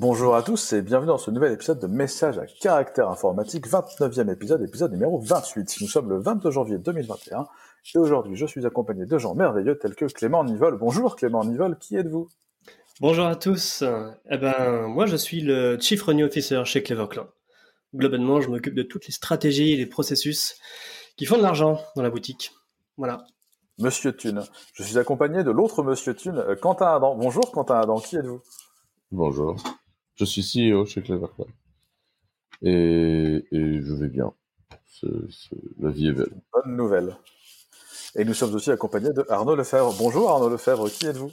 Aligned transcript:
Bonjour 0.00 0.34
à 0.34 0.42
tous 0.42 0.72
et 0.72 0.80
bienvenue 0.80 1.08
dans 1.08 1.18
ce 1.18 1.30
nouvel 1.30 1.52
épisode 1.52 1.78
de 1.78 1.86
Message 1.86 2.38
à 2.38 2.46
caractère 2.46 3.10
informatique, 3.10 3.68
29e 3.68 4.32
épisode, 4.32 4.62
épisode 4.62 4.92
numéro 4.92 5.20
28. 5.20 5.76
Nous 5.82 5.88
sommes 5.88 6.08
le 6.08 6.18
22 6.18 6.50
janvier 6.50 6.78
2021 6.78 7.46
et 7.94 7.98
aujourd'hui 7.98 8.34
je 8.34 8.46
suis 8.46 8.64
accompagné 8.64 9.04
de 9.04 9.18
gens 9.18 9.34
merveilleux 9.34 9.76
tels 9.76 9.94
que 9.94 10.06
Clément 10.06 10.42
Nivol. 10.42 10.78
Bonjour 10.78 11.16
Clément 11.16 11.44
Nivol, 11.44 11.76
qui 11.76 11.96
êtes-vous? 11.96 12.30
Bonjour 13.02 13.26
à 13.26 13.36
tous. 13.36 13.84
Eh 14.30 14.38
ben, 14.38 14.86
moi 14.86 15.04
je 15.04 15.16
suis 15.16 15.42
le 15.42 15.78
Chief 15.78 16.02
Revenue 16.02 16.24
Officer 16.24 16.62
chez 16.64 16.82
Cleverclan. 16.82 17.26
Globalement, 17.94 18.40
je 18.40 18.48
m'occupe 18.48 18.74
de 18.74 18.82
toutes 18.82 19.06
les 19.06 19.12
stratégies 19.12 19.74
et 19.74 19.76
les 19.76 19.84
processus 19.84 20.56
qui 21.18 21.26
font 21.26 21.36
de 21.36 21.42
l'argent 21.42 21.78
dans 21.94 22.02
la 22.02 22.08
boutique. 22.08 22.52
Voilà. 22.96 23.26
Monsieur 23.78 24.16
Thune. 24.16 24.44
Je 24.72 24.82
suis 24.82 24.96
accompagné 24.96 25.44
de 25.44 25.50
l'autre 25.50 25.82
Monsieur 25.82 26.14
Thune, 26.14 26.42
Quentin 26.62 26.86
Adam. 26.86 27.16
Bonjour 27.16 27.52
Quentin 27.52 27.78
Adam, 27.78 28.00
qui 28.00 28.16
êtes-vous? 28.16 28.40
Bonjour. 29.12 29.56
Je 30.20 30.26
suis 30.26 30.42
CEO 30.42 30.84
chez 30.84 31.00
Cleverclan. 31.00 31.46
Et, 32.60 33.42
et 33.52 33.80
je 33.80 33.94
vais 33.94 34.08
bien. 34.08 34.34
La 35.78 35.90
vie 35.90 36.08
est 36.08 36.12
belle. 36.12 36.42
Bonne 36.52 36.76
nouvelle. 36.76 37.16
Et 38.16 38.26
nous 38.26 38.34
sommes 38.34 38.54
aussi 38.54 38.70
accompagnés 38.70 39.14
de 39.14 39.24
Arnaud 39.30 39.56
Lefebvre. 39.56 39.94
Bonjour 39.98 40.30
Arnaud 40.30 40.50
Lefebvre, 40.50 40.90
qui 40.90 41.06
êtes-vous? 41.06 41.30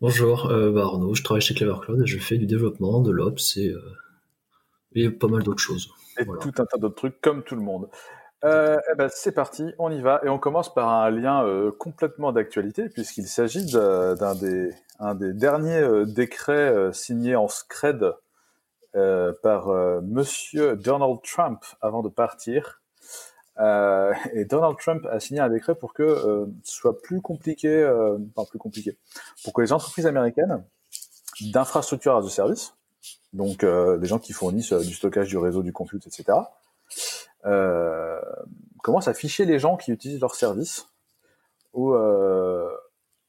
Bonjour, 0.00 0.46
euh, 0.46 0.72
bah 0.72 0.84
Arnaud, 0.84 1.14
je 1.14 1.22
travaille 1.22 1.42
chez 1.42 1.52
Clever 1.52 1.76
Cloud 1.82 2.00
et 2.02 2.06
je 2.06 2.18
fais 2.18 2.38
du 2.38 2.46
développement, 2.46 3.00
de 3.02 3.10
l'Ops 3.10 3.58
et, 3.58 3.68
euh, 3.68 3.82
et 4.94 5.10
pas 5.10 5.28
mal 5.28 5.42
d'autres 5.42 5.62
choses. 5.62 5.90
Et 6.18 6.24
Voilà. 6.24 6.40
tout 6.40 6.62
un 6.62 6.64
tas 6.64 6.78
d'autres 6.78 6.94
trucs 6.94 7.20
comme 7.20 7.42
tout 7.42 7.56
le 7.56 7.62
monde. 7.62 7.90
Euh, 8.44 8.78
eh 8.90 8.94
ben, 8.94 9.10
c'est 9.12 9.32
parti, 9.32 9.74
on 9.78 9.90
y 9.90 10.00
va. 10.00 10.20
Et 10.24 10.28
on 10.28 10.38
commence 10.38 10.72
par 10.72 10.88
un 10.88 11.10
lien 11.10 11.44
euh, 11.44 11.70
complètement 11.72 12.32
d'actualité, 12.32 12.88
puisqu'il 12.88 13.28
s'agit 13.28 13.66
d'un 13.66 14.34
des, 14.34 14.72
un 14.98 15.14
des 15.14 15.32
derniers 15.34 15.80
euh, 15.80 16.06
décrets 16.06 16.52
euh, 16.52 16.92
signés 16.92 17.36
en 17.36 17.48
scred 17.48 18.14
euh, 18.96 19.32
par 19.42 19.68
euh, 19.68 20.00
Monsieur 20.02 20.76
Donald 20.76 21.18
Trump 21.22 21.64
avant 21.80 22.02
de 22.02 22.08
partir. 22.08 22.78
Et 24.32 24.46
Donald 24.46 24.78
Trump 24.78 25.04
a 25.10 25.20
signé 25.20 25.40
un 25.40 25.50
décret 25.50 25.74
pour 25.74 25.92
que 25.92 26.48
ce 26.64 26.74
soit 26.74 26.98
plus 27.02 27.20
compliqué, 27.20 27.84
enfin 28.34 28.48
plus 28.48 28.58
compliqué, 28.58 28.96
pour 29.44 29.52
que 29.52 29.60
les 29.60 29.74
entreprises 29.74 30.06
américaines 30.06 30.64
d'infrastructures 31.42 32.16
as 32.16 32.24
a 32.24 32.30
service, 32.30 32.74
donc 33.34 33.62
les 33.62 34.06
gens 34.06 34.18
qui 34.18 34.32
fournissent 34.32 34.72
du 34.72 34.94
stockage, 34.94 35.28
du 35.28 35.36
réseau, 35.36 35.62
du 35.62 35.74
compute, 35.74 36.06
etc., 36.06 36.38
euh, 37.46 38.20
commencent 38.82 39.08
à 39.08 39.14
ficher 39.14 39.44
les 39.44 39.58
gens 39.58 39.76
qui 39.76 39.92
utilisent 39.92 40.20
leurs 40.20 40.34
services. 40.34 40.86
Ou 41.72 41.94
euh, 41.94 42.68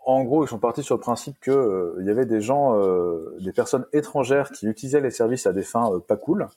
en 0.04 0.24
gros, 0.24 0.44
ils 0.44 0.48
sont 0.48 0.60
partis 0.60 0.84
sur 0.84 0.96
le 0.96 1.02
principe 1.02 1.40
que 1.40 1.52
euh, 1.52 1.96
il 2.00 2.08
y 2.08 2.10
avait 2.10 2.26
des 2.26 2.42
gens, 2.42 2.80
euh, 2.80 3.38
des 3.40 3.52
personnes 3.52 3.86
étrangères 3.94 4.52
qui 4.52 4.66
utilisaient 4.66 5.02
les 5.02 5.12
services 5.12 5.46
à 5.46 5.54
des 5.54 5.62
fins 5.64 5.92
euh, 5.94 6.00
pas 6.00 6.18
cool. 6.18 6.48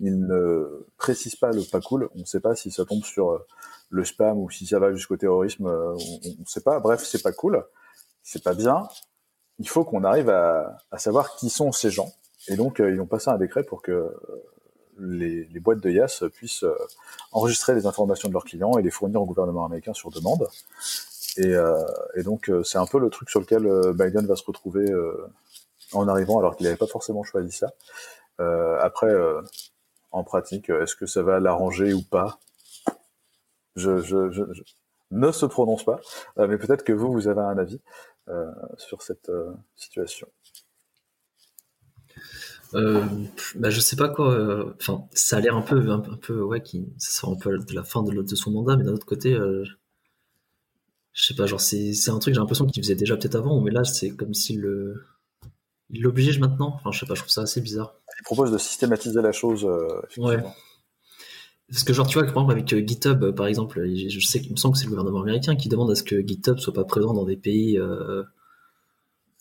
Ils 0.00 0.26
ne 0.26 0.86
précisent 0.98 1.36
pas 1.36 1.50
le 1.50 1.62
pas 1.70 1.80
cool. 1.80 2.10
On 2.14 2.20
ne 2.20 2.24
sait 2.24 2.40
pas 2.40 2.54
si 2.54 2.70
ça 2.70 2.84
tombe 2.84 3.02
sur 3.04 3.30
euh, 3.30 3.46
le 3.88 4.04
spam 4.04 4.38
ou 4.38 4.50
si 4.50 4.66
ça 4.66 4.78
va 4.78 4.92
jusqu'au 4.92 5.16
terrorisme. 5.16 5.66
on 5.66 5.94
ne 5.96 6.46
sait 6.46 6.60
pas. 6.60 6.80
Bref, 6.80 7.02
c'est 7.02 7.22
pas 7.22 7.32
cool. 7.32 7.64
C'est 8.22 8.44
pas 8.44 8.54
bien. 8.54 8.86
Il 9.58 9.68
faut 9.68 9.84
qu'on 9.84 10.04
arrive 10.04 10.28
à, 10.28 10.76
à 10.90 10.98
savoir 10.98 11.34
qui 11.36 11.48
sont 11.48 11.72
ces 11.72 11.90
gens. 11.90 12.10
Et 12.48 12.56
donc, 12.56 12.80
ils 12.80 13.00
ont 13.00 13.06
passé 13.06 13.30
un 13.30 13.38
décret 13.38 13.62
pour 13.62 13.82
que 13.82 14.14
les, 15.02 15.44
les 15.44 15.60
boîtes 15.60 15.80
de 15.80 15.90
IaaS 15.90 16.24
puissent 16.32 16.64
euh, 16.64 16.74
enregistrer 17.32 17.74
les 17.74 17.86
informations 17.86 18.28
de 18.28 18.32
leurs 18.32 18.44
clients 18.44 18.78
et 18.78 18.82
les 18.82 18.90
fournir 18.90 19.20
au 19.20 19.26
gouvernement 19.26 19.64
américain 19.64 19.92
sur 19.92 20.10
demande. 20.10 20.48
Et, 21.36 21.54
euh, 21.54 21.76
et 22.14 22.22
donc, 22.22 22.48
euh, 22.48 22.62
c'est 22.62 22.78
un 22.78 22.86
peu 22.86 22.98
le 22.98 23.10
truc 23.10 23.30
sur 23.30 23.40
lequel 23.40 23.62
Biden 23.94 24.26
va 24.26 24.36
se 24.36 24.44
retrouver 24.44 24.86
en 25.92 26.08
arrivant, 26.08 26.38
alors 26.38 26.56
qu'il 26.56 26.64
n'avait 26.64 26.76
pas 26.76 26.86
forcément 26.86 27.22
choisi 27.22 27.52
ça. 27.52 27.72
Après, 28.80 29.12
en 30.10 30.24
pratique, 30.24 30.70
est-ce 30.70 30.96
que 30.96 31.06
ça 31.06 31.22
va 31.22 31.40
l'arranger 31.40 31.92
ou 31.92 32.02
pas? 32.02 32.38
Je, 33.76 33.98
je, 33.98 34.30
je, 34.30 34.42
je 34.52 34.62
ne 35.10 35.32
se 35.32 35.46
prononce 35.46 35.84
pas, 35.84 36.00
mais 36.36 36.58
peut-être 36.58 36.84
que 36.84 36.92
vous, 36.92 37.12
vous 37.12 37.28
avez 37.28 37.40
un 37.40 37.58
avis 37.58 37.80
sur 38.76 39.02
cette 39.02 39.30
situation. 39.76 40.28
Euh, 42.74 43.04
bah, 43.56 43.70
je 43.70 43.80
sais 43.80 43.96
pas 43.96 44.08
quoi. 44.08 44.32
euh, 44.32 44.72
Enfin, 44.80 45.04
ça 45.12 45.36
a 45.36 45.40
l'air 45.40 45.56
un 45.56 45.62
peu, 45.62 45.76
un, 45.90 46.02
un 46.02 46.16
peu, 46.16 46.40
ouais, 46.42 46.62
qui, 46.62 46.86
ça 46.98 47.10
sort 47.20 47.30
un 47.32 47.36
peu 47.36 47.58
de 47.58 47.74
la 47.74 47.82
fin 47.84 48.02
de, 48.02 48.22
de 48.22 48.34
son 48.34 48.50
mandat, 48.50 48.76
mais 48.76 48.84
d'un 48.84 48.92
autre 48.94 49.06
côté, 49.06 49.34
euh, 49.34 49.64
je 51.12 51.24
sais 51.24 51.34
pas, 51.34 51.46
genre 51.46 51.60
c'est, 51.60 51.92
c'est 51.92 52.10
un 52.10 52.18
truc, 52.18 52.34
j'ai 52.34 52.40
l'impression 52.40 52.66
qu'il 52.66 52.82
faisait 52.82 52.94
déjà 52.94 53.16
peut-être 53.16 53.34
avant, 53.36 53.60
mais 53.60 53.70
là 53.70 53.84
c'est 53.84 54.10
comme 54.10 54.32
s'il 54.34 54.60
le, 54.60 55.04
il 55.90 56.02
l'oblige 56.02 56.38
maintenant. 56.40 56.72
Enfin, 56.74 56.92
je 56.92 57.00
sais 57.00 57.06
pas, 57.06 57.14
je 57.14 57.20
trouve 57.22 57.32
ça 57.32 57.42
assez 57.42 57.60
bizarre. 57.60 57.94
Il 58.20 58.24
propose 58.24 58.52
de 58.52 58.58
systématiser 58.58 59.22
la 59.22 59.32
chose. 59.32 59.64
euh. 59.66 60.00
Ouais. 60.18 60.42
Parce 61.68 61.84
que 61.84 61.92
genre 61.92 62.06
tu 62.06 62.18
vois, 62.18 62.22
par 62.26 62.32
exemple 62.42 62.52
avec 62.52 62.88
GitHub, 62.88 63.30
par 63.34 63.46
exemple, 63.46 63.82
je 63.86 64.08
je 64.08 64.26
sais 64.26 64.40
qu'il 64.40 64.52
me 64.52 64.56
semble 64.56 64.74
que 64.74 64.78
c'est 64.78 64.84
le 64.84 64.90
gouvernement 64.90 65.22
américain 65.22 65.56
qui 65.56 65.68
demande 65.68 65.90
à 65.90 65.94
ce 65.94 66.02
que 66.02 66.20
GitHub 66.26 66.58
soit 66.58 66.74
pas 66.74 66.84
présent 66.84 67.14
dans 67.14 67.24
des 67.24 67.36
pays. 67.36 67.78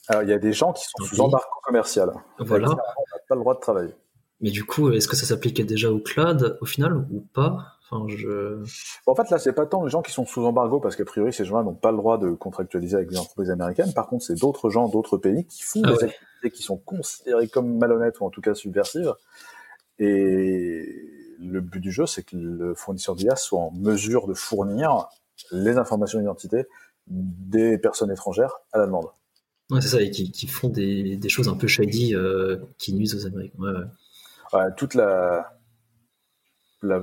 Alors, 0.07 0.23
il 0.23 0.29
y 0.29 0.33
a 0.33 0.39
des 0.39 0.53
gens 0.53 0.73
qui 0.73 0.83
sont 0.85 1.03
sous 1.05 1.21
embargo 1.21 1.47
commercial. 1.63 2.11
voilà. 2.39 2.75
Pas 3.31 3.35
le 3.35 3.41
droit 3.43 3.55
de 3.55 3.61
travailler. 3.61 3.93
Mais 4.41 4.49
du 4.49 4.65
coup, 4.65 4.91
est-ce 4.91 5.07
que 5.07 5.15
ça 5.15 5.25
s'appliquait 5.25 5.63
déjà 5.63 5.89
au 5.89 5.99
cloud 5.99 6.57
au 6.59 6.65
final 6.65 6.97
ou 6.97 7.25
pas? 7.33 7.77
Enfin, 7.89 8.05
je. 8.09 8.57
Bon, 9.05 9.13
en 9.13 9.15
fait, 9.15 9.29
là, 9.29 9.39
c'est 9.39 9.53
pas 9.53 9.65
tant 9.65 9.85
les 9.85 9.89
gens 9.89 10.01
qui 10.01 10.11
sont 10.11 10.25
sous 10.25 10.43
embargo, 10.43 10.81
parce 10.81 10.97
qu'a 10.97 11.05
priori, 11.05 11.31
ces 11.31 11.45
gens-là 11.45 11.63
n'ont 11.63 11.73
pas 11.73 11.91
le 11.91 11.97
droit 11.97 12.17
de 12.17 12.31
contractualiser 12.31 12.97
avec 12.97 13.09
les 13.09 13.17
entreprises 13.17 13.49
américaines. 13.49 13.93
Par 13.93 14.07
contre, 14.07 14.25
c'est 14.25 14.37
d'autres 14.37 14.69
gens, 14.69 14.89
d'autres 14.89 15.15
pays 15.15 15.45
qui 15.45 15.63
font 15.63 15.81
Ah 15.85 15.91
des 15.91 15.97
ouais. 15.97 16.03
activités 16.03 16.51
qui 16.51 16.61
sont 16.61 16.75
considérées 16.75 17.47
comme 17.47 17.77
malhonnêtes 17.77 18.19
ou 18.19 18.25
en 18.25 18.31
tout 18.31 18.41
cas 18.41 18.53
subversives. 18.53 19.13
Et 19.97 20.85
le 21.39 21.61
but 21.61 21.79
du 21.79 21.93
jeu, 21.93 22.05
c'est 22.05 22.23
que 22.23 22.35
le 22.35 22.75
fournisseur 22.75 23.15
d'IA 23.15 23.37
soit 23.37 23.61
en 23.61 23.71
mesure 23.71 24.27
de 24.27 24.33
fournir 24.33 25.07
les 25.51 25.77
informations 25.77 26.19
d'identité 26.19 26.65
des 27.07 27.77
personnes 27.77 28.11
étrangères 28.11 28.59
à 28.73 28.79
la 28.79 28.87
demande. 28.87 29.07
Ouais, 29.71 29.81
c'est 29.81 29.87
ça, 29.87 30.01
et 30.01 30.11
qui, 30.11 30.31
qui 30.31 30.47
font 30.47 30.69
des, 30.69 31.15
des 31.15 31.29
choses 31.29 31.47
un 31.47 31.55
peu 31.55 31.67
shady 31.67 32.13
euh, 32.13 32.57
qui 32.77 32.93
nuisent 32.93 33.15
aux 33.15 33.25
Américains. 33.25 33.57
Ouais, 33.57 33.71
ouais. 33.71 33.85
Ouais, 34.53 34.65
toute 34.75 34.95
la, 34.95 35.57
la- 36.81 37.01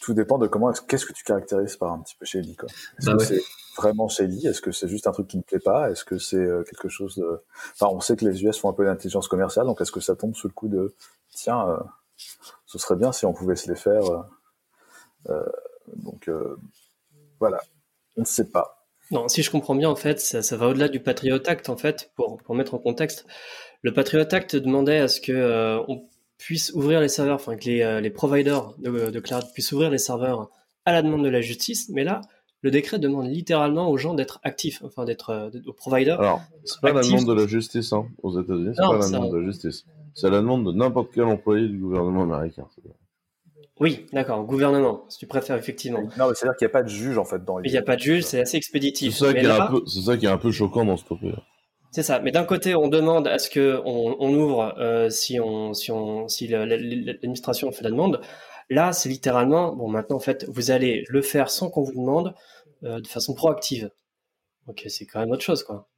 tout 0.00 0.14
dépend 0.14 0.38
de 0.38 0.46
comment, 0.48 0.70
est-ce- 0.70 0.82
qu'est-ce 0.82 1.06
que 1.06 1.12
tu 1.12 1.22
caractérises 1.22 1.76
par 1.76 1.92
un 1.92 2.00
petit 2.00 2.16
peu 2.16 2.24
shady, 2.26 2.56
quoi. 2.56 2.68
Est-ce 2.98 3.06
Bah 3.06 3.16
que 3.16 3.24
c'est 3.24 3.42
vraiment 3.76 4.08
shady? 4.08 4.46
Est-ce 4.48 4.60
que 4.60 4.72
c'est 4.72 4.88
juste 4.88 5.06
un 5.06 5.12
truc 5.12 5.28
qui 5.28 5.36
ne 5.36 5.42
plaît 5.42 5.60
pas? 5.60 5.90
Est-ce 5.90 6.04
que 6.04 6.18
c'est 6.18 6.36
euh, 6.36 6.64
quelque 6.64 6.88
chose 6.88 7.14
de, 7.16 7.40
enfin, 7.74 7.86
on 7.94 8.00
sait 8.00 8.16
que 8.16 8.24
les 8.24 8.42
US 8.44 8.58
font 8.58 8.68
un 8.70 8.72
peu 8.72 8.84
d'intelligence 8.84 9.28
commerciale, 9.28 9.66
donc 9.66 9.80
est-ce 9.80 9.92
que 9.92 10.00
ça 10.00 10.16
tombe 10.16 10.34
sous 10.34 10.48
le 10.48 10.54
coup 10.54 10.68
de, 10.68 10.94
tiens, 11.30 11.68
euh, 11.68 11.78
ce 12.66 12.78
serait 12.78 12.96
bien 12.96 13.12
si 13.12 13.26
on 13.26 13.32
pouvait 13.32 13.54
se 13.56 13.68
les 13.70 13.76
faire, 13.76 14.02
euh, 15.28 15.44
donc, 15.96 16.30
voilà. 17.38 17.60
On 18.16 18.22
ne 18.22 18.26
sait 18.26 18.48
pas. 18.50 18.77
Non, 19.10 19.28
si 19.28 19.42
je 19.42 19.50
comprends 19.50 19.74
bien, 19.74 19.88
en 19.88 19.96
fait, 19.96 20.20
ça, 20.20 20.42
ça 20.42 20.56
va 20.56 20.68
au-delà 20.68 20.88
du 20.88 21.00
Patriot 21.00 21.40
Act, 21.46 21.68
en 21.68 21.76
fait, 21.76 22.10
pour, 22.14 22.36
pour 22.38 22.54
mettre 22.54 22.74
en 22.74 22.78
contexte. 22.78 23.26
Le 23.82 23.92
Patriot 23.92 24.26
Act 24.30 24.56
demandait 24.56 24.98
à 24.98 25.08
ce 25.08 25.20
que 25.20 25.32
euh, 25.32 25.80
on 25.88 26.02
puisse 26.36 26.72
ouvrir 26.74 27.00
les 27.00 27.08
serveurs, 27.08 27.36
enfin 27.36 27.56
que 27.56 27.64
les, 27.64 27.82
euh, 27.82 28.00
les 28.00 28.10
providers 28.10 28.74
de, 28.78 29.10
de 29.10 29.20
cloud 29.20 29.44
puissent 29.54 29.72
ouvrir 29.72 29.90
les 29.90 29.98
serveurs 29.98 30.50
à 30.84 30.92
la 30.92 31.02
demande 31.02 31.24
de 31.24 31.28
la 31.28 31.40
justice, 31.40 31.88
mais 31.90 32.04
là, 32.04 32.20
le 32.62 32.70
décret 32.70 32.98
demande 32.98 33.28
littéralement 33.28 33.90
aux 33.90 33.96
gens 33.96 34.14
d'être 34.14 34.40
actifs, 34.42 34.82
enfin 34.84 35.04
d'être 35.04 35.30
euh, 35.30 35.50
aux 35.66 35.72
providers. 35.72 36.20
Alors, 36.20 36.40
c'est 36.64 36.80
pas 36.80 36.92
la 36.92 37.02
demande 37.02 37.26
de 37.26 37.32
la 37.32 37.46
justice 37.46 37.92
hein, 37.92 38.06
aux 38.22 38.40
États-Unis, 38.40 38.74
c'est 38.74 38.82
pas 38.82 38.98
la 38.98 39.08
demande 39.08 39.32
de 39.32 39.38
la 39.38 39.46
justice. 39.46 39.84
C'est 40.14 40.30
la 40.30 40.38
demande 40.38 40.66
de 40.66 40.72
n'importe 40.72 41.10
quel 41.14 41.24
employé 41.24 41.68
du 41.68 41.78
gouvernement 41.78 42.24
américain. 42.24 42.66
Oui, 43.80 44.06
d'accord, 44.12 44.42
gouvernement, 44.44 45.04
si 45.08 45.18
tu 45.18 45.26
préfères, 45.26 45.56
effectivement. 45.56 46.00
Non, 46.18 46.28
mais 46.28 46.34
c'est-à-dire 46.34 46.56
qu'il 46.56 46.66
n'y 46.66 46.70
a 46.70 46.72
pas 46.72 46.82
de 46.82 46.88
juge, 46.88 47.16
en 47.18 47.24
fait, 47.24 47.44
dans 47.44 47.56
Mais 47.60 47.68
il 47.68 47.72
n'y 47.72 47.78
a 47.78 47.82
pas 47.82 47.96
de 47.96 48.00
juge, 48.00 48.24
c'est 48.24 48.40
assez 48.40 48.50
C'est 48.52 48.56
expéditif. 48.56 49.14
ça, 49.14 49.26
Mais 49.32 49.40
qui 49.40 49.46
est 49.46 49.48
là, 49.48 49.64
un 49.64 49.70
peu- 49.70 49.82
c'est 49.86 50.00
ça 50.00 50.16
qui 50.16 50.26
est 50.26 50.30
un 50.30 50.38
peu 50.38 50.50
choquant 50.50 50.84
dans 50.84 50.96
ce 50.96 51.04
papier. 51.04 51.32
C'est 51.92 52.02
ça. 52.02 52.18
Mais 52.20 52.32
d'un 52.32 52.44
côté, 52.44 52.74
on 52.74 52.88
demande 52.88 53.26
à 53.28 53.38
ce 53.38 53.48
que 53.48 53.80
on, 53.84 54.16
on 54.20 54.34
ouvre 54.34 54.74
euh, 54.78 55.08
si 55.10 55.40
on 55.40 55.72
si 55.74 55.90
on 55.90 56.28
si 56.28 56.46
le- 56.48 56.64
l'administration 56.66 57.70
fait 57.72 57.82
la 57.84 57.90
demande. 57.90 58.20
Là, 58.68 58.92
c'est 58.92 59.08
littéralement 59.08 59.74
bon. 59.74 59.88
Maintenant, 59.88 60.16
en 60.16 60.20
fait, 60.20 60.44
vous 60.48 60.70
allez 60.70 61.04
le 61.08 61.22
faire 61.22 61.48
sans 61.48 61.70
qu'on 61.70 61.82
vous 61.82 61.92
demande, 61.94 62.34
euh, 62.84 63.00
de 63.00 63.06
façon 63.06 63.32
proactive. 63.34 63.90
Ok, 64.66 64.84
c'est 64.88 65.06
quand 65.06 65.20
même 65.20 65.30
autre 65.30 65.42
chose, 65.42 65.62
quoi. 65.64 65.88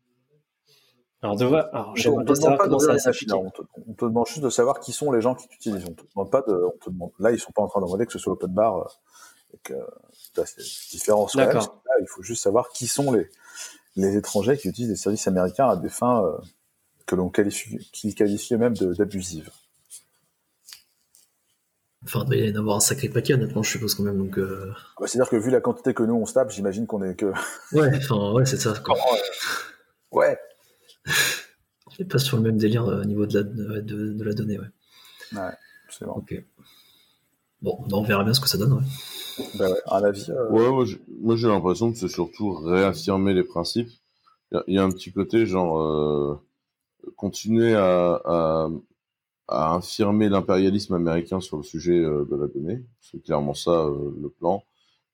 Alors, 1.22 1.36
de 1.36 1.44
voir. 1.44 1.68
Alors, 1.72 1.88
On 1.90 1.94
te- 1.94 2.00
j'aimerais 2.00 2.24
bien 2.24 2.34
savoir 2.34 2.58
pas 2.58 2.64
comment 2.64 2.78
ça 2.78 3.10
on, 3.38 3.50
te, 3.50 3.62
on 3.88 3.92
te 3.92 4.04
demande 4.06 4.26
juste 4.26 4.40
de 4.40 4.48
savoir 4.50 4.80
qui 4.80 4.92
sont 4.92 5.12
les 5.12 5.20
gens 5.20 5.34
qui 5.34 5.48
t'utilisent. 5.48 5.84
On 5.86 5.92
te 5.92 6.02
demande 6.14 6.30
pas 6.30 6.42
de, 6.42 6.52
on 6.54 6.78
te 6.78 6.88
demande, 6.90 7.10
là, 7.18 7.30
ils 7.32 7.38
sont 7.38 7.52
pas 7.52 7.62
en 7.62 7.68
train 7.68 7.80
de 7.80 7.86
demander 7.86 8.06
que 8.06 8.12
ce 8.12 8.18
soit 8.18 8.32
open 8.32 8.50
bar, 8.50 8.78
euh, 8.78 8.84
et 9.54 9.58
que, 9.62 9.74
quand 11.34 11.38
même. 11.46 11.54
D'accord. 11.60 11.82
Là, 11.86 11.92
il 12.00 12.06
faut 12.08 12.22
juste 12.22 12.42
savoir 12.42 12.70
qui 12.70 12.86
sont 12.86 13.12
les, 13.12 13.28
les 13.96 14.16
étrangers 14.16 14.56
qui 14.56 14.68
utilisent 14.68 14.90
les 14.90 14.96
services 14.96 15.28
américains 15.28 15.68
à 15.68 15.76
des 15.76 15.88
fins, 15.90 16.24
euh, 16.24 16.38
que 17.06 17.16
l'on 17.16 17.28
qualifie, 17.28 17.78
qu'ils 17.92 18.14
qualifient 18.14 18.56
même 18.56 18.74
de- 18.76 18.94
d'abusives. 18.94 19.50
Enfin, 22.04 22.20
il 22.24 22.26
doit 22.28 22.36
y 22.36 22.52
en 22.56 22.60
avoir 22.60 22.76
un 22.76 22.80
sacré 22.80 23.10
paquet, 23.10 23.34
honnêtement, 23.34 23.62
je 23.62 23.72
suppose 23.72 23.94
quand 23.94 24.04
même. 24.04 24.16
Donc, 24.16 24.38
euh... 24.38 24.72
Bah, 24.98 25.06
C'est-à-dire 25.06 25.28
que 25.28 25.36
vu 25.36 25.50
la 25.50 25.60
quantité 25.60 25.92
que 25.92 26.02
nous 26.02 26.14
on 26.14 26.24
se 26.24 26.32
tape, 26.32 26.50
j'imagine 26.50 26.86
qu'on 26.86 27.02
est 27.02 27.14
que. 27.14 27.26
ouais, 27.72 27.90
enfin, 27.96 28.32
ouais, 28.32 28.46
c'est 28.46 28.56
ça. 28.56 28.72
Quoi. 28.82 28.96
Ouais. 30.12 30.38
N'est 32.00 32.08
pas 32.08 32.18
sur 32.18 32.36
le 32.36 32.42
même 32.42 32.56
délire 32.56 32.84
au 32.84 33.04
niveau 33.04 33.26
de 33.26 33.38
la, 33.38 33.42
de, 33.80 34.24
la 34.24 34.32
donnée. 34.32 34.58
Ouais, 34.58 34.66
ouais 35.34 35.52
c'est 35.88 36.04
bon. 36.04 36.12
Ok. 36.12 36.44
Bon, 37.62 37.78
bah, 37.88 37.96
on 37.96 38.02
verra 38.02 38.24
bien 38.24 38.34
ce 38.34 38.40
que 38.40 38.48
ça 38.48 38.58
donne. 38.58 38.72
Ouais. 38.72 38.84
Bah 39.58 39.70
ouais, 39.70 39.80
un 39.86 40.04
avis. 40.04 40.26
Ouais, 40.50 40.68
moi 41.20 41.36
j'ai 41.36 41.48
l'impression 41.48 41.92
que 41.92 41.98
c'est 41.98 42.08
surtout 42.08 42.52
réaffirmer 42.52 43.34
les 43.34 43.44
principes. 43.44 43.90
Il 44.66 44.74
y, 44.74 44.78
a 44.78 44.82
un 44.82 44.90
petit 44.90 45.12
côté 45.12 45.46
genre 45.46 46.42
continuer 47.16 47.74
à, 47.74 48.20
à, 48.24 48.68
à 49.50 49.74
affirmer 49.76 50.28
l'impérialisme 50.28 50.94
américain 50.94 51.40
sur 51.40 51.56
le 51.56 51.64
sujet 51.64 51.98
euh, 51.98 52.24
de 52.24 52.36
la 52.36 52.46
donnée. 52.46 52.84
C'est 53.00 53.22
clairement 53.22 53.54
ça 53.54 53.72
euh, 53.72 54.14
le 54.20 54.28
plan. 54.30 54.64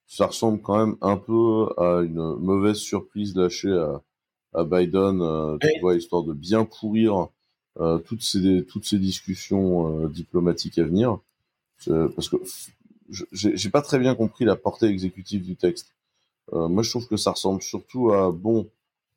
Ça 0.06 0.26
ressemble 0.26 0.60
quand 0.60 0.78
même 0.78 0.96
un 1.00 1.16
peu 1.16 1.68
à 1.78 2.02
une 2.02 2.36
mauvaise 2.36 2.76
surprise 2.76 3.34
lâchée 3.34 3.72
à, 3.72 4.02
à 4.56 4.64
Biden, 4.64 5.20
euh, 5.20 5.56
tu 5.60 5.80
vois, 5.80 5.94
histoire 5.94 6.22
de 6.22 6.32
bien 6.32 6.64
pourrir 6.64 7.28
toutes 8.06 8.22
ces 8.22 8.64
toutes 8.64 8.86
ces 8.86 8.98
discussions 8.98 10.08
diplomatiques 10.08 10.78
à 10.78 10.84
venir. 10.84 11.18
Parce 11.86 12.30
que 12.30 12.36
j'ai 13.32 13.68
pas 13.68 13.82
très 13.82 13.98
bien 13.98 14.14
compris 14.14 14.46
la 14.46 14.56
portée 14.56 14.86
exécutive 14.86 15.42
du 15.44 15.56
texte. 15.56 15.92
moi, 16.52 16.82
je 16.82 16.88
trouve 16.88 17.06
que 17.06 17.18
ça 17.18 17.32
ressemble 17.32 17.60
surtout 17.60 18.12
à 18.12 18.32
bon, 18.32 18.66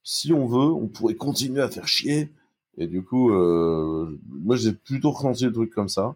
si 0.04 0.34
on 0.34 0.46
veut, 0.46 0.74
on 0.74 0.88
pourrait 0.88 1.16
continuer 1.16 1.62
à 1.62 1.70
faire 1.70 1.88
chier 1.88 2.30
et 2.80 2.88
du 2.88 3.04
coup, 3.04 3.32
euh, 3.32 4.18
moi, 4.30 4.56
j'ai 4.56 4.72
plutôt 4.72 5.12
ressenti 5.12 5.46
le 5.46 5.52
truc 5.52 5.72
comme 5.72 5.90
ça. 5.90 6.16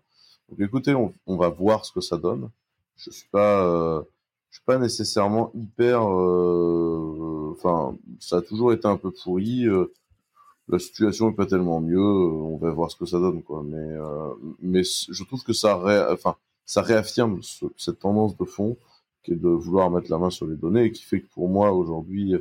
Donc, 0.49 0.61
écoutez, 0.61 0.95
on, 0.95 1.13
on, 1.27 1.35
va 1.35 1.49
voir 1.49 1.85
ce 1.85 1.91
que 1.91 1.99
ça 1.99 2.17
donne. 2.17 2.49
Je 2.95 3.11
suis 3.11 3.27
pas, 3.29 3.65
euh, 3.65 4.01
je 4.49 4.57
suis 4.57 4.65
pas 4.65 4.77
nécessairement 4.77 5.51
hyper. 5.53 6.09
Euh, 6.09 7.32
enfin, 7.53 7.97
ça 8.19 8.37
a 8.37 8.41
toujours 8.41 8.73
été 8.73 8.87
un 8.87 8.97
peu 8.97 9.11
pourri. 9.11 9.65
Euh, 9.65 9.91
la 10.69 10.79
situation 10.79 11.29
est 11.29 11.35
pas 11.35 11.45
tellement 11.45 11.81
mieux. 11.81 11.99
on 11.99 12.57
va 12.57 12.71
voir 12.71 12.91
ce 12.91 12.97
que 12.97 13.05
ça 13.05 13.19
donne, 13.19 13.43
quoi. 13.43 13.63
Mais, 13.65 13.97
mais 14.61 14.83
je 14.83 15.23
trouve 15.25 15.43
que 15.43 15.53
ça, 15.53 15.77
enfin, 16.11 16.35
ça 16.65 16.81
réaffirme 16.81 17.41
cette 17.77 17.99
tendance 17.99 18.37
de 18.37 18.45
fond 18.45 18.77
qui 19.23 19.31
est 19.33 19.35
de 19.35 19.49
vouloir 19.49 19.89
mettre 19.89 20.11
la 20.11 20.17
main 20.17 20.29
sur 20.29 20.45
les 20.45 20.55
données 20.55 20.85
et 20.85 20.91
qui 20.91 21.03
fait 21.03 21.21
que 21.21 21.29
pour 21.33 21.49
moi 21.49 21.71
aujourd'hui, 21.71 22.35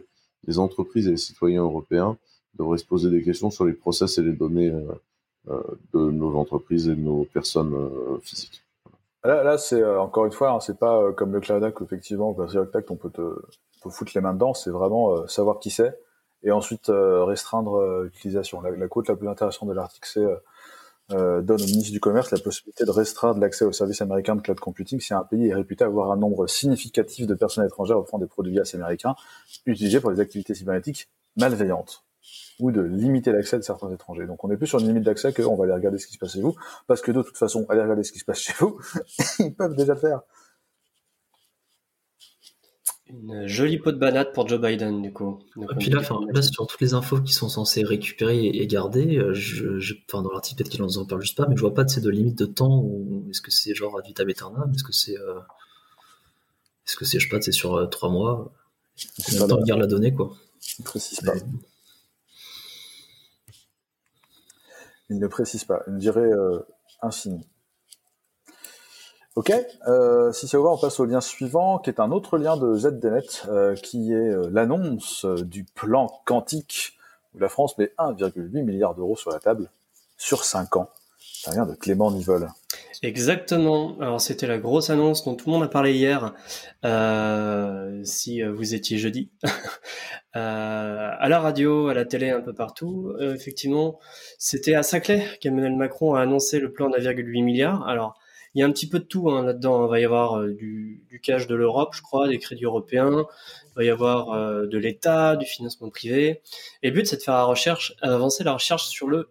les 0.46 0.58
entreprises 0.58 1.06
et 1.06 1.12
les 1.12 1.16
citoyens 1.16 1.62
européens 1.62 2.18
devrait 2.54 2.78
se 2.78 2.84
poser 2.84 3.10
des 3.10 3.22
questions 3.22 3.50
sur 3.50 3.64
les 3.64 3.72
process 3.72 4.18
et 4.18 4.22
les 4.22 4.32
données 4.32 4.70
euh, 4.70 4.92
euh, 5.48 5.62
de 5.94 6.10
nos 6.10 6.36
entreprises 6.36 6.88
et 6.88 6.96
de 6.96 7.00
nos 7.00 7.24
personnes 7.24 7.74
euh, 7.74 8.18
physiques. 8.20 8.64
Là, 9.24 9.44
là 9.44 9.56
c'est 9.56 9.84
encore 9.84 10.26
une 10.26 10.32
fois, 10.32 10.50
hein, 10.50 10.60
c'est 10.60 10.78
pas 10.78 11.12
comme 11.12 11.32
le 11.32 11.40
Cloud 11.40 11.62
Act, 11.62 11.80
effectivement, 11.80 12.34
le 12.36 12.46
Cloud 12.46 12.70
on 12.90 12.96
peut 12.96 13.10
te, 13.10 13.20
foutre 13.90 14.12
les 14.14 14.20
mains 14.20 14.34
dedans. 14.34 14.54
C'est 14.54 14.70
vraiment 14.70 15.26
savoir 15.26 15.58
qui 15.58 15.70
c'est 15.70 15.98
et 16.44 16.50
ensuite 16.50 16.90
restreindre 16.90 18.02
l'utilisation. 18.02 18.60
La, 18.60 18.70
la 18.70 18.86
la 18.86 19.16
plus 19.16 19.28
intéressante 19.28 19.68
de 19.68 19.74
l'article, 19.74 20.08
c'est 20.12 20.26
euh, 21.10 21.42
donne 21.42 21.60
au 21.60 21.66
ministre 21.66 21.92
du 21.92 22.00
Commerce 22.00 22.30
la 22.30 22.38
possibilité 22.38 22.84
de 22.84 22.90
restreindre 22.90 23.38
l'accès 23.40 23.64
aux 23.64 23.72
services 23.72 24.00
américains 24.00 24.36
de 24.36 24.40
cloud 24.40 24.58
computing 24.60 25.00
si 25.00 25.12
un 25.12 25.24
pays 25.24 25.48
est 25.48 25.54
réputé 25.54 25.84
avoir 25.84 26.10
un 26.10 26.16
nombre 26.16 26.46
significatif 26.46 27.26
de 27.26 27.34
personnes 27.34 27.66
étrangères 27.66 27.98
offrant 27.98 28.18
des 28.18 28.26
produits 28.26 28.58
américains 28.72 29.14
utilisés 29.66 30.00
pour 30.00 30.10
des 30.10 30.20
activités 30.20 30.54
cybernétiques 30.54 31.08
malveillantes 31.36 32.04
ou 32.60 32.70
de 32.70 32.80
limiter 32.80 33.32
l'accès 33.32 33.58
de 33.58 33.62
certains 33.62 33.90
étrangers. 33.90 34.26
Donc 34.26 34.42
on 34.44 34.48
n'est 34.48 34.56
plus 34.56 34.68
sur 34.68 34.78
une 34.78 34.86
limite 34.86 35.02
d'accès 35.02 35.32
qu'on 35.32 35.56
va 35.56 35.64
aller 35.64 35.74
regarder 35.74 35.98
ce 35.98 36.06
qui 36.06 36.14
se 36.14 36.18
passe 36.18 36.32
chez 36.32 36.40
vous, 36.40 36.54
parce 36.86 37.02
que 37.02 37.10
de 37.10 37.20
toute 37.20 37.36
façon, 37.36 37.66
aller 37.68 37.82
regarder 37.82 38.04
ce 38.04 38.12
qui 38.12 38.20
se 38.20 38.24
passe 38.24 38.38
chez 38.38 38.54
vous, 38.58 38.78
ils 39.40 39.54
peuvent 39.54 39.74
déjà 39.74 39.94
le 39.94 40.00
faire. 40.00 40.20
Une 43.12 43.46
jolie 43.46 43.78
peau 43.78 43.92
de 43.92 43.98
banane 43.98 44.26
pour 44.32 44.48
Joe 44.48 44.58
Biden, 44.58 45.02
du 45.02 45.12
coup. 45.12 45.40
et 45.60 45.74
puis 45.78 45.90
là, 45.90 46.00
là, 46.32 46.42
sur 46.42 46.66
toutes 46.66 46.80
les 46.80 46.94
infos 46.94 47.20
qui 47.20 47.34
sont 47.34 47.50
censées 47.50 47.84
récupérer 47.84 48.46
et 48.46 48.66
garder, 48.66 49.18
euh, 49.18 49.34
je, 49.34 49.78
je 49.78 49.94
dans 50.10 50.30
l'article, 50.30 50.62
peut-être 50.62 50.70
qu'ils 50.70 50.98
en 50.98 51.04
parlent 51.04 51.20
juste 51.20 51.36
pas, 51.36 51.46
mais 51.46 51.54
je 51.54 51.60
vois 51.60 51.74
pas 51.74 51.84
de, 51.84 52.00
de 52.00 52.10
limite 52.10 52.38
de 52.38 52.46
temps, 52.46 52.80
ou 52.82 53.26
est-ce 53.28 53.42
que 53.42 53.50
c'est 53.50 53.74
genre 53.74 53.98
ad 53.98 54.06
vitam 54.06 54.28
aeternam, 54.28 54.72
est-ce 54.74 54.84
que 54.84 54.92
c'est, 54.92 55.18
euh, 55.18 55.40
est-ce 56.86 56.96
que 56.96 57.04
c'est, 57.04 57.18
je 57.18 57.28
sais 57.28 57.30
pas, 57.30 57.40
c'est 57.42 57.52
sur 57.52 57.74
euh, 57.74 57.86
trois 57.86 58.08
mois, 58.08 58.50
combien 59.26 59.44
de 59.44 59.50
temps 59.50 59.58
ils 59.60 59.66
gardent 59.66 59.80
la 59.80 59.86
donnée, 59.86 60.14
quoi. 60.14 60.34
Je 60.60 60.82
précise 60.82 61.20
pas. 61.20 61.34
Il 65.10 65.18
ne 65.18 65.26
précise 65.26 65.64
pas. 65.64 65.82
Il 65.86 65.94
me 65.94 65.98
dirait 65.98 66.20
euh, 66.20 66.60
infini. 67.02 67.46
Ok, 69.34 69.52
euh, 69.88 70.30
si 70.32 70.46
c'est 70.46 70.56
ouvert, 70.56 70.72
on 70.72 70.78
passe 70.78 71.00
au 71.00 71.06
lien 71.06 71.22
suivant, 71.22 71.78
qui 71.78 71.88
est 71.88 72.00
un 72.00 72.10
autre 72.10 72.36
lien 72.36 72.56
de 72.56 72.74
ZDNet, 72.74 73.46
euh, 73.48 73.74
qui 73.74 74.12
est 74.12 74.30
l'annonce 74.50 75.24
du 75.24 75.64
plan 75.64 76.08
quantique, 76.26 76.98
où 77.34 77.38
la 77.38 77.48
France 77.48 77.78
met 77.78 77.92
1,8 77.98 78.62
milliard 78.62 78.94
d'euros 78.94 79.16
sur 79.16 79.30
la 79.30 79.38
table, 79.38 79.70
sur 80.18 80.44
5 80.44 80.76
ans. 80.76 80.90
Ça 81.18 81.50
vient 81.50 81.66
de 81.66 81.74
Clément 81.74 82.10
Nivol. 82.10 82.48
Exactement. 83.02 83.96
Alors 84.00 84.20
c'était 84.20 84.46
la 84.46 84.58
grosse 84.58 84.88
annonce 84.88 85.24
dont 85.24 85.34
tout 85.34 85.46
le 85.50 85.54
monde 85.54 85.64
a 85.64 85.68
parlé 85.68 85.92
hier, 85.92 86.34
euh, 86.84 88.00
si 88.04 88.42
euh, 88.42 88.52
vous 88.52 88.74
étiez 88.74 88.96
jeudi, 88.96 89.28
euh, 90.36 91.10
à 91.18 91.28
la 91.28 91.40
radio, 91.40 91.88
à 91.88 91.94
la 91.94 92.04
télé, 92.04 92.30
un 92.30 92.40
peu 92.40 92.52
partout. 92.54 93.12
Euh, 93.18 93.34
effectivement, 93.34 93.98
c'était 94.38 94.76
à 94.76 94.84
Saclay 94.84 95.24
qu'Emmanuel 95.40 95.74
Macron 95.74 96.14
a 96.14 96.20
annoncé 96.20 96.60
le 96.60 96.72
plan 96.72 96.90
d'1,8 96.90 97.42
milliard. 97.42 97.88
Alors 97.88 98.14
il 98.54 98.60
y 98.60 98.62
a 98.62 98.66
un 98.66 98.72
petit 98.72 98.88
peu 98.88 98.98
de 98.98 99.04
tout 99.04 99.30
hein, 99.30 99.44
là-dedans. 99.44 99.86
Il 99.86 99.90
va 99.90 100.00
y 100.00 100.04
avoir 100.04 100.38
euh, 100.38 100.52
du, 100.52 101.20
cash 101.22 101.46
de 101.46 101.54
l'Europe, 101.54 101.94
je 101.94 102.02
crois, 102.02 102.28
des 102.28 102.38
crédits 102.38 102.64
européens. 102.64 103.26
Il 103.70 103.76
va 103.76 103.84
y 103.84 103.90
avoir 103.90 104.66
de 104.66 104.78
l'État, 104.78 105.36
du 105.36 105.46
financement 105.46 105.88
privé. 105.88 106.42
Et 106.82 106.88
le 106.88 106.94
but, 106.94 107.06
c'est 107.06 107.16
de 107.16 107.22
faire 107.22 107.34
avancer 107.34 108.44
la 108.44 108.52
recherche 108.52 108.88
sur 108.88 109.08
le 109.08 109.28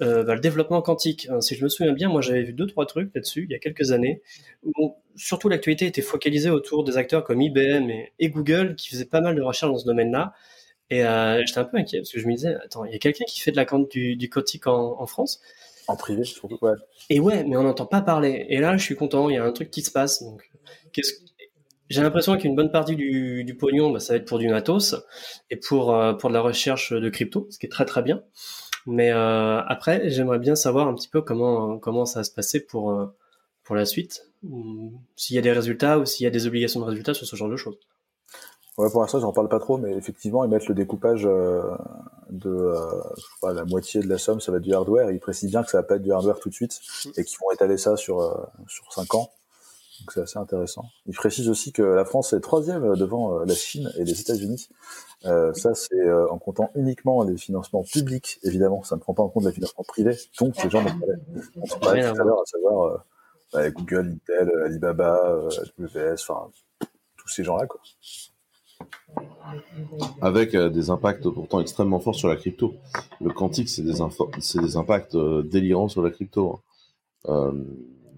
euh, 0.00 0.22
bah, 0.22 0.38
développement 0.38 0.80
quantique. 0.80 1.28
si 1.40 1.56
je 1.56 1.64
me 1.64 1.68
souviens 1.68 1.92
bien, 1.92 2.08
moi 2.08 2.20
j'avais 2.20 2.42
vu 2.42 2.52
deux 2.52 2.66
trois 2.68 2.86
trucs 2.86 3.12
là-dessus 3.14 3.46
il 3.48 3.52
y 3.52 3.56
a 3.56 3.58
quelques 3.58 3.90
années. 3.90 4.22
Où, 4.62 4.94
surtout 5.16 5.48
l'actualité 5.48 5.86
était 5.86 6.02
focalisée 6.02 6.50
autour 6.50 6.84
des 6.84 6.96
acteurs 6.96 7.24
comme 7.24 7.42
IBM 7.42 7.90
et, 8.18 8.30
Google 8.30 8.76
qui 8.76 8.90
faisaient 8.90 9.06
pas 9.06 9.20
mal 9.20 9.34
de 9.34 9.42
recherches 9.42 9.72
dans 9.72 9.78
ce 9.78 9.86
domaine-là. 9.86 10.34
Et 10.90 11.04
euh, 11.04 11.42
j'étais 11.44 11.58
un 11.58 11.64
peu 11.64 11.78
inquiet 11.78 11.98
parce 11.98 12.12
que 12.12 12.20
je 12.20 12.26
me 12.28 12.34
disais, 12.34 12.54
attends, 12.64 12.84
il 12.84 12.92
y 12.92 12.94
a 12.94 12.98
quelqu'un 12.98 13.24
qui 13.26 13.40
fait 13.40 13.50
de 13.50 13.56
la 13.56 13.66
du, 13.90 14.16
du 14.16 14.28
quantique 14.30 14.66
en, 14.68 15.06
France? 15.06 15.40
En 15.88 15.96
privé, 15.96 16.24
surtout. 16.24 16.58
Ouais. 16.60 16.72
Et 17.10 17.18
ouais, 17.18 17.44
mais 17.44 17.56
on 17.56 17.62
n'entend 17.62 17.86
pas 17.86 18.02
parler. 18.02 18.46
Et 18.50 18.58
là, 18.58 18.76
je 18.76 18.82
suis 18.82 18.94
content, 18.94 19.28
il 19.30 19.34
y 19.34 19.38
a 19.38 19.44
un 19.44 19.52
truc 19.52 19.70
qui 19.70 19.82
se 19.82 19.90
passe. 19.90 20.22
Donc, 20.22 20.50
j'ai 21.88 22.02
l'impression 22.02 22.36
qu'une 22.36 22.54
bonne 22.54 22.70
partie 22.70 22.94
du, 22.94 23.42
du 23.44 23.56
pognon, 23.56 23.90
bah, 23.90 23.98
ça 23.98 24.12
va 24.12 24.18
être 24.18 24.26
pour 24.26 24.38
du 24.38 24.48
matos 24.48 24.94
et 25.50 25.56
pour, 25.56 25.94
euh, 25.94 26.12
pour 26.12 26.28
de 26.28 26.34
la 26.34 26.42
recherche 26.42 26.92
de 26.92 27.08
crypto, 27.08 27.46
ce 27.50 27.58
qui 27.58 27.66
est 27.66 27.70
très 27.70 27.86
très 27.86 28.02
bien. 28.02 28.22
Mais 28.86 29.10
euh, 29.12 29.60
après, 29.62 30.10
j'aimerais 30.10 30.38
bien 30.38 30.54
savoir 30.54 30.88
un 30.88 30.94
petit 30.94 31.08
peu 31.08 31.22
comment 31.22 31.78
comment 31.78 32.06
ça 32.06 32.20
va 32.20 32.24
se 32.24 32.30
passer 32.30 32.64
pour 32.64 32.90
euh, 32.90 33.06
pour 33.64 33.76
la 33.76 33.84
suite, 33.84 34.26
s'il 35.16 35.36
y 35.36 35.38
a 35.38 35.42
des 35.42 35.52
résultats 35.52 35.98
ou 35.98 36.06
s'il 36.06 36.24
y 36.24 36.26
a 36.26 36.30
des 36.30 36.46
obligations 36.46 36.80
de 36.80 36.86
résultats 36.86 37.12
sur 37.12 37.26
ce 37.26 37.36
genre 37.36 37.50
de 37.50 37.56
choses. 37.56 37.78
Ouais, 38.78 38.88
pour 38.90 39.00
l'instant, 39.00 39.20
j'en 39.20 39.32
parle 39.32 39.48
pas 39.48 39.58
trop, 39.58 39.76
mais 39.76 39.92
effectivement, 39.92 40.44
ils 40.44 40.50
mettent 40.50 40.68
le 40.68 40.74
découpage 40.74 41.26
euh, 41.26 41.62
de 42.30 42.50
euh, 42.50 43.02
pas, 43.42 43.52
la 43.52 43.64
moitié 43.64 44.00
de 44.00 44.08
la 44.08 44.18
somme, 44.18 44.40
ça 44.40 44.52
va 44.52 44.58
être 44.58 44.64
du 44.64 44.72
hardware. 44.72 45.10
Ils 45.10 45.20
précisent 45.20 45.50
bien 45.50 45.62
que 45.62 45.70
ça 45.70 45.78
va 45.78 45.82
pas 45.82 45.96
être 45.96 46.02
du 46.02 46.12
hardware 46.12 46.38
tout 46.38 46.48
de 46.48 46.54
suite 46.54 46.80
et 47.16 47.24
qu'ils 47.24 47.38
vont 47.40 47.50
étaler 47.50 47.76
ça 47.76 47.96
sur 47.96 48.20
euh, 48.20 48.34
sur 48.68 48.90
cinq 48.92 49.14
ans. 49.14 49.30
Donc 50.00 50.12
c'est 50.12 50.20
assez 50.20 50.38
intéressant. 50.38 50.84
Ils 51.06 51.14
précisent 51.14 51.48
aussi 51.48 51.72
que 51.72 51.82
la 51.82 52.04
France 52.04 52.32
est 52.32 52.40
troisième 52.40 52.94
devant 52.94 53.40
la 53.40 53.54
Chine 53.54 53.90
et 53.98 54.04
les 54.04 54.20
États-Unis 54.20 54.68
euh, 55.24 55.52
ça, 55.52 55.74
c'est 55.74 55.96
euh, 55.96 56.30
en 56.30 56.38
comptant 56.38 56.70
uniquement 56.76 57.24
les 57.24 57.36
financements 57.36 57.82
publics, 57.82 58.38
évidemment. 58.44 58.82
Ça 58.84 58.94
ne 58.94 59.00
prend 59.00 59.14
pas 59.14 59.22
en 59.22 59.28
compte 59.28 59.44
les 59.44 59.52
financements 59.52 59.84
privés. 59.84 60.16
Donc, 60.40 60.62
les 60.62 60.70
gens 60.70 60.84
on 61.56 61.66
se 61.66 61.76
parlait 61.76 62.02
tout 62.02 62.20
à 62.20 62.24
l'heure, 62.24 62.40
à 62.40 62.46
savoir 62.46 62.84
euh, 62.84 62.98
bah, 63.52 63.70
Google, 63.70 64.16
Intel, 64.16 64.50
Alibaba, 64.64 65.48
AWS, 65.78 66.14
enfin, 66.28 66.50
tous 67.16 67.28
ces 67.28 67.42
gens-là, 67.42 67.66
quoi. 67.66 67.80
Avec 70.20 70.54
des 70.54 70.90
impacts 70.90 71.28
pourtant 71.28 71.60
extrêmement 71.60 72.00
forts 72.00 72.14
sur 72.14 72.28
la 72.28 72.36
crypto. 72.36 72.74
Le 73.20 73.30
quantique, 73.30 73.68
c'est 73.68 73.82
des, 73.82 73.94
c'est 74.40 74.76
impacts 74.76 75.16
délirants 75.16 75.88
sur 75.88 76.02
la 76.02 76.10
crypto. 76.10 76.60
Hein. 77.26 77.54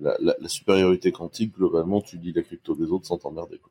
La, 0.00 0.16
la, 0.18 0.34
la, 0.40 0.48
supériorité 0.48 1.12
quantique, 1.12 1.54
globalement, 1.54 2.00
tu 2.00 2.16
dis 2.18 2.32
la 2.32 2.42
crypto 2.42 2.74
des 2.74 2.86
autres 2.86 3.06
sans 3.06 3.18
t'emmerder. 3.18 3.58
Quoi 3.58 3.70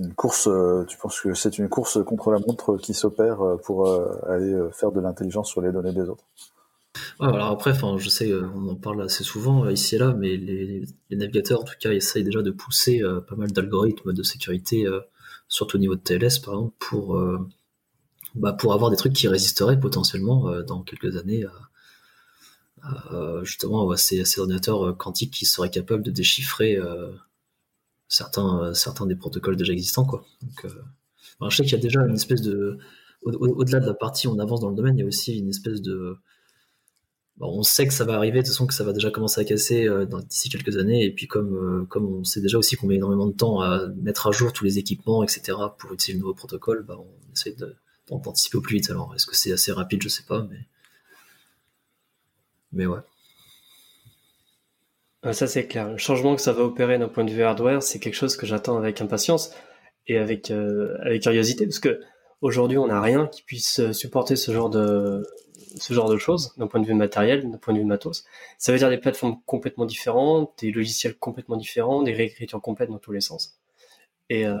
une 0.00 0.14
course, 0.14 0.46
euh, 0.46 0.84
tu 0.86 0.96
penses 0.96 1.20
que 1.20 1.34
c'est 1.34 1.58
une 1.58 1.68
course 1.68 2.02
contre 2.04 2.30
la 2.30 2.38
montre 2.38 2.76
qui 2.76 2.94
s'opère 2.94 3.42
euh, 3.42 3.56
pour 3.56 3.88
euh, 3.88 4.08
aller 4.28 4.56
faire 4.72 4.92
de 4.92 5.00
l'intelligence 5.00 5.48
sur 5.48 5.60
les 5.60 5.72
données 5.72 5.92
des 5.92 6.08
autres? 6.08 6.24
Alors 7.20 7.46
après, 7.46 7.72
enfin, 7.72 7.96
je 7.98 8.08
sais, 8.08 8.32
on 8.32 8.68
en 8.68 8.76
parle 8.76 9.02
assez 9.02 9.24
souvent 9.24 9.68
ici 9.68 9.96
et 9.96 9.98
là, 9.98 10.14
mais 10.14 10.36
les, 10.36 10.84
navigateurs, 11.10 11.60
en 11.60 11.64
tout 11.64 11.74
cas, 11.80 11.92
essayent 11.92 12.24
déjà 12.24 12.42
de 12.42 12.50
pousser 12.50 13.02
pas 13.26 13.36
mal 13.36 13.50
d'algorithmes 13.50 14.12
de 14.12 14.22
sécurité, 14.22 14.86
surtout 15.48 15.76
au 15.76 15.80
niveau 15.80 15.96
de 15.96 16.00
TLS, 16.00 16.38
par 16.38 16.54
exemple, 16.54 16.74
pour, 16.78 17.20
bah, 18.34 18.52
pour 18.52 18.72
avoir 18.72 18.90
des 18.90 18.96
trucs 18.96 19.14
qui 19.14 19.26
résisteraient 19.26 19.80
potentiellement 19.80 20.62
dans 20.62 20.82
quelques 20.82 21.16
années 21.16 21.44
à, 22.82 23.40
justement 23.42 23.96
ces, 23.96 24.38
ordinateurs 24.38 24.96
quantiques 24.96 25.32
qui 25.32 25.44
seraient 25.44 25.70
capables 25.70 26.04
de 26.04 26.12
déchiffrer 26.12 26.78
certains, 28.08 28.62
euh, 28.62 28.74
certains 28.74 29.06
des 29.06 29.14
protocoles 29.14 29.56
déjà 29.56 29.72
existants. 29.72 30.04
Quoi. 30.04 30.24
Euh, 30.64 31.48
je 31.48 31.56
sais 31.56 31.62
qu'il 31.62 31.72
y 31.72 31.76
a 31.76 31.78
déjà 31.78 32.00
une 32.00 32.14
espèce 32.14 32.42
de, 32.42 32.78
au-delà 33.22 33.80
de 33.80 33.86
la 33.86 33.94
partie 33.94 34.26
on 34.26 34.38
avance 34.38 34.60
dans 34.60 34.70
le 34.70 34.76
domaine, 34.76 34.96
il 34.96 35.00
y 35.00 35.04
a 35.04 35.06
aussi 35.06 35.38
une 35.38 35.48
espèce 35.48 35.82
de 35.82 36.16
on 37.40 37.62
sait 37.62 37.86
que 37.86 37.92
ça 37.92 38.04
va 38.04 38.14
arriver, 38.14 38.38
de 38.38 38.42
toute 38.42 38.52
façon 38.52 38.66
que 38.66 38.74
ça 38.74 38.84
va 38.84 38.92
déjà 38.92 39.10
commencer 39.10 39.40
à 39.40 39.44
casser 39.44 39.86
euh, 39.86 40.06
d'ici 40.28 40.48
quelques 40.48 40.76
années, 40.76 41.04
et 41.04 41.12
puis 41.12 41.28
comme, 41.28 41.54
euh, 41.54 41.84
comme 41.86 42.06
on 42.06 42.24
sait 42.24 42.40
déjà 42.40 42.58
aussi 42.58 42.76
qu'on 42.76 42.88
met 42.88 42.96
énormément 42.96 43.26
de 43.26 43.32
temps 43.32 43.60
à 43.60 43.86
mettre 44.02 44.26
à 44.26 44.32
jour 44.32 44.52
tous 44.52 44.64
les 44.64 44.78
équipements, 44.78 45.22
etc., 45.22 45.56
pour 45.78 45.92
utiliser 45.92 46.14
le 46.14 46.20
nouveau 46.20 46.34
protocole, 46.34 46.82
bah, 46.82 46.96
on 46.98 47.32
essaie 47.32 47.54
d'anticiper 48.08 48.58
au 48.58 48.60
plus 48.60 48.76
vite. 48.76 48.90
Alors, 48.90 49.14
est-ce 49.14 49.26
que 49.26 49.36
c'est 49.36 49.52
assez 49.52 49.70
rapide 49.70 50.02
Je 50.02 50.08
sais 50.08 50.24
pas, 50.26 50.46
mais. 50.50 50.58
Mais 52.72 52.86
ouais. 52.86 53.00
Ça, 55.32 55.46
c'est 55.46 55.66
clair. 55.66 55.90
Le 55.90 55.96
changement 55.96 56.36
que 56.36 56.42
ça 56.42 56.52
va 56.52 56.62
opérer 56.62 56.98
d'un 56.98 57.08
point 57.08 57.24
de 57.24 57.30
vue 57.30 57.42
hardware, 57.42 57.82
c'est 57.82 57.98
quelque 57.98 58.14
chose 58.14 58.36
que 58.36 58.46
j'attends 58.46 58.76
avec 58.76 59.00
impatience 59.00 59.52
et 60.06 60.18
avec, 60.18 60.50
euh, 60.50 60.96
avec 61.02 61.22
curiosité, 61.22 61.66
parce 61.66 61.78
que 61.78 62.00
aujourd'hui, 62.40 62.78
on 62.78 62.88
n'a 62.88 63.00
rien 63.00 63.26
qui 63.26 63.42
puisse 63.42 63.92
supporter 63.92 64.36
ce 64.36 64.52
genre 64.52 64.70
de, 64.70 65.22
ce 65.76 65.92
genre 65.92 66.08
de 66.08 66.16
choses 66.16 66.54
d'un 66.56 66.66
point 66.66 66.80
de 66.80 66.86
vue 66.86 66.94
matériel, 66.94 67.50
d'un 67.50 67.58
point 67.58 67.74
de 67.74 67.78
vue 67.78 67.84
matos. 67.84 68.24
Ça 68.58 68.72
veut 68.72 68.78
dire 68.78 68.90
des 68.90 68.98
plateformes 68.98 69.40
complètement 69.46 69.86
différentes, 69.86 70.52
des 70.60 70.70
logiciels 70.72 71.16
complètement 71.16 71.56
différents, 71.56 72.02
des 72.02 72.12
réécritures 72.12 72.60
complètes 72.60 72.90
dans 72.90 72.98
tous 72.98 73.12
les 73.12 73.20
sens. 73.20 73.58
Et 74.30 74.46
euh, 74.46 74.58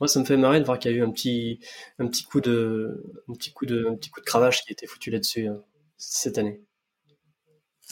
moi, 0.00 0.08
ça 0.08 0.20
me 0.20 0.24
fait 0.24 0.36
marrer 0.36 0.60
de 0.60 0.64
voir 0.64 0.78
qu'il 0.78 0.90
y 0.90 0.94
a 0.94 0.96
eu 0.96 1.02
un 1.02 1.10
petit, 1.10 1.60
un 1.98 2.06
petit 2.06 2.24
coup 2.24 2.40
de, 2.40 3.22
un 3.28 3.34
petit 3.34 3.52
coup 3.52 3.66
de, 3.66 3.86
un 3.86 3.94
petit 3.94 4.10
coup 4.10 4.20
de 4.20 4.26
cravache 4.26 4.62
qui 4.62 4.70
a 4.70 4.72
été 4.72 4.86
foutu 4.86 5.10
là-dessus 5.10 5.48
euh, 5.48 5.56
cette 5.96 6.38
année. 6.38 6.60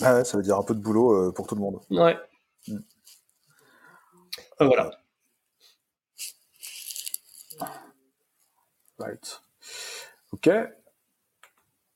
Ah 0.01 0.17
ouais, 0.17 0.25
ça 0.25 0.37
veut 0.37 0.43
dire 0.43 0.57
un 0.57 0.63
peu 0.63 0.75
de 0.75 0.81
boulot 0.81 1.13
euh, 1.13 1.33
pour 1.33 1.47
tout 1.47 1.55
le 1.55 1.61
monde. 1.61 1.81
Ouais. 1.91 2.17
Mm. 2.69 2.79
voilà. 4.61 4.91
Right. 8.99 9.43
Ok. 10.33 10.49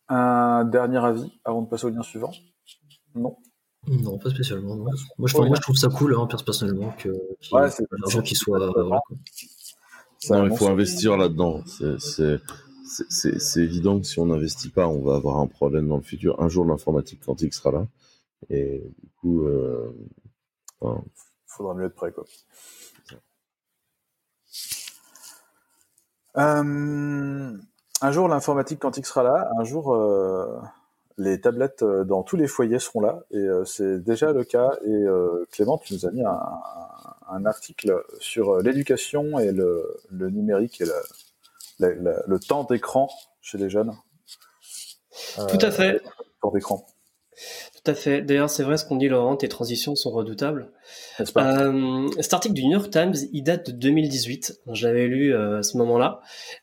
Un 0.09 0.65
dernier 0.65 1.05
avis 1.05 1.33
avant 1.45 1.63
de 1.63 1.69
passer 1.69 1.87
au 1.87 1.91
lien 1.91 2.03
suivant? 2.03 2.33
Non 3.15 3.37
Non, 3.89 4.19
pas 4.19 4.31
spécialement. 4.31 4.77
Moi, 4.77 4.93
je, 4.95 5.05
moi, 5.19 5.29
je, 5.55 5.61
trouve 5.61 5.77
ça 5.77 5.89
cool, 5.89 6.15
hein, 6.15 6.29
personnellement, 6.45 6.93
que 6.93 7.09
qu'il 7.41 7.55
ouais, 7.57 7.69
l'argent 8.01 8.23
qui 8.23 8.35
soit. 8.35 8.61
Euh, 10.31 10.49
il 10.49 10.57
faut 10.57 10.69
investir 10.69 11.17
là-dedans. 11.17 11.63
C'est 11.67 13.61
évident 13.61 13.99
que 13.99 14.07
si 14.07 14.21
on 14.21 14.27
n'investit 14.27 14.71
pas, 14.71 14.87
on 14.87 15.03
va 15.03 15.17
avoir 15.17 15.39
un 15.39 15.47
problème 15.47 15.89
dans 15.89 15.97
le 15.97 16.03
futur. 16.03 16.41
Un 16.41 16.49
jour, 16.49 16.65
l'informatique 16.65 17.25
quantique 17.25 17.55
sera 17.55 17.73
là. 17.73 17.87
Et 18.49 18.83
du 19.03 19.11
coup. 19.21 19.43
Euh, 19.47 19.93
Faudra 21.47 21.75
mieux 21.75 21.87
être 21.87 21.95
prêt, 21.95 22.13
quoi. 22.13 22.25
Euh, 26.37 27.57
un 28.03 28.13
jour, 28.13 28.29
l'informatique 28.29 28.81
quantique 28.81 29.07
sera 29.07 29.23
là. 29.23 29.51
Un 29.59 29.65
jour, 29.65 29.95
euh, 29.95 30.61
les 31.17 31.41
tablettes 31.41 31.83
euh, 31.83 32.05
dans 32.05 32.23
tous 32.23 32.37
les 32.37 32.47
foyers 32.47 32.79
seront 32.79 33.01
là. 33.01 33.21
Et 33.31 33.39
euh, 33.39 33.65
c'est 33.65 34.03
déjà 34.03 34.33
le 34.33 34.45
cas. 34.45 34.71
Et 34.85 35.05
Clément, 35.51 35.79
tu 35.79 35.95
nous 35.95 36.07
as 36.07 36.11
mis 36.11 36.23
un, 36.23 37.45
article 37.47 38.03
sur 38.21 38.59
l'éducation 38.59 39.39
et 39.39 39.53
le, 39.53 39.99
numérique 40.11 40.81
et 40.81 40.87
le 41.81 42.39
temps 42.39 42.65
d'écran 42.65 43.09
chez 43.41 43.59
les 43.59 43.71
jeunes. 43.71 43.93
Tout 45.49 45.59
à 45.61 45.71
fait. 45.71 46.03
Temps 46.43 46.51
d'écran. 46.51 46.87
Tout 47.75 47.91
à 47.91 47.95
fait. 47.95 48.23
D'ailleurs, 48.23 48.49
c'est 48.49 48.63
vrai 48.63 48.79
ce 48.79 48.85
qu'on 48.85 48.97
dit, 48.97 49.09
Laurent, 49.09 49.37
tes 49.37 49.49
transitions 49.49 49.95
sont 49.95 50.11
redoutables. 50.11 50.71
Euh, 51.21 52.09
cet 52.21 52.35
article 52.35 52.55
du 52.55 52.65
New 52.65 52.73
York 52.73 52.91
Times, 52.91 53.15
il 53.33 53.43
date 53.43 53.71
de 53.71 53.73
2018. 53.73 54.61
J'avais 54.73 55.07
lu 55.07 55.35
euh, 55.35 55.59
à 55.59 55.63
ce 55.63 55.77
moment-là. 55.77 56.23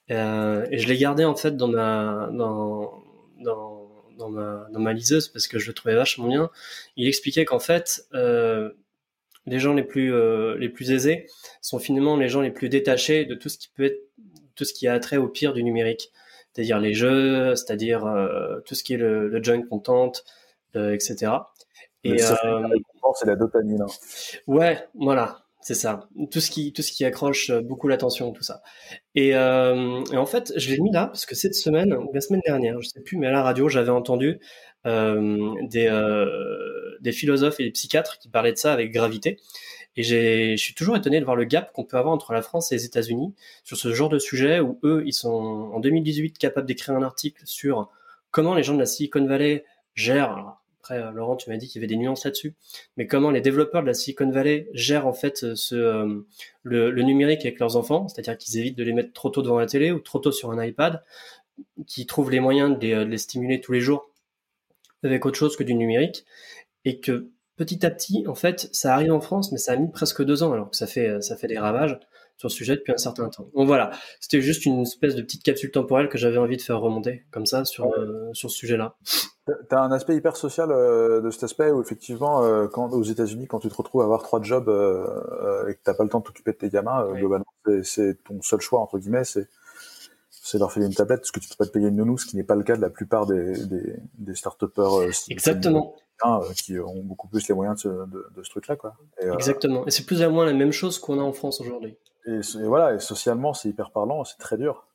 Euh, 0.09 0.65
et 0.71 0.79
je 0.79 0.87
l'ai 0.87 0.97
gardé 0.97 1.25
en 1.25 1.35
fait 1.35 1.55
dans 1.55 1.67
ma, 1.67 2.29
dans, 2.33 2.91
dans, 3.39 3.87
dans, 4.17 4.29
ma, 4.29 4.67
dans 4.71 4.79
ma 4.79 4.93
liseuse 4.93 5.27
parce 5.27 5.47
que 5.47 5.59
je 5.59 5.67
le 5.67 5.73
trouvais 5.73 5.95
vachement 5.95 6.27
bien. 6.27 6.49
Il 6.97 7.07
expliquait 7.07 7.45
qu'en 7.45 7.59
fait, 7.59 8.07
euh, 8.15 8.71
les 9.45 9.59
gens 9.59 9.73
les 9.75 9.83
plus, 9.83 10.11
euh, 10.11 10.57
les 10.57 10.69
plus 10.69 10.91
aisés 10.91 11.27
sont 11.61 11.77
finalement 11.77 12.17
les 12.17 12.29
gens 12.29 12.41
les 12.41 12.51
plus 12.51 12.69
détachés 12.69 13.25
de 13.25 13.35
tout 13.35 13.49
ce 13.49 13.59
qui 13.59 13.69
peut 13.69 13.83
être, 13.83 14.01
tout 14.55 14.65
ce 14.65 14.73
qui 14.73 14.87
a 14.87 14.99
trait 14.99 15.17
au 15.17 15.27
pire 15.27 15.53
du 15.53 15.63
numérique. 15.63 16.11
C'est-à-dire 16.51 16.79
les 16.79 16.93
jeux, 16.93 17.55
c'est-à-dire 17.55 18.05
tout 18.65 18.75
ce 18.75 18.83
qui 18.83 18.93
est 18.93 18.97
le, 18.97 19.27
le 19.27 19.43
joint 19.43 19.63
content, 19.63 20.11
euh, 20.11 20.19
etc. 20.75 21.31
Et 22.03 22.21
euh, 22.21 22.67
c'est 23.15 23.27
la 23.27 23.35
dopamine. 23.35 23.81
Hein. 23.81 23.87
Ouais, 24.47 24.83
voilà, 24.95 25.45
c'est 25.61 25.73
ça. 25.73 26.09
Tout 26.31 26.41
ce 26.41 26.51
qui, 26.51 26.73
tout 26.73 26.81
ce 26.81 26.91
qui 26.91 27.05
accroche 27.05 27.49
euh, 27.49 27.61
beaucoup 27.61 27.87
l'attention, 27.87 28.31
tout 28.31 28.43
ça. 28.43 28.61
Et, 29.15 29.35
en 29.35 30.25
fait, 30.25 30.53
je 30.57 30.71
l'ai 30.71 30.79
mis 30.79 30.91
là 30.91 31.07
parce 31.07 31.25
que 31.25 31.35
cette 31.35 31.55
semaine 31.55 31.93
ou 31.93 32.11
la 32.13 32.21
semaine 32.21 32.41
dernière, 32.45 32.81
je 32.81 32.89
sais 32.89 33.01
plus, 33.01 33.17
mais 33.17 33.27
à 33.27 33.31
la 33.31 33.41
radio, 33.41 33.69
j'avais 33.69 33.91
entendu 33.91 34.39
des, 34.85 35.89
des 36.99 37.11
philosophes 37.11 37.59
et 37.59 37.63
des 37.63 37.71
psychiatres 37.71 38.19
qui 38.19 38.29
parlaient 38.29 38.51
de 38.51 38.57
ça 38.57 38.73
avec 38.73 38.91
gravité. 38.91 39.39
Et 39.95 40.03
je 40.03 40.55
suis 40.57 40.73
toujours 40.73 40.97
étonné 40.97 41.19
de 41.19 41.25
voir 41.25 41.37
le 41.37 41.45
gap 41.45 41.71
qu'on 41.71 41.83
peut 41.85 41.97
avoir 41.97 42.13
entre 42.13 42.33
la 42.33 42.41
France 42.41 42.71
et 42.71 42.75
les 42.75 42.85
États-Unis 42.85 43.35
sur 43.63 43.77
ce 43.77 43.93
genre 43.93 44.09
de 44.09 44.17
sujet 44.17 44.59
où 44.59 44.79
eux, 44.83 45.03
ils 45.05 45.13
sont 45.13 45.29
en 45.29 45.79
2018 45.79 46.37
capables 46.37 46.65
d'écrire 46.65 46.95
un 46.95 47.03
article 47.03 47.43
sur 47.45 47.91
comment 48.31 48.55
les 48.55 48.63
gens 48.63 48.73
de 48.73 48.79
la 48.79 48.87
Silicon 48.87 49.25
Valley 49.27 49.63
gèrent, 49.93 50.57
après, 50.83 51.01
euh, 51.01 51.11
Laurent, 51.11 51.37
tu 51.37 51.49
m'as 51.49 51.55
dit 51.55 51.69
qu'il 51.69 51.79
y 51.79 51.85
avait 51.85 51.87
des 51.87 51.95
nuances 51.95 52.25
là-dessus. 52.25 52.55
Mais 52.97 53.07
comment 53.07 53.31
les 53.31 53.39
développeurs 53.39 53.83
de 53.83 53.87
la 53.87 53.93
Silicon 53.93 54.29
Valley 54.29 54.67
gèrent 54.73 55.07
en 55.07 55.13
fait 55.13 55.45
euh, 55.45 55.55
euh, 55.71 56.25
le, 56.63 57.01
numérique 57.03 57.45
avec 57.45 57.57
leurs 57.59 57.77
enfants, 57.77 58.09
c'est-à-dire 58.09 58.37
qu'ils 58.37 58.57
évitent 58.57 58.77
de 58.77 58.83
les 58.83 58.91
mettre 58.91 59.13
trop 59.13 59.29
tôt 59.29 59.41
devant 59.41 59.59
la 59.59 59.65
télé 59.65 59.93
ou 59.93 59.99
trop 59.99 60.19
tôt 60.19 60.33
sur 60.33 60.51
un 60.51 60.61
iPad, 60.61 61.01
qui 61.87 62.05
trouvent 62.05 62.31
les 62.31 62.41
moyens 62.41 62.77
de 62.77 63.03
les, 63.03 63.17
stimuler 63.17 63.61
tous 63.61 63.71
les 63.71 63.79
jours 63.79 64.09
avec 65.03 65.25
autre 65.25 65.37
chose 65.37 65.55
que 65.55 65.63
du 65.63 65.73
numérique, 65.73 66.25
et 66.83 66.99
que 66.99 67.29
petit 67.55 67.85
à 67.85 67.89
petit, 67.89 68.25
en 68.27 68.35
fait, 68.35 68.69
ça 68.73 68.93
arrive 68.93 69.13
en 69.13 69.21
France, 69.21 69.53
mais 69.53 69.59
ça 69.59 69.73
a 69.73 69.75
mis 69.77 69.89
presque 69.89 70.23
deux 70.23 70.43
ans, 70.43 70.51
alors 70.51 70.69
que 70.69 70.75
ça 70.75 70.87
fait 70.87 71.47
des 71.47 71.59
ravages 71.59 71.97
sur 72.37 72.51
ce 72.51 72.57
sujet 72.57 72.75
depuis 72.75 72.93
un 72.93 72.97
certain 72.97 73.29
temps. 73.29 73.49
Donc 73.55 73.67
voilà, 73.67 73.91
c'était 74.19 74.41
juste 74.41 74.65
une 74.65 74.81
espèce 74.81 75.15
de 75.15 75.21
petite 75.21 75.43
capsule 75.43 75.71
temporelle 75.71 76.09
que 76.09 76.17
j'avais 76.17 76.37
envie 76.37 76.57
de 76.57 76.61
faire 76.61 76.79
remonter 76.79 77.25
comme 77.31 77.45
ça 77.45 77.65
sur, 77.65 77.93
sur 78.33 78.49
ce 78.49 78.57
sujet-là. 78.57 78.95
T'as 79.67 79.81
un 79.81 79.91
aspect 79.91 80.15
hyper 80.15 80.37
social 80.37 80.71
euh, 80.71 81.19
de 81.19 81.29
cet 81.29 81.43
aspect 81.43 81.69
où 81.69 81.81
effectivement, 81.81 82.43
euh, 82.43 82.67
quand 82.67 82.93
aux 82.93 83.03
États-Unis, 83.03 83.47
quand 83.47 83.59
tu 83.59 83.67
te 83.67 83.75
retrouves 83.75 84.01
à 84.01 84.05
avoir 84.05 84.23
trois 84.23 84.41
jobs 84.41 84.69
euh, 84.69 85.67
et 85.67 85.73
que 85.73 85.79
t'as 85.83 85.93
pas 85.93 86.03
le 86.03 86.09
temps 86.09 86.19
de 86.19 86.23
t'occuper 86.23 86.53
de 86.53 86.57
tes 86.57 86.69
gamins, 86.69 87.11
globalement, 87.13 87.45
c'est 87.83 88.23
ton 88.23 88.41
seul 88.41 88.61
choix 88.61 88.79
entre 88.79 88.99
guillemets, 88.99 89.25
c'est 89.25 89.49
c'est 90.29 90.57
leur 90.57 90.71
filer 90.71 90.85
une 90.85 90.93
tablette 90.93 91.21
parce 91.21 91.31
que 91.31 91.39
tu 91.39 91.49
peux 91.49 91.55
pas 91.57 91.65
te 91.65 91.71
payer 91.71 91.87
une 91.87 91.97
nounou, 91.97 92.17
ce 92.17 92.25
qui 92.25 92.37
n'est 92.37 92.43
pas 92.43 92.55
le 92.55 92.63
cas 92.63 92.77
de 92.77 92.81
la 92.81 92.89
plupart 92.89 93.25
des 93.25 93.65
des, 93.65 93.95
des 94.17 94.35
start-upers. 94.35 95.09
Exactement. 95.29 95.95
Qui 96.55 96.79
ont 96.79 97.03
beaucoup 97.03 97.27
plus 97.27 97.45
les 97.49 97.55
moyens 97.55 97.83
de, 97.83 98.05
de, 98.33 98.43
ce 98.43 98.49
truc-là, 98.49 98.77
quoi. 98.77 98.95
Exactement. 99.19 99.85
Et 99.85 99.91
c'est 99.91 100.05
plus 100.05 100.23
ou 100.23 100.29
moins 100.29 100.45
la 100.45 100.53
même 100.53 100.71
chose 100.71 100.97
qu'on 100.97 101.19
a 101.19 101.21
en 101.21 101.33
France 101.33 101.59
aujourd'hui. 101.59 101.97
Et, 102.25 102.39
et, 102.39 102.63
voilà, 102.65 102.95
et 102.95 102.99
socialement, 102.99 103.53
c'est 103.53 103.69
hyper 103.69 103.91
parlant, 103.91 104.23
c'est 104.23 104.37
très 104.37 104.57
dur. 104.57 104.87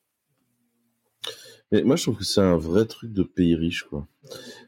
Mais 1.71 1.83
moi, 1.83 1.97
je 1.97 2.05
trouve 2.05 2.17
que 2.17 2.25
c'est 2.25 2.41
un 2.41 2.57
vrai 2.57 2.87
truc 2.87 3.13
de 3.13 3.23
pays 3.23 3.55
riche, 3.55 3.83
quoi. 3.85 4.07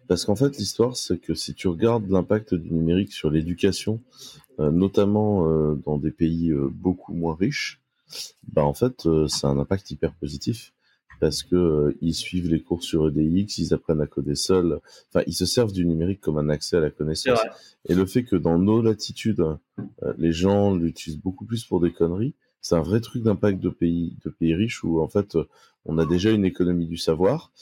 Parce 0.07 0.25
qu'en 0.25 0.37
fait, 0.37 0.57
l'histoire, 0.59 0.97
c'est 0.97 1.19
que 1.19 1.35
si 1.35 1.55
tu 1.55 1.69
regardes 1.69 2.09
l'impact 2.11 2.55
du 2.55 2.73
numérique 2.73 3.12
sur 3.12 3.31
l'éducation, 3.31 4.02
euh, 4.59 4.71
notamment 4.71 5.47
euh, 5.47 5.81
dans 5.87 5.97
des 5.97 6.11
pays 6.11 6.50
euh, 6.50 6.69
beaucoup 6.71 7.14
moins 7.14 7.35
riches, 7.35 7.81
bah 8.52 8.64
en 8.64 8.75
fait, 8.75 9.07
c'est 9.29 9.47
un 9.47 9.59
impact 9.59 9.93
hyper 9.93 10.12
positif 10.14 10.73
parce 11.21 11.45
que 11.45 11.97
ils 12.00 12.14
suivent 12.14 12.49
les 12.50 12.61
cours 12.61 12.83
sur 12.83 13.07
EDX, 13.07 13.59
ils 13.59 13.73
apprennent 13.73 14.00
à 14.00 14.09
coder 14.09 14.35
seuls. 14.35 14.81
Enfin, 15.09 15.23
ils 15.29 15.35
se 15.35 15.47
servent 15.47 15.73
du 15.73 15.87
numérique 15.87 16.21
comme 16.21 16.38
un 16.38 16.49
accès 16.49 16.76
à 16.76 16.81
la 16.81 16.90
connaissance. 16.90 17.38
Et 17.88 17.95
le 17.95 18.05
fait 18.07 18.25
que 18.25 18.35
dans 18.35 18.59
nos 18.59 18.83
latitudes, 18.83 19.45
les 20.19 20.33
gens 20.33 20.75
l'utilisent 20.75 21.21
beaucoup 21.21 21.45
plus 21.45 21.64
pour 21.64 21.79
des 21.81 21.93
conneries, 21.93 22.35
c'est 22.61 22.75
un 22.75 22.83
vrai 22.83 23.00
truc 23.00 23.23
d'impact 23.23 23.61
de 23.61 23.71
pays, 23.71 24.17
de 24.25 24.31
pays 24.31 24.55
riches 24.55 24.85
où 24.85 25.00
en 25.00 25.09
fait 25.09 25.37
on 25.85 25.99
a 25.99 26.07
déjà 26.07 26.31
une 26.31 26.45
économie 26.45 26.87
du 26.87 26.97
savoir 26.97 27.52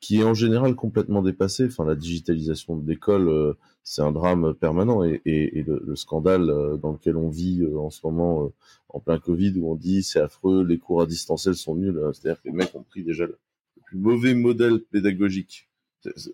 qui 0.00 0.20
est 0.20 0.24
en 0.24 0.34
général 0.34 0.74
complètement 0.74 1.22
dépassée. 1.22 1.66
Enfin, 1.66 1.84
la 1.84 1.94
digitalisation 1.94 2.76
de 2.76 2.88
l'école, 2.88 3.28
euh, 3.28 3.52
c'est 3.82 4.02
un 4.02 4.12
drame 4.12 4.54
permanent 4.54 5.04
et, 5.04 5.20
et, 5.26 5.62
le, 5.62 5.82
le, 5.86 5.94
scandale 5.94 6.48
euh, 6.48 6.76
dans 6.78 6.92
lequel 6.92 7.16
on 7.16 7.28
vit 7.28 7.60
euh, 7.62 7.78
en 7.78 7.90
ce 7.90 8.00
moment, 8.04 8.50
en 8.88 9.00
plein 9.00 9.18
Covid, 9.18 9.58
où 9.58 9.70
on 9.70 9.76
dit 9.76 10.02
c'est 10.02 10.20
affreux, 10.20 10.64
les 10.64 10.78
cours 10.78 11.02
à 11.02 11.06
distanciel 11.06 11.54
sont 11.54 11.76
nuls. 11.76 12.00
C'est-à-dire 12.14 12.40
que 12.42 12.48
les 12.48 12.54
mecs 12.54 12.74
ont 12.74 12.82
pris 12.82 13.04
déjà 13.04 13.26
le, 13.26 13.38
plus 13.84 13.98
mauvais 13.98 14.34
modèle 14.34 14.80
pédagogique 14.80 15.68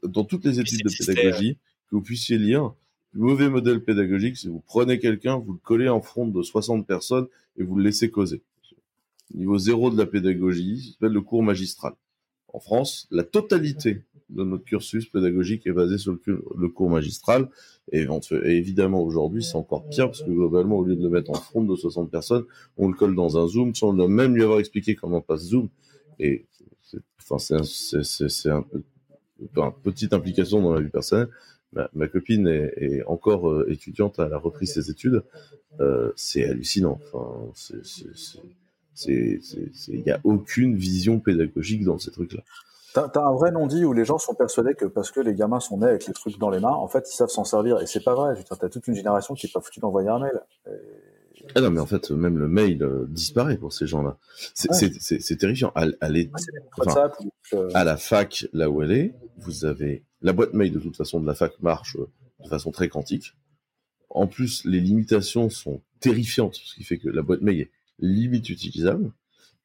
dans 0.04 0.25
toutes 0.25 0.44
les 0.44 0.61
études 0.61 0.85
de 0.85 1.06
pédagogie 1.06 1.56
que 1.88 1.96
vous 1.96 2.02
puissiez 2.02 2.38
lire. 2.38 2.73
Le 3.12 3.20
mauvais 3.20 3.48
modèle 3.48 3.82
pédagogique, 3.82 4.36
c'est 4.36 4.48
vous 4.48 4.62
prenez 4.66 4.98
quelqu'un, 4.98 5.36
vous 5.36 5.52
le 5.52 5.58
collez 5.58 5.88
en 5.88 6.00
front 6.00 6.26
de 6.26 6.42
60 6.42 6.86
personnes 6.86 7.26
et 7.56 7.62
vous 7.62 7.76
le 7.76 7.84
laissez 7.84 8.10
causer 8.10 8.42
niveau 9.34 9.58
zéro 9.58 9.90
de 9.90 9.96
la 9.96 10.06
pédagogie, 10.06 10.92
s'appelle 10.92 11.12
le 11.12 11.20
cours 11.20 11.42
magistral. 11.42 11.92
En 12.52 12.60
France, 12.60 13.06
la 13.10 13.22
totalité 13.22 14.02
de 14.30 14.42
notre 14.42 14.64
cursus 14.64 15.06
pédagogique 15.06 15.66
est 15.66 15.72
basé 15.72 15.98
sur 15.98 16.16
le, 16.25 16.68
cours 16.68 16.90
magistral. 16.90 17.48
Et, 17.92 18.06
évidemment, 18.44 19.02
aujourd'hui, 19.02 19.44
c'est 19.44 19.56
encore 19.56 19.88
pire 19.88 20.06
parce 20.06 20.22
que 20.22 20.30
globalement, 20.30 20.78
au 20.78 20.84
lieu 20.84 20.96
de 20.96 21.02
le 21.02 21.10
mettre 21.10 21.30
en 21.30 21.34
front 21.34 21.62
de 21.62 21.76
60 21.76 22.10
personnes, 22.10 22.44
on 22.76 22.88
le 22.88 22.94
colle 22.94 23.14
dans 23.14 23.38
un 23.38 23.46
Zoom 23.46 23.75
sans 23.75 23.92
même 23.92 24.34
lui 24.34 24.42
avoir 24.42 24.58
expliqué 24.58 24.94
comment 24.94 25.20
passe 25.20 25.42
Zoom. 25.42 25.68
et 26.18 26.46
enfin, 27.20 27.38
c'est 27.38 28.48
un, 28.48 28.64
une 29.40 29.72
petite 29.82 30.12
implication 30.12 30.62
dans 30.62 30.72
la 30.72 30.80
vie 30.80 30.90
personnelle. 30.90 31.28
Ma, 31.92 32.09
copine 32.09 32.49
est, 32.49 33.02
encore 33.06 33.49
euh, 33.49 33.71
étudiante, 33.71 34.18
elle 34.18 34.33
a 34.33 34.38
repris 34.38 34.66
ses 34.66 34.90
études. 34.90 35.23
Euh, 35.80 36.12
c'est 36.16 36.45
hallucinant. 36.49 36.99
Enfin, 37.12 37.52
il 39.06 40.02
n'y 40.04 40.11
a 40.11 40.21
aucune 40.25 40.76
vision 40.76 41.18
pédagogique 41.21 41.85
dans 41.85 41.99
ces 41.99 42.11
trucs-là. 42.11 42.42
T'as 42.95 43.11
as 43.14 43.26
un 43.26 43.35
vrai 43.35 43.50
non-dit 43.50 43.85
où 43.85 43.92
les 43.92 44.06
gens 44.06 44.16
sont 44.16 44.35
persuadés 44.35 44.75
que 44.75 44.87
parce 44.87 45.11
que 45.11 45.21
les 45.21 45.35
gamins 45.35 45.61
sont 45.61 45.78
nés 45.78 45.88
avec 45.88 46.06
les 46.06 46.14
trucs 46.14 46.38
dans 46.38 46.49
les 46.49 46.61
mains, 46.61 46.71
en 46.71 46.88
fait, 46.88 47.06
ils 47.11 47.14
savent 47.14 47.28
s'en 47.28 47.45
servir. 47.45 47.80
Et 47.83 47.87
c'est 47.87 48.02
pas 48.02 48.14
vrai. 48.14 48.35
T'as 48.59 48.68
toute 48.71 48.87
une 48.87 48.95
génération 48.95 49.35
qui 49.35 49.47
n'est 49.47 49.52
pas 49.52 49.61
foutu 49.61 49.80
d'envoyer 49.80 50.09
un 50.09 50.18
mail. 50.18 50.40
Ah 51.54 51.60
non, 51.60 51.70
mais 51.70 51.80
en 51.80 51.86
fait, 51.86 52.10
même 52.10 52.38
le 52.38 52.48
mail 52.48 52.82
euh, 52.82 53.06
disparaît 53.08 53.58
pour 53.58 53.72
ces 53.72 53.86
gens-là. 53.86 54.18
C'est 54.54 55.36
terrifiant. 55.38 55.72
À, 55.74 55.86
à, 57.74 57.84
la 57.84 57.96
fac, 57.96 58.46
là 58.52 58.70
où 58.70 58.82
elle 58.82 58.92
est, 58.92 59.14
vous 59.38 59.64
avez 59.64 60.04
la 60.22 60.32
boîte 60.32 60.54
mail 60.54 60.72
de 60.72 60.80
toute 60.80 60.96
façon 60.96 61.20
de 61.20 61.26
la 61.26 61.34
fac 61.34 61.60
marche 61.60 61.96
euh, 61.96 62.08
de 62.42 62.48
façon 62.48 62.70
très 62.70 62.88
quantique. 62.88 63.34
En 64.10 64.26
plus, 64.26 64.64
les 64.64 64.80
limitations 64.80 65.50
sont 65.50 65.82
terrifiantes, 66.00 66.56
ce 66.56 66.74
qui 66.74 66.84
fait 66.84 66.98
que 66.98 67.08
la 67.08 67.22
boîte 67.22 67.42
mail 67.42 67.60
est 67.60 67.70
limite 67.98 68.48
utilisable. 68.48 69.12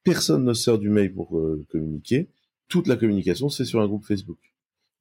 Personne 0.03 0.43
ne 0.43 0.53
sert 0.53 0.77
du 0.77 0.89
mail 0.89 1.13
pour 1.13 1.37
euh, 1.37 1.65
communiquer. 1.71 2.29
Toute 2.67 2.87
la 2.87 2.95
communication, 2.95 3.49
c'est 3.49 3.65
sur 3.65 3.81
un 3.81 3.87
groupe 3.87 4.05
Facebook. 4.05 4.39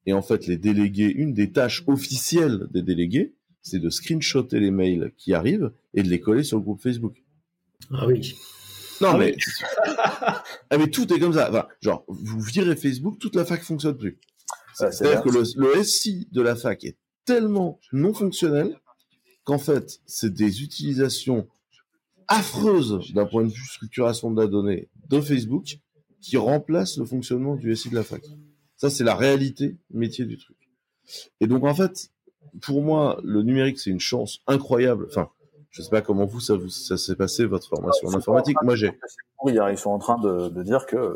Et 0.05 0.13
en 0.13 0.21
fait, 0.21 0.47
les 0.47 0.57
délégués, 0.57 1.11
une 1.11 1.33
des 1.33 1.51
tâches 1.51 1.83
officielles 1.87 2.67
des 2.71 2.81
délégués, 2.81 3.33
c'est 3.61 3.79
de 3.79 3.89
screenshotter 3.89 4.59
les 4.59 4.71
mails 4.71 5.13
qui 5.17 5.33
arrivent 5.33 5.71
et 5.93 6.03
de 6.03 6.09
les 6.09 6.19
coller 6.19 6.43
sur 6.43 6.57
le 6.57 6.63
groupe 6.63 6.81
Facebook. 6.81 7.23
Ah 7.91 8.07
oui. 8.07 8.35
Non, 9.01 9.09
ah 9.13 9.17
mais... 9.17 9.35
ah, 9.87 10.43
mais 10.77 10.87
tout 10.89 11.11
est 11.13 11.19
comme 11.19 11.33
ça. 11.33 11.67
genre, 11.81 12.03
vous 12.07 12.41
virez 12.41 12.75
Facebook, 12.75 13.19
toute 13.19 13.35
la 13.35 13.45
fac 13.45 13.61
fonctionne 13.63 13.97
plus. 13.97 14.19
C'est-à-dire 14.75 15.21
que 15.21 15.29
le, 15.29 15.83
SI 15.83 16.27
de 16.31 16.41
la 16.41 16.55
fac 16.55 16.83
est 16.83 16.97
tellement 17.25 17.79
non 17.91 18.13
fonctionnel 18.13 18.79
qu'en 19.43 19.57
fait, 19.57 19.99
c'est 20.05 20.33
des 20.33 20.63
utilisations 20.63 21.47
affreuses 22.27 23.11
d'un 23.13 23.25
point 23.25 23.43
de 23.43 23.51
vue 23.51 23.65
structuration 23.65 24.31
de 24.31 24.41
la 24.41 24.47
donnée 24.47 24.89
de 25.09 25.19
Facebook 25.19 25.79
qui 26.21 26.37
remplacent 26.37 26.97
le 26.97 27.05
fonctionnement 27.05 27.55
du 27.55 27.75
SI 27.75 27.89
de 27.89 27.95
la 27.95 28.03
fac. 28.03 28.23
Ça, 28.77 28.89
c'est 28.89 29.03
la 29.03 29.15
réalité 29.15 29.77
métier 29.91 30.25
du 30.25 30.37
truc. 30.37 30.57
Et 31.39 31.47
donc, 31.47 31.65
en 31.65 31.73
fait, 31.73 32.11
pour 32.61 32.81
moi, 32.81 33.19
le 33.23 33.43
numérique, 33.43 33.79
c'est 33.79 33.89
une 33.89 33.99
chance 33.99 34.39
incroyable. 34.47 35.07
Enfin, 35.09 35.29
je 35.69 35.81
sais 35.81 35.89
pas 35.89 36.01
comment 36.01 36.25
vous, 36.25 36.39
ça, 36.39 36.55
ça 36.69 36.97
s'est 36.97 37.15
passé, 37.15 37.45
votre 37.45 37.67
formation 37.67 38.09
en 38.09 38.15
informatique. 38.15 38.57
Moi, 38.63 38.75
j'ai. 38.75 38.91
Ils 39.47 39.77
sont 39.77 39.89
en 39.89 39.99
train 39.99 40.19
de, 40.19 40.49
de 40.49 40.63
dire 40.63 40.85
que 40.85 41.15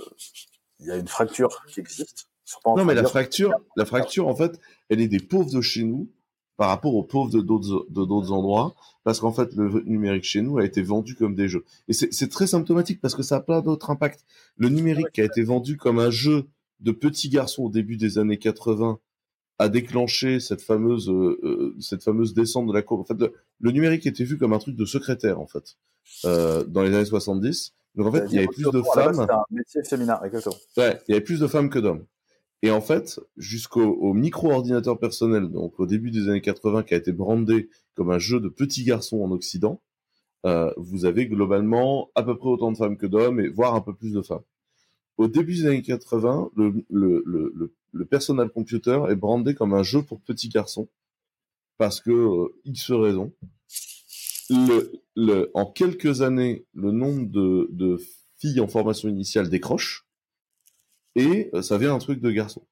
il 0.80 0.88
y 0.88 0.92
a 0.92 0.98
une 0.98 1.08
fracture 1.08 1.64
qui 1.68 1.80
existe. 1.80 2.28
Non, 2.66 2.86
mais 2.86 2.94
la 2.94 3.04
fracture, 3.04 3.54
la 3.76 3.86
fracture, 3.86 4.28
en 4.28 4.36
fait, 4.36 4.60
elle 4.90 5.02
est 5.02 5.08
des 5.08 5.20
pauvres 5.20 5.52
de 5.52 5.62
chez 5.62 5.84
nous 5.84 6.10
par 6.58 6.70
rapport 6.70 6.96
aux 6.96 7.04
pauvres 7.04 7.32
de 7.32 7.42
d'autres 7.42 7.86
de 7.90 8.06
d'autres 8.06 8.32
endroits, 8.32 8.76
parce 9.04 9.20
qu'en 9.20 9.32
fait, 9.32 9.54
le 9.56 9.82
numérique 9.86 10.24
chez 10.24 10.42
nous 10.42 10.58
a 10.58 10.64
été 10.64 10.82
vendu 10.82 11.16
comme 11.16 11.36
des 11.36 11.48
jeux. 11.48 11.66
Et 11.88 11.94
c'est 11.94 12.30
très 12.30 12.48
symptomatique 12.48 13.02
parce 13.02 13.16
que 13.16 13.24
ça 13.24 13.38
a 13.38 13.40
plein 13.42 13.62
d'autres 13.62 13.90
impacts. 13.90 14.26
Le 14.58 14.70
numérique 14.70 15.12
qui 15.12 15.22
a 15.22 15.26
été 15.26 15.44
vendu 15.44 15.76
comme 15.76 16.00
un 16.00 16.12
jeu 16.12 16.48
de 16.80 16.92
petits 16.92 17.30
garçons 17.30 17.64
au 17.64 17.70
début 17.70 17.98
des 17.98 18.18
années 18.20 18.38
80 18.38 19.00
a 19.58 19.70
déclenché 19.70 20.40
cette 20.40 20.62
fameuse 20.62 21.10
euh, 21.10 21.40
euh, 21.44 21.76
cette 21.80 22.04
fameuse 22.04 22.34
descente 22.34 22.68
de 22.68 22.74
la 22.74 22.82
courbe. 22.82 23.02
En 23.02 23.06
fait, 23.06 23.32
le, 23.60 23.72
numérique 23.72 24.06
était 24.06 24.24
vu 24.24 24.38
comme 24.38 24.54
un 24.54 24.60
truc 24.60 24.76
de 24.76 24.86
secrétaire 24.86 25.40
en 25.40 25.48
fait 25.48 25.78
euh, 26.26 26.64
dans 26.66 26.84
les 26.84 26.94
années 26.94 27.06
70. 27.06 27.74
Donc 27.96 28.08
en 28.08 28.12
fait, 28.12 28.26
il 28.30 28.36
y 28.36 28.38
avait 28.40 28.48
plus 28.48 28.70
de 28.70 28.82
femmes. 28.94 29.16
C'était 29.16 29.32
un 29.32 29.46
métier 29.52 29.84
féminin, 29.84 30.20
exactement. 30.24 30.56
Ouais, 30.78 31.00
il 31.08 31.12
y 31.12 31.16
avait 31.16 31.24
plus 31.24 31.40
de 31.40 31.48
femmes 31.48 31.70
que 31.70 31.80
d'hommes. 31.80 32.06
Et 32.62 32.72
en 32.72 32.82
fait, 32.82 33.20
jusqu'au 33.38 34.14
micro-ordinateur 34.14 34.98
personnel, 34.98 35.50
donc 35.50 35.80
au 35.80 35.86
début 35.86 36.12
des 36.12 36.30
années 36.30 36.42
80, 36.42 36.84
qui 36.84 36.94
a 36.94 36.98
été 36.98 37.12
brandé 37.12 37.70
comme 37.94 38.12
un 38.12 38.18
jeu 38.18 38.40
de 38.40 38.50
petits 38.50 38.84
garçons 38.84 39.22
en 39.22 39.32
Occident, 39.32 39.82
euh, 40.46 40.72
vous 40.78 41.06
avez 41.06 41.28
globalement 41.28 42.10
à 42.16 42.24
peu 42.24 42.38
près 42.38 42.50
autant 42.50 42.72
de 42.72 42.78
femmes 42.78 42.98
que 42.98 43.06
d'hommes, 43.06 43.40
et 43.40 43.48
voire 43.48 43.76
un 43.76 43.82
peu 43.82 43.94
plus 43.94 44.14
de 44.14 44.22
femmes. 44.22 44.44
Au 45.18 45.28
début 45.28 45.56
des 45.56 45.66
années 45.66 45.82
80, 45.82 46.52
le, 46.56 46.86
le, 46.90 48.06
personal 48.06 48.50
computer 48.50 49.02
est 49.10 49.16
brandé 49.16 49.56
comme 49.56 49.74
un 49.74 49.84
jeu 49.84 50.04
pour 50.04 50.20
petits 50.22 50.50
garçons, 50.50 50.90
parce 51.78 52.02
que 52.02 52.12
euh, 52.12 52.54
X 52.66 52.92
le, 55.16 55.52
en 55.54 55.66
quelques 55.66 56.22
années, 56.22 56.66
le 56.74 56.92
nombre 56.92 57.26
de, 57.28 57.68
de 57.72 58.00
filles 58.38 58.60
en 58.60 58.68
formation 58.68 59.08
initiale 59.10 59.50
décroche, 59.50 60.06
et 61.16 61.50
euh, 61.54 61.62
ça 61.62 61.78
vient 61.78 61.94
un 61.96 62.00
truc 62.00 62.20
de 62.20 62.32
garçon. 62.32 62.66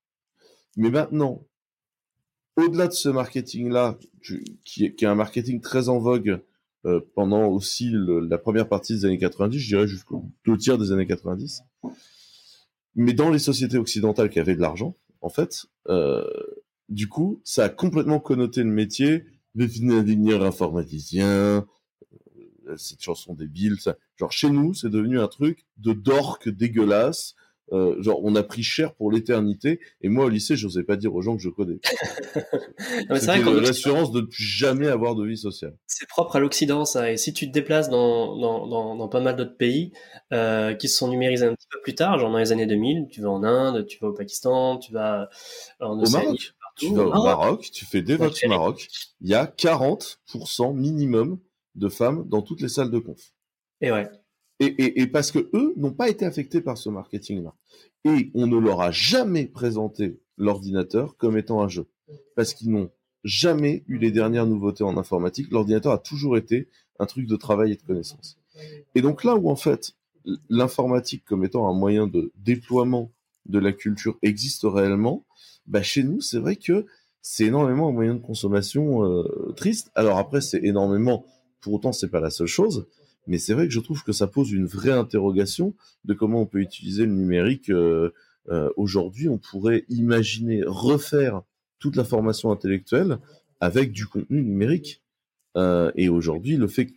Mais 0.75 0.89
maintenant, 0.89 1.45
au-delà 2.57 2.87
de 2.87 2.93
ce 2.93 3.09
marketing-là, 3.09 3.97
qui, 4.63 4.85
est 4.85 5.03
un 5.03 5.15
marketing 5.15 5.61
très 5.61 5.89
en 5.89 5.99
vogue 5.99 6.41
euh, 6.85 6.99
pendant 7.15 7.45
aussi 7.45 7.91
la 7.93 8.37
première 8.37 8.67
partie 8.67 8.93
des 8.93 9.05
années 9.05 9.17
90, 9.17 9.57
je 9.57 9.67
dirais 9.67 9.87
jusqu'au 9.87 10.25
deux 10.45 10.57
tiers 10.57 10.77
des 10.77 10.91
années 10.91 11.07
90, 11.07 11.63
mais 12.95 13.13
dans 13.13 13.29
les 13.29 13.39
sociétés 13.39 13.77
occidentales 13.77 14.29
qui 14.29 14.39
avaient 14.39 14.55
de 14.55 14.61
l'argent, 14.61 14.95
en 15.21 15.29
fait, 15.29 15.65
euh, 15.89 16.23
du 16.89 17.07
coup, 17.07 17.41
ça 17.43 17.65
a 17.65 17.69
complètement 17.69 18.19
connoté 18.19 18.63
le 18.63 18.69
métier, 18.69 19.25
devenir 19.55 20.43
informaticien, 20.43 21.65
cette 22.77 23.01
chanson 23.01 23.33
débile, 23.33 23.79
ça. 23.79 23.97
genre 24.17 24.31
chez 24.31 24.49
nous, 24.49 24.73
c'est 24.73 24.89
devenu 24.89 25.19
un 25.19 25.27
truc 25.27 25.65
de 25.77 25.93
dorque 25.93 26.49
dégueulasse, 26.49 27.35
euh, 27.73 27.99
genre 28.01 28.19
on 28.23 28.35
a 28.35 28.43
pris 28.43 28.61
cher 28.61 28.93
pour 28.93 29.11
l'éternité 29.11 29.79
et 30.01 30.09
moi 30.09 30.25
au 30.25 30.29
lycée 30.29 30.55
je 30.55 30.67
n'osais 30.67 30.83
pas 30.83 30.95
dire 30.95 31.13
aux 31.15 31.21
gens 31.21 31.35
que 31.35 31.41
je 31.41 31.49
codais 31.49 31.79
c'est 33.15 33.41
l'assurance 33.41 34.11
de 34.11 34.21
ne 34.21 34.25
plus 34.25 34.43
jamais 34.43 34.87
avoir 34.87 35.15
de 35.15 35.25
vie 35.25 35.37
sociale. 35.37 35.75
C'est 35.87 36.07
propre 36.07 36.35
à 36.35 36.39
l'Occident 36.39 36.85
ça. 36.85 37.11
Et 37.11 37.17
si 37.17 37.33
tu 37.33 37.47
te 37.47 37.51
déplaces 37.51 37.89
dans, 37.89 38.37
dans, 38.37 38.95
dans, 38.95 39.07
pas 39.07 39.21
mal 39.21 39.35
d'autres 39.35 39.57
pays 39.57 39.91
euh, 40.31 40.75
qui 40.75 40.87
se 40.87 40.97
sont 40.97 41.07
numérisés 41.07 41.47
un 41.47 41.55
petit 41.55 41.67
peu 41.71 41.81
plus 41.81 41.95
tard 41.95 42.19
genre 42.19 42.31
dans 42.31 42.37
les 42.37 42.51
années 42.51 42.67
2000 42.67 43.07
tu 43.11 43.21
vas 43.21 43.29
en 43.29 43.43
Inde 43.43 43.85
tu 43.87 43.97
vas 43.99 44.09
au 44.09 44.13
Pakistan 44.13 44.77
tu 44.77 44.93
vas 44.93 45.29
en 45.79 45.99
au 45.99 46.09
Maroc. 46.09 46.53
Tu 46.75 46.93
vas 46.93 47.05
au 47.05 47.11
ah 47.11 47.23
Maroc 47.23 47.69
tu 47.71 47.85
fais 47.85 48.01
des 48.03 48.17
votes 48.17 48.37
au 48.45 48.49
Maroc. 48.49 48.87
Il 49.21 49.29
y 49.29 49.35
a 49.35 49.45
40% 49.45 50.75
minimum 50.75 51.39
de 51.75 51.89
femmes 51.89 52.27
dans 52.29 52.43
toutes 52.43 52.61
les 52.61 52.69
salles 52.69 52.91
de 52.91 52.99
conf. 52.99 53.33
Et 53.81 53.91
ouais 53.91 54.07
et, 54.65 55.07
parce 55.07 55.31
que 55.31 55.49
eux 55.53 55.73
n'ont 55.77 55.93
pas 55.93 56.09
été 56.09 56.25
affectés 56.25 56.61
par 56.61 56.77
ce 56.77 56.89
marketing-là. 56.89 57.53
Et 58.05 58.31
on 58.33 58.47
ne 58.47 58.57
leur 58.57 58.81
a 58.81 58.91
jamais 58.91 59.45
présenté 59.45 60.19
l'ordinateur 60.37 61.17
comme 61.17 61.37
étant 61.37 61.61
un 61.61 61.67
jeu. 61.67 61.87
Parce 62.35 62.53
qu'ils 62.53 62.71
n'ont 62.71 62.89
jamais 63.23 63.83
eu 63.87 63.97
les 63.97 64.11
dernières 64.11 64.45
nouveautés 64.45 64.83
en 64.83 64.97
informatique. 64.97 65.51
L'ordinateur 65.51 65.93
a 65.93 65.97
toujours 65.97 66.37
été 66.37 66.69
un 66.99 67.05
truc 67.05 67.27
de 67.27 67.35
travail 67.35 67.71
et 67.71 67.75
de 67.75 67.81
connaissance. 67.81 68.37
Et 68.95 69.01
donc 69.01 69.23
là 69.23 69.35
où 69.35 69.49
en 69.49 69.55
fait 69.55 69.93
l'informatique 70.49 71.25
comme 71.25 71.43
étant 71.43 71.67
un 71.67 71.73
moyen 71.73 72.07
de 72.07 72.31
déploiement 72.35 73.11
de 73.45 73.59
la 73.59 73.73
culture 73.73 74.17
existe 74.21 74.63
réellement, 74.63 75.25
bah 75.65 75.81
chez 75.81 76.03
nous 76.03 76.21
c'est 76.21 76.39
vrai 76.39 76.55
que 76.55 76.85
c'est 77.21 77.45
énormément 77.45 77.89
un 77.89 77.91
moyen 77.91 78.15
de 78.15 78.19
consommation 78.21 79.03
euh, 79.03 79.53
triste. 79.55 79.91
Alors 79.95 80.17
après 80.17 80.41
c'est 80.41 80.63
énormément, 80.63 81.25
pour 81.61 81.73
autant 81.73 81.91
c'est 81.91 82.09
pas 82.09 82.19
la 82.19 82.29
seule 82.29 82.47
chose, 82.47 82.87
mais 83.27 83.37
c'est 83.37 83.53
vrai 83.53 83.67
que 83.67 83.73
je 83.73 83.79
trouve 83.79 84.03
que 84.03 84.11
ça 84.11 84.27
pose 84.27 84.51
une 84.51 84.65
vraie 84.65 84.91
interrogation 84.91 85.73
de 86.05 86.13
comment 86.13 86.41
on 86.41 86.45
peut 86.45 86.59
utiliser 86.59 87.05
le 87.05 87.13
numérique. 87.13 87.69
Euh, 87.69 88.11
euh, 88.49 88.69
aujourd'hui, 88.75 89.29
on 89.29 89.37
pourrait 89.37 89.85
imaginer 89.89 90.63
refaire 90.65 91.41
toute 91.79 91.95
la 91.95 92.03
formation 92.03 92.51
intellectuelle 92.51 93.19
avec 93.59 93.91
du 93.91 94.05
contenu 94.05 94.41
numérique. 94.41 95.01
Euh, 95.55 95.91
et 95.95 96.09
aujourd'hui, 96.09 96.57
le 96.57 96.67
fait 96.67 96.87
que 96.87 96.93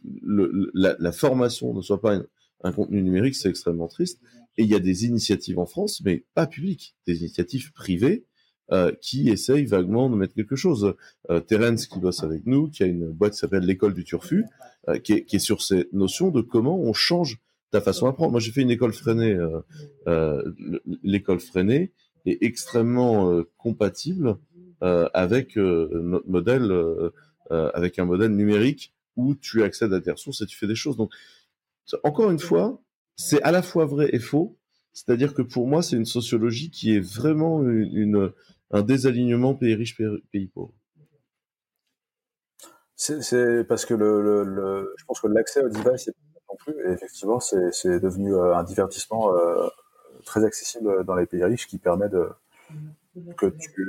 la, 0.74 1.12
formation 1.12 1.74
ne 1.74 1.82
soit 1.82 2.00
pas 2.00 2.20
un, 2.64 2.72
contenu 2.72 3.02
numérique, 3.02 3.36
c'est 3.36 3.48
extrêmement 3.48 3.88
triste. 3.88 4.20
Et 4.58 4.64
il 4.64 4.68
y 4.68 4.74
a 4.74 4.80
des 4.80 5.04
initiatives 5.04 5.58
en 5.58 5.66
France, 5.66 6.00
mais 6.04 6.24
pas 6.34 6.46
publiques, 6.46 6.96
des 7.06 7.20
initiatives 7.20 7.72
privées 7.72 8.24
euh, 8.72 8.90
qui 9.00 9.28
essayent 9.28 9.64
vaguement 9.64 10.10
de 10.10 10.16
mettre 10.16 10.34
quelque 10.34 10.56
chose. 10.56 10.94
Euh, 11.30 11.38
Terence, 11.38 11.86
qui 11.86 12.00
bosse 12.00 12.24
avec 12.24 12.46
nous, 12.46 12.68
qui 12.68 12.82
a 12.82 12.86
une 12.86 13.12
boîte 13.12 13.34
qui 13.34 13.38
s'appelle 13.38 13.62
l'école 13.62 13.94
du 13.94 14.02
turfu, 14.02 14.44
euh, 14.88 14.98
qui, 14.98 15.12
est, 15.12 15.24
qui, 15.24 15.36
est, 15.36 15.40
sur 15.40 15.62
ces 15.62 15.88
notions 15.92 16.30
de 16.30 16.40
comment 16.40 16.76
on 16.76 16.92
change 16.92 17.38
ta 17.70 17.80
façon 17.80 18.06
d'apprendre. 18.06 18.32
Moi, 18.32 18.40
j'ai 18.40 18.50
fait 18.50 18.62
une 18.62 18.72
école 18.72 18.92
freinée. 18.92 19.34
Euh, 19.34 19.60
euh 20.08 20.42
l'école 21.04 21.38
freinée 21.38 21.92
est 22.24 22.38
extrêmement 22.42 23.40
compatible 23.56 24.36
avec 24.80 25.54
notre 25.56 26.28
modèle, 26.28 26.72
avec 27.50 28.00
un 28.00 28.04
modèle 28.04 28.32
numérique 28.32 28.92
où 29.14 29.36
tu 29.36 29.62
accèdes 29.62 29.92
à 29.92 30.00
tes 30.00 30.10
ressources 30.10 30.40
et 30.42 30.46
tu 30.46 30.56
fais 30.56 30.66
des 30.66 30.74
choses. 30.74 30.96
Donc, 30.96 31.12
encore 32.02 32.32
une 32.32 32.40
fois, 32.40 32.82
c'est 33.14 33.40
à 33.42 33.52
la 33.52 33.62
fois 33.62 33.86
vrai 33.86 34.10
et 34.12 34.18
faux. 34.18 34.55
C'est-à-dire 34.96 35.34
que 35.34 35.42
pour 35.42 35.68
moi, 35.68 35.82
c'est 35.82 35.96
une 35.96 36.06
sociologie 36.06 36.70
qui 36.70 36.96
est 36.96 37.00
vraiment 37.00 37.62
un 38.70 38.82
désalignement 38.82 39.54
pays 39.54 39.74
riche, 39.74 40.00
pays 40.32 40.46
pauvre. 40.46 40.72
C'est 42.96 43.64
parce 43.68 43.84
que 43.84 43.94
je 43.94 45.04
pense 45.04 45.20
que 45.20 45.26
l'accès 45.26 45.62
au 45.62 45.68
device 45.68 46.04
c'est 46.06 46.14
non 46.48 46.56
plus, 46.56 46.72
et 46.88 46.92
effectivement, 46.92 47.40
c'est 47.40 48.00
devenu 48.00 48.34
euh, 48.34 48.56
un 48.56 48.64
divertissement 48.64 49.36
euh, 49.36 49.68
très 50.24 50.44
accessible 50.46 51.04
dans 51.04 51.14
les 51.14 51.26
pays 51.26 51.44
riches 51.44 51.66
qui 51.66 51.76
permet 51.76 52.08
de 52.08 52.30
que 53.36 53.46
tu 53.46 53.86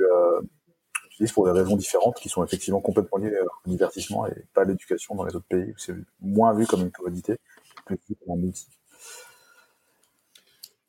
utilises 1.06 1.32
pour 1.32 1.46
des 1.46 1.52
raisons 1.52 1.76
différentes 1.76 2.18
qui 2.20 2.28
sont 2.28 2.44
effectivement 2.44 2.82
complètement 2.82 3.16
liées 3.16 3.40
au 3.64 3.70
divertissement 3.70 4.26
et 4.26 4.44
pas 4.52 4.60
à 4.60 4.64
l'éducation 4.64 5.14
dans 5.14 5.24
les 5.24 5.34
autres 5.34 5.48
pays 5.48 5.70
où 5.70 5.78
c'est 5.78 5.94
moins 6.20 6.52
vu 6.52 6.66
comme 6.66 6.82
une 6.82 6.90
commodité, 6.90 7.38
plus 7.86 7.98
vu 8.10 8.14
comme 8.16 8.38
un 8.38 8.42
multi. 8.42 8.77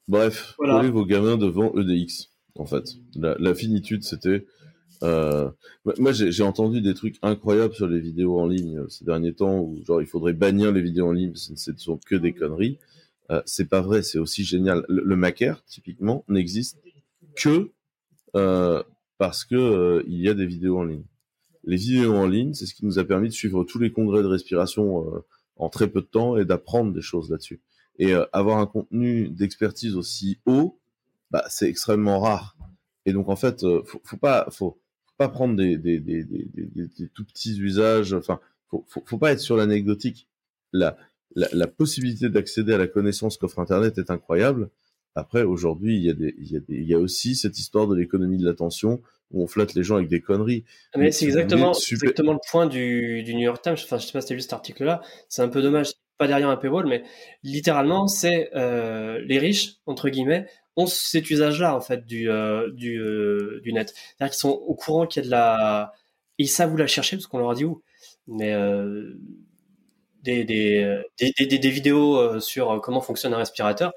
Bref, 0.09 0.55
voilà. 0.57 0.81
vos 0.89 1.05
gamins 1.05 1.37
devant 1.37 1.71
EDX, 1.77 2.31
en 2.55 2.65
fait. 2.65 2.95
La, 3.15 3.53
finitude, 3.53 4.03
c'était... 4.03 4.47
Euh, 5.03 5.49
moi, 5.99 6.11
j'ai 6.11 6.43
entendu 6.43 6.81
des 6.81 6.95
trucs 6.95 7.17
incroyables 7.21 7.75
sur 7.75 7.87
les 7.87 7.99
vidéos 7.99 8.39
en 8.39 8.47
ligne 8.47 8.79
euh, 8.79 8.89
ces 8.89 9.05
derniers 9.05 9.33
temps, 9.33 9.59
où 9.59 9.79
genre 9.85 10.01
il 10.01 10.07
faudrait 10.07 10.33
bannir 10.33 10.71
les 10.71 10.81
vidéos 10.81 11.07
en 11.07 11.11
ligne, 11.11 11.35
ce 11.35 11.71
ne 11.71 11.77
sont 11.77 11.99
que 12.03 12.15
des 12.15 12.33
conneries. 12.33 12.79
Euh, 13.29 13.43
c'est 13.45 13.69
pas 13.69 13.81
vrai, 13.81 14.01
c'est 14.01 14.17
aussi 14.17 14.43
génial. 14.43 14.83
Le, 14.89 15.03
le 15.03 15.15
Macaire, 15.15 15.63
typiquement, 15.65 16.25
n'existe 16.27 16.79
que 17.35 17.69
euh, 18.35 18.81
parce 19.19 19.45
que 19.45 20.03
il 20.07 20.19
y 20.19 20.27
a 20.27 20.33
des 20.33 20.47
vidéos 20.47 20.79
en 20.79 20.85
ligne. 20.85 21.05
Les 21.65 21.77
vidéos 21.77 22.15
en 22.15 22.27
ligne, 22.27 22.55
c'est 22.55 22.65
ce 22.65 22.73
qui 22.73 22.83
nous 22.83 22.97
a 22.97 23.03
permis 23.03 23.29
de 23.29 23.33
suivre 23.33 23.63
tous 23.63 23.77
les 23.77 23.91
congrès 23.91 24.23
de 24.23 24.27
respiration 24.27 25.05
en 25.55 25.69
très 25.69 25.87
peu 25.87 26.01
de 26.01 26.07
temps 26.07 26.35
et 26.35 26.45
d'apprendre 26.45 26.93
des 26.93 27.01
choses 27.01 27.29
là-dessus. 27.29 27.61
Et 27.99 28.13
euh, 28.13 28.25
avoir 28.31 28.57
un 28.57 28.65
contenu 28.65 29.29
d'expertise 29.29 29.95
aussi 29.95 30.39
haut, 30.45 30.79
bah, 31.31 31.45
c'est 31.49 31.69
extrêmement 31.69 32.19
rare. 32.19 32.55
Et 33.05 33.13
donc 33.13 33.29
en 33.29 33.35
fait, 33.35 33.63
euh, 33.63 33.83
faut, 33.85 34.01
faut 34.03 34.17
pas, 34.17 34.47
faut, 34.51 34.79
pas 35.17 35.29
prendre 35.29 35.55
des, 35.55 35.77
des, 35.77 35.99
des, 35.99 36.23
des, 36.23 37.07
tout 37.13 37.25
petits 37.25 37.59
usages. 37.59 38.13
Enfin, 38.13 38.39
faut, 38.69 38.85
faut, 38.87 39.03
faut 39.05 39.17
pas 39.17 39.33
être 39.33 39.41
sur 39.41 39.57
l'anecdotique. 39.57 40.27
La, 40.71 40.97
la, 41.35 41.47
la, 41.51 41.67
possibilité 41.67 42.29
d'accéder 42.29 42.73
à 42.73 42.77
la 42.77 42.87
connaissance 42.87 43.37
qu'offre 43.37 43.59
Internet 43.59 43.97
est 43.97 44.11
incroyable. 44.11 44.69
Après, 45.15 45.43
aujourd'hui, 45.43 45.97
il 45.97 46.03
y 46.03 46.09
a 46.09 46.13
des, 46.13 46.35
il 46.37 46.51
y 46.51 46.55
a 46.55 46.59
des, 46.59 46.75
il 46.75 46.87
y 46.87 46.93
a 46.93 46.99
aussi 46.99 47.35
cette 47.35 47.59
histoire 47.59 47.87
de 47.87 47.95
l'économie 47.95 48.37
de 48.37 48.45
l'attention 48.45 49.01
où 49.31 49.43
on 49.43 49.47
flatte 49.47 49.73
les 49.73 49.83
gens 49.83 49.97
avec 49.97 50.07
des 50.07 50.21
conneries. 50.21 50.63
Mais, 50.95 51.11
c'est 51.11 51.25
exactement, 51.25 51.73
exactement 51.73 52.33
le 52.33 52.39
point 52.49 52.67
du, 52.67 53.23
du 53.23 53.35
New 53.35 53.41
York 53.41 53.61
Times. 53.61 53.73
Enfin, 53.73 53.97
je 53.97 54.05
sais 54.05 54.13
pas 54.13 54.21
si 54.21 54.27
tu 54.27 54.33
as 54.33 54.35
vu 54.37 54.41
cet 54.41 54.53
article-là. 54.53 55.01
C'est 55.27 55.41
un 55.41 55.49
peu 55.49 55.61
dommage 55.61 55.91
pas 56.19 56.27
derrière 56.27 56.49
un 56.49 56.57
paywall, 56.57 56.85
mais 56.85 57.03
littéralement, 57.41 58.07
c'est 58.07 58.51
euh, 58.55 59.19
les 59.25 59.39
riches, 59.39 59.77
entre 59.87 60.09
guillemets, 60.09 60.47
ont 60.75 60.85
cet 60.85 61.29
usage-là, 61.31 61.75
en 61.75 61.81
fait, 61.81 62.05
du, 62.05 62.29
euh, 62.29 62.69
du, 62.73 63.01
euh, 63.01 63.59
du 63.63 63.73
net. 63.73 63.89
C'est-à-dire 63.89 64.31
qu'ils 64.31 64.39
sont 64.39 64.49
au 64.49 64.75
courant 64.75 65.07
qu'il 65.07 65.23
y 65.23 65.25
a 65.25 65.27
de 65.27 65.31
la... 65.31 65.93
Ils 66.37 66.47
savent 66.47 66.73
où 66.73 66.77
la 66.77 66.87
chercher, 66.87 67.15
parce 67.17 67.25
qu'on 67.25 67.39
leur 67.39 67.49
a 67.49 67.55
dit 67.55 67.65
où. 67.65 67.81
Mais 68.27 68.53
euh, 68.53 69.17
des, 70.21 70.43
des, 70.43 71.01
des, 71.19 71.33
des, 71.47 71.57
des 71.57 71.69
vidéos 71.69 72.39
sur 72.39 72.79
comment 72.81 73.01
fonctionne 73.01 73.33
un 73.33 73.37
respirateur, 73.37 73.93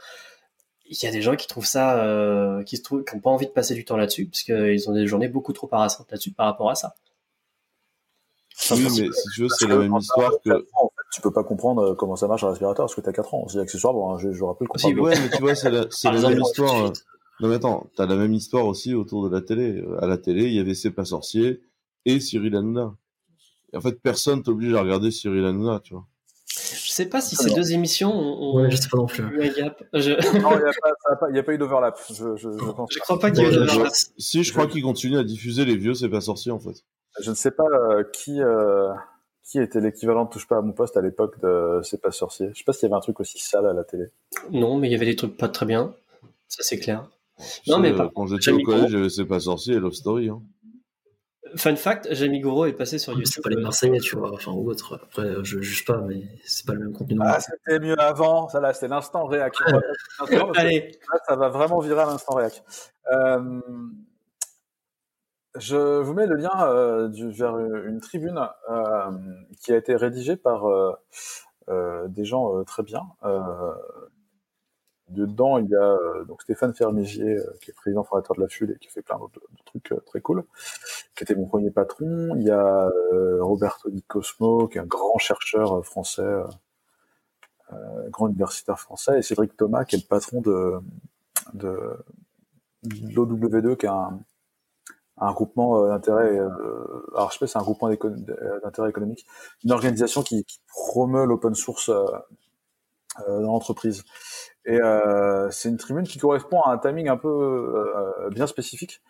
il 0.86 0.96
y 1.02 1.06
a 1.06 1.10
des 1.10 1.22
gens 1.22 1.36
qui 1.36 1.46
trouvent 1.46 1.66
ça, 1.66 2.62
qui 2.66 2.76
se 2.76 2.82
trouvent, 2.82 3.04
qui 3.04 3.14
n'ont 3.14 3.20
pas 3.20 3.30
envie 3.30 3.46
de 3.46 3.52
passer 3.52 3.74
du 3.74 3.84
temps 3.84 3.96
là-dessus, 3.96 4.26
parce 4.26 4.42
qu'ils 4.42 4.88
ont 4.88 4.94
des 4.94 5.06
journées 5.06 5.28
beaucoup 5.28 5.52
trop 5.52 5.68
harassantes 5.72 6.10
là-dessus 6.10 6.32
par 6.32 6.46
rapport 6.46 6.70
à 6.70 6.74
ça. 6.74 6.94
Oui, 8.70 8.82
mais 8.82 8.90
si 8.90 9.28
tu 9.34 9.42
veux, 9.42 9.48
c'est 9.48 9.66
la 9.66 9.76
même 9.76 9.96
histoire 9.96 10.32
que 10.44 10.50
tu 11.12 11.20
peux 11.20 11.30
pas 11.30 11.44
comprendre 11.44 11.82
euh, 11.82 11.94
comment 11.94 12.16
ça 12.16 12.26
marche 12.26 12.42
un 12.42 12.48
respirateur 12.48 12.86
parce 12.86 12.94
que 12.94 13.02
t'as 13.02 13.12
4 13.12 13.34
ans. 13.34 13.46
C'est 13.46 13.60
accessoire, 13.60 13.92
bon, 13.92 14.16
je, 14.18 14.32
je 14.32 14.42
rappelle 14.42 14.66
qu'on 14.66 14.78
si, 14.78 14.94
Ouais, 14.94 15.14
mais 15.20 15.28
tu 15.28 15.42
vois, 15.42 15.54
c'est 15.54 15.70
la, 15.70 15.84
c'est 15.90 16.10
la 16.10 16.28
même 16.28 16.40
histoire. 16.40 16.86
Euh. 16.86 16.92
Non, 17.40 17.48
mais 17.48 17.56
attends, 17.56 17.90
t'as 17.96 18.06
la 18.06 18.16
même 18.16 18.32
histoire 18.32 18.66
aussi 18.66 18.94
autour 18.94 19.28
de 19.28 19.34
la 19.34 19.42
télé. 19.42 19.76
Euh, 19.76 20.02
à 20.02 20.06
la 20.06 20.16
télé, 20.16 20.44
il 20.44 20.54
y 20.54 20.58
avait 20.58 20.74
C'est 20.74 20.90
pas 20.90 21.04
sorcier 21.04 21.60
et 22.06 22.18
Cyril 22.18 22.56
Hanouna. 22.56 22.94
Et 23.72 23.76
en 23.76 23.80
fait, 23.80 24.00
personne 24.00 24.42
t'oblige 24.42 24.74
à 24.74 24.80
regarder 24.80 25.10
Cyril 25.10 25.44
Hanouna, 25.44 25.80
tu 25.80 25.94
vois. 25.94 26.06
Je 26.46 26.90
sais 26.90 27.06
pas 27.06 27.20
si 27.20 27.36
ces 27.36 27.54
deux 27.54 27.72
émissions 27.72 28.12
ont, 28.12 28.56
ouais, 28.56 28.70
je 28.70 28.76
sais 28.76 28.88
pas 28.88 28.98
non 28.98 29.06
plus. 29.06 29.22
eu 29.22 29.42
un 29.42 29.52
gap. 29.52 29.82
Je... 29.94 30.10
Non, 30.40 30.50
il 30.58 31.32
n'y 31.32 31.38
a, 31.38 31.40
a, 31.40 31.42
pas 31.42 31.52
eu 31.54 31.58
d'overlap. 31.58 31.98
Je, 32.10 32.14
je, 32.14 32.50
je, 32.50 32.70
pense 32.72 32.92
je 32.92 32.98
crois 33.00 33.18
pas 33.18 33.30
qu'il 33.30 33.42
y 33.42 33.46
ait 33.46 33.50
eu 33.50 33.54
d'overlap. 33.54 33.92
Si, 34.18 34.44
je 34.44 34.52
crois 34.52 34.66
qu'ils 34.66 34.82
continuent 34.82 35.18
à 35.18 35.24
diffuser 35.24 35.64
les 35.64 35.76
vieux 35.76 35.94
C'est 35.94 36.10
pas 36.10 36.20
sorcier, 36.20 36.52
en 36.52 36.58
fait. 36.58 36.84
Je 37.22 37.30
ne 37.30 37.34
sais 37.34 37.50
pas 37.50 37.64
euh, 37.64 38.04
qui... 38.12 38.42
Euh 38.42 38.92
qui 39.44 39.58
était 39.58 39.80
l'équivalent 39.80 40.24
de 40.24 40.30
Touche 40.30 40.46
pas 40.46 40.58
à 40.58 40.60
mon 40.60 40.72
poste 40.72 40.96
à 40.96 41.00
l'époque 41.00 41.40
de 41.40 41.80
C'est 41.82 42.00
pas 42.00 42.10
sorcier? 42.10 42.50
Je 42.52 42.58
sais 42.58 42.64
pas 42.64 42.72
s'il 42.72 42.88
y 42.88 42.92
avait 42.92 42.96
un 42.96 43.00
truc 43.00 43.20
aussi 43.20 43.38
sale 43.38 43.66
à 43.66 43.72
la 43.72 43.84
télé. 43.84 44.06
Non, 44.50 44.76
mais 44.78 44.88
il 44.88 44.92
y 44.92 44.94
avait 44.94 45.06
des 45.06 45.16
trucs 45.16 45.36
pas 45.36 45.48
très 45.48 45.66
bien. 45.66 45.94
Ça, 46.48 46.62
c'est 46.62 46.78
clair. 46.78 47.08
Non, 47.66 47.78
mais 47.78 47.94
pas. 47.94 48.10
Quand 48.14 48.26
j'étais 48.26 48.52
au 48.52 48.60
collège, 48.60 48.90
j'avais 48.90 49.08
C'est 49.08 49.24
pas 49.24 49.40
sorcier 49.40 49.74
et 49.76 49.80
Love 49.80 49.94
Story. 49.94 50.28
Hein. 50.28 50.42
Fun 51.56 51.76
fact, 51.76 52.08
Jamie 52.12 52.40
Goro 52.40 52.64
est 52.66 52.72
passé 52.72 52.98
sur 52.98 53.12
YouTube. 53.12 53.30
C'est 53.34 53.42
pas 53.42 53.50
les 53.50 53.60
Marseillais, 53.60 54.00
tu 54.00 54.16
vois, 54.16 54.32
enfin, 54.32 54.52
ou 54.52 54.70
autre. 54.70 54.98
Après, 55.02 55.34
je 55.42 55.60
juge 55.60 55.84
pas, 55.84 55.98
mais 55.98 56.22
c'est 56.44 56.66
pas 56.66 56.72
le 56.72 56.80
même 56.80 56.92
contenu. 56.92 57.18
Ah, 57.20 57.40
c'était 57.40 57.78
mieux 57.78 57.98
avant. 58.00 58.48
Ça, 58.48 58.60
là, 58.60 58.72
c'était 58.72 58.88
l'instant 58.88 59.26
réac. 59.26 59.54
Allez. 60.56 60.98
ça 61.26 61.36
va 61.36 61.48
vraiment 61.48 61.80
virer 61.80 62.00
à 62.00 62.06
l'instant 62.06 62.36
réac. 62.36 62.62
Euh, 63.12 63.60
je 65.56 66.00
vous 66.00 66.14
mets 66.14 66.26
le 66.26 66.36
lien 66.36 66.66
euh, 66.66 67.08
du, 67.08 67.30
vers 67.30 67.58
une 67.58 68.00
tribune 68.00 68.40
euh, 68.70 69.10
qui 69.60 69.72
a 69.72 69.76
été 69.76 69.94
rédigée 69.96 70.36
par 70.36 70.66
euh, 70.66 70.92
euh 71.68 72.08
des 72.08 72.24
gens 72.24 72.56
euh, 72.56 72.64
très 72.64 72.82
bien. 72.82 73.02
dedans, 75.08 75.58
il 75.58 75.68
y 75.68 75.76
a 75.76 75.96
donc 76.26 76.40
Stéphane 76.42 76.74
Fermigier, 76.74 77.36
qui 77.60 77.70
est 77.70 77.74
président 77.74 78.02
fondateur 78.02 78.34
de 78.36 78.40
la 78.40 78.48
FUL 78.48 78.70
et 78.70 78.78
qui 78.78 78.88
fait 78.88 79.02
plein 79.02 79.18
d'autres 79.18 79.40
trucs 79.66 79.92
très 80.06 80.20
cool, 80.22 80.44
qui 81.14 81.24
était 81.24 81.34
mon 81.34 81.46
premier 81.46 81.70
patron. 81.70 82.34
Il 82.36 82.44
y 82.44 82.50
a 82.50 82.90
Roberto 83.40 83.90
Di 83.90 84.02
Cosmo, 84.02 84.68
qui 84.68 84.78
est 84.78 84.80
un 84.80 84.86
grand 84.86 85.18
chercheur 85.18 85.84
français, 85.84 86.34
grand 88.08 88.28
universitaire 88.28 88.80
français, 88.80 89.18
et 89.18 89.22
Cédric 89.22 89.54
Thomas, 89.56 89.84
qui 89.84 89.96
est 89.96 89.98
le 90.02 90.08
patron 90.08 90.40
de, 90.40 90.80
de 91.52 91.98
l'OW2, 92.84 93.76
qui 93.76 93.84
est 93.84 93.90
un 93.90 94.18
un 95.18 95.32
groupement 95.32 95.84
euh, 95.84 95.88
d'intérêt, 95.88 96.38
euh, 96.38 96.48
alors 97.14 97.30
je 97.30 97.34
sais 97.34 97.38
pas, 97.40 97.46
c'est 97.46 97.58
un 97.58 97.62
groupement 97.62 97.90
d'intérêt 97.90 98.90
économique, 98.90 99.26
une 99.64 99.72
organisation 99.72 100.22
qui, 100.22 100.44
promeut 100.68 101.26
l'open 101.26 101.54
source 101.54 101.90
euh, 101.90 102.04
dans 103.26 103.52
l'entreprise. 103.52 104.04
Et 104.64 104.78
c'est 105.50 105.68
une 105.68 105.76
tribune 105.76 106.06
qui 106.06 106.18
correspond 106.18 106.60
à 106.62 106.70
un 106.72 106.78
timing 106.78 107.08
un 107.08 107.16
peu 107.16 108.30
bien 108.30 108.46
spécifique, 108.46 109.02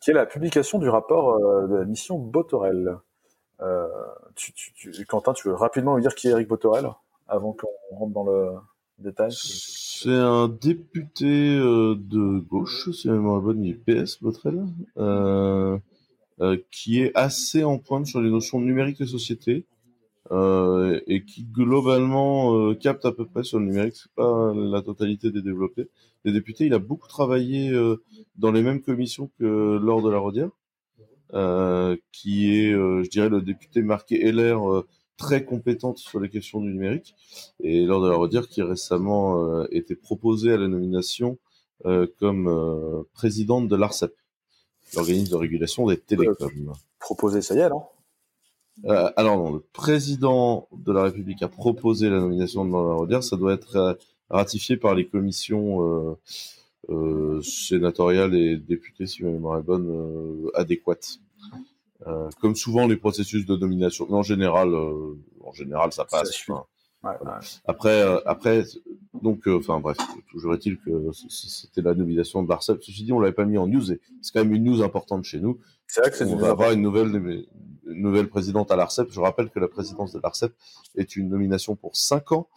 qui 0.00 0.10
est 0.10 0.14
la 0.14 0.26
publication 0.26 0.78
du 0.78 0.88
rapport 0.88 1.38
de 1.66 1.76
la 1.76 1.84
mission 1.86 2.18
Botorel. 2.18 2.98
Quentin, 5.08 5.32
tu 5.32 5.48
veux 5.48 5.54
rapidement 5.54 5.94
nous 5.94 6.02
dire 6.02 6.14
qui 6.14 6.28
est 6.28 6.32
Eric 6.32 6.46
Botorel 6.46 6.90
avant 7.26 7.52
qu'on 7.52 7.96
rentre 7.96 8.12
dans 8.12 8.24
le 8.24 8.52
détail? 8.98 9.32
C'est 10.02 10.10
un 10.10 10.48
député 10.48 11.26
euh, 11.26 11.94
de 11.94 12.38
gauche, 12.38 12.90
si 12.90 13.10
mémoire 13.10 13.38
est 13.38 13.42
bonne, 13.42 13.74
PS, 13.86 14.22
Botrel, 14.22 14.64
euh, 14.96 15.78
euh, 16.40 16.56
qui 16.70 17.02
est 17.02 17.12
assez 17.14 17.64
en 17.64 17.78
pointe 17.78 18.06
sur 18.06 18.22
les 18.22 18.30
notions 18.30 18.60
numériques 18.60 19.00
et 19.02 19.06
société, 19.06 19.66
et 20.32 21.24
qui 21.26 21.42
globalement 21.42 22.72
capte 22.76 23.04
à 23.04 23.10
peu 23.10 23.26
près 23.26 23.42
sur 23.42 23.58
le 23.58 23.64
numérique, 23.66 23.96
c'est 23.96 24.12
pas 24.14 24.54
la 24.54 24.80
totalité 24.80 25.32
des 25.32 25.42
développés. 25.42 25.88
Des 26.24 26.30
députés, 26.30 26.66
il 26.66 26.74
a 26.74 26.78
beaucoup 26.78 27.08
travaillé 27.08 27.72
dans 28.36 28.52
les 28.52 28.62
mêmes 28.62 28.80
commissions 28.80 29.28
que 29.40 29.76
lors 29.82 30.02
de 30.02 30.08
la 30.08 30.18
Rodière, 30.18 30.50
qui 32.12 32.54
est, 32.54 32.70
je 32.70 33.10
dirais, 33.10 33.28
le 33.28 33.42
député 33.42 33.82
marqué 33.82 34.30
LR 34.30 34.84
très 35.20 35.44
compétente 35.44 35.98
sur 35.98 36.18
les 36.18 36.30
questions 36.30 36.60
du 36.60 36.72
numérique. 36.72 37.14
Et 37.62 37.84
lors 37.84 38.02
de 38.02 38.08
la 38.08 38.16
redire, 38.16 38.48
qui 38.48 38.62
récemment 38.62 39.44
euh, 39.44 39.68
était 39.70 39.94
proposée 39.94 40.52
à 40.52 40.56
la 40.56 40.66
nomination 40.66 41.38
euh, 41.86 42.06
comme 42.18 42.48
euh, 42.48 43.02
présidente 43.12 43.68
de 43.68 43.76
l'ARCEP, 43.76 44.14
l'organisme 44.94 45.30
de 45.30 45.36
régulation 45.36 45.86
des 45.86 45.98
télécoms. 45.98 46.72
proposé, 46.98 47.42
ça 47.42 47.54
y 47.54 47.58
est, 47.58 47.70
euh, 48.86 49.10
alors 49.16 49.36
non, 49.36 49.52
le 49.52 49.60
président 49.60 50.68
de 50.72 50.92
la 50.92 51.02
République 51.04 51.42
a 51.42 51.48
proposé 51.48 52.08
la 52.08 52.18
nomination 52.20 52.64
de 52.64 52.72
la 52.72 52.94
redire, 52.94 53.22
ça 53.22 53.36
doit 53.36 53.52
être 53.52 53.98
ratifié 54.30 54.76
par 54.76 54.94
les 54.94 55.06
commissions 55.06 56.18
sénatoriales 57.42 58.34
et 58.34 58.56
députés, 58.56 59.06
si 59.06 59.22
ma 59.22 59.30
mémoire 59.30 59.58
est 59.58 59.62
bonne, 59.62 60.50
adéquates. 60.54 61.18
Euh, 62.06 62.30
comme 62.40 62.56
souvent 62.56 62.86
les 62.86 62.96
processus 62.96 63.44
de 63.44 63.56
nomination, 63.56 64.06
mais 64.08 64.16
en 64.16 64.22
général, 64.22 64.72
euh, 64.72 65.18
en 65.44 65.52
général, 65.52 65.92
ça 65.92 66.06
passe. 66.06 66.30
Enfin, 66.48 66.64
ouais, 67.04 67.10
ouais. 67.10 67.32
Après, 67.66 68.02
euh, 68.02 68.20
après, 68.24 68.64
donc, 69.22 69.46
enfin 69.46 69.80
bref, 69.80 69.98
toujours 70.30 70.54
est-il 70.54 70.78
que 70.78 71.10
c'était 71.28 71.82
la 71.82 71.94
nomination 71.94 72.42
de 72.42 72.48
l'Arcep. 72.48 72.82
Ceci 72.82 73.04
dit, 73.04 73.12
on 73.12 73.20
l'avait 73.20 73.34
pas 73.34 73.44
mis 73.44 73.58
en 73.58 73.66
news, 73.66 73.84
c'est 73.84 74.00
quand 74.32 74.42
même 74.42 74.54
une 74.54 74.64
news 74.64 74.82
importante 74.82 75.24
chez 75.24 75.40
nous. 75.40 75.58
C'est 75.86 76.00
vrai 76.00 76.10
que 76.10 76.16
c'est 76.16 76.24
on 76.24 76.36
va 76.36 76.50
avoir 76.50 76.72
une 76.72 76.80
nouvelle, 76.80 77.44
une 77.86 78.02
nouvelle 78.02 78.30
présidente 78.30 78.70
à 78.70 78.76
l'Arcep. 78.76 79.08
Je 79.10 79.20
rappelle 79.20 79.50
que 79.50 79.60
la 79.60 79.68
présidence 79.68 80.12
de 80.12 80.20
l'Arcep 80.22 80.54
est 80.96 81.16
une 81.16 81.28
nomination 81.28 81.76
pour 81.76 81.96
cinq 81.96 82.32
ans, 82.32 82.48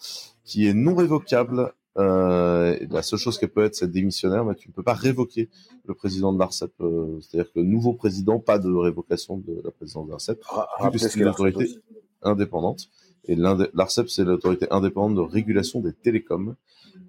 qui 0.45 0.67
est 0.67 0.73
non 0.73 0.95
révocable 0.95 1.73
euh, 1.97 2.77
la 2.89 3.01
seule 3.01 3.19
chose 3.19 3.37
qu'elle 3.37 3.51
peut 3.51 3.63
être, 3.63 3.75
c'est 3.75 3.91
démissionnaire, 3.91 4.45
mais 4.45 4.55
tu 4.55 4.69
ne 4.69 4.73
peux 4.73 4.83
pas 4.83 4.93
révoquer 4.93 5.49
le 5.85 5.93
président 5.93 6.33
de 6.33 6.39
l'ARCEP. 6.39 6.71
Euh, 6.81 7.19
C'est-à-dire 7.21 7.51
que 7.51 7.59
nouveau 7.59 7.93
président, 7.93 8.39
pas 8.39 8.59
de 8.59 8.71
révocation 8.71 9.37
de 9.37 9.61
la 9.63 9.71
présidence 9.71 10.07
de 10.07 10.11
l'ARCEP, 10.11 10.41
que 10.91 10.97
c'est 10.97 11.19
une 11.19 11.27
autorité 11.27 11.67
indépendante. 12.21 12.89
Et 13.25 13.35
l'ARCEP, 13.35 14.09
c'est 14.09 14.25
l'autorité 14.25 14.67
indépendante 14.71 15.15
de 15.15 15.21
régulation 15.21 15.79
des 15.79 15.93
télécoms. 15.93 16.55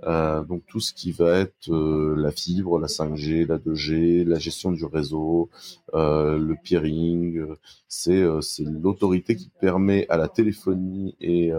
Euh, 0.05 0.43
donc 0.45 0.65
tout 0.67 0.81
ce 0.81 0.93
qui 0.93 1.13
va 1.13 1.39
être 1.39 1.71
euh, 1.71 2.15
la 2.17 2.31
fibre, 2.31 2.79
la 2.79 2.87
5G, 2.87 3.47
la 3.47 3.59
2G, 3.59 4.25
la 4.25 4.39
gestion 4.39 4.73
du 4.73 4.85
réseau, 4.85 5.51
euh, 5.95 6.39
le 6.39 6.57
peering, 6.63 7.45
c'est 7.89 8.23
euh, 8.23 8.41
c'est 8.41 8.65
l'autorité 8.65 9.37
qui 9.37 9.51
permet 9.61 10.07
à 10.09 10.17
la 10.17 10.29
téléphonie 10.29 11.17
et 11.21 11.53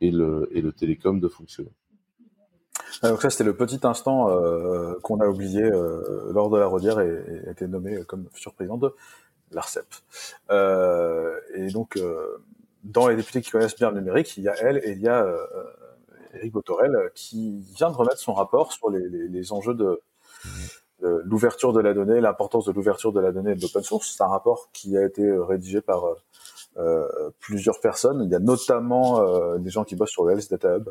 et 0.00 0.10
le 0.10 0.48
et 0.52 0.60
le 0.60 0.72
télécom 0.72 1.20
de 1.20 1.28
fonctionner. 1.28 1.70
Ah, 3.02 3.10
donc 3.10 3.22
ça 3.22 3.30
c'était 3.30 3.44
le 3.44 3.56
petit 3.56 3.80
instant 3.84 4.28
qu'on 5.02 5.20
a 5.20 5.26
oublié 5.26 5.68
lors 6.30 6.50
de 6.50 6.58
la 6.58 6.66
Rodière 6.66 7.00
et, 7.00 7.08
et 7.08 7.48
a 7.48 7.50
été 7.50 7.66
nommé 7.66 8.04
comme 8.04 8.26
futur 8.32 8.54
président 8.54 8.76
de 8.76 8.94
l'ARCEP. 9.52 9.86
et 10.50 11.70
donc 11.72 11.98
dans 12.84 13.08
les 13.08 13.16
députés 13.16 13.40
qui 13.42 13.50
connaissent 13.50 13.76
bien 13.76 13.90
le 13.90 14.00
numérique, 14.00 14.36
il 14.36 14.44
y 14.44 14.48
a 14.48 14.54
elle 14.56 14.78
et 14.84 14.92
il 14.92 15.00
y 15.00 15.08
a 15.08 15.26
Eric 16.36 16.52
Botorel, 16.52 16.94
euh, 16.94 17.08
qui 17.14 17.60
vient 17.74 17.90
de 17.90 17.96
remettre 17.96 18.18
son 18.18 18.34
rapport 18.34 18.72
sur 18.72 18.90
les, 18.90 19.52
enjeux 19.52 19.74
de, 19.74 20.00
l'ouverture 21.00 21.72
de 21.72 21.80
la 21.80 21.94
donnée, 21.94 22.20
l'importance 22.20 22.66
de 22.66 22.72
l'ouverture 22.72 23.12
de 23.12 23.20
la 23.20 23.32
donnée 23.32 23.52
et 23.52 23.54
de 23.54 23.62
l'open 23.62 23.82
source. 23.82 24.14
C'est 24.16 24.22
un 24.22 24.28
rapport 24.28 24.70
qui 24.72 24.96
a 24.96 25.04
été 25.04 25.22
euh, 25.22 25.44
rédigé 25.44 25.80
par 25.80 26.04
euh, 26.78 27.32
plusieurs 27.40 27.80
personnes. 27.80 28.22
Il 28.24 28.30
y 28.30 28.34
a 28.34 28.38
notamment 28.38 29.56
des 29.58 29.70
gens 29.70 29.84
qui 29.84 29.96
bossent 29.96 30.10
sur 30.10 30.24
le 30.24 30.32
Health 30.32 30.50
Data 30.50 30.76
Hub 30.76 30.90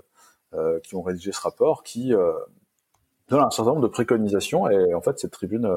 qui 0.83 0.95
ont 0.95 1.01
rédigé 1.01 1.31
ce 1.31 1.41
rapport, 1.41 1.83
qui 1.83 2.11
donne 3.29 3.41
un 3.41 3.49
certain 3.49 3.71
nombre 3.71 3.83
de 3.83 3.87
préconisations. 3.87 4.69
Et 4.69 4.93
en 4.93 5.01
fait, 5.01 5.19
cette 5.19 5.31
tribune 5.31 5.69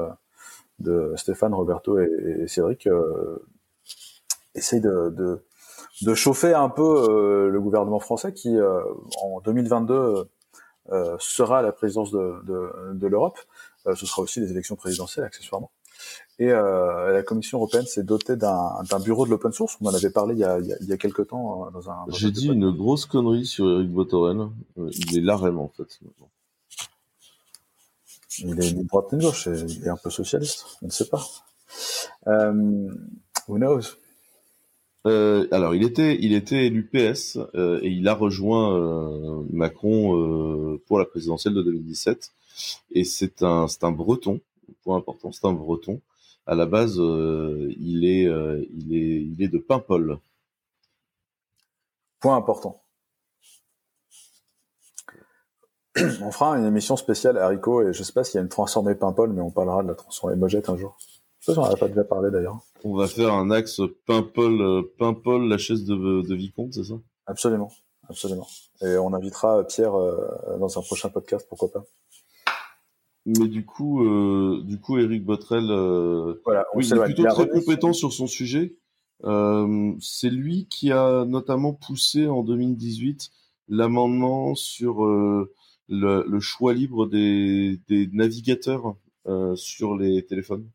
de 0.79 1.13
Stéphane, 1.15 1.53
Roberto 1.53 1.99
et, 1.99 2.45
Cédric 2.47 2.87
essaye 4.55 4.81
de 4.81 5.41
de 6.01 6.13
chauffer 6.13 6.53
un 6.53 6.69
peu 6.69 7.05
euh, 7.09 7.49
le 7.49 7.61
gouvernement 7.61 7.99
français 7.99 8.33
qui, 8.33 8.55
euh, 8.55 8.81
en 9.21 9.41
2022, 9.41 10.29
euh, 10.91 11.15
sera 11.19 11.61
la 11.61 11.71
présidence 11.71 12.11
de, 12.11 12.93
de, 12.93 13.07
l'Europe. 13.07 13.37
ce 13.85 14.05
sera 14.05 14.21
aussi 14.21 14.39
les 14.39 14.51
élections 14.51 14.75
présidentielles, 14.75 15.25
accessoirement. 15.25 15.71
Et 16.39 16.47
la 16.47 17.21
Commission 17.23 17.57
européenne 17.57 17.85
s'est 17.85 18.03
dotée 18.03 18.37
d'un 18.37 18.99
bureau 19.03 19.25
de 19.25 19.31
l'open 19.31 19.51
source. 19.51 19.77
On 19.81 19.87
en 19.87 19.93
avait 19.93 20.09
parlé 20.09 20.35
il 20.35 20.39
y 20.39 20.45
a, 20.45 20.57
il 20.59 20.87
y 20.87 20.93
a, 20.93 20.97
quelques 20.97 21.27
temps 21.27 21.69
dans 21.71 21.89
un. 21.89 22.05
J'ai 22.09 22.31
dit 22.31 22.47
une 22.47 22.71
grosse 22.71 23.05
connerie 23.05 23.45
sur 23.45 23.69
Eric 23.69 23.91
Botorel. 23.91 24.47
Il 24.77 25.17
est 25.17 25.33
vraiment, 25.33 25.65
en 25.65 25.69
fait. 25.69 25.99
Il 28.39 28.57
est 28.57 28.73
ni 28.73 28.85
droite 28.85 29.11
ni 29.11 29.19
gauche. 29.19 29.47
Il 29.47 29.83
est 29.85 29.89
un 29.89 29.97
peu 29.97 30.09
socialiste. 30.09 30.65
On 30.81 30.85
ne 30.85 30.91
sait 30.91 31.09
pas. 31.09 31.25
who 32.25 33.57
knows? 33.57 33.81
Euh, 35.07 35.47
alors, 35.51 35.75
il 35.75 35.83
était, 35.83 36.17
il 36.19 36.33
était 36.33 36.67
élu 36.67 36.85
PS 36.85 37.39
euh, 37.55 37.79
et 37.81 37.89
il 37.89 38.07
a 38.07 38.13
rejoint 38.13 38.75
euh, 38.75 39.43
Macron 39.51 40.79
pour 40.87 40.99
la 40.99 41.05
présidentielle 41.05 41.53
de 41.53 41.61
2017. 41.61 42.31
Et 42.91 43.03
c'est 43.03 43.41
un, 43.41 43.67
c'est 43.67 43.83
un 43.83 43.91
Breton, 43.91 44.41
point 44.83 44.97
important, 44.97 45.31
c'est 45.31 45.45
un 45.45 45.53
Breton. 45.53 46.01
À 46.45 46.55
la 46.55 46.65
base, 46.65 46.95
il 46.97 48.05
est, 48.05 48.23
il 48.23 48.95
est, 48.95 49.21
il 49.21 49.43
est 49.43 49.49
de 49.49 49.59
Paimpol. 49.59 50.19
Point 52.19 52.35
important. 52.35 52.81
On 56.21 56.31
fera 56.31 56.57
une 56.57 56.65
émission 56.65 56.95
spéciale 56.95 57.37
haricot 57.37 57.87
et 57.87 57.93
je 57.93 58.03
sais 58.03 58.13
pas 58.13 58.23
s'il 58.23 58.35
y 58.35 58.37
a 58.39 58.41
une 58.41 58.49
transformée 58.49 58.95
Paimpol, 58.95 59.31
mais 59.33 59.41
on 59.41 59.51
parlera 59.51 59.83
de 59.83 59.87
la 59.87 59.95
transformée 59.95 60.35
Mojette 60.35 60.69
un 60.69 60.77
jour. 60.77 60.97
Ça, 61.39 61.53
j'en 61.53 61.63
avais 61.63 61.79
pas 61.79 61.87
déjà 61.87 62.03
parlé 62.03 62.31
d'ailleurs. 62.31 62.59
On 62.83 62.95
va 62.95 63.07
faire 63.07 63.33
un 63.33 63.49
axe 63.51 63.81
Paimpol, 64.05 64.61
euh, 64.61 64.81
Paimpol, 64.97 65.47
la 65.47 65.57
chaise 65.57 65.85
de, 65.85 65.95
de 65.95 66.35
Vicomte, 66.35 66.73
c'est 66.73 66.83
ça? 66.83 66.95
Absolument, 67.25 67.71
absolument. 68.09 68.47
Et 68.81 68.97
on 68.97 69.13
invitera 69.13 69.63
Pierre 69.65 69.95
euh, 69.95 70.57
dans 70.59 70.77
un 70.77 70.81
prochain 70.81 71.09
podcast, 71.09 71.45
pourquoi 71.49 71.71
pas. 71.71 71.83
Mais 73.37 73.47
du 73.47 73.65
coup, 73.65 74.03
euh, 74.03 74.61
du 74.63 74.79
coup, 74.79 74.97
Eric 74.97 75.23
Botrel, 75.23 75.65
voilà, 76.45 76.65
oui, 76.73 76.87
il 76.87 76.93
est 76.93 77.03
plutôt 77.03 77.25
très 77.25 77.47
compétent 77.47 77.93
sur 77.93 78.13
son 78.13 78.27
sujet. 78.27 78.75
c'est 79.21 80.29
lui 80.29 80.67
qui 80.69 80.91
a 80.91 81.25
notamment 81.25 81.73
poussé 81.73 82.27
en 82.27 82.43
2018 82.43 83.31
l'amendement 83.67 84.55
sur 84.55 85.05
le, 85.05 85.53
le, 85.87 86.39
choix 86.39 86.73
libre 86.73 87.07
des, 87.07 87.79
des 87.87 88.09
navigateurs 88.11 88.95
sur 89.55 89.95
les 89.95 90.25
téléphones. 90.25 90.67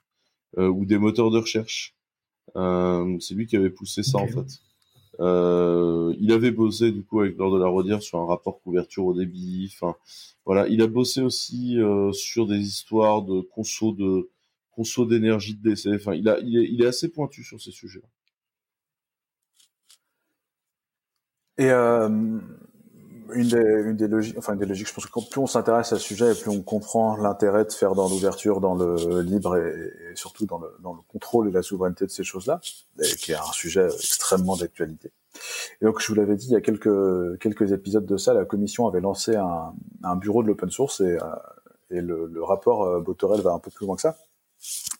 Euh, 0.59 0.69
ou 0.69 0.85
des 0.85 0.99
moteurs 0.99 1.31
de 1.31 1.38
recherche. 1.38 1.97
Euh, 2.55 3.19
c'est 3.19 3.35
lui 3.35 3.47
qui 3.47 3.57
avait 3.57 3.71
poussé 3.71 4.03
ça 4.05 4.19
en 4.19 4.29
fait. 4.29 4.61
Euh, 5.20 6.14
il 6.20 6.33
avait 6.33 6.50
bossé 6.50 6.90
du 6.90 7.03
coup 7.05 7.20
avec 7.20 7.37
Lord 7.38 7.55
de 7.55 7.61
la 7.61 7.68
Rodière 7.68 8.03
sur 8.03 8.18
un 8.20 8.27
rapport 8.27 8.61
couverture 8.62 9.07
au 9.07 9.14
débit. 9.14 9.70
Enfin, 9.72 9.96
voilà, 10.44 10.66
il 10.68 10.83
a 10.83 10.87
bossé 10.87 11.22
aussi 11.22 11.79
euh, 11.81 12.12
sur 12.12 12.46
des 12.46 12.59
histoires 12.59 13.22
de 13.22 13.40
conso 13.40 13.92
de 13.92 14.31
conso 14.72 15.07
d'énergie 15.07 15.55
de 15.55 15.62
décès. 15.70 15.90
Il 16.14 16.29
est, 16.29 16.40
il 16.42 16.83
est 16.83 16.87
assez 16.87 17.09
pointu 17.09 17.44
sur 17.44 17.61
ces 17.61 17.70
sujets. 17.70 18.03
Et 21.59 21.70
euh, 21.70 22.38
une 23.32 23.48
des, 23.48 23.56
une 23.56 23.96
des 23.96 24.08
logiques, 24.08 24.37
enfin 24.38 24.52
une 24.52 24.58
des 24.58 24.66
logiques, 24.66 24.88
je 24.88 24.94
pense 24.94 25.06
que 25.06 25.30
plus 25.30 25.40
on 25.40 25.46
s'intéresse 25.46 25.92
à 25.92 25.96
ce 25.96 26.02
sujet, 26.02 26.32
et 26.32 26.34
plus 26.34 26.50
on 26.50 26.62
comprend 26.62 27.16
l'intérêt 27.16 27.64
de 27.64 27.72
faire 27.72 27.94
dans 27.94 28.08
l'ouverture, 28.08 28.60
dans 28.60 28.74
le 28.74 29.20
libre 29.22 29.56
et, 29.56 29.92
surtout 30.14 30.46
dans 30.46 30.58
le, 30.58 30.68
dans 30.82 30.92
le 30.92 31.00
contrôle 31.08 31.48
et 31.48 31.52
la 31.52 31.62
souveraineté 31.62 32.04
de 32.04 32.10
ces 32.10 32.24
choses-là, 32.24 32.60
qui 33.18 33.32
est 33.32 33.37
un 33.37 33.52
sujet 33.52 33.87
extrêmement 33.87 34.56
d'actualité. 34.56 35.12
Et 35.80 35.84
donc, 35.84 36.00
je 36.00 36.08
vous 36.08 36.14
l'avais 36.14 36.37
dit, 36.37 36.46
il 36.46 36.52
y 36.52 36.56
a 36.56 36.60
quelques, 36.60 37.38
quelques 37.40 37.72
épisodes 37.72 38.06
de 38.06 38.16
ça, 38.16 38.34
la 38.34 38.44
commission 38.44 38.87
avait 38.87 39.00
lancé 39.00 39.37
un, 39.37 39.74
un 40.02 40.16
bureau 40.16 40.42
de 40.42 40.48
l'open 40.48 40.70
source 40.70 41.00
et, 41.00 41.18
euh, 41.20 41.26
et 41.90 42.00
le, 42.00 42.26
le, 42.26 42.42
rapport 42.42 42.84
euh, 42.84 43.00
Botorel 43.00 43.40
va 43.40 43.52
un 43.52 43.58
peu 43.58 43.70
plus 43.70 43.87
loin 43.87 43.96
que 43.96 44.02
ça. 44.02 44.16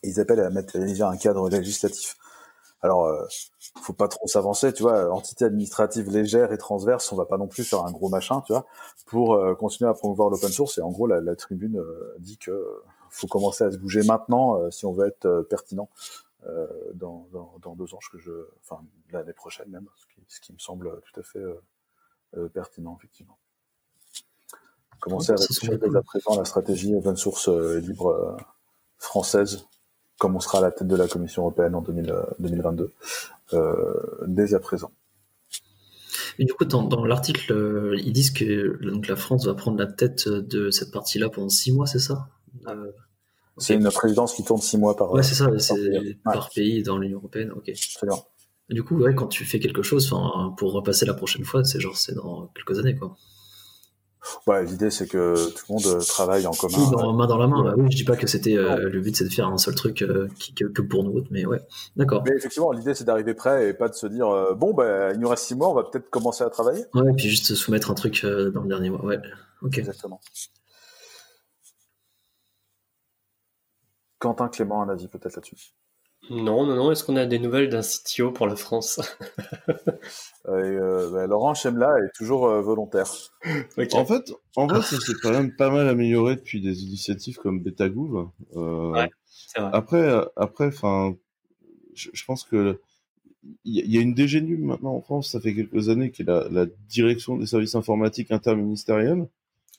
Ils 0.03 0.19
appellent 0.19 0.41
à 0.41 0.49
mettre 0.49 0.77
un 0.77 1.17
cadre 1.17 1.49
législatif. 1.49 2.15
Alors, 2.85 3.05
euh, 3.05 3.25
faut 3.81 3.93
pas 3.93 4.07
trop 4.07 4.27
s'avancer, 4.27 4.71
tu 4.73 4.83
vois. 4.83 5.11
Entité 5.11 5.43
administrative 5.43 6.11
légère 6.11 6.51
et 6.51 6.57
transverse, 6.59 7.11
on 7.11 7.15
va 7.15 7.25
pas 7.25 7.37
non 7.37 7.47
plus 7.47 7.63
faire 7.63 7.83
un 7.83 7.91
gros 7.91 8.09
machin, 8.09 8.41
tu 8.41 8.53
vois, 8.53 8.67
pour 9.07 9.33
euh, 9.33 9.55
continuer 9.55 9.89
à 9.89 9.95
promouvoir 9.95 10.29
l'open 10.29 10.49
source. 10.49 10.77
Et 10.77 10.81
en 10.81 10.91
gros, 10.91 11.07
la, 11.07 11.19
la 11.19 11.35
tribune 11.35 11.79
euh, 11.79 12.15
dit 12.19 12.37
que 12.37 12.83
faut 13.09 13.27
commencer 13.27 13.63
à 13.63 13.71
se 13.71 13.77
bouger 13.77 14.03
maintenant 14.03 14.59
euh, 14.59 14.69
si 14.69 14.85
on 14.85 14.93
veut 14.93 15.07
être 15.07 15.47
pertinent 15.49 15.89
dans, 16.93 17.27
dans, 17.33 17.55
dans, 17.59 17.75
deux 17.75 17.95
ans, 17.95 17.99
que 18.11 18.19
je, 18.19 18.31
enfin 18.61 18.79
l'année 19.11 19.33
prochaine 19.33 19.67
même, 19.67 19.87
ce 19.95 20.05
qui, 20.05 20.21
ce 20.27 20.39
qui, 20.39 20.53
me 20.53 20.59
semble 20.59 21.01
tout 21.01 21.19
à 21.19 21.23
fait 21.23 21.43
pertinent, 22.53 22.95
effectivement. 22.99 23.39
Commencer 24.99 25.31
à 25.31 25.37
réfléchir 25.37 25.79
dès 25.79 25.97
à 25.97 26.03
présent 26.03 26.37
la 26.37 26.45
stratégie 26.45 26.93
open 26.93 27.15
source 27.15 27.49
libre 27.49 28.37
française 28.99 29.65
comme 30.17 30.35
on 30.35 30.39
sera 30.39 30.59
à 30.59 30.61
la 30.61 30.71
tête 30.71 30.87
de 30.87 30.95
la 30.95 31.07
Commission 31.07 31.43
européenne 31.43 31.75
en 31.75 31.81
2022, 31.81 32.83
euh, 33.53 33.57
euh, 33.57 33.93
dès 34.27 34.53
à 34.53 34.59
présent. 34.59 34.91
Et 36.39 36.45
du 36.45 36.53
coup, 36.53 36.65
dans, 36.65 36.83
dans 36.83 37.05
l'article, 37.05 37.53
euh, 37.53 37.95
ils 37.97 38.13
disent 38.13 38.31
que 38.31 38.83
donc, 38.83 39.07
la 39.07 39.15
France 39.15 39.45
va 39.45 39.53
prendre 39.53 39.77
la 39.77 39.87
tête 39.87 40.27
de 40.27 40.69
cette 40.69 40.91
partie-là 40.91 41.29
pendant 41.29 41.49
six 41.49 41.71
mois, 41.71 41.85
c'est 41.85 41.99
ça? 41.99 42.27
Euh, 42.67 42.91
C'est 43.57 43.75
une 43.75 43.89
présidence 43.89 44.33
qui 44.33 44.43
tourne 44.43 44.61
six 44.61 44.77
mois 44.77 44.95
par 44.95 45.11
Ouais, 45.11 45.23
c'est 45.23 45.35
ça, 45.35 45.49
c'est 45.59 46.17
par, 46.23 46.49
pays 46.49 46.83
dans 46.83 46.97
l'Union 46.97 47.19
européenne, 47.19 47.51
ok. 47.51 47.71
Du 48.69 48.83
coup, 48.83 48.97
ouais, 48.97 49.13
quand 49.13 49.27
tu 49.27 49.45
fais 49.45 49.59
quelque 49.59 49.83
chose, 49.83 50.11
pour 50.57 50.73
repasser 50.73 51.05
la 51.05 51.13
prochaine 51.13 51.45
fois, 51.45 51.63
c'est 51.63 51.79
genre 51.79 51.97
c'est 51.97 52.15
dans 52.15 52.47
quelques 52.47 52.79
années, 52.79 52.95
quoi. 52.95 53.15
Ouais, 54.47 54.63
l'idée 54.65 54.91
c'est 54.91 55.07
que 55.07 55.35
tout 55.51 55.65
le 55.69 55.73
monde 55.73 56.05
travaille 56.05 56.47
en 56.47 56.51
commun. 56.51 56.77
Oui, 56.77 56.91
dans, 56.91 57.13
main 57.13 57.27
dans 57.27 57.37
la 57.37 57.47
main. 57.47 57.63
Bah, 57.63 57.73
oui, 57.77 57.91
je 57.91 57.97
dis 57.97 58.03
pas 58.03 58.15
que 58.15 58.27
c'était 58.27 58.57
euh, 58.57 58.89
le 58.89 58.99
but, 59.01 59.15
c'est 59.15 59.25
de 59.25 59.29
faire 59.29 59.47
un 59.47 59.57
seul 59.57 59.75
truc 59.75 60.01
euh, 60.01 60.27
qui, 60.39 60.53
que, 60.53 60.81
pour 60.81 61.03
nous 61.03 61.11
autres, 61.11 61.27
mais 61.31 61.45
ouais, 61.45 61.61
d'accord. 61.95 62.23
Mais 62.25 62.35
effectivement, 62.35 62.71
l'idée 62.71 62.93
c'est 62.93 63.03
d'arriver 63.03 63.33
prêt 63.33 63.69
et 63.69 63.73
pas 63.73 63.89
de 63.89 63.93
se 63.93 64.07
dire 64.07 64.27
euh, 64.29 64.53
bon, 64.53 64.73
bah, 64.73 65.11
il 65.13 65.19
nous 65.19 65.29
reste 65.29 65.45
six 65.45 65.55
mois, 65.55 65.69
on 65.69 65.73
va 65.73 65.83
peut-être 65.83 66.09
commencer 66.09 66.43
à 66.43 66.49
travailler. 66.49 66.85
Ouais, 66.93 67.09
et 67.09 67.13
puis 67.13 67.29
juste 67.29 67.55
soumettre 67.55 67.91
un 67.91 67.95
truc 67.95 68.25
dans 68.25 68.61
le 68.61 68.67
dernier 68.67 68.89
mois. 68.89 69.03
Ouais, 69.03 69.19
ok. 69.61 69.77
Exactement. 69.77 70.19
Quentin 74.19 74.47
Clément, 74.47 74.81
un 74.81 74.89
avis 74.89 75.07
peut-être 75.07 75.35
là-dessus. 75.35 75.73
Non, 76.29 76.65
non, 76.65 76.75
non. 76.75 76.91
Est-ce 76.91 77.03
qu'on 77.03 77.15
a 77.15 77.25
des 77.25 77.39
nouvelles 77.39 77.69
d'un 77.69 77.81
CTO 77.81 78.31
pour 78.31 78.47
la 78.47 78.55
France? 78.55 79.01
Euh, 80.47 81.09
bah, 81.09 81.25
Laurent 81.25 81.55
Chemla 81.55 81.97
est 82.05 82.15
toujours 82.15 82.45
euh, 82.45 82.61
volontaire. 82.61 83.11
En 83.93 84.05
fait, 84.05 84.31
en 84.55 84.69
fait, 84.69 84.81
ça 84.83 84.99
s'est 84.99 85.15
quand 85.19 85.31
même 85.31 85.55
pas 85.55 85.71
mal 85.71 85.89
amélioré 85.89 86.35
depuis 86.35 86.61
des 86.61 86.83
initiatives 86.83 87.37
comme 87.37 87.61
BetaGouv. 87.61 88.29
Euh, 88.55 88.91
ouais, 88.91 89.09
vrai. 89.57 89.69
Après, 89.73 90.23
après, 90.35 90.67
enfin, 90.67 91.15
je, 91.95 92.25
pense 92.25 92.43
que 92.43 92.79
il 93.63 93.91
y, 93.91 93.97
a 93.97 94.01
une 94.01 94.15
DGNU 94.15 94.57
maintenant 94.57 94.93
en 94.93 95.01
France, 95.01 95.31
ça 95.31 95.39
fait 95.39 95.55
quelques 95.55 95.89
années, 95.89 96.11
qui 96.11 96.21
est 96.21 96.25
la, 96.25 96.67
direction 96.89 97.37
des 97.37 97.47
services 97.47 97.73
informatiques 97.73 98.31
interministériels. 98.31 99.27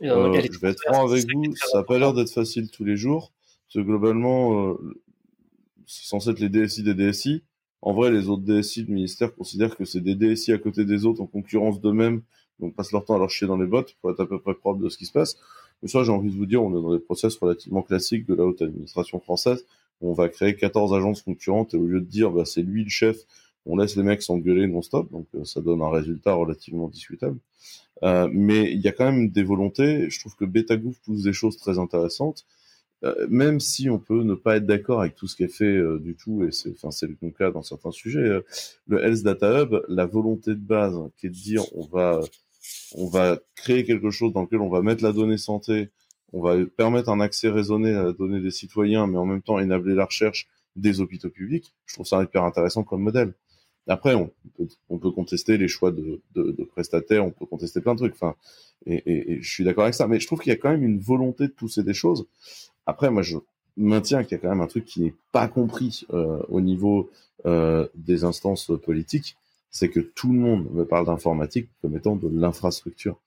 Euh, 0.02 0.32
je 0.32 0.58
vais 0.58 0.70
être 0.70 0.82
franc 0.82 1.08
avec 1.08 1.24
vous, 1.32 1.54
ça 1.54 1.78
n'a 1.78 1.84
pas 1.84 2.00
l'air 2.00 2.12
d'être 2.12 2.32
facile 2.32 2.70
tous 2.70 2.84
les 2.84 2.96
jours. 2.96 3.32
Parce 3.68 3.84
que 3.84 3.88
globalement, 3.88 4.76
c'est 5.86 6.06
censé 6.06 6.30
être 6.30 6.40
les 6.40 6.48
DSI 6.48 6.82
des 6.82 6.94
DSI. 6.94 7.42
en 7.82 7.94
vrai, 7.94 8.10
les 8.10 8.28
autres 8.28 8.42
DSI 8.42 8.84
du 8.84 8.92
ministère 8.92 9.34
considèrent 9.34 9.76
que 9.76 9.84
c'est 9.84 10.00
des 10.00 10.14
DSI 10.14 10.52
à 10.52 10.58
côté 10.58 10.84
des 10.84 11.06
autres 11.06 11.22
en 11.22 11.26
concurrence 11.26 11.80
d'eux-mêmes, 11.80 12.22
donc 12.60 12.74
passent 12.74 12.92
leur 12.92 13.04
temps 13.04 13.16
à 13.16 13.18
leur 13.18 13.30
chier 13.30 13.46
dans 13.46 13.56
les 13.56 13.66
bottes 13.66 13.96
pour 14.00 14.10
être 14.10 14.20
à 14.20 14.26
peu 14.26 14.40
près 14.40 14.54
propre 14.54 14.80
de 14.80 14.88
ce 14.88 14.98
qui 14.98 15.06
se 15.06 15.12
passe. 15.12 15.36
Mais 15.82 15.88
ça, 15.88 16.02
j'ai 16.02 16.12
envie 16.12 16.30
de 16.30 16.36
vous 16.36 16.46
dire, 16.46 16.62
on 16.62 16.70
est 16.70 16.82
dans 16.82 16.92
des 16.92 16.98
process 16.98 17.36
relativement 17.36 17.82
classiques 17.82 18.26
de 18.26 18.34
la 18.34 18.44
haute 18.44 18.62
administration 18.62 19.20
française. 19.20 19.64
Où 20.00 20.10
on 20.10 20.12
va 20.12 20.28
créer 20.28 20.54
14 20.54 20.92
agences 20.92 21.22
concurrentes 21.22 21.72
et 21.72 21.78
au 21.78 21.86
lieu 21.86 22.00
de 22.00 22.06
dire, 22.06 22.30
bah, 22.30 22.44
c'est 22.44 22.60
lui 22.60 22.84
le 22.84 22.90
chef, 22.90 23.16
on 23.64 23.76
laisse 23.76 23.96
les 23.96 24.02
mecs 24.02 24.22
s'engueuler 24.22 24.66
non-stop. 24.66 25.10
Donc, 25.10 25.26
euh, 25.34 25.44
ça 25.44 25.60
donne 25.60 25.80
un 25.82 25.90
résultat 25.90 26.34
relativement 26.34 26.88
discutable. 26.88 27.38
Euh, 28.02 28.28
mais 28.30 28.70
il 28.72 28.80
y 28.80 28.88
a 28.88 28.92
quand 28.92 29.10
même 29.10 29.30
des 29.30 29.42
volontés. 29.42 30.10
Je 30.10 30.20
trouve 30.20 30.36
que 30.36 30.44
Betagouv 30.44 30.96
pousse 31.04 31.22
des 31.22 31.32
choses 31.32 31.56
très 31.56 31.78
intéressantes. 31.78 32.44
Euh, 33.06 33.26
même 33.28 33.60
si 33.60 33.88
on 33.88 33.98
peut 33.98 34.22
ne 34.22 34.34
pas 34.34 34.56
être 34.56 34.66
d'accord 34.66 35.00
avec 35.00 35.14
tout 35.14 35.26
ce 35.26 35.36
qui 35.36 35.44
est 35.44 35.48
fait 35.48 35.64
euh, 35.64 35.98
du 35.98 36.16
tout, 36.16 36.44
et 36.44 36.52
c'est, 36.52 36.70
enfin, 36.70 36.90
c'est 36.90 37.06
le 37.06 37.30
cas 37.30 37.50
dans 37.50 37.62
certains 37.62 37.90
sujets, 37.92 38.18
euh, 38.18 38.40
le 38.88 39.04
Health 39.04 39.22
Data 39.22 39.62
Hub, 39.62 39.80
la 39.88 40.06
volonté 40.06 40.50
de 40.50 40.60
base, 40.60 40.94
hein, 40.96 41.10
qui 41.16 41.26
est 41.26 41.30
de 41.30 41.34
dire 41.34 41.62
on 41.74 41.86
va, 41.86 42.20
on 42.94 43.06
va 43.08 43.38
créer 43.54 43.84
quelque 43.84 44.10
chose 44.10 44.32
dans 44.32 44.42
lequel 44.42 44.60
on 44.60 44.68
va 44.68 44.82
mettre 44.82 45.04
la 45.04 45.12
donnée 45.12 45.38
santé, 45.38 45.90
on 46.32 46.42
va 46.42 46.56
permettre 46.76 47.08
un 47.10 47.20
accès 47.20 47.48
raisonné 47.48 47.94
à 47.94 48.02
la 48.02 48.12
donnée 48.12 48.40
des 48.40 48.50
citoyens, 48.50 49.06
mais 49.06 49.18
en 49.18 49.26
même 49.26 49.42
temps 49.42 49.58
énabler 49.58 49.94
la 49.94 50.06
recherche 50.06 50.48
des 50.74 51.00
hôpitaux 51.00 51.30
publics. 51.30 51.72
Je 51.86 51.94
trouve 51.94 52.06
ça 52.06 52.22
hyper 52.22 52.42
intéressant 52.44 52.82
comme 52.82 53.02
modèle. 53.02 53.34
Après, 53.88 54.14
on 54.14 54.32
peut, 54.56 54.66
on 54.88 54.98
peut 54.98 55.12
contester 55.12 55.58
les 55.58 55.68
choix 55.68 55.92
de, 55.92 56.20
de, 56.34 56.64
prestataires, 56.64 57.24
on 57.24 57.30
peut 57.30 57.46
contester 57.46 57.80
plein 57.80 57.94
de 57.94 58.00
trucs. 58.00 58.14
Enfin, 58.14 58.34
et 58.84 59.38
je 59.40 59.48
suis 59.48 59.62
d'accord 59.62 59.84
avec 59.84 59.94
ça, 59.94 60.08
mais 60.08 60.18
je 60.18 60.26
trouve 60.26 60.40
qu'il 60.40 60.50
y 60.50 60.54
a 60.54 60.58
quand 60.58 60.70
même 60.70 60.82
une 60.82 60.98
volonté 60.98 61.46
de 61.46 61.52
pousser 61.52 61.84
des 61.84 61.94
choses. 61.94 62.26
Après, 62.86 63.10
moi, 63.10 63.22
je 63.22 63.36
maintiens 63.76 64.22
qu'il 64.22 64.32
y 64.32 64.34
a 64.36 64.38
quand 64.38 64.48
même 64.48 64.60
un 64.60 64.66
truc 64.66 64.84
qui 64.84 65.02
n'est 65.02 65.14
pas 65.32 65.48
compris 65.48 66.06
euh, 66.12 66.42
au 66.48 66.60
niveau 66.60 67.10
euh, 67.44 67.86
des 67.94 68.24
instances 68.24 68.70
politiques, 68.82 69.36
c'est 69.70 69.90
que 69.90 70.00
tout 70.00 70.32
le 70.32 70.38
monde 70.38 70.70
me 70.72 70.84
parle 70.84 71.06
d'informatique 71.06 71.68
comme 71.82 71.96
étant 71.96 72.16
de 72.16 72.28
l'infrastructure. 72.28 73.20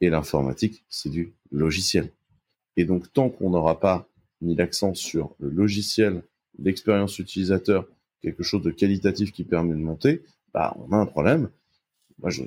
Et 0.00 0.08
l'informatique, 0.08 0.84
c'est 0.88 1.08
du 1.08 1.32
logiciel. 1.50 2.10
Et 2.76 2.84
donc, 2.84 3.12
tant 3.12 3.28
qu'on 3.28 3.50
n'aura 3.50 3.80
pas 3.80 4.06
mis 4.40 4.54
l'accent 4.54 4.94
sur 4.94 5.34
le 5.40 5.50
logiciel, 5.50 6.22
l'expérience 6.58 7.18
utilisateur, 7.18 7.86
quelque 8.22 8.42
chose 8.42 8.62
de 8.62 8.70
qualitatif 8.70 9.32
qui 9.32 9.44
permet 9.44 9.74
de 9.74 9.80
monter, 9.80 10.22
bah, 10.54 10.76
on 10.78 10.92
a 10.92 10.96
un 10.96 11.06
problème. 11.06 11.50
Moi, 12.20 12.30
je, 12.30 12.42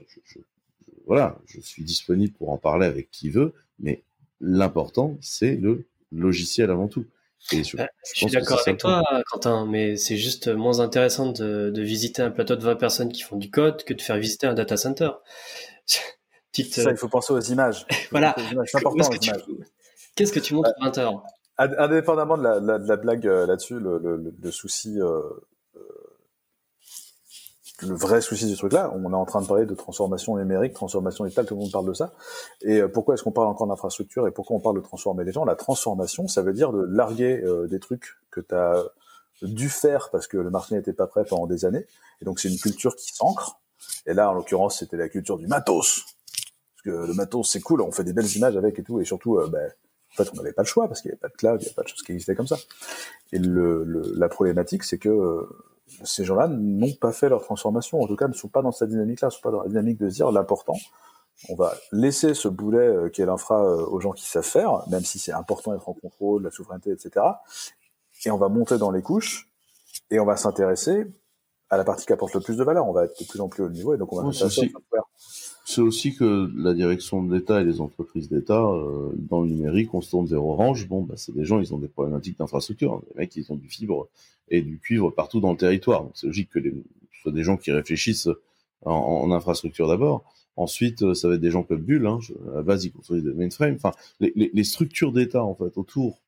voilà, 1.06 1.38
je 1.46 1.60
suis 1.60 1.84
disponible 1.84 2.34
pour 2.34 2.52
en 2.52 2.58
parler 2.58 2.86
avec 2.86 3.12
qui 3.12 3.30
veut, 3.30 3.54
mais 3.80 4.04
l'important, 4.40 5.18
c'est 5.22 5.56
le 5.56 5.86
logiciel 6.14 6.72
avant 6.72 6.88
tout. 6.88 7.06
Et 7.52 7.64
je, 7.64 7.76
je, 7.78 7.84
je 8.14 8.20
suis 8.20 8.26
d'accord 8.28 8.62
avec 8.66 8.80
toi, 8.80 9.04
Quentin, 9.30 9.66
mais 9.66 9.98
c'est 9.98 10.16
juste 10.16 10.48
moins 10.48 10.80
intéressant 10.80 11.32
de, 11.32 11.72
de, 11.72 11.82
visiter 11.82 12.22
un 12.22 12.32
plateau 12.32 12.56
de 12.56 12.62
20 12.62 12.76
personnes 12.78 13.12
qui 13.12 13.22
font 13.22 13.36
du 13.36 13.52
code 13.52 13.84
que 13.84 13.94
de 13.94 14.02
faire 14.02 14.18
visiter 14.18 14.48
un 14.48 14.54
data 14.54 14.78
center. 14.78 15.10
Petite, 16.52 16.74
ça, 16.74 16.92
il 16.92 16.98
faut 16.98 17.10
penser 17.10 17.34
aux 17.34 17.40
images. 17.40 17.86
voilà. 18.12 18.36
C'est 18.66 18.78
important, 18.78 19.10
les 19.10 19.28
images. 19.28 19.44
Qu'est-ce 20.16 20.32
que 20.32 20.40
tu 20.40 20.54
montres 20.54 20.72
à 20.80 20.86
20 20.86 20.98
heures? 21.00 21.24
Indépendamment 21.58 22.38
de 22.38 22.44
la, 22.44 22.60
la, 22.60 22.80
de 22.80 22.88
la 22.88 22.96
blague 22.96 23.28
euh, 23.28 23.46
là-dessus, 23.46 23.80
le, 23.80 24.00
le, 24.00 24.34
le, 24.40 24.52
souci 24.52 25.00
euh, 25.00 25.22
le 27.82 27.96
vrai 27.96 28.22
souci 28.22 28.46
du 28.46 28.56
truc-là, 28.56 28.92
on 28.94 29.12
est 29.12 29.16
en 29.16 29.26
train 29.26 29.42
de 29.42 29.48
parler 29.48 29.66
de 29.66 29.74
transformation 29.74 30.38
numérique, 30.38 30.74
transformation 30.74 31.24
digitale, 31.26 31.46
tout 31.46 31.56
le 31.56 31.62
monde 31.62 31.72
parle 31.72 31.88
de 31.88 31.94
ça. 31.94 32.14
Et 32.62 32.80
euh, 32.82 32.88
pourquoi 32.88 33.16
est-ce 33.16 33.24
qu'on 33.24 33.32
parle 33.32 33.48
encore 33.48 33.68
d'infrastructure 33.68 34.28
et 34.28 34.32
pourquoi 34.32 34.56
on 34.56 34.60
parle 34.60 34.76
de 34.76 34.82
transformer 34.82 35.24
les 35.24 35.32
gens? 35.32 35.44
La 35.44 35.56
transformation, 35.56 36.28
ça 36.28 36.42
veut 36.44 36.54
dire 36.54 36.72
de 36.72 36.84
larguer 36.84 37.42
euh, 37.44 37.68
des 37.68 37.80
trucs 37.80 38.18
que 38.30 38.42
tu 38.42 38.54
as 38.54 38.84
dû 39.42 39.70
faire 39.70 40.10
parce 40.12 40.28
que 40.28 40.38
le 40.38 40.50
marché 40.50 40.76
n'était 40.76 40.94
pas 40.94 41.08
prêt 41.08 41.26
pendant 41.26 41.48
des 41.48 41.66
années. 41.66 41.86
Et 42.22 42.26
donc 42.26 42.40
c'est 42.40 42.50
une 42.50 42.60
culture 42.60 42.96
qui 42.96 43.12
s'ancre. 43.14 43.60
Et 44.06 44.14
là, 44.14 44.30
en 44.30 44.34
l'occurrence, 44.34 44.80
c'était 44.80 44.98
la 44.98 45.10
culture 45.10 45.38
du 45.38 45.48
matos. 45.48 46.04
Parce 46.76 46.84
que 46.84 47.08
le 47.08 47.14
matos, 47.14 47.50
c'est 47.52 47.62
cool, 47.62 47.82
on 47.82 47.92
fait 47.92 48.04
des 48.04 48.14
belles 48.14 48.34
images 48.36 48.56
avec 48.56 48.78
et 48.78 48.84
tout. 48.84 49.02
Et 49.02 49.06
surtout, 49.06 49.40
euh, 49.40 49.48
ben, 49.48 49.72
en 50.12 50.24
fait, 50.24 50.30
on 50.32 50.38
n'avait 50.38 50.54
pas 50.54 50.62
le 50.62 50.68
choix 50.68 50.88
parce 50.88 51.02
qu'il 51.02 51.10
n'y 51.10 51.14
avait 51.14 51.22
pas 51.22 51.30
de 51.30 51.34
cloud, 51.34 51.58
il 51.60 51.64
n'y 51.64 51.68
avait 51.68 51.76
pas 51.76 51.84
de 51.84 51.88
choses 51.88 52.04
qui 52.04 52.12
existaient 52.12 52.36
comme 52.36 52.48
ça. 52.48 52.58
Et 53.32 53.40
le, 53.40 53.84
le, 53.84 54.14
la 54.16 54.30
problématique, 54.30 54.84
c'est 54.84 55.00
que 55.00 55.10
ces 56.04 56.24
gens-là 56.24 56.48
n'ont 56.48 56.94
pas 57.00 57.12
fait 57.12 57.30
leur 57.30 57.44
transformation, 57.44 58.02
en 58.02 58.08
tout 58.08 58.16
cas 58.16 58.28
ne 58.28 58.34
sont 58.34 58.48
pas 58.48 58.62
dans 58.62 58.72
cette 58.72 58.90
dynamique-là, 58.90 59.28
ne 59.28 59.32
sont 59.32 59.42
pas 59.42 59.52
dans 59.52 59.62
la 59.62 59.68
dynamique 59.68 59.98
de 60.00 60.10
se 60.10 60.16
dire 60.16 60.32
l'important, 60.32 60.78
on 61.50 61.56
va 61.56 61.74
laisser 61.92 62.34
ce 62.34 62.48
boulet 62.48 62.80
euh, 62.80 63.10
qui 63.10 63.22
est 63.22 63.26
l'infra 63.26 63.64
euh, 63.64 63.86
aux 63.86 64.00
gens 64.00 64.12
qui 64.12 64.26
savent 64.26 64.44
faire, 64.44 64.84
même 64.90 65.04
si 65.04 65.20
c'est 65.20 65.34
important 65.34 65.74
d'être 65.74 65.90
en 65.90 65.94
contrôle, 65.94 66.44
la 66.44 66.52
souveraineté, 66.52 66.92
etc. 66.92 67.26
Et 68.26 68.32
on 68.32 68.38
va 68.38 68.50
monter 68.50 68.78
dans 68.78 68.92
les 68.92 69.02
couches 69.02 69.50
et 70.10 70.20
on 70.20 70.26
va 70.26 70.38
s'intéresser 70.38 71.06
à 71.70 71.78
la 71.78 71.84
partie 71.84 72.06
qui 72.06 72.14
apporte 72.14 72.34
le 72.36 72.42
plus 72.42 72.56
de 72.56 72.64
valeur. 72.64 72.88
On 72.88 72.94
va 72.94 73.06
être 73.06 73.20
de 73.20 73.26
plus 73.26 73.42
en 73.42 73.50
plus 73.50 73.64
haut 73.64 73.70
niveau 73.70 73.94
et 73.94 73.98
donc 73.98 74.14
on 74.14 74.18
va 74.18 74.24
ouais, 74.24 74.44
aussi, 74.44 74.72
C'est 75.66 75.82
aussi 75.82 76.14
que 76.14 76.52
la 76.56 76.74
direction 76.74 77.24
de 77.24 77.34
l'État 77.34 77.62
et 77.62 77.64
les 77.64 77.80
entreprises 77.80 78.28
d'État, 78.28 78.62
euh, 78.62 79.12
dans 79.16 79.42
le 79.42 79.50
numérique, 79.50 79.94
on 79.94 80.02
se 80.02 80.10
tourne 80.10 80.26
vers 80.26 80.44
Orange. 80.44 80.88
Bon, 80.90 81.04
bah, 81.04 81.16
c'est 81.16 81.34
des 81.34 81.46
gens, 81.46 81.60
ils 81.60 81.74
ont 81.74 81.78
des 81.78 81.88
problématiques 81.88 82.38
d'infrastructure. 82.38 83.02
Les 83.10 83.22
mecs, 83.22 83.36
ils 83.38 83.50
ont 83.52 83.56
du 83.56 83.70
fibre 83.70 84.10
et 84.50 84.62
du 84.62 84.78
cuivre 84.78 85.10
partout 85.12 85.40
dans 85.40 85.52
le 85.52 85.58
territoire. 85.58 86.10
C'est 86.16 86.28
logique 86.28 86.50
que 86.50 86.60
ce 86.62 87.22
soit 87.22 87.32
des 87.32 87.44
gens 87.44 87.56
qui 87.56 87.72
réfléchissent 87.72 88.28
en, 88.82 89.32
infrastructure 89.32 89.88
d'abord. 89.88 90.26
Ensuite, 90.58 91.02
euh, 91.02 91.14
ça 91.14 91.30
va 91.30 91.36
être 91.36 91.42
des 91.42 91.52
gens 91.52 91.64
comme 91.64 91.82
Bull, 91.82 92.06
hein, 92.08 92.20
à 92.58 92.62
base, 92.62 92.84
ils 92.84 92.92
construisent 92.92 93.24
des 93.24 93.34
mainframes. 93.34 93.76
Enfin, 93.76 93.92
les, 94.20 94.64
structures 94.66 95.14
d'État, 95.14 95.44
en 95.44 95.56
fait, 95.56 95.78
autour 95.78 96.22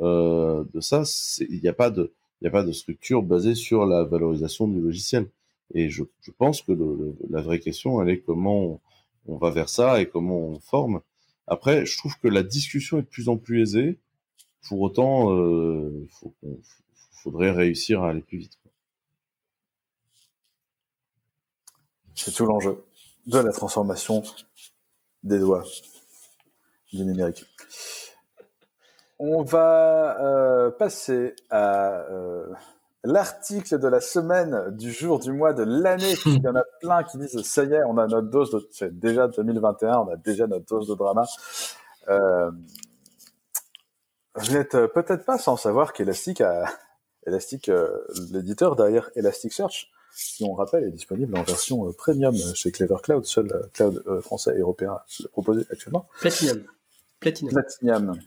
euh, 0.00 0.64
de 0.74 0.80
ça, 0.80 1.04
il 1.40 1.46
il 1.50 1.60
n'y 1.62 1.68
a 1.68 1.72
pas 1.72 1.90
de 2.64 2.72
structure 2.72 3.22
basée 3.22 3.54
sur 3.54 3.86
la 3.86 4.04
valorisation 4.04 4.68
du 4.68 4.80
logiciel. 4.80 5.28
Et 5.74 5.90
je, 5.90 6.02
pense 6.38 6.62
que 6.62 6.72
la 7.30 7.40
vraie 7.40 7.58
question, 7.58 8.02
elle 8.02 8.10
est 8.10 8.20
comment 8.20 8.60
on, 8.60 8.80
on, 9.26 9.36
va 9.36 9.50
vers 9.50 9.68
ça 9.68 10.00
et 10.00 10.08
comment 10.08 10.38
on 10.38 10.60
forme. 10.60 11.00
Après, 11.46 11.86
je 11.86 11.98
trouve 11.98 12.16
que 12.18 12.28
la 12.28 12.42
discussion 12.42 12.98
est 12.98 13.02
de 13.02 13.06
plus 13.06 13.28
en 13.28 13.36
plus 13.36 13.62
aisée. 13.62 13.98
Pour 14.68 14.80
autant, 14.80 15.32
euh, 15.32 16.06
faut 16.10 16.34
qu'on 16.40 16.58
faudrait 17.22 17.50
réussir 17.50 18.02
à 18.02 18.10
aller 18.10 18.22
plus 18.22 18.38
vite. 18.38 18.58
C'est 22.14 22.32
tout 22.32 22.46
l'enjeu 22.46 22.84
de 23.26 23.38
la 23.38 23.52
transformation 23.52 24.22
des 25.22 25.38
doigts 25.38 25.64
du 26.92 27.04
numérique. 27.04 27.44
On 29.18 29.42
va 29.42 30.20
euh, 30.20 30.70
passer 30.70 31.34
à 31.50 32.00
euh, 32.10 32.52
l'article 33.04 33.78
de 33.78 33.88
la 33.88 34.00
semaine, 34.00 34.70
du 34.70 34.92
jour, 34.92 35.18
du 35.18 35.32
mois, 35.32 35.52
de 35.52 35.64
l'année. 35.64 36.14
Il 36.26 36.42
y 36.42 36.48
en 36.48 36.56
a 36.56 36.64
plein 36.80 37.02
qui 37.02 37.18
disent 37.18 37.42
ça 37.42 37.64
y 37.64 37.72
est, 37.72 37.82
on 37.84 37.98
a 37.98 38.06
notre 38.06 38.28
dose 38.28 38.50
de. 38.50 38.68
C'est 38.70 38.98
déjà 38.98 39.28
2021, 39.28 39.98
on 39.98 40.08
a 40.08 40.16
déjà 40.16 40.46
notre 40.46 40.66
dose 40.66 40.88
de 40.88 40.94
drama. 40.94 41.26
Euh, 42.08 42.50
vous 44.34 44.52
n'êtes 44.52 44.86
peut-être 44.86 45.24
pas 45.24 45.38
sans 45.38 45.56
savoir 45.56 45.92
qu'Elastic 45.92 46.40
a, 46.40 46.64
Elastic, 47.26 47.68
euh, 47.68 47.98
l'éditeur 48.30 48.76
derrière 48.76 49.10
Elasticsearch, 49.14 49.90
qui 50.14 50.44
on 50.44 50.54
rappelle 50.54 50.84
est 50.84 50.90
disponible 50.90 51.36
en 51.36 51.42
version 51.42 51.88
euh, 51.88 51.92
premium 51.92 52.34
chez 52.54 52.72
Clever 52.72 52.96
Cloud, 53.02 53.24
seul 53.24 53.52
euh, 53.52 53.62
cloud 53.72 54.02
français 54.20 54.54
et 54.56 54.60
européen 54.60 54.98
le 55.20 55.28
proposé 55.28 55.64
actuellement. 55.70 56.08
Platinum. 56.20 56.64
Platinum. 57.20 57.52
Platinum. 57.52 58.18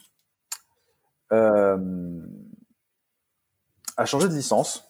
Euh, 1.32 1.78
a 3.98 4.06
changé 4.06 4.28
de 4.28 4.34
licence 4.34 4.84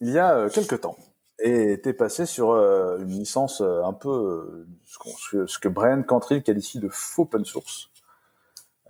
il 0.00 0.10
y 0.10 0.18
a 0.18 0.48
quelques 0.48 0.80
temps 0.80 0.96
et 1.38 1.72
était 1.72 1.92
passé 1.92 2.26
sur 2.26 2.52
une 2.52 3.08
licence 3.08 3.60
un 3.60 3.92
peu 3.92 4.66
ce, 4.86 5.58
que 5.58 5.68
Brian 5.68 6.02
Cantrell 6.02 6.42
qualifie 6.42 6.78
de 6.78 6.88
faux 6.88 7.22
open 7.22 7.44
source. 7.44 7.90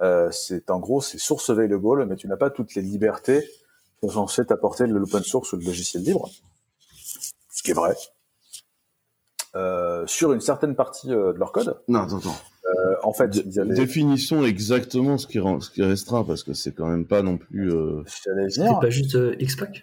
Euh, 0.00 0.30
c'est 0.30 0.70
en 0.70 0.78
gros 0.78 1.00
c'est 1.00 1.18
source 1.18 1.50
available, 1.50 2.06
mais 2.06 2.16
tu 2.16 2.26
n'as 2.26 2.36
pas 2.36 2.50
toutes 2.50 2.74
les 2.74 2.82
libertés 2.82 3.48
sont 4.02 4.10
censés 4.10 4.46
t'apporter 4.46 4.86
l'open 4.86 5.22
source 5.22 5.52
ou 5.52 5.56
le 5.56 5.64
logiciel 5.64 6.02
libre, 6.02 6.30
ce 7.50 7.62
qui 7.62 7.70
est 7.70 7.74
vrai, 7.74 7.94
euh, 9.54 10.06
sur 10.06 10.32
une 10.32 10.40
certaine 10.40 10.74
partie 10.74 11.12
euh, 11.12 11.32
de 11.32 11.38
leur 11.38 11.52
code. 11.52 11.82
Non, 11.88 12.00
attends, 12.00 12.18
attends. 12.18 12.36
Euh, 13.02 13.06
en 13.06 13.12
fait, 13.12 13.28
D 13.30 13.58
avaient... 13.58 13.74
définissons 13.74 14.44
exactement 14.44 15.18
ce 15.18 15.26
qui, 15.26 15.38
ce 15.38 15.70
qui 15.70 15.82
restera, 15.82 16.26
parce 16.26 16.42
que 16.42 16.52
c'est 16.52 16.72
quand 16.72 16.88
même 16.88 17.06
pas 17.06 17.22
non 17.22 17.38
plus... 17.38 17.72
Euh... 17.72 18.02
C'est 18.06 18.30
pas 18.80 18.90
juste 18.90 19.14
euh, 19.14 19.34
Xpack 19.40 19.82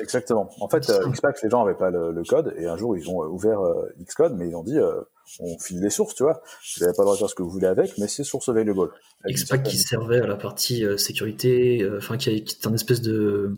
Exactement. 0.00 0.50
En 0.60 0.68
fait, 0.68 0.88
euh, 0.90 1.08
Xpack, 1.10 1.42
les 1.42 1.50
gens 1.50 1.64
n'avaient 1.64 1.76
pas 1.76 1.90
le, 1.90 2.12
le, 2.12 2.22
code, 2.24 2.54
et 2.56 2.66
un 2.66 2.76
jour, 2.76 2.96
ils 2.96 3.08
ont 3.08 3.20
ouvert 3.24 3.60
euh, 3.60 3.94
Xcode, 4.02 4.34
mais 4.36 4.48
ils 4.48 4.54
ont 4.54 4.62
dit, 4.62 4.78
euh, 4.78 5.00
on 5.38 5.58
file 5.58 5.80
les 5.80 5.90
sources, 5.90 6.14
tu 6.14 6.22
vois. 6.22 6.42
Vous 6.76 6.84
n'avez 6.84 6.96
pas 6.96 7.02
le 7.02 7.06
droit 7.06 7.14
de 7.14 7.18
faire 7.18 7.28
ce 7.28 7.34
que 7.34 7.42
vous 7.42 7.50
voulez 7.50 7.66
avec, 7.66 7.96
mais 7.98 8.08
c'est 8.08 8.24
source 8.24 8.48
available. 8.48 8.88
Xpack 9.28 9.62
qui 9.62 9.76
servait 9.76 10.20
à 10.20 10.26
la 10.26 10.36
partie 10.36 10.84
euh, 10.84 10.96
sécurité, 10.96 11.88
enfin, 11.96 12.16
qui, 12.16 12.42
qui 12.42 12.56
est 12.56 12.66
un 12.66 12.74
espèce 12.74 13.02
de 13.02 13.56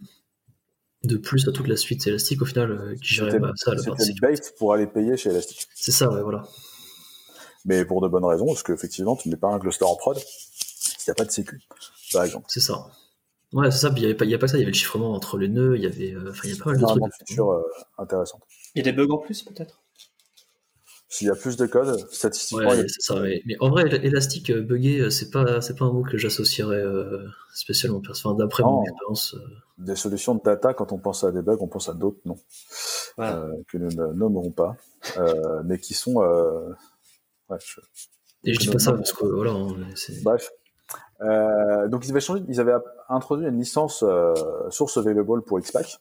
de 1.04 1.16
plus 1.16 1.46
à 1.48 1.52
toute 1.52 1.68
la 1.68 1.76
suite 1.76 2.06
Elastic 2.06 2.40
au 2.42 2.46
final 2.46 2.72
euh, 2.72 2.94
qui 2.96 3.14
gérait 3.14 3.38
bah, 3.38 3.52
ça 3.56 3.72
à 3.72 3.74
la 3.74 3.82
partie 3.82 4.06
sécurité. 4.06 4.48
pour 4.58 4.72
aller 4.72 4.86
payer 4.86 5.16
chez 5.16 5.30
Elastic. 5.30 5.68
C'est 5.74 5.92
ça, 5.92 6.10
ouais, 6.10 6.22
voilà. 6.22 6.44
Mais 7.64 7.84
pour 7.84 8.00
de 8.00 8.08
bonnes 8.08 8.24
raisons, 8.24 8.46
parce 8.46 8.62
qu'effectivement, 8.62 9.16
tu 9.16 9.28
n'es 9.28 9.36
pas 9.36 9.48
un 9.48 9.58
cluster 9.58 9.84
en 9.84 9.96
prod 9.96 10.16
s'il 10.18 11.08
n'y 11.08 11.12
a 11.12 11.14
pas 11.14 11.24
de 11.24 11.30
sécu, 11.30 11.60
par 12.12 12.24
exemple. 12.24 12.46
C'est 12.48 12.60
ça. 12.60 12.86
Ouais, 13.52 13.70
c'est 13.70 13.78
ça. 13.78 13.90
Puis 13.90 14.00
il 14.00 14.00
n'y 14.02 14.06
avait, 14.06 14.16
pas- 14.16 14.24
y 14.24 14.32
pas 14.36 14.46
que 14.46 14.48
ça. 14.48 14.56
Il 14.56 14.60
y 14.60 14.62
avait 14.64 14.72
le 14.72 14.76
chiffrement 14.76 15.12
entre 15.12 15.38
les 15.38 15.48
nœuds. 15.48 15.76
Il 15.76 15.82
y 15.82 15.86
avait, 15.86 16.12
euh, 16.12 16.32
il 16.44 16.50
y 16.50 16.52
avait 16.52 16.60
pas 16.62 16.70
mal 16.72 16.80
de 16.80 16.84
trucs. 16.86 17.14
features 17.28 17.52
euh, 17.52 17.62
intéressantes. 17.98 18.42
Il 18.74 18.84
y 18.84 18.88
a 18.88 18.92
des 18.92 18.96
bugs 18.96 19.12
en 19.12 19.18
plus, 19.18 19.42
peut-être? 19.42 19.80
S'il 21.08 21.28
y 21.28 21.30
a 21.30 21.36
plus 21.36 21.56
de 21.56 21.66
code, 21.66 21.96
statistiquement, 22.10 22.70
a 22.70 22.74
Ouais, 22.76 22.86
c'est 22.88 23.00
ça. 23.00 23.20
Mais, 23.20 23.40
mais 23.46 23.54
en 23.60 23.70
vrai, 23.70 23.84
élastique 24.04 24.50
euh, 24.50 24.60
buggé, 24.62 24.98
euh, 25.00 25.10
c'est 25.10 25.30
pas, 25.30 25.60
c'est 25.60 25.76
pas 25.76 25.84
un 25.84 25.92
mot 25.92 26.02
que 26.02 26.18
j'associerais 26.18 26.82
euh, 26.82 27.24
spécialement. 27.54 28.02
Enfin, 28.10 28.34
d'après 28.34 28.64
mon 28.64 28.82
expérience. 28.82 29.34
euh, 29.34 29.38
des 29.78 29.94
solutions 29.94 30.34
de 30.34 30.40
data. 30.44 30.74
Quand 30.74 30.90
on 30.90 30.98
pense 30.98 31.22
à 31.22 31.30
des 31.30 31.42
bugs, 31.42 31.58
on 31.60 31.68
pense 31.68 31.88
à 31.88 31.94
d'autres 31.94 32.18
noms 32.24 32.38
Voilà. 33.16 33.36
euh, 33.36 33.52
que 33.68 33.78
nous 33.78 33.90
ne 33.92 34.12
nommerons 34.14 34.50
pas, 34.50 34.76
euh, 35.18 35.62
mais 35.64 35.78
qui 35.78 35.94
sont. 35.94 36.20
Je- 37.58 37.80
Et 38.46 38.54
je 38.54 38.58
dis 38.60 38.68
pas 38.70 38.78
ça 38.78 38.92
parce 38.92 39.12
que 39.12 39.24
voilà, 39.26 39.52
hein, 39.52 39.68
Bref. 40.22 40.50
Euh, 41.22 41.88
donc 41.88 42.04
ils 42.04 42.10
avaient 42.10 42.20
changé, 42.20 42.42
ils 42.48 42.60
avaient 42.60 42.74
introduit 43.08 43.46
une 43.46 43.58
licence 43.58 44.02
euh, 44.06 44.34
source 44.70 44.96
available 44.98 45.42
pour 45.42 45.58
Xpack 45.58 45.98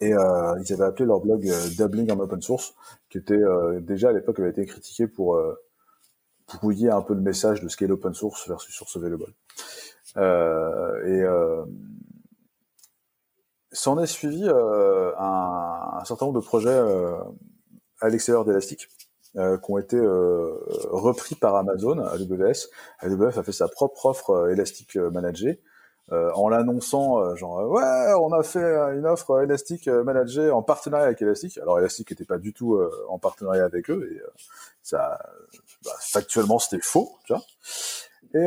et 0.00 0.12
euh, 0.12 0.54
ils 0.64 0.72
avaient 0.72 0.84
appelé 0.84 1.04
leur 1.06 1.20
blog 1.20 1.46
euh, 1.48 1.68
Doubling 1.78 2.10
en 2.10 2.18
open 2.18 2.42
source, 2.42 2.74
qui 3.10 3.18
était 3.18 3.40
déjà 3.80 4.08
à 4.08 4.12
l'époque 4.12 4.40
avait 4.40 4.50
été 4.50 4.66
critiqué 4.66 5.06
pour 5.06 5.40
brouiller 6.60 6.90
un 6.90 7.02
peu 7.02 7.14
le 7.14 7.20
message 7.20 7.60
de 7.62 7.68
ce 7.68 7.76
qu'est 7.76 7.86
l'open 7.86 8.14
source 8.14 8.48
versus 8.48 8.74
source 8.74 8.96
available. 8.96 9.26
Et 10.16 11.22
s'en 13.72 13.98
est 14.00 14.06
suivi 14.06 14.48
un, 14.48 15.12
un 16.00 16.04
certain 16.04 16.26
nombre 16.26 16.40
de 16.40 16.44
projets 16.44 16.82
à 18.00 18.08
l'extérieur 18.08 18.44
d'Elastic 18.44 18.88
euh, 19.36 19.58
qui 19.58 19.70
ont 19.70 19.78
été 19.78 19.96
euh, 19.96 20.54
repris 20.90 21.34
par 21.34 21.56
Amazon, 21.56 21.98
AWS. 21.98 22.70
AWS 23.00 23.38
a 23.38 23.42
fait 23.42 23.52
sa 23.52 23.68
propre 23.68 24.06
offre 24.06 24.48
Elastic 24.50 24.96
euh, 24.96 25.10
Managée 25.10 25.60
euh, 26.12 26.30
en 26.34 26.48
l'annonçant, 26.48 27.34
genre 27.34 27.68
ouais, 27.68 28.14
on 28.20 28.32
a 28.32 28.42
fait 28.42 28.62
une 28.62 29.04
offre 29.06 29.42
Elastic 29.42 29.88
Managée 29.88 30.50
en 30.50 30.62
partenariat 30.62 31.06
avec 31.06 31.20
Elastic. 31.20 31.58
Alors 31.58 31.78
Elastic 31.78 32.10
n'était 32.10 32.24
pas 32.24 32.38
du 32.38 32.54
tout 32.54 32.80
en 33.08 33.18
partenariat 33.18 33.64
avec 33.64 33.90
eux 33.90 34.08
et 34.12 34.22
ça, 34.82 35.18
bah, 35.84 35.90
factuellement 35.98 36.60
c'était 36.60 36.80
faux, 36.80 37.10
tu 37.24 37.32
vois. 37.34 37.42
Et 38.34 38.46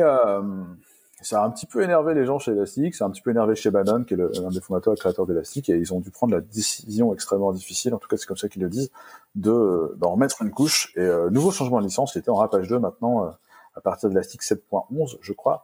ça 1.22 1.42
a 1.42 1.46
un 1.46 1.50
petit 1.50 1.66
peu 1.66 1.82
énervé 1.82 2.14
les 2.14 2.24
gens 2.24 2.38
chez 2.38 2.52
Elastic, 2.52 2.94
ça 2.94 3.04
a 3.04 3.08
un 3.08 3.10
petit 3.10 3.20
peu 3.22 3.30
énervé 3.30 3.54
chez 3.54 3.70
Bannon, 3.70 4.04
qui 4.04 4.14
est 4.14 4.16
l'un 4.16 4.50
des 4.50 4.60
fondateurs 4.60 4.94
et 4.94 4.96
créateurs 4.96 5.26
d'Elastic, 5.26 5.68
et 5.68 5.76
ils 5.76 5.92
ont 5.92 6.00
dû 6.00 6.10
prendre 6.10 6.32
la 6.34 6.40
décision 6.40 7.12
extrêmement 7.14 7.52
difficile, 7.52 7.94
en 7.94 7.98
tout 7.98 8.08
cas 8.08 8.16
c'est 8.16 8.26
comme 8.26 8.36
ça 8.36 8.48
qu'ils 8.48 8.62
le 8.62 8.68
disent, 8.68 8.90
de 9.34 9.94
d'en 9.98 10.12
remettre 10.12 10.42
une 10.42 10.50
couche. 10.50 10.92
Et 10.96 11.00
euh, 11.00 11.30
nouveau 11.30 11.50
changement 11.50 11.78
de 11.80 11.84
licence, 11.84 12.14
c'était 12.14 12.30
en 12.30 12.36
Rapage 12.36 12.68
2 12.68 12.78
maintenant, 12.78 13.24
euh, 13.26 13.30
à 13.76 13.80
partir 13.80 14.08
de 14.08 14.14
l'Elastic 14.14 14.42
7.11, 14.42 15.18
je 15.20 15.32
crois, 15.32 15.62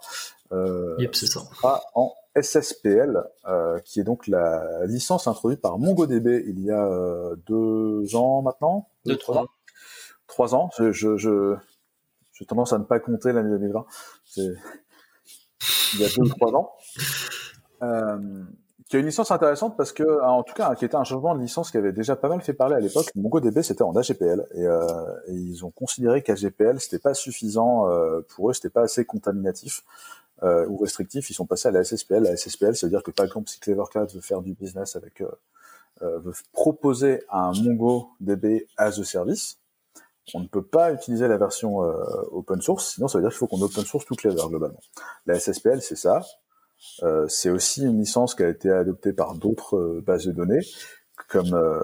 euh, 0.52 0.94
Yep, 0.98 1.14
c'est 1.14 1.26
ça. 1.26 1.40
sera 1.54 1.82
en 1.94 2.12
SSPL, 2.40 3.24
euh, 3.48 3.78
qui 3.80 3.98
est 4.00 4.04
donc 4.04 4.26
la 4.26 4.84
licence 4.86 5.26
introduite 5.26 5.60
par 5.62 5.78
MongoDB 5.78 6.44
il 6.46 6.60
y 6.60 6.70
a 6.70 6.84
euh, 6.86 7.34
deux 7.46 8.14
ans 8.14 8.42
maintenant, 8.42 8.88
Deux, 9.06 9.16
trois 9.16 9.38
ans. 9.38 9.46
trois 10.26 10.54
ans. 10.54 10.70
Je, 10.78 10.92
je, 10.92 11.16
je- 11.16 11.56
j'ai 12.32 12.44
tendance 12.44 12.74
à 12.74 12.78
ne 12.78 12.84
pas 12.84 13.00
compter 13.00 13.32
l'année 13.32 13.48
2020. 13.50 13.86
C'est 14.26 14.52
il 15.94 16.00
y 16.00 16.04
a 16.04 16.08
deux 16.08 16.22
ou 16.22 16.28
trois 16.28 16.52
ans. 16.54 16.72
Euh, 17.82 18.44
qui 18.88 18.96
a 18.96 19.00
une 19.00 19.06
licence 19.06 19.30
intéressante 19.30 19.76
parce 19.76 19.92
que, 19.92 20.22
en 20.22 20.42
tout 20.42 20.54
cas, 20.54 20.74
qui 20.76 20.84
était 20.84 20.94
un 20.94 21.04
changement 21.04 21.34
de 21.34 21.40
licence 21.40 21.70
qui 21.70 21.76
avait 21.76 21.92
déjà 21.92 22.14
pas 22.14 22.28
mal 22.28 22.40
fait 22.40 22.52
parler 22.52 22.76
à 22.76 22.80
l'époque. 22.80 23.06
MongoDB, 23.16 23.62
c'était 23.62 23.82
en 23.82 23.94
AGPL 23.96 24.46
et, 24.54 24.64
euh, 24.64 24.86
et 25.26 25.34
ils 25.34 25.64
ont 25.64 25.70
considéré 25.70 26.22
qu'AGPL, 26.22 26.78
c'était 26.78 27.00
pas 27.00 27.14
suffisant 27.14 27.88
euh, 27.88 28.20
pour 28.28 28.50
eux, 28.50 28.52
c'était 28.52 28.70
pas 28.70 28.82
assez 28.82 29.04
contaminatif 29.04 29.82
euh, 30.44 30.66
ou 30.68 30.76
restrictif. 30.76 31.30
Ils 31.30 31.34
sont 31.34 31.46
passés 31.46 31.68
à 31.68 31.72
la 31.72 31.82
SSPL. 31.82 32.22
La 32.22 32.36
SSPL, 32.36 32.76
ça 32.76 32.86
veut 32.86 32.90
dire 32.90 33.02
que 33.02 33.10
par 33.10 33.26
exemple, 33.26 33.48
si 33.48 33.58
Cloud 33.58 33.86
veut 34.14 34.20
faire 34.20 34.40
du 34.40 34.54
business 34.54 34.94
avec, 34.94 35.20
veut 36.00 36.34
proposer 36.52 37.24
un 37.30 37.50
MongoDB 37.52 38.68
as 38.76 39.00
a 39.00 39.04
service, 39.04 39.58
on 40.34 40.40
ne 40.40 40.46
peut 40.48 40.64
pas 40.64 40.92
utiliser 40.92 41.28
la 41.28 41.36
version 41.38 41.82
euh, 41.84 41.92
open 42.32 42.60
source, 42.60 42.94
sinon 42.94 43.08
ça 43.08 43.18
veut 43.18 43.22
dire 43.22 43.30
qu'il 43.30 43.38
faut 43.38 43.46
qu'on 43.46 43.60
open 43.62 43.84
source 43.84 44.04
tout 44.06 44.14
Clever 44.16 44.42
globalement. 44.48 44.80
La 45.26 45.38
SSPL, 45.38 45.80
c'est 45.82 45.96
ça. 45.96 46.22
Euh, 47.02 47.26
c'est 47.28 47.50
aussi 47.50 47.82
une 47.82 47.98
licence 47.98 48.34
qui 48.34 48.42
a 48.42 48.48
été 48.48 48.70
adoptée 48.70 49.12
par 49.12 49.34
d'autres 49.34 49.76
euh, 49.76 50.02
bases 50.06 50.26
de 50.26 50.32
données, 50.32 50.60
comme 51.28 51.54
euh, 51.54 51.80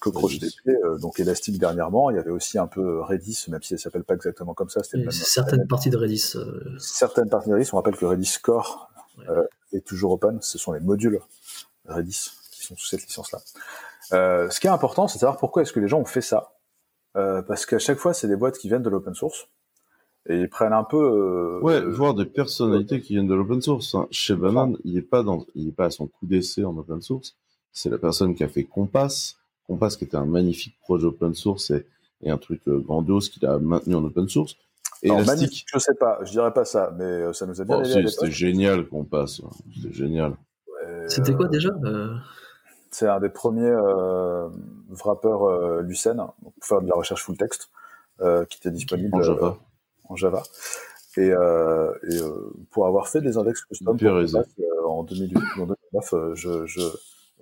CockroachDB, 0.00 0.68
euh, 0.68 0.98
donc 0.98 1.18
Elastic 1.18 1.58
dernièrement. 1.58 2.10
Il 2.10 2.16
y 2.16 2.18
avait 2.18 2.30
aussi 2.30 2.58
un 2.58 2.66
peu 2.66 3.00
Redis, 3.02 3.46
même 3.48 3.62
si 3.62 3.74
elle 3.74 3.80
s'appelle 3.80 4.04
pas 4.04 4.14
exactement 4.14 4.54
comme 4.54 4.68
ça. 4.68 4.82
C'était 4.82 4.98
même- 4.98 5.10
certaines 5.10 5.66
parties 5.66 5.90
de 5.90 5.96
Redis. 5.96 6.36
certaines 6.78 7.28
parties 7.28 7.48
de 7.50 7.54
Redis, 7.54 7.70
on 7.72 7.76
rappelle 7.76 7.96
que 7.96 8.04
Redis 8.06 8.36
Core 8.42 8.90
Ouais. 9.18 9.24
est 9.72 9.84
toujours 9.86 10.12
open. 10.12 10.38
Ce 10.42 10.58
sont 10.58 10.72
les 10.72 10.80
modules 10.80 11.20
Redis 11.88 12.30
qui 12.52 12.62
sont 12.62 12.76
sous 12.76 12.86
cette 12.86 13.02
licence-là. 13.02 13.40
Euh, 14.12 14.50
ce 14.50 14.60
qui 14.60 14.66
est 14.66 14.70
important, 14.70 15.08
c'est 15.08 15.16
de 15.16 15.20
savoir 15.20 15.38
pourquoi 15.38 15.62
est-ce 15.62 15.72
que 15.72 15.80
les 15.80 15.88
gens 15.88 15.98
ont 16.00 16.04
fait 16.04 16.20
ça. 16.20 16.52
Euh, 17.16 17.42
parce 17.42 17.64
qu'à 17.66 17.78
chaque 17.78 17.98
fois, 17.98 18.12
c'est 18.14 18.28
des 18.28 18.36
boîtes 18.36 18.58
qui 18.58 18.68
viennent 18.68 18.82
de 18.82 18.90
l'open 18.90 19.14
source 19.14 19.48
et 20.28 20.38
ils 20.40 20.48
prennent 20.48 20.72
un 20.72 20.84
peu. 20.84 20.96
euh, 20.98 21.60
Ouais, 21.62 21.80
euh, 21.80 21.88
voir 21.90 22.14
des 22.14 22.26
personnalités 22.26 23.00
qui 23.00 23.14
viennent 23.14 23.28
de 23.28 23.34
l'open 23.34 23.62
source. 23.62 23.94
hein. 23.94 24.06
Chez 24.10 24.34
Banane, 24.34 24.76
il 24.84 24.98
est 24.98 25.02
pas 25.02 25.22
dans, 25.22 25.46
il 25.54 25.68
est 25.68 25.72
pas 25.72 25.86
à 25.86 25.90
son 25.90 26.06
coup 26.08 26.26
d'essai 26.26 26.64
en 26.64 26.76
open 26.76 27.00
source. 27.00 27.34
C'est 27.72 27.88
la 27.90 27.98
personne 27.98 28.34
qui 28.34 28.44
a 28.44 28.48
fait 28.48 28.64
Compass. 28.64 29.36
Compass 29.66 29.96
qui 29.96 30.04
était 30.04 30.16
un 30.16 30.26
magnifique 30.26 30.78
projet 30.80 31.06
open 31.06 31.34
source 31.34 31.70
et, 31.70 31.86
et 32.22 32.30
un 32.30 32.38
truc 32.38 32.60
euh, 32.68 32.78
grandiose 32.80 33.28
qu'il 33.30 33.46
a 33.46 33.58
maintenu 33.58 33.94
en 33.94 34.04
open 34.04 34.28
source. 34.28 34.56
Et 35.02 35.08
Elastic, 35.08 35.26
magnifique, 35.26 35.66
je 35.72 35.78
sais 35.78 35.94
pas, 35.94 36.18
je 36.24 36.30
dirais 36.30 36.52
pas 36.52 36.64
ça, 36.64 36.94
mais 36.98 37.32
ça 37.34 37.44
nous 37.46 37.60
a 37.60 37.64
bien 37.64 37.76
oh, 37.78 37.82
l'époque. 37.82 38.10
c'était 38.10 38.30
génial 38.32 38.86
Compass. 38.88 39.42
hein. 39.44 39.50
C'était 39.74 39.92
génial. 39.94 40.36
C'était 41.08 41.34
quoi 41.34 41.48
déjà 41.48 41.68
euh, 41.84 42.14
C'est 42.90 43.06
un 43.08 43.20
des 43.20 43.28
premiers 43.28 43.70
euh, 44.90 44.94
wrappers 44.94 45.42
euh, 45.42 45.82
Lucene 45.82 46.16
donc 46.42 46.54
pour 46.54 46.64
faire 46.64 46.80
de 46.82 46.88
la 46.88 46.94
recherche 46.94 47.22
full 47.22 47.36
text 47.36 47.70
euh, 48.20 48.44
qui 48.46 48.58
était 48.58 48.70
disponible 48.70 49.14
En 49.14 49.18
euh, 49.18 49.22
Java. 49.22 49.58
en 50.08 50.16
Java. 50.16 50.42
Et, 51.18 51.30
euh, 51.30 51.92
et 52.10 52.16
euh, 52.18 52.52
pour 52.70 52.86
avoir 52.86 53.08
fait 53.08 53.20
des 53.22 53.38
index 53.38 53.62
custom 53.64 53.96
euh, 54.02 54.86
en 54.86 55.02
2008 55.02 55.36
ou 55.56 55.62
en 55.62 55.66
2009, 55.66 56.12
euh, 56.14 56.34
je, 56.34 56.66
je, 56.66 56.80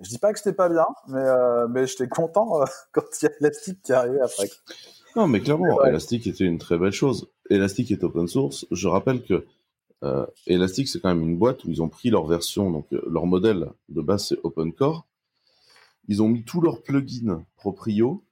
je 0.01 0.09
dis 0.09 0.17
pas 0.17 0.31
que 0.31 0.39
c'était 0.39 0.53
pas 0.55 0.69
bien, 0.69 0.85
mais, 1.09 1.19
euh, 1.19 1.67
mais 1.67 1.85
j'étais 1.85 2.07
content 2.07 2.61
euh, 2.61 2.65
quand 2.93 3.03
il 3.21 3.25
y 3.25 3.27
a 3.27 3.31
Elastic 3.41 3.81
qui 3.81 3.91
est 3.91 3.95
arrivé 3.95 4.19
après. 4.21 4.49
Non, 5.17 5.27
mais 5.27 5.41
clairement, 5.41 5.75
Ouais. 5.75 5.89
Elastic 5.89 6.25
était 6.27 6.45
une 6.45 6.57
très 6.57 6.77
belle 6.77 6.91
chose. 6.93 7.29
Elastic 7.49 7.91
est 7.91 8.03
open 8.03 8.27
source. 8.27 8.65
Je 8.71 8.87
rappelle 8.87 9.23
que 9.23 9.45
euh, 10.03 10.25
Elastic, 10.47 10.87
c'est 10.87 10.99
quand 11.01 11.09
même 11.09 11.23
une 11.23 11.37
boîte 11.37 11.63
où 11.65 11.69
ils 11.69 11.81
ont 11.81 11.89
pris 11.89 12.09
leur 12.09 12.25
version, 12.27 12.69
donc 12.71 12.85
euh, 12.93 13.01
leur 13.09 13.25
modèle 13.25 13.69
de 13.89 14.01
base, 14.01 14.27
c'est 14.27 14.37
Open 14.43 14.71
Core. 14.73 15.05
Ils 16.07 16.21
ont 16.21 16.27
mis 16.29 16.43
tous 16.43 16.61
leurs 16.61 16.81
plugins 16.83 17.43
proprio 17.57 18.23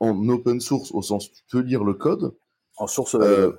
en 0.00 0.28
open 0.28 0.60
source, 0.60 0.92
au 0.92 1.02
sens 1.02 1.30
tu 1.30 1.42
peux 1.50 1.60
lire 1.60 1.84
le 1.84 1.94
code, 1.94 2.34
En 2.76 2.86
source, 2.86 3.14
euh, 3.16 3.52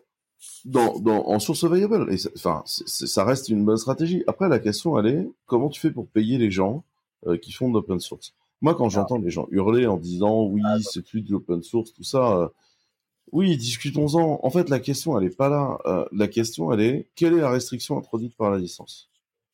dans, 0.66 0.98
dans, 1.00 1.28
en 1.28 1.40
source 1.40 1.64
available. 1.64 2.12
Et 2.14 2.18
ça- 2.18 2.30
enfin, 2.36 2.64
ça 2.66 3.24
reste 3.26 3.50
une 3.50 3.66
bonne 3.66 3.78
stratégie. 3.78 4.24
Après, 4.28 4.48
la 4.50 4.60
question, 4.60 4.98
elle 5.00 5.08
est 5.08 5.30
comment 5.46 5.70
tu 5.70 5.80
fais 5.82 5.92
pour 5.92 6.08
payer 6.08 6.38
les 6.38 6.52
gens 6.52 6.84
euh, 7.28 7.38
qui 7.38 7.52
font 7.52 7.70
de 7.70 7.74
l'open 7.74 8.00
source? 8.00 8.34
Moi, 8.62 8.76
quand 8.76 8.90
j'entends 8.90 9.18
les 9.18 9.30
gens 9.30 9.48
hurler 9.52 9.86
en 9.88 9.98
disant 9.98 10.44
oui, 10.46 10.62
c'est 10.82 11.06
plus 11.06 11.22
de 11.22 11.32
l'open 11.32 11.62
source, 11.64 11.94
tout 11.94 12.04
ça, 12.04 12.38
euh, 12.38 12.48
oui, 13.32 13.58
discutons-en. 13.58 14.40
En 14.44 14.50
fait, 14.50 14.70
la 14.70 14.80
question, 14.80 15.18
elle 15.20 15.26
est 15.28 15.36
pas 15.36 15.50
là. 15.50 15.78
Euh, 15.86 16.06
la 16.12 16.28
question, 16.28 16.72
elle 16.74 16.82
est 16.82 17.10
quelle 17.16 17.34
est 17.34 17.42
la 17.42 17.52
restriction 17.52 17.98
introduite 17.98 18.36
par 18.36 18.52
la 18.52 18.58
licence? 18.58 19.09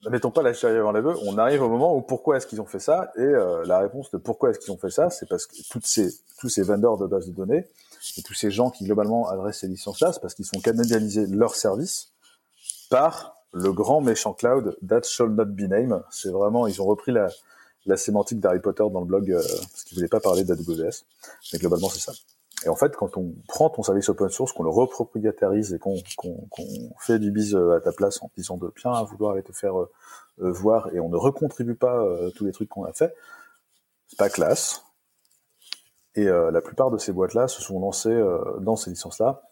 Mettons 0.09 0.31
pas 0.31 0.41
la 0.41 0.53
charrue 0.53 0.79
avant 0.79 0.91
les 0.91 1.01
bœufs, 1.01 1.17
on 1.25 1.37
arrive 1.37 1.61
au 1.61 1.69
moment 1.69 1.95
où 1.95 2.01
pourquoi 2.01 2.37
est-ce 2.37 2.47
qu'ils 2.47 2.61
ont 2.61 2.65
fait 2.65 2.79
ça, 2.79 3.11
et 3.15 3.21
euh, 3.21 3.63
la 3.65 3.79
réponse 3.79 4.11
de 4.11 4.17
pourquoi 4.17 4.49
est-ce 4.49 4.59
qu'ils 4.59 4.71
ont 4.71 4.77
fait 4.77 4.89
ça, 4.89 5.09
c'est 5.09 5.27
parce 5.27 5.45
que 5.45 5.55
toutes 5.69 5.85
ces, 5.85 6.13
tous 6.39 6.49
ces 6.49 6.61
vendors 6.61 6.97
de 6.97 7.07
bases 7.07 7.27
de 7.27 7.33
données, 7.33 7.65
et 8.17 8.21
tous 8.21 8.33
ces 8.33 8.51
gens 8.51 8.69
qui 8.69 8.85
globalement 8.85 9.27
adressent 9.29 9.59
ces 9.59 9.67
licences-là, 9.67 10.13
c'est 10.13 10.21
parce 10.21 10.35
qu'ils 10.35 10.45
sont 10.45 10.59
canadialisés 10.59 11.25
leur 11.27 11.55
service 11.55 12.11
par 12.89 13.37
le 13.51 13.71
grand 13.71 14.01
méchant 14.01 14.33
cloud 14.33 14.77
That 14.87 15.03
Shall 15.03 15.29
Not 15.29 15.45
Be 15.45 15.61
Named. 15.61 16.01
C'est 16.11 16.29
vraiment, 16.29 16.67
ils 16.67 16.81
ont 16.81 16.85
repris 16.85 17.11
la, 17.11 17.29
la 17.85 17.97
sémantique 17.97 18.39
d'Harry 18.39 18.59
Potter 18.59 18.83
dans 18.91 18.99
le 18.99 19.05
blog, 19.05 19.31
euh, 19.31 19.41
parce 19.71 19.83
qu'ils 19.85 19.97
voulaient 19.97 20.07
pas 20.07 20.19
parler 20.19 20.43
d'AWS, 20.43 21.03
mais 21.53 21.59
globalement 21.59 21.89
c'est 21.89 21.99
ça. 21.99 22.13
Et 22.65 22.69
en 22.69 22.75
fait, 22.75 22.95
quand 22.95 23.15
on 23.17 23.35
prend 23.47 23.69
ton 23.69 23.83
service 23.83 24.09
open 24.09 24.29
source, 24.29 24.51
qu'on 24.51 24.63
le 24.63 24.69
repropriétarise 24.69 25.73
et 25.73 25.79
qu'on 25.79 25.95
fait 26.99 27.19
du 27.19 27.31
bise 27.31 27.55
euh, 27.55 27.77
à 27.77 27.79
ta 27.79 27.91
place 27.91 28.21
en 28.23 28.31
disant 28.35 28.57
de 28.57 28.71
bien 28.75 29.03
vouloir 29.03 29.33
aller 29.33 29.43
te 29.43 29.51
faire 29.51 29.79
euh, 29.79 29.91
euh, 30.41 30.51
voir 30.51 30.93
et 30.93 30.99
on 30.99 31.09
ne 31.09 31.15
recontribue 31.15 31.75
pas 31.75 31.95
euh, 32.03 32.31
tous 32.31 32.43
les 32.45 32.51
trucs 32.51 32.69
qu'on 32.69 32.83
a 32.83 32.91
fait, 32.91 33.13
c'est 34.07 34.17
pas 34.17 34.29
classe. 34.29 34.83
Et 36.15 36.27
euh, 36.27 36.49
la 36.49 36.61
plupart 36.61 36.89
de 36.89 36.97
ces 36.97 37.11
boîtes-là 37.11 37.47
se 37.47 37.61
sont 37.61 37.79
lancées 37.79 38.09
euh, 38.09 38.59
dans 38.61 38.75
ces 38.75 38.89
licences-là, 38.89 39.43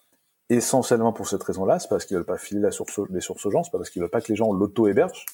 essentiellement 0.49 1.13
pour 1.13 1.27
cette 1.27 1.43
raison-là, 1.43 1.77
c'est 1.77 1.89
parce 1.89 2.05
qu'ils 2.05 2.17
veulent 2.17 2.25
pas 2.25 2.37
filer 2.37 2.61
la 2.61 2.71
source, 2.71 2.99
les 3.09 3.21
sources 3.21 3.45
aux 3.45 3.51
gens, 3.51 3.63
c'est 3.63 3.71
pas 3.71 3.77
parce 3.77 3.91
qu'ils 3.91 4.01
veulent 4.01 4.11
pas 4.11 4.21
que 4.21 4.29
les 4.29 4.35
gens 4.35 4.51
l'auto-hébergent. 4.51 5.25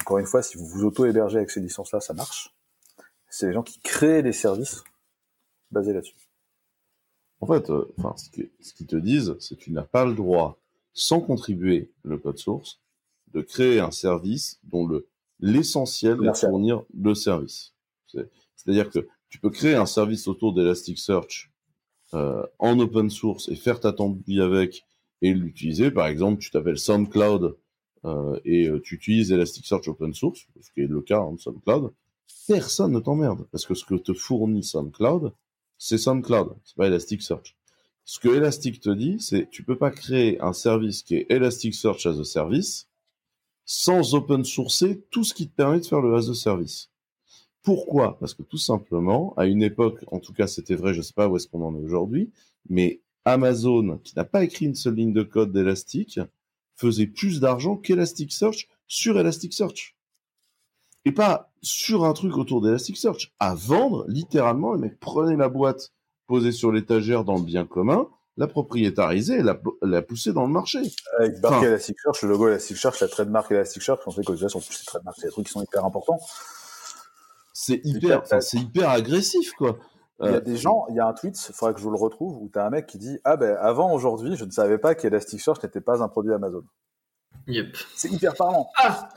Encore 0.00 0.18
une 0.18 0.26
fois, 0.26 0.42
si 0.42 0.56
vous 0.56 0.66
vous 0.66 0.84
auto-hébergez 0.84 1.38
avec 1.38 1.50
ces 1.50 1.60
licences-là, 1.60 2.00
ça 2.00 2.14
marche. 2.14 2.54
C'est 3.28 3.46
les 3.46 3.52
gens 3.52 3.64
qui 3.64 3.80
créent 3.80 4.22
des 4.22 4.32
services 4.32 4.84
basés 5.70 5.92
là-dessus. 5.92 6.14
En 7.40 7.46
fait, 7.46 7.70
euh, 7.70 7.84
enfin, 7.98 8.14
ce 8.16 8.30
qui- 8.30 8.48
ce 8.60 8.72
qu'ils 8.74 8.86
te 8.86 8.96
disent, 8.96 9.36
c'est 9.38 9.56
que 9.56 9.60
tu 9.60 9.72
n'as 9.72 9.82
pas 9.82 10.04
le 10.04 10.14
droit, 10.14 10.58
sans 10.92 11.20
contribuer 11.20 11.90
le 12.02 12.18
code 12.18 12.38
source, 12.38 12.80
de 13.32 13.40
créer 13.42 13.78
un 13.80 13.90
service 13.90 14.58
dont 14.64 14.86
le 14.86 15.06
l'essentiel 15.40 16.14
est 16.14 16.26
de 16.32 16.36
fournir 16.50 16.82
le 16.98 17.14
service. 17.14 17.72
C'est-à-dire 18.56 18.90
que 18.90 19.06
tu 19.28 19.38
peux 19.38 19.50
créer 19.50 19.74
un 19.76 19.86
service 19.86 20.26
autour 20.26 20.52
d'Elasticsearch 20.52 21.52
euh, 22.14 22.44
en 22.58 22.76
open 22.80 23.08
source 23.08 23.48
et 23.48 23.54
faire 23.54 23.78
ta 23.78 23.92
tambouille 23.92 24.40
avec 24.40 24.84
et 25.22 25.32
l'utiliser. 25.32 25.92
Par 25.92 26.08
exemple, 26.08 26.40
tu 26.40 26.50
t'appelles 26.50 26.78
SoundCloud 26.78 27.56
euh, 28.04 28.40
et 28.44 28.66
euh, 28.68 28.80
tu 28.80 28.96
utilises 28.96 29.30
Elasticsearch 29.30 29.86
open 29.86 30.12
source, 30.12 30.46
ce 30.60 30.72
qui 30.72 30.80
est 30.80 30.86
le 30.88 31.02
cas 31.02 31.20
hein, 31.20 31.32
de 31.34 31.38
SoundCloud. 31.38 31.92
Personne 32.48 32.90
ne 32.92 32.98
t'emmerde 33.00 33.46
parce 33.52 33.64
que 33.66 33.74
ce 33.74 33.84
que 33.84 33.94
te 33.94 34.14
fournit 34.14 34.64
SoundCloud, 34.64 35.32
c'est 35.78 35.98
SoundCloud, 35.98 36.56
c'est 36.64 36.76
pas 36.76 36.88
Elasticsearch. 36.88 37.56
Ce 38.04 38.18
que 38.18 38.28
Elastic 38.28 38.80
te 38.80 38.90
dit, 38.90 39.20
c'est 39.20 39.48
tu 39.50 39.62
peux 39.62 39.78
pas 39.78 39.90
créer 39.90 40.40
un 40.40 40.52
service 40.52 41.02
qui 41.02 41.14
est 41.14 41.26
Elasticsearch 41.30 42.06
as 42.06 42.18
a 42.18 42.24
service 42.24 42.88
sans 43.64 44.14
open 44.14 44.44
sourcer 44.44 45.04
tout 45.10 45.24
ce 45.24 45.34
qui 45.34 45.48
te 45.48 45.54
permet 45.54 45.80
de 45.80 45.84
faire 45.84 46.00
le 46.00 46.14
as 46.14 46.28
a 46.30 46.34
service. 46.34 46.90
Pourquoi? 47.62 48.18
Parce 48.18 48.32
que 48.32 48.42
tout 48.42 48.56
simplement, 48.58 49.34
à 49.36 49.46
une 49.46 49.62
époque, 49.62 50.04
en 50.10 50.20
tout 50.20 50.32
cas 50.32 50.46
c'était 50.46 50.74
vrai, 50.74 50.94
je 50.94 51.02
sais 51.02 51.12
pas 51.12 51.28
où 51.28 51.36
est-ce 51.36 51.46
qu'on 51.48 51.62
en 51.62 51.76
est 51.76 51.84
aujourd'hui, 51.84 52.30
mais 52.68 53.02
Amazon, 53.26 53.98
qui 54.02 54.16
n'a 54.16 54.24
pas 54.24 54.42
écrit 54.42 54.64
une 54.64 54.74
seule 54.74 54.94
ligne 54.94 55.12
de 55.12 55.22
code 55.22 55.52
d'Elastic, 55.52 56.18
faisait 56.76 57.06
plus 57.06 57.40
d'argent 57.40 57.76
qu'Elasticsearch 57.76 58.68
sur 58.86 59.18
Elasticsearch. 59.18 59.96
Et 61.04 61.12
pas 61.12 61.47
sur 61.62 62.04
un 62.04 62.12
truc 62.12 62.36
autour 62.36 62.60
d'Elasticsearch. 62.60 63.32
À 63.40 63.54
vendre, 63.54 64.04
littéralement, 64.08 64.72
le 64.72 64.78
mec 64.78 64.98
prenait 65.00 65.36
la 65.36 65.48
boîte 65.48 65.92
posée 66.26 66.52
sur 66.52 66.72
l'étagère 66.72 67.24
dans 67.24 67.36
le 67.36 67.42
bien 67.42 67.64
commun, 67.64 68.08
la 68.36 68.46
propriétariser 68.46 69.38
et 69.38 69.42
la, 69.42 69.58
la 69.82 70.02
pousser 70.02 70.32
dans 70.32 70.46
le 70.46 70.52
marché. 70.52 70.80
Avec 71.18 71.42
marque 71.42 71.64
Elasticsearch, 71.64 72.22
le 72.22 72.28
logo 72.28 72.48
Elasticsearch, 72.48 73.00
la 73.00 73.08
trademark 73.08 73.50
Elasticsearch, 73.50 74.00
on 74.06 74.10
sait 74.10 74.22
qu'aux 74.22 74.36
US, 74.36 74.48
sont 74.48 74.60
plus 74.60 74.84
trademarks, 74.84 75.16
c'est 75.18 75.26
des 75.26 75.32
trucs 75.32 75.46
qui 75.46 75.52
sont 75.52 75.62
hyper 75.62 75.84
importants 75.84 76.18
c'est 77.60 77.80
hyper, 77.82 78.22
c'est 78.40 78.56
hyper 78.56 78.88
agressif, 78.88 79.52
quoi. 79.54 79.78
Il 80.20 80.26
y 80.26 80.28
a 80.28 80.36
euh, 80.36 80.40
des 80.40 80.56
gens, 80.56 80.86
il 80.90 80.94
y 80.94 81.00
a 81.00 81.06
un 81.06 81.12
tweet, 81.12 81.36
il 81.48 81.52
faudrait 81.52 81.74
que 81.74 81.80
je 81.80 81.84
vous 81.84 81.90
le 81.90 81.98
retrouve, 81.98 82.40
où 82.40 82.48
tu 82.52 82.58
as 82.58 82.64
un 82.64 82.70
mec 82.70 82.86
qui 82.86 82.98
dit 82.98 83.18
Ah 83.24 83.36
ben 83.36 83.56
avant 83.60 83.92
aujourd'hui, 83.92 84.36
je 84.36 84.44
ne 84.44 84.50
savais 84.50 84.78
pas 84.78 84.94
qu'Elasticsearch 84.94 85.62
n'était 85.64 85.80
pas 85.80 86.00
un 86.02 86.08
produit 86.08 86.32
Amazon. 86.32 86.62
Yep. 87.48 87.76
C'est 87.96 88.10
hyper 88.10 88.34
parlant. 88.34 88.68
Ah 88.76 89.08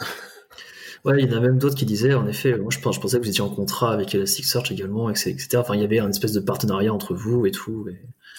Ouais, 1.03 1.23
il 1.23 1.29
y 1.29 1.33
en 1.33 1.37
a 1.37 1.39
même 1.39 1.57
d'autres 1.57 1.75
qui 1.75 1.85
disaient, 1.85 2.13
en 2.13 2.27
effet, 2.27 2.57
moi 2.57 2.69
je, 2.69 2.79
pensais 2.79 3.17
que 3.17 3.23
vous 3.23 3.29
étiez 3.29 3.41
en 3.41 3.49
contrat 3.49 3.91
avec 3.91 4.13
Elasticsearch 4.13 4.71
également, 4.71 5.09
etc. 5.09 5.37
Enfin, 5.55 5.75
il 5.75 5.81
y 5.81 5.83
avait 5.83 5.99
un 5.99 6.09
espèce 6.09 6.33
de 6.33 6.39
partenariat 6.39 6.93
entre 6.93 7.15
vous 7.15 7.45
et 7.45 7.51
tout. 7.51 7.87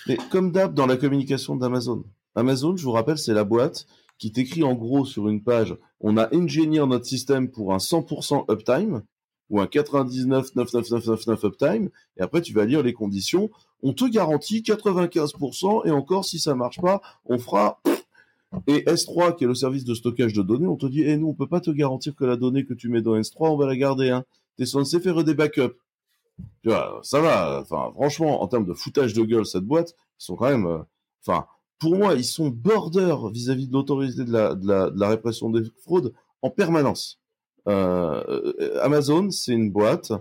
Mais 0.06 0.16
comme 0.30 0.52
d'hab 0.52 0.74
dans 0.74 0.86
la 0.86 0.96
communication 0.96 1.56
d'Amazon. 1.56 2.04
Amazon, 2.34 2.76
je 2.76 2.84
vous 2.84 2.92
rappelle, 2.92 3.18
c'est 3.18 3.34
la 3.34 3.44
boîte 3.44 3.86
qui 4.18 4.30
t'écrit 4.30 4.62
en 4.62 4.74
gros 4.74 5.04
sur 5.04 5.28
une 5.28 5.42
page 5.42 5.76
on 6.02 6.16
a 6.16 6.34
ingénié 6.34 6.84
notre 6.84 7.06
système 7.06 7.48
pour 7.48 7.72
un 7.72 7.78
100% 7.78 8.50
uptime 8.52 9.02
ou 9.50 9.60
un 9.60 9.66
99,99999 9.66 11.44
uptime, 11.44 11.90
et 12.16 12.22
après 12.22 12.40
tu 12.40 12.52
vas 12.52 12.64
lire 12.64 12.82
les 12.82 12.92
conditions. 12.92 13.50
On 13.82 13.92
te 13.92 14.04
garantit 14.04 14.62
95%, 14.62 15.86
et 15.86 15.90
encore 15.90 16.24
si 16.24 16.38
ça 16.38 16.54
marche 16.54 16.80
pas, 16.80 17.00
on 17.24 17.38
fera. 17.38 17.80
Et 18.66 18.84
S3, 18.84 19.36
qui 19.36 19.44
est 19.44 19.46
le 19.46 19.54
service 19.54 19.84
de 19.84 19.94
stockage 19.94 20.32
de 20.32 20.42
données, 20.42 20.66
on 20.66 20.76
te 20.76 20.86
dit, 20.86 21.02
eh, 21.02 21.16
nous, 21.16 21.28
on 21.28 21.34
peut 21.34 21.46
pas 21.46 21.60
te 21.60 21.70
garantir 21.70 22.14
que 22.14 22.24
la 22.24 22.36
donnée 22.36 22.64
que 22.64 22.74
tu 22.74 22.88
mets 22.88 23.02
dans 23.02 23.16
S3, 23.16 23.50
on 23.50 23.56
va 23.56 23.66
la 23.66 23.76
garder, 23.76 24.10
hein. 24.10 24.24
T'es 24.56 24.66
censé 24.66 25.00
faire 25.00 25.24
des 25.24 25.34
backups. 25.34 25.74
Tu 26.62 26.68
vois, 26.68 27.00
ça 27.02 27.20
va. 27.20 27.60
Enfin, 27.62 27.90
franchement, 27.94 28.42
en 28.42 28.48
termes 28.48 28.66
de 28.66 28.74
foutage 28.74 29.14
de 29.14 29.22
gueule, 29.22 29.46
cette 29.46 29.64
boîte, 29.64 29.94
ils 30.20 30.24
sont 30.24 30.36
quand 30.36 30.50
même, 30.50 30.66
euh, 30.66 30.78
enfin, 31.26 31.46
pour 31.78 31.96
moi, 31.96 32.14
ils 32.14 32.24
sont 32.24 32.48
border 32.48 33.16
vis-à-vis 33.32 33.66
de 33.66 33.72
l'autorité 33.72 34.24
de 34.24 34.32
la, 34.32 35.08
répression 35.08 35.50
des 35.50 35.62
fraudes 35.82 36.12
en 36.42 36.50
permanence. 36.50 37.20
Euh, 37.68 38.52
Amazon, 38.82 39.30
c'est 39.30 39.52
une 39.52 39.70
boîte 39.70 40.12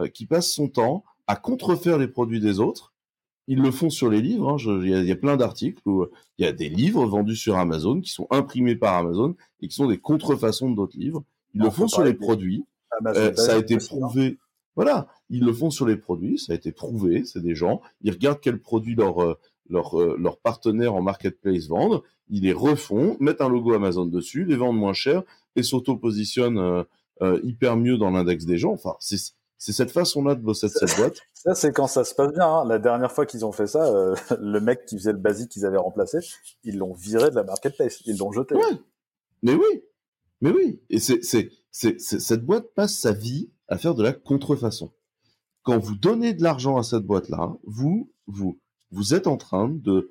euh, 0.00 0.08
qui 0.08 0.26
passe 0.26 0.52
son 0.52 0.68
temps 0.68 1.04
à 1.26 1.36
contrefaire 1.36 1.98
les 1.98 2.08
produits 2.08 2.40
des 2.40 2.60
autres. 2.60 2.92
Ils 3.50 3.60
le 3.60 3.72
font 3.72 3.90
sur 3.90 4.08
les 4.08 4.22
livres. 4.22 4.48
Hein. 4.48 4.56
Il 4.82 4.88
y, 4.88 5.10
a 5.10 5.16
plein 5.16 5.36
d'articles 5.36 5.82
où 5.84 6.06
il 6.38 6.44
y 6.44 6.48
a 6.48 6.52
des 6.52 6.68
livres 6.68 7.04
vendus 7.04 7.34
sur 7.34 7.56
Amazon 7.56 8.00
qui 8.00 8.10
sont 8.10 8.28
imprimés 8.30 8.76
par 8.76 8.94
Amazon 8.94 9.34
et 9.60 9.66
qui 9.66 9.74
sont 9.74 9.88
des 9.88 9.98
contrefaçons 9.98 10.70
d'autres 10.70 10.96
livres. 10.96 11.24
Ils 11.54 11.62
le 11.62 11.70
font 11.70 11.88
sur 11.88 12.04
les 12.04 12.14
produits. 12.14 12.64
Euh, 13.06 13.34
ça 13.34 13.56
a 13.56 13.58
été 13.58 13.76
prouvé. 13.76 14.38
Voilà, 14.76 15.08
ils 15.30 15.44
le 15.44 15.52
font 15.52 15.70
sur 15.70 15.84
les 15.84 15.96
produits. 15.96 16.38
Ça 16.38 16.52
a 16.52 16.56
été 16.56 16.70
prouvé. 16.70 17.24
C'est 17.24 17.42
des 17.42 17.56
gens. 17.56 17.80
Ils 18.02 18.12
regardent 18.12 18.40
quels 18.40 18.60
produits 18.60 18.94
leur 18.94 19.36
leurs 19.68 19.96
leur 20.16 20.38
partenaires 20.38 20.94
en 20.94 21.02
marketplace 21.02 21.66
vendent. 21.66 22.02
Ils 22.28 22.44
les 22.44 22.52
refont, 22.52 23.16
mettent 23.18 23.40
un 23.40 23.48
logo 23.48 23.72
Amazon 23.72 24.06
dessus, 24.06 24.44
les 24.44 24.56
vendent 24.56 24.78
moins 24.78 24.92
cher 24.92 25.24
et 25.56 25.64
s'auto-positionne 25.64 26.58
euh, 26.58 26.84
euh, 27.22 27.40
hyper 27.42 27.76
mieux 27.76 27.98
dans 27.98 28.10
l'index 28.10 28.46
des 28.46 28.56
gens. 28.56 28.72
Enfin, 28.72 28.94
c'est 29.00 29.18
c'est 29.60 29.72
cette 29.72 29.90
façon-là 29.90 30.36
de 30.36 30.40
bosser 30.40 30.68
de 30.68 30.72
cette 30.72 30.96
boîte. 30.96 31.18
Ça, 31.34 31.54
c'est 31.54 31.70
quand 31.70 31.86
ça 31.86 32.02
se 32.02 32.14
passe 32.14 32.32
bien. 32.32 32.46
Hein. 32.46 32.64
La 32.66 32.78
dernière 32.78 33.12
fois 33.12 33.26
qu'ils 33.26 33.44
ont 33.44 33.52
fait 33.52 33.66
ça, 33.66 33.84
euh, 33.94 34.16
le 34.40 34.58
mec 34.58 34.86
qui 34.86 34.96
faisait 34.96 35.12
le 35.12 35.18
basique 35.18 35.50
qu'ils 35.50 35.66
avaient 35.66 35.76
remplacé, 35.76 36.18
ils 36.64 36.78
l'ont 36.78 36.94
viré 36.94 37.30
de 37.30 37.34
la 37.34 37.44
marketplace, 37.44 38.00
ils 38.06 38.16
l'ont 38.16 38.32
jeté. 38.32 38.54
Ouais. 38.54 38.80
Mais 39.42 39.52
oui, 39.52 39.84
mais 40.40 40.50
oui. 40.50 40.80
Et 40.88 40.98
c'est, 40.98 41.22
c'est, 41.22 41.50
c'est, 41.70 42.00
cette 42.00 42.44
boîte 42.44 42.72
passe 42.74 42.98
sa 42.98 43.12
vie 43.12 43.50
à 43.68 43.76
faire 43.76 43.94
de 43.94 44.02
la 44.02 44.14
contrefaçon. 44.14 44.92
Quand 45.62 45.78
vous 45.78 45.94
donnez 45.94 46.32
de 46.32 46.42
l'argent 46.42 46.78
à 46.78 46.82
cette 46.82 47.04
boîte-là, 47.04 47.54
vous, 47.64 48.10
vous, 48.26 48.58
vous 48.90 49.12
êtes 49.12 49.26
en 49.26 49.36
train 49.36 49.68
de 49.68 50.10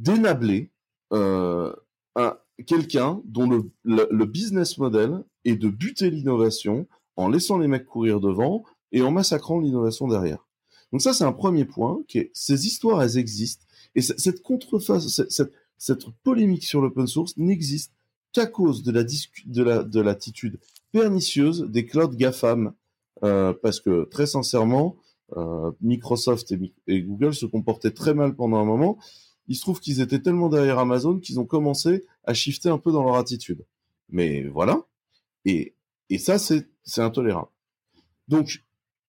dénabler 0.00 0.72
euh, 1.12 1.72
un, 2.16 2.36
quelqu'un 2.66 3.22
dont 3.24 3.48
le, 3.48 3.70
le, 3.84 4.24
business 4.26 4.78
model 4.78 5.24
est 5.44 5.54
de 5.54 5.68
buter 5.68 6.10
l'innovation 6.10 6.88
en 7.18 7.28
laissant 7.28 7.58
les 7.58 7.68
mecs 7.68 7.84
courir 7.84 8.20
devant 8.20 8.64
et 8.92 9.02
en 9.02 9.10
massacrant 9.10 9.60
l'innovation 9.60 10.08
derrière. 10.08 10.46
Donc 10.92 11.02
ça, 11.02 11.12
c'est 11.12 11.24
un 11.24 11.32
premier 11.32 11.64
point. 11.64 12.00
Ces 12.32 12.66
histoires, 12.66 13.02
elles 13.02 13.18
existent. 13.18 13.64
Et 13.94 14.00
cette 14.00 14.42
contreface, 14.42 15.22
cette, 15.28 16.06
polémique 16.22 16.64
sur 16.64 16.80
l'open 16.80 17.06
source 17.06 17.36
n'existe 17.36 17.92
qu'à 18.32 18.46
cause 18.46 18.82
de 18.82 18.92
la 18.92 19.04
de 19.04 19.62
la 19.62 19.82
de 19.82 20.00
l'attitude 20.00 20.58
pernicieuse 20.92 21.62
des 21.68 21.86
clouds 21.86 22.14
GAFAM, 22.14 22.72
euh, 23.22 23.52
parce 23.62 23.80
que 23.80 24.04
très 24.04 24.26
sincèrement, 24.26 24.96
euh, 25.36 25.70
Microsoft 25.80 26.52
et, 26.52 26.72
et, 26.86 27.02
Google 27.02 27.34
se 27.34 27.46
comportaient 27.46 27.90
très 27.90 28.14
mal 28.14 28.34
pendant 28.34 28.58
un 28.58 28.64
moment 28.64 28.98
il 29.48 29.56
se 29.56 29.62
trouve 29.62 29.80
qu'ils 29.80 30.00
étaient 30.00 30.20
tellement 30.20 30.48
derrière 30.48 30.78
Amazon 30.78 31.18
qu'ils 31.18 31.40
ont 31.40 31.46
commencé 31.46 32.04
à 32.24 32.34
shifter 32.34 32.68
un 32.68 32.78
peu 32.78 32.92
dans 32.92 33.02
leur 33.02 33.16
attitude. 33.16 33.64
Mais 34.10 34.44
voilà. 34.44 34.82
Et, 35.46 35.74
et 36.10 36.18
ça, 36.18 36.38
c'est 36.38 36.66
intolérable. 36.98 37.48
Donc, 38.28 38.64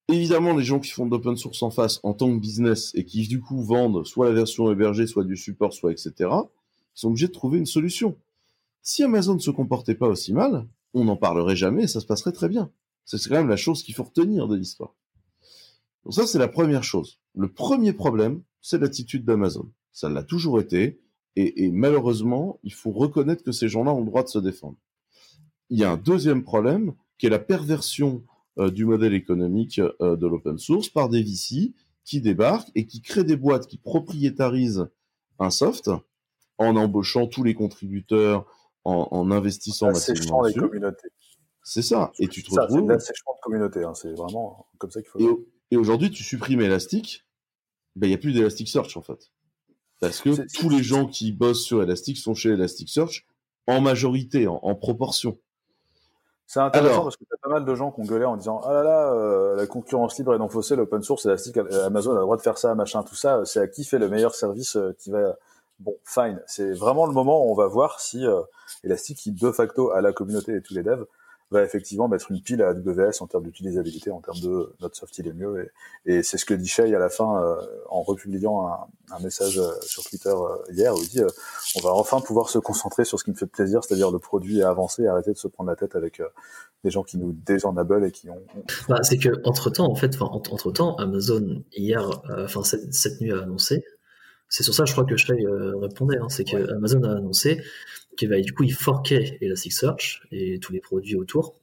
évidemment, 0.08 0.56
les 0.56 0.64
gens 0.64 0.80
qui 0.80 0.92
font 0.92 1.06
de 1.06 1.12
l'open 1.12 1.38
source 1.38 1.62
en 1.64 1.72
face 1.72 2.00
en 2.04 2.14
tant 2.14 2.34
que 2.34 2.40
business 2.40 2.92
et 2.96 3.06
qui, 3.06 3.28
du 3.28 3.42
coup, 3.42 3.62
vendent 3.62 4.06
soit 4.06 4.28
la 4.28 4.34
version 4.34 4.72
hébergée, 4.72 5.08
soit 5.08 5.24
du 5.24 5.38
support, 5.38 5.74
soit 5.74 5.92
etc., 5.92 6.30
sont 6.94 7.10
obligés 7.10 7.28
de 7.28 7.34
trouver 7.34 7.60
une 7.60 7.66
solution. 7.66 8.18
Si 8.82 9.04
Amazon 9.04 9.36
ne 9.36 9.40
se 9.40 9.52
comportait 9.52 9.96
pas 9.96 10.08
aussi 10.08 10.34
mal, 10.34 10.68
on 10.94 11.06
n'en 11.06 11.18
parlerait 11.18 11.56
jamais 11.56 11.84
et 11.84 11.88
ça 11.88 12.00
se 12.00 12.06
passerait 12.06 12.32
très 12.32 12.50
bien. 12.50 12.72
C'est 13.06 13.18
quand 13.28 13.36
même 13.36 13.50
la 13.50 13.56
chose 13.56 13.84
qu'il 13.84 13.96
faut 13.96 14.04
retenir 14.04 14.48
de 14.48 14.56
l'histoire. 14.56 14.96
Donc 16.04 16.14
ça, 16.14 16.28
c'est 16.28 16.40
la 16.40 16.48
première 16.48 16.84
chose. 16.84 17.20
Le 17.36 17.52
premier 17.52 17.94
problème, 17.94 18.42
c'est 18.62 18.80
l'attitude 18.80 19.26
d'Amazon. 19.26 19.70
Ça 19.92 20.10
l'a 20.10 20.24
toujours 20.24 20.60
été. 20.60 21.00
Et, 21.36 21.72
malheureusement, 21.72 22.60
il 22.64 22.74
faut 22.74 22.92
reconnaître 22.92 23.44
que 23.44 23.52
ces 23.52 23.70
gens-là 23.70 23.94
ont 23.94 24.02
le 24.02 24.06
droit 24.06 24.24
de 24.24 24.28
se 24.28 24.40
défendre. 24.40 24.78
Il 25.70 25.80
y 25.80 25.84
a 25.84 25.92
un 25.92 25.98
deuxième 25.98 26.44
problème, 26.44 26.94
qui 27.18 27.28
est 27.28 27.30
la 27.30 27.40
perversion 27.40 28.24
euh, 28.58 28.72
du 28.72 28.86
modèle 28.86 29.14
économique 29.14 29.80
euh, 30.02 30.16
de 30.16 30.28
l'open 30.28 30.58
source 30.58 30.90
par 30.90 31.10
des 31.10 31.22
VC 31.22 31.74
qui 32.06 32.22
débarquent 32.22 32.72
et 32.76 32.86
qui 32.86 33.02
créent 33.02 33.24
des 33.24 33.38
boîtes 33.38 33.68
qui 33.68 33.78
propriétarisent 33.78 34.88
un 35.38 35.50
soft 35.50 35.90
en 36.58 36.76
embauchant 36.76 37.28
tous 37.28 37.44
les 37.44 37.54
contributeurs, 37.54 38.46
en, 38.84 39.30
investissant 39.30 39.88
massivement 39.88 40.42
les 40.42 40.54
communautés. 40.54 41.10
C'est 41.64 41.84
ça. 41.84 42.12
Et 42.18 42.28
tu 42.28 42.42
te 42.42 42.50
retrouves. 42.50 42.82
C'est 42.82 42.94
l'assèchement 42.94 43.34
de 43.36 43.42
communauté. 43.42 43.84
Hein. 43.84 43.94
C'est 43.94 44.14
vraiment 44.14 44.68
comme 44.80 44.90
ça 44.90 45.02
qu'il 45.02 45.10
faut. 45.10 45.20
Et, 45.20 45.76
et 45.76 45.78
aujourd'hui, 45.78 46.10
tu 46.10 46.24
supprimes 46.24 46.62
Elastic, 46.62 47.26
ben 47.96 48.08
il 48.08 48.10
n'y 48.10 48.16
a 48.16 48.18
plus 48.18 48.34
d'Elasticsearch 48.34 48.98
en 48.98 49.02
fait. 49.02 49.32
Parce 50.00 50.22
que 50.22 50.48
tous 50.58 50.70
les 50.70 50.82
gens 50.82 51.06
qui 51.06 51.32
bossent 51.32 51.64
sur 51.64 51.84
Elastic 51.84 52.18
sont 52.18 52.34
chez 52.34 52.50
Elasticsearch 52.52 53.26
en 53.68 53.82
majorité, 53.82 54.48
en, 54.48 54.76
proportion. 54.76 55.38
C'est 56.50 56.62
intéressant 56.62 57.04
parce 57.04 57.16
que 57.16 57.26
tu 57.26 57.32
as 57.32 57.38
pas 57.38 57.54
mal 57.54 57.64
de 57.64 57.76
gens 57.76 57.92
qui 57.92 58.02
ont 58.02 58.06
gueulé 58.06 58.26
en 58.26 58.36
disant 58.36 58.60
Ah 58.66 58.74
là 58.74 58.82
là, 58.82 59.14
euh, 59.14 59.56
la 59.56 59.68
concurrence 59.68 60.18
libre 60.18 60.34
et 60.34 60.40
non 60.40 60.50
faussée, 60.50 60.76
l'open 60.76 61.04
source, 61.04 61.28
Elastic, 61.28 61.56
euh, 61.58 61.86
Amazon 61.86 62.14
a 62.14 62.16
le 62.16 62.22
droit 62.22 62.38
de 62.38 62.42
faire 62.42 62.58
ça, 62.58 62.74
machin, 62.74 63.04
tout 63.04 63.14
ça. 63.14 63.46
C'est 63.46 63.60
à 63.60 63.68
qui 63.68 63.84
fait 63.86 64.00
le 64.00 64.10
meilleur 64.10 64.34
service 64.34 64.76
euh, 64.76 64.96
qui 64.98 65.12
va. 65.12 65.36
Bon, 65.78 65.96
fine. 66.06 66.42
C'est 66.48 66.72
vraiment 66.72 67.06
le 67.06 67.14
moment 67.14 67.46
où 67.46 67.52
on 67.52 67.54
va 67.54 67.68
voir 67.68 68.00
si 68.00 68.26
Elastic, 68.84 69.20
qui 69.20 69.32
de 69.32 69.52
facto 69.52 69.92
a 69.92 70.02
la 70.02 70.12
communauté 70.12 70.56
et 70.56 70.62
tous 70.62 70.74
les 70.74 70.82
devs, 70.82 71.06
va 71.52 71.64
effectivement 71.64 72.08
mettre 72.08 72.32
une 72.32 72.42
pile 72.42 72.62
à 72.62 72.70
AWS 72.70 73.22
en 73.22 73.28
termes 73.28 73.44
d'utilisabilité, 73.44 74.12
en 74.12 74.22
termes 74.22 74.40
de 74.40 74.74
notre 74.82 74.96
soft 74.96 75.18
il 75.18 75.28
est 75.28 75.34
mieux. 75.34 75.72
Et, 76.06 76.18
et 76.18 76.24
c'est 76.24 76.38
ce 76.38 76.46
que 76.46 76.54
dit 76.54 76.68
Shay 76.68 76.94
à 76.94 77.00
la 77.00 77.10
fin 77.10 77.42
euh, 77.42 77.56
en 77.90 78.02
republiant 78.02 78.68
un, 78.68 78.88
un, 79.16 79.20
message 79.20 79.58
euh, 79.58 79.72
sur 79.82 80.04
Twitter 80.04 80.30
euh, 80.30 80.72
hier 80.72 80.94
où 80.94 81.02
il 81.02 81.10
dit 81.10 81.22
on 81.76 81.82
va 81.82 81.92
enfin 81.94 82.22
pouvoir 82.22 82.50
se 82.50 82.60
concentrer 82.60 83.04
sur 83.04 83.20
ce 83.20 83.24
qui 83.24 83.32
me 83.32 83.36
fait 83.36 83.48
plaisir, 83.48 83.84
c'est-à-dire 83.84 84.12
le 84.12 84.20
produit 84.20 84.60
et 84.60 84.64
avancer 84.64 85.04
et 85.04 85.08
arrêter 85.08 85.32
de 85.32 85.38
se 85.38 85.48
prendre 85.48 85.70
la 85.70 85.76
tête 85.76 85.96
avec 85.96 86.22
des 86.84 86.92
gens 86.92 87.04
qui 87.04 87.18
nous 87.18 87.34
désenabellent 87.34 88.06
et 88.06 88.12
qui 88.12 88.30
ont. 88.30 88.44
Bah, 88.88 89.02
c'est 89.02 89.18
que 89.18 89.30
entre 89.44 89.70
temps, 89.70 89.90
en 89.90 89.96
fait, 89.96 90.16
entre 90.22 90.72
temps, 90.72 90.96
Amazon 90.98 91.64
hier, 91.74 92.22
enfin 92.38 92.64
cette, 92.64 92.94
cette, 92.94 93.20
nuit 93.22 93.32
a 93.32 93.42
annoncé. 93.42 93.84
C'est 94.50 94.64
sur 94.64 94.74
ça, 94.74 94.86
je 94.86 94.94
crois 94.94 95.06
que 95.06 95.16
Shay 95.16 95.46
répondait. 95.82 96.18
Hein, 96.18 96.30
c'est 96.30 96.44
que 96.44 96.72
Amazon 96.74 97.04
a 97.04 97.12
annoncé 97.12 97.62
va 98.28 98.40
du 98.40 98.54
coup 98.54 98.64
il 98.64 98.74
forquait 98.74 99.38
Elasticsearch 99.42 100.24
et 100.32 100.60
tous 100.60 100.74
les 100.74 100.80
produits 100.80 101.16
autour. 101.16 101.56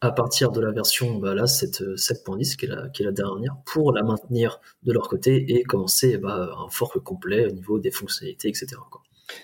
À 0.00 0.10
partir 0.10 0.50
de 0.50 0.60
la 0.60 0.72
version 0.72 1.18
bah, 1.18 1.34
là 1.34 1.44
7.10 1.44 2.56
qui, 2.56 2.64
est 2.64 2.68
la, 2.68 2.88
qui 2.88 3.02
est 3.02 3.04
la 3.04 3.12
dernière 3.12 3.56
pour 3.64 3.92
la 3.92 4.02
maintenir 4.02 4.60
de 4.82 4.92
leur 4.92 5.08
côté 5.08 5.44
et 5.48 5.62
commencer 5.62 6.18
bah, 6.18 6.50
un 6.58 6.68
fork 6.70 6.98
complet 7.00 7.46
au 7.46 7.50
niveau 7.50 7.78
des 7.78 7.90
fonctionnalités 7.90 8.48
etc 8.48 8.76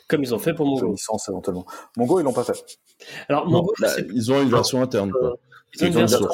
comme 0.08 0.22
ils 0.22 0.32
ont 0.32 0.38
fait 0.38 0.54
pour 0.54 0.66
Mongo. 0.66 0.92
Licence 0.92 1.28
éventuellement. 1.28 1.66
Mongo 1.96 2.20
ils 2.20 2.22
l'ont 2.22 2.32
pas 2.32 2.44
fait. 2.44 2.78
Alors 3.28 3.48
Mongo 3.48 3.72
bah, 3.80 3.88
ils 4.14 4.32
ont 4.32 4.40
une 4.42 4.50
version 4.50 4.80
interne 4.80 5.10
quoi. 5.10 5.36
ils 5.74 5.84
ont 5.84 5.86
une 5.86 5.92
version 6.06 6.28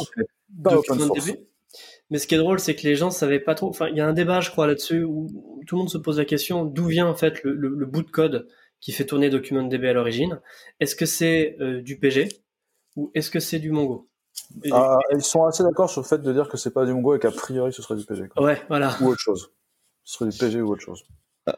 mais 2.10 2.18
ce 2.18 2.26
qui 2.26 2.34
est 2.34 2.38
drôle, 2.38 2.58
c'est 2.58 2.74
que 2.74 2.86
les 2.86 2.94
gens 2.94 3.10
savaient 3.10 3.40
pas 3.40 3.54
trop. 3.54 3.68
Enfin, 3.68 3.88
il 3.88 3.96
y 3.96 4.00
a 4.00 4.06
un 4.06 4.14
débat, 4.14 4.40
je 4.40 4.50
crois, 4.50 4.66
là-dessus 4.66 5.04
où 5.04 5.28
tout 5.66 5.76
le 5.76 5.80
monde 5.80 5.90
se 5.90 5.98
pose 5.98 6.18
la 6.18 6.24
question 6.24 6.64
d'où 6.64 6.86
vient 6.86 7.06
en 7.06 7.14
fait 7.14 7.42
le, 7.44 7.52
le 7.52 7.86
bout 7.86 8.02
de 8.02 8.10
code 8.10 8.48
qui 8.80 8.92
fait 8.92 9.06
tourner 9.06 9.30
DocumentDB 9.30 9.84
à 9.86 9.92
l'origine. 9.92 10.40
Est-ce 10.80 10.94
que 10.94 11.06
c'est 11.06 11.56
euh, 11.60 11.82
du 11.82 11.98
PG 11.98 12.28
ou 12.96 13.10
est-ce 13.14 13.30
que 13.30 13.40
c'est 13.40 13.58
du 13.58 13.70
Mongo? 13.70 14.08
Ah, 14.70 14.98
Ils 15.12 15.22
sont 15.22 15.44
assez 15.44 15.62
d'accord 15.62 15.90
sur 15.90 16.00
le 16.00 16.06
fait 16.06 16.22
de 16.22 16.32
dire 16.32 16.48
que 16.48 16.56
c'est 16.56 16.72
pas 16.72 16.86
du 16.86 16.92
Mongo 16.92 17.14
et 17.14 17.18
qu'a 17.18 17.30
priori 17.30 17.72
ce 17.72 17.82
serait 17.82 17.96
du 17.96 18.04
PG. 18.04 18.28
Ouais, 18.36 18.60
voilà. 18.68 18.96
Ou 19.00 19.08
autre 19.08 19.20
chose. 19.20 19.52
Ce 20.04 20.18
serait 20.18 20.30
du 20.30 20.38
PG 20.38 20.60
ou 20.62 20.72
autre 20.72 20.82
chose. 20.82 21.04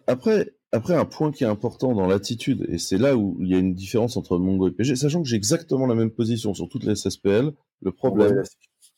Après, 0.06 0.54
après, 0.72 0.94
un 0.94 1.04
point 1.04 1.32
qui 1.32 1.44
est 1.44 1.48
important 1.48 1.94
dans 1.94 2.06
l'attitude, 2.06 2.64
et 2.68 2.78
c'est 2.78 2.98
là 2.98 3.16
où 3.16 3.36
il 3.40 3.48
y 3.48 3.54
a 3.54 3.58
une 3.58 3.74
différence 3.74 4.16
entre 4.16 4.38
Mongo 4.38 4.68
et 4.68 4.70
PG, 4.70 4.94
sachant 4.96 5.22
que 5.22 5.28
j'ai 5.28 5.36
exactement 5.36 5.86
la 5.86 5.94
même 5.94 6.10
position 6.10 6.54
sur 6.54 6.68
toutes 6.68 6.84
les 6.84 6.94
SSPL, 6.94 7.52
le 7.82 7.92
problème, 7.92 8.42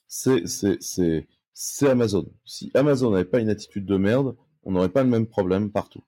c'est, 0.06 0.46
c'est, 0.46 0.76
c'est, 0.80 1.26
c'est 1.54 1.88
Amazon. 1.88 2.26
Si 2.44 2.70
Amazon 2.74 3.10
n'avait 3.10 3.24
pas 3.24 3.40
une 3.40 3.48
attitude 3.48 3.86
de 3.86 3.96
merde, 3.96 4.36
on 4.64 4.72
n'aurait 4.72 4.90
pas 4.90 5.02
le 5.02 5.08
même 5.08 5.26
problème 5.26 5.70
partout. 5.70 6.04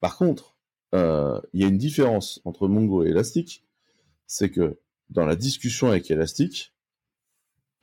Par 0.00 0.16
contre, 0.16 0.56
euh, 0.94 1.40
il 1.52 1.60
y 1.60 1.64
a 1.64 1.68
une 1.68 1.78
différence 1.78 2.40
entre 2.44 2.68
Mongo 2.68 3.04
et 3.04 3.08
Elastic, 3.08 3.64
c'est 4.26 4.50
que 4.50 4.78
dans 5.10 5.26
la 5.26 5.36
discussion 5.36 5.88
avec 5.88 6.10
Elastic, 6.10 6.74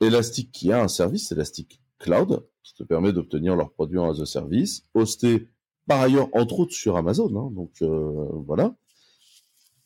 Elastic 0.00 0.52
qui 0.52 0.72
a 0.72 0.82
un 0.82 0.88
service, 0.88 1.32
Elastic 1.32 1.80
Cloud, 1.98 2.46
qui 2.62 2.74
te 2.74 2.82
permet 2.82 3.12
d'obtenir 3.12 3.56
leurs 3.56 3.72
produits 3.72 3.98
en 3.98 4.10
as 4.10 4.20
a 4.20 4.26
service, 4.26 4.84
hosté 4.94 5.48
par 5.86 6.00
ailleurs 6.00 6.28
entre 6.32 6.60
autres 6.60 6.74
sur 6.74 6.96
Amazon, 6.96 7.28
hein, 7.36 7.50
donc 7.52 7.70
euh, 7.82 8.28
voilà, 8.44 8.74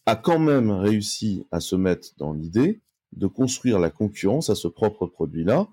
a 0.06 0.16
quand 0.16 0.38
même 0.38 0.70
réussi 0.70 1.46
à 1.50 1.60
se 1.60 1.76
mettre 1.76 2.08
dans 2.16 2.32
l'idée 2.32 2.80
de 3.12 3.26
construire 3.26 3.78
la 3.78 3.90
concurrence 3.90 4.50
à 4.50 4.54
ce 4.54 4.68
propre 4.68 5.06
produit-là 5.06 5.68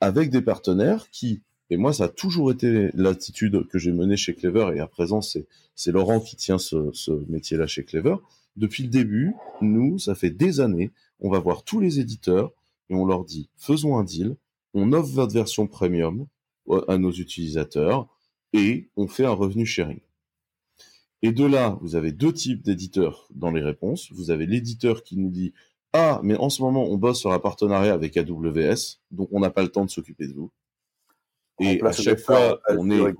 avec 0.00 0.30
des 0.30 0.42
partenaires 0.42 1.10
qui 1.10 1.42
et 1.70 1.76
moi, 1.76 1.92
ça 1.92 2.04
a 2.04 2.08
toujours 2.08 2.52
été 2.52 2.90
l'attitude 2.94 3.66
que 3.68 3.78
j'ai 3.78 3.92
menée 3.92 4.16
chez 4.16 4.34
Clever, 4.34 4.72
et 4.76 4.80
à 4.80 4.86
présent, 4.86 5.20
c'est, 5.22 5.46
Laurent 5.86 6.20
qui 6.20 6.36
tient 6.36 6.58
ce, 6.58 7.10
métier-là 7.28 7.66
chez 7.66 7.84
Clever. 7.84 8.16
Depuis 8.56 8.82
le 8.82 8.90
début, 8.90 9.34
nous, 9.60 9.98
ça 9.98 10.14
fait 10.14 10.30
des 10.30 10.60
années, 10.60 10.92
on 11.20 11.30
va 11.30 11.38
voir 11.38 11.64
tous 11.64 11.80
les 11.80 12.00
éditeurs 12.00 12.52
et 12.90 12.94
on 12.94 13.06
leur 13.06 13.24
dit, 13.24 13.48
faisons 13.56 13.96
un 13.96 14.04
deal, 14.04 14.36
on 14.74 14.92
offre 14.92 15.10
votre 15.10 15.32
version 15.32 15.66
premium 15.66 16.26
à 16.88 16.98
nos 16.98 17.10
utilisateurs 17.10 18.08
et 18.52 18.88
on 18.96 19.08
fait 19.08 19.24
un 19.24 19.32
revenu 19.32 19.66
sharing. 19.66 20.00
Et 21.22 21.32
de 21.32 21.44
là, 21.44 21.78
vous 21.80 21.96
avez 21.96 22.12
deux 22.12 22.32
types 22.32 22.62
d'éditeurs 22.62 23.26
dans 23.34 23.50
les 23.50 23.62
réponses. 23.62 24.12
Vous 24.12 24.30
avez 24.30 24.46
l'éditeur 24.46 25.02
qui 25.02 25.16
nous 25.16 25.30
dit, 25.30 25.54
ah, 25.94 26.20
mais 26.22 26.36
en 26.36 26.50
ce 26.50 26.60
moment, 26.60 26.84
on 26.84 26.98
bosse 26.98 27.20
sur 27.20 27.32
un 27.32 27.38
partenariat 27.38 27.94
avec 27.94 28.16
AWS, 28.16 29.00
donc 29.10 29.28
on 29.32 29.40
n'a 29.40 29.50
pas 29.50 29.62
le 29.62 29.70
temps 29.70 29.86
de 29.86 29.90
s'occuper 29.90 30.28
de 30.28 30.34
vous. 30.34 30.50
Et 31.60 31.82
à 31.82 31.92
chaque 31.92 32.20
fois, 32.20 32.60
on 32.70 32.90
est 32.90 33.14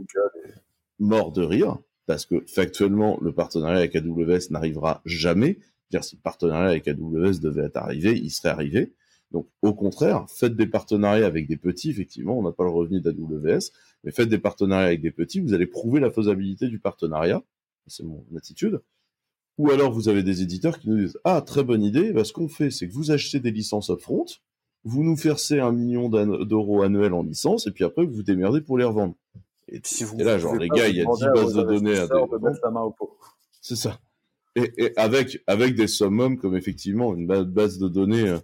mort 0.98 1.32
de 1.32 1.42
rire, 1.42 1.78
parce 2.06 2.26
que 2.26 2.44
factuellement, 2.46 3.18
le 3.20 3.32
partenariat 3.32 3.78
avec 3.78 3.96
AWS 3.96 4.50
n'arrivera 4.50 5.02
jamais. 5.04 5.58
Dire 5.90 6.04
si 6.04 6.16
le 6.16 6.22
partenariat 6.22 6.70
avec 6.70 6.88
AWS 6.88 7.40
devait 7.40 7.64
être 7.64 7.76
arrivé, 7.76 8.18
il 8.18 8.30
serait 8.30 8.48
arrivé. 8.48 8.92
Donc, 9.30 9.48
au 9.62 9.74
contraire, 9.74 10.26
faites 10.28 10.54
des 10.54 10.66
partenariats 10.66 11.26
avec 11.26 11.48
des 11.48 11.56
petits, 11.56 11.90
effectivement, 11.90 12.38
on 12.38 12.42
n'a 12.42 12.52
pas 12.52 12.64
le 12.64 12.70
revenu 12.70 13.00
d'AWS, 13.00 13.72
mais 14.04 14.12
faites 14.12 14.28
des 14.28 14.38
partenariats 14.38 14.86
avec 14.86 15.00
des 15.00 15.10
petits, 15.10 15.40
vous 15.40 15.54
allez 15.54 15.66
prouver 15.66 16.00
la 16.00 16.10
faisabilité 16.10 16.68
du 16.68 16.78
partenariat. 16.78 17.42
C'est 17.86 18.04
mon 18.04 18.24
attitude. 18.36 18.80
Ou 19.58 19.70
alors, 19.70 19.92
vous 19.92 20.08
avez 20.08 20.22
des 20.22 20.42
éditeurs 20.42 20.78
qui 20.78 20.88
nous 20.88 20.98
disent, 20.98 21.18
ah, 21.24 21.42
très 21.42 21.64
bonne 21.64 21.82
idée, 21.82 22.12
bah, 22.12 22.24
ce 22.24 22.32
qu'on 22.32 22.48
fait, 22.48 22.70
c'est 22.70 22.88
que 22.88 22.92
vous 22.92 23.10
achetez 23.10 23.40
des 23.40 23.50
licences 23.50 23.90
upfront, 23.90 24.26
vous 24.84 25.02
nous 25.02 25.16
versez 25.16 25.60
un 25.60 25.72
million 25.72 26.08
d'euros 26.08 26.82
annuels 26.82 27.14
en 27.14 27.22
licence, 27.22 27.66
et 27.66 27.70
puis 27.70 27.84
après, 27.84 28.04
vous 28.04 28.12
vous 28.12 28.22
démerdez 28.22 28.60
pour 28.60 28.78
les 28.78 28.84
revendre. 28.84 29.14
Et, 29.68 29.80
si 29.82 30.04
vous 30.04 30.18
là, 30.18 30.38
genre, 30.38 30.56
les 30.56 30.68
gars, 30.68 30.88
il 30.88 30.96
y 30.96 31.00
a 31.00 31.04
10 31.04 31.24
bases 31.34 31.54
de 31.54 31.62
données 31.62 31.98
à 31.98 32.06
C'est 33.60 33.76
ça. 33.76 33.98
Et, 34.56 34.92
avec, 34.96 35.42
avec 35.46 35.74
des 35.74 35.88
summums 35.88 36.38
comme 36.38 36.56
effectivement 36.56 37.14
une 37.14 37.26
base 37.26 37.78
de 37.78 37.88
données 37.88 38.28
euh, 38.28 38.38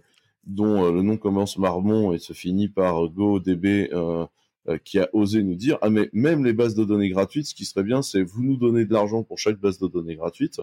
dont 0.45 0.85
euh, 0.85 0.91
le 0.91 1.01
nom 1.01 1.17
commence 1.17 1.57
Marmon 1.57 2.13
et 2.13 2.19
se 2.19 2.33
finit 2.33 2.67
par 2.67 3.07
GoDB, 3.07 3.89
euh, 3.93 4.25
euh, 4.67 4.77
qui 4.77 4.99
a 4.99 5.09
osé 5.13 5.43
nous 5.43 5.55
dire, 5.55 5.77
ah 5.81 5.89
mais 5.89 6.09
même 6.13 6.45
les 6.45 6.53
bases 6.53 6.75
de 6.75 6.83
données 6.83 7.09
gratuites, 7.09 7.47
ce 7.47 7.55
qui 7.55 7.65
serait 7.65 7.83
bien, 7.83 8.01
c'est 8.01 8.21
vous 8.21 8.43
nous 8.43 8.57
donnez 8.57 8.85
de 8.85 8.93
l'argent 8.93 9.23
pour 9.23 9.39
chaque 9.39 9.59
base 9.59 9.79
de 9.79 9.87
données 9.87 10.15
gratuite, 10.15 10.61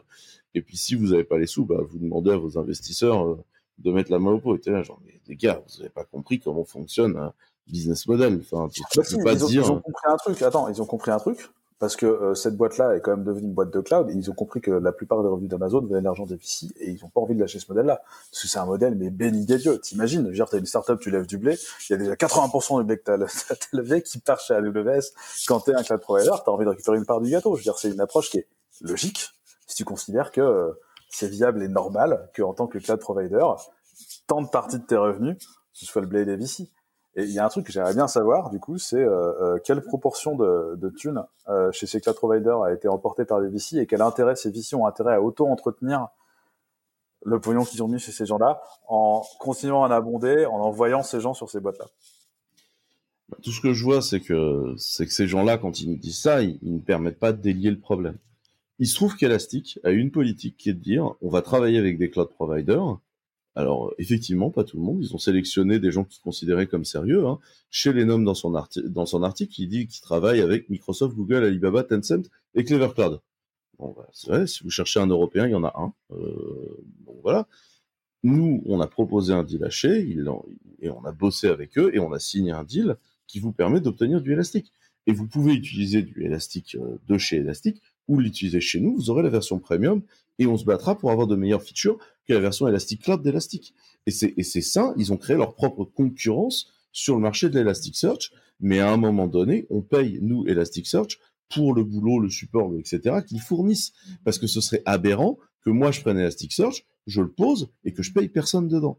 et 0.55 0.62
puis 0.62 0.76
si 0.76 0.95
vous 0.95 1.09
n'avez 1.09 1.24
pas 1.24 1.39
les 1.39 1.47
sous, 1.47 1.64
bah, 1.64 1.81
vous 1.89 1.99
demandez 1.99 2.31
à 2.31 2.37
vos 2.37 2.59
investisseurs 2.59 3.39
de 3.79 3.93
mettre 3.93 4.11
la 4.11 4.18
main 4.18 4.33
au 4.33 4.39
pot. 4.39 4.57
Et 4.66 4.70
là, 4.70 4.83
genre, 4.83 5.01
mais 5.05 5.20
les 5.26 5.37
gars, 5.37 5.62
vous 5.66 5.79
n'avez 5.79 5.91
pas 5.91 6.05
compris 6.05 6.41
comment 6.41 6.64
fonctionne 6.64 7.16
un 7.16 7.33
business 7.66 8.07
model. 8.07 8.41
Enfin, 8.41 8.68
tu, 8.68 8.83
bah 8.83 9.03
pas 9.24 9.33
ils 9.33 9.45
ont, 9.45 9.49
dire. 9.49 9.62
Ils 9.64 9.70
ont 9.70 9.81
compris 9.81 10.07
un 10.07 10.16
truc. 10.16 10.43
Attends, 10.43 10.68
ils 10.68 10.83
ont 10.83 10.87
compris 10.87 11.11
un 11.11 11.18
truc. 11.18 11.51
Parce 11.79 11.95
que 11.95 12.07
euh, 12.07 12.35
cette 12.35 12.57
boîte-là 12.57 12.97
est 12.97 13.01
quand 13.01 13.12
même 13.12 13.22
devenue 13.22 13.47
une 13.47 13.55
boîte 13.55 13.72
de 13.72 13.81
cloud. 13.81 14.11
Et 14.11 14.14
ils 14.14 14.29
ont 14.31 14.35
compris 14.35 14.61
que 14.61 14.72
la 14.72 14.91
plupart 14.91 15.22
des 15.22 15.29
revenus 15.29 15.49
d'Amazon 15.49 15.81
venaient 15.83 16.01
l'argent 16.01 16.26
des 16.26 16.35
VC 16.35 16.66
et 16.81 16.91
ils 16.91 17.01
n'ont 17.03 17.09
pas 17.09 17.20
envie 17.20 17.37
de 17.37 17.41
lâcher 17.41 17.61
ce 17.61 17.66
modèle-là. 17.68 18.03
Parce 18.33 18.43
que 18.43 18.49
c'est 18.49 18.59
un 18.59 18.66
modèle, 18.66 18.97
mais 18.97 19.11
béni 19.11 19.47
des 19.47 19.59
dieux. 19.59 19.79
T'imagines, 19.79 20.22
je 20.22 20.29
veux 20.29 20.35
dire, 20.35 20.49
t'as 20.51 20.59
une 20.59 20.66
startup, 20.66 20.99
tu 20.99 21.12
lèves 21.12 21.26
du 21.26 21.39
blé. 21.39 21.57
Il 21.89 21.93
y 21.93 21.95
a 21.95 21.99
déjà 21.99 22.14
80% 22.14 22.81
du 22.81 22.85
blé 22.85 22.99
que 22.99 23.05
t'as 23.05 23.16
levé 23.72 24.03
qui 24.03 24.18
part 24.18 24.41
chez 24.41 24.55
AWS. 24.55 25.12
Quand 25.47 25.61
t'es 25.61 25.72
un 25.72 25.85
cloud 25.85 26.01
provider, 26.01 26.33
t'as 26.45 26.51
envie 26.51 26.64
de 26.64 26.70
récupérer 26.70 26.97
une 26.97 27.07
part 27.07 27.20
du 27.20 27.31
gâteau. 27.31 27.55
Je 27.55 27.61
veux 27.61 27.64
dire, 27.64 27.79
c'est 27.79 27.91
une 27.91 28.01
approche 28.01 28.31
qui 28.31 28.39
est 28.39 28.49
logique 28.81 29.29
si 29.68 29.76
tu 29.76 29.85
considères 29.85 30.33
que 30.33 30.41
euh, 30.41 30.72
c'est 31.09 31.29
viable 31.29 31.63
et 31.63 31.69
normal 31.69 32.31
qu'en 32.37 32.55
tant 32.55 32.67
que 32.67 32.79
cloud 32.79 33.01
provider, 33.01 33.45
tant 34.27 34.43
de 34.43 34.49
parties 34.49 34.79
de 34.79 34.85
tes 34.85 34.97
revenus, 34.97 35.37
ce 35.73 35.87
soit 35.87 36.03
le 36.03 36.09
blé 36.09 36.23
et 36.23 36.25
les 36.25 36.37
VC. 36.37 36.71
Et 37.17 37.25
il 37.25 37.31
y 37.31 37.39
a 37.39 37.45
un 37.45 37.49
truc 37.49 37.67
que 37.67 37.73
j'aimerais 37.73 37.95
bien 37.95 38.07
savoir, 38.07 38.51
du 38.51 38.61
coup, 38.61 38.79
c'est 38.79 39.03
euh, 39.03 39.33
euh, 39.41 39.59
quelle 39.65 39.83
proportion 39.83 40.37
de, 40.37 40.77
de 40.77 40.89
thunes 40.91 41.25
euh, 41.49 41.73
chez 41.73 41.87
ces 41.87 42.01
cloud 42.01 42.15
providers 42.15 42.63
a 42.63 42.73
été 42.73 42.87
emportée 42.87 43.25
par 43.25 43.41
les 43.41 43.49
VC 43.49 43.79
et 43.79 43.87
quel 43.87 44.03
intérêt 44.03 44.37
ces 44.37 44.51
VC 44.51 44.75
ont 44.75 44.87
intérêt 44.87 45.15
à 45.15 45.23
auto-entretenir 45.23 46.09
le 47.25 47.41
pognon 47.41 47.65
qu'ils 47.65 47.83
ont 47.83 47.89
mis 47.89 47.99
chez 47.99 48.13
ces 48.13 48.27
gens-là 48.27 48.61
en 48.87 49.25
continuant 49.41 49.83
à 49.83 49.89
en 49.89 49.91
abonder, 49.91 50.47
en 50.47 50.61
envoyant 50.61 51.03
ces 51.03 51.21
gens 51.21 51.35
sur 51.35 51.51
ces 51.51 51.59
boîtes-là? 51.59 51.87
Tout 53.43 53.51
ce 53.51 53.61
que 53.61 53.73
je 53.73 53.83
vois, 53.83 54.01
c'est 54.01 54.21
que, 54.21 54.75
que 54.75 55.11
ces 55.11 55.27
gens-là, 55.27 55.59
quand 55.59 55.81
ils 55.81 55.91
nous 55.91 55.99
disent 55.99 56.21
ça, 56.21 56.43
ils, 56.43 56.59
ils 56.63 56.75
ne 56.75 56.81
permettent 56.81 57.19
pas 57.19 57.33
de 57.33 57.41
délier 57.41 57.71
le 57.71 57.81
problème. 57.81 58.19
Il 58.79 58.87
se 58.87 58.95
trouve 58.95 59.16
qu'Elastic 59.16 59.79
a 59.85 59.91
une 59.91 60.11
politique 60.11 60.57
qui 60.57 60.70
est 60.70 60.74
de 60.74 60.81
dire, 60.81 61.14
on 61.20 61.29
va 61.29 61.43
travailler 61.43 61.79
avec 61.79 61.99
des 61.99 62.11
cloud 62.11 62.29
providers, 62.29 62.99
alors 63.59 63.93
effectivement, 63.99 64.51
pas 64.51 64.62
tout 64.62 64.76
le 64.76 64.85
monde. 64.85 65.01
Ils 65.03 65.14
ont 65.16 65.18
sélectionné 65.18 65.81
des 65.81 65.91
gens 65.91 66.05
qu'ils 66.05 66.22
considéraient 66.22 66.68
comme 66.68 66.85
sérieux. 66.85 67.26
Hein. 67.26 67.41
Chez 67.70 67.93
Lenom, 67.93 68.20
dans 68.20 68.35
son, 68.35 68.55
article, 68.55 69.61
il 69.61 69.68
dit 69.68 69.89
qu'il 69.89 70.01
travaille 70.01 70.41
avec 70.41 70.70
Microsoft, 70.70 71.16
Google, 71.16 71.43
Alibaba, 71.43 71.83
Tencent 71.83 72.31
et 72.55 72.64
Clever 72.64 72.91
Cloud. 72.95 73.20
Bon, 73.81 73.95
bah, 73.97 74.09
c'est 74.12 74.29
vrai, 74.29 74.47
si 74.47 74.62
vous 74.62 74.70
cherchez 74.70 75.01
un 75.01 75.09
Européen, 75.09 75.47
il 75.47 75.51
y 75.51 75.57
en 75.57 75.64
a 75.64 75.72
un. 75.76 75.93
Euh, 76.12 76.85
voilà. 77.24 77.49
Nous, 78.22 78.62
on 78.66 78.81
a 78.81 78.87
proposé 78.87 79.33
un 79.33 79.43
deal 79.43 79.66
chez, 79.70 80.09
et 80.81 80.91
on 80.91 81.05
a 81.05 81.12
bossé 81.12 81.49
avec 81.49 81.79
eux, 81.79 81.91
et 81.93 81.99
on 81.99 82.12
a 82.12 82.20
signé 82.20 82.53
un 82.53 82.62
deal 82.62 82.97
qui 83.26 83.41
vous 83.41 83.53
permet 83.53 83.81
d'obtenir 83.81 84.20
du 84.20 84.33
élastique. 84.33 84.72
Et 85.09 85.12
vous 85.12 85.26
pouvez 85.26 85.55
utiliser 85.55 86.03
du 86.03 86.24
élastique 86.24 86.76
euh, 86.76 86.99
de 87.09 87.18
chez 87.18 87.39
Elastic 87.39 87.83
ou 88.09 88.19
l'utiliser 88.19 88.61
chez 88.61 88.81
nous. 88.81 88.97
Vous 88.97 89.11
aurez 89.11 89.23
la 89.23 89.29
version 89.29 89.59
premium 89.59 90.03
et 90.39 90.47
on 90.47 90.57
se 90.57 90.65
battra 90.65 90.97
pour 90.97 91.11
avoir 91.11 91.27
de 91.27 91.37
meilleures 91.37 91.63
features 91.63 91.99
que 92.27 92.33
la 92.33 92.41
version 92.41 92.67
Elastic 92.67 93.03
Cloud 93.03 93.23
d'Elastic. 93.23 93.75
Et 94.07 94.11
c'est, 94.11 94.61
ça, 94.61 94.95
ils 94.97 95.13
ont 95.13 95.17
créé 95.17 95.37
leur 95.37 95.55
propre 95.55 95.85
concurrence 95.85 96.73
sur 96.93 97.15
le 97.15 97.21
marché 97.21 97.51
de 97.51 97.59
l'Elasticsearch, 97.59 98.33
mais 98.61 98.81
à 98.81 98.91
un 98.91 98.97
moment 98.97 99.27
donné, 99.27 99.67
on 99.71 99.83
paye, 99.83 100.19
nous, 100.23 100.47
Elasticsearch, 100.47 101.19
pour 101.55 101.75
le 101.75 101.85
boulot, 101.85 102.19
le 102.19 102.31
support, 102.31 102.75
etc., 102.79 103.17
qu'ils 103.27 103.41
fournissent. 103.41 103.93
Parce 104.25 104.39
que 104.39 104.47
ce 104.47 104.61
serait 104.61 104.83
aberrant 104.87 105.39
que 105.63 105.71
moi, 105.71 105.91
je 105.91 106.01
prenne 106.01 106.19
Elasticsearch, 106.19 106.87
je 107.07 107.21
le 107.21 107.31
pose 107.31 107.71
et 107.85 107.93
que 107.93 108.03
je 108.03 108.13
paye 108.13 108.29
personne 108.29 108.69
dedans. 108.69 108.99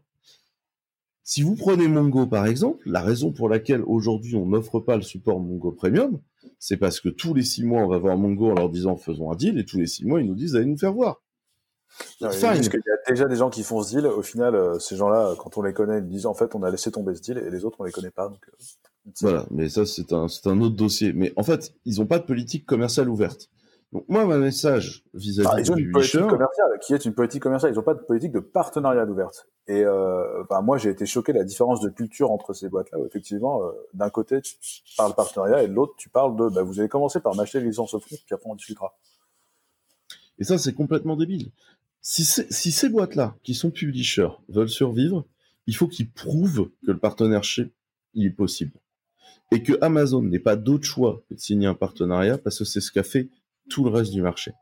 Si 1.22 1.42
vous 1.42 1.54
prenez 1.54 1.86
Mongo 1.86 2.26
par 2.26 2.46
exemple, 2.46 2.88
la 2.90 3.02
raison 3.02 3.30
pour 3.30 3.48
laquelle 3.48 3.82
aujourd'hui 3.82 4.34
on 4.34 4.46
n'offre 4.46 4.80
pas 4.80 4.96
le 4.96 5.02
support 5.02 5.38
Mongo 5.38 5.70
Premium, 5.70 6.20
c'est 6.58 6.76
parce 6.76 7.00
que 7.00 7.08
tous 7.08 7.34
les 7.34 7.42
six 7.42 7.64
mois 7.64 7.82
on 7.82 7.88
va 7.88 7.98
voir 7.98 8.16
Mongo 8.16 8.50
en 8.50 8.54
leur 8.54 8.70
disant 8.70 8.96
faisons 8.96 9.30
un 9.30 9.36
deal 9.36 9.58
et 9.58 9.64
tous 9.64 9.78
les 9.78 9.86
six 9.86 10.04
mois 10.04 10.20
ils 10.20 10.26
nous 10.26 10.34
disent 10.34 10.56
allez 10.56 10.66
nous 10.66 10.78
faire 10.78 10.92
voir. 10.92 11.22
Parce 12.20 12.38
qu'il 12.38 12.80
y 12.86 12.90
a 12.90 13.10
déjà 13.10 13.26
des 13.26 13.36
gens 13.36 13.50
qui 13.50 13.62
font 13.62 13.82
ce 13.82 13.96
deal. 13.96 14.06
Au 14.06 14.22
final, 14.22 14.54
euh, 14.54 14.78
ces 14.78 14.96
gens-là, 14.96 15.34
quand 15.38 15.58
on 15.58 15.62
les 15.62 15.72
connaît, 15.72 15.98
ils 15.98 16.06
disent 16.06 16.26
en 16.26 16.34
fait 16.34 16.54
on 16.54 16.62
a 16.62 16.70
laissé 16.70 16.90
tomber 16.90 17.14
ce 17.14 17.20
deal 17.20 17.38
et 17.38 17.50
les 17.50 17.64
autres 17.64 17.76
on 17.80 17.84
les 17.84 17.92
connaît 17.92 18.10
pas. 18.10 18.28
Donc, 18.28 18.40
euh, 18.48 19.12
voilà, 19.20 19.46
mais 19.50 19.68
ça 19.68 19.84
c'est 19.86 20.12
un, 20.12 20.28
c'est 20.28 20.46
un 20.46 20.60
autre 20.60 20.76
dossier. 20.76 21.12
Mais 21.12 21.32
en 21.36 21.42
fait, 21.42 21.74
ils 21.84 21.98
n'ont 21.98 22.06
pas 22.06 22.18
de 22.18 22.24
politique 22.24 22.64
commerciale 22.64 23.08
ouverte. 23.08 23.48
Donc 23.92 24.04
moi, 24.08 24.24
mon 24.24 24.38
message 24.38 25.04
vis-à-vis 25.14 25.68
ah, 25.68 25.72
ont 25.72 25.76
une 25.76 25.90
politique 25.90 26.20
commerciale 26.20 26.78
qui 26.80 26.94
est 26.94 27.04
une 27.04 27.14
politique 27.14 27.42
commerciale. 27.42 27.72
Ils 27.72 27.76
n'ont 27.76 27.82
pas 27.82 27.94
de 27.94 28.00
politique 28.00 28.30
de 28.32 28.38
partenariat 28.38 29.04
ouverte. 29.04 29.48
Et 29.66 29.84
euh, 29.84 30.44
ben, 30.48 30.62
moi, 30.62 30.78
j'ai 30.78 30.90
été 30.90 31.06
choqué 31.06 31.32
de 31.32 31.38
la 31.38 31.44
différence 31.44 31.80
de 31.80 31.88
culture 31.88 32.30
entre 32.30 32.52
ces 32.52 32.68
boîtes-là. 32.68 32.98
Où 32.98 33.06
effectivement, 33.06 33.64
euh, 33.64 33.70
d'un 33.94 34.10
côté, 34.10 34.40
tu 34.42 34.54
parles 34.96 35.14
partenariat 35.14 35.64
et 35.64 35.68
de 35.68 35.72
l'autre, 35.72 35.94
tu 35.96 36.08
parles 36.08 36.36
de 36.36 36.48
bah, 36.48 36.62
vous 36.62 36.78
allez 36.78 36.88
commencer 36.88 37.20
par 37.20 37.34
m'acheter 37.34 37.58
les 37.58 37.66
licences 37.66 37.94
au 37.94 38.00
front, 38.00 38.16
puis 38.24 38.34
après 38.34 38.48
on 38.48 38.54
discutera. 38.54 38.96
Et 40.38 40.44
ça, 40.44 40.56
c'est 40.56 40.72
complètement 40.72 41.16
débile. 41.16 41.50
Si, 42.00 42.24
si 42.24 42.72
ces 42.72 42.88
boîtes-là, 42.88 43.34
qui 43.42 43.54
sont 43.54 43.70
publishers, 43.70 44.30
veulent 44.48 44.70
survivre, 44.70 45.26
il 45.66 45.74
faut 45.74 45.88
qu'ils 45.88 46.10
prouvent 46.10 46.70
que 46.86 46.92
le 46.92 46.98
partenariat 46.98 47.66
il 48.14 48.26
est 48.26 48.30
possible. 48.30 48.72
Et 49.52 49.62
que 49.62 49.72
Amazon 49.80 50.22
n'ait 50.22 50.38
pas 50.38 50.56
d'autre 50.56 50.84
choix 50.84 51.22
que 51.28 51.34
de 51.34 51.40
signer 51.40 51.66
un 51.66 51.74
partenariat 51.74 52.38
parce 52.38 52.58
que 52.58 52.64
c'est 52.64 52.80
ce 52.80 52.92
qu'a 52.92 53.02
fait 53.02 53.28
tout 53.70 53.84
le 53.84 53.90
reste 53.90 54.12
du 54.12 54.20
marché. 54.20 54.52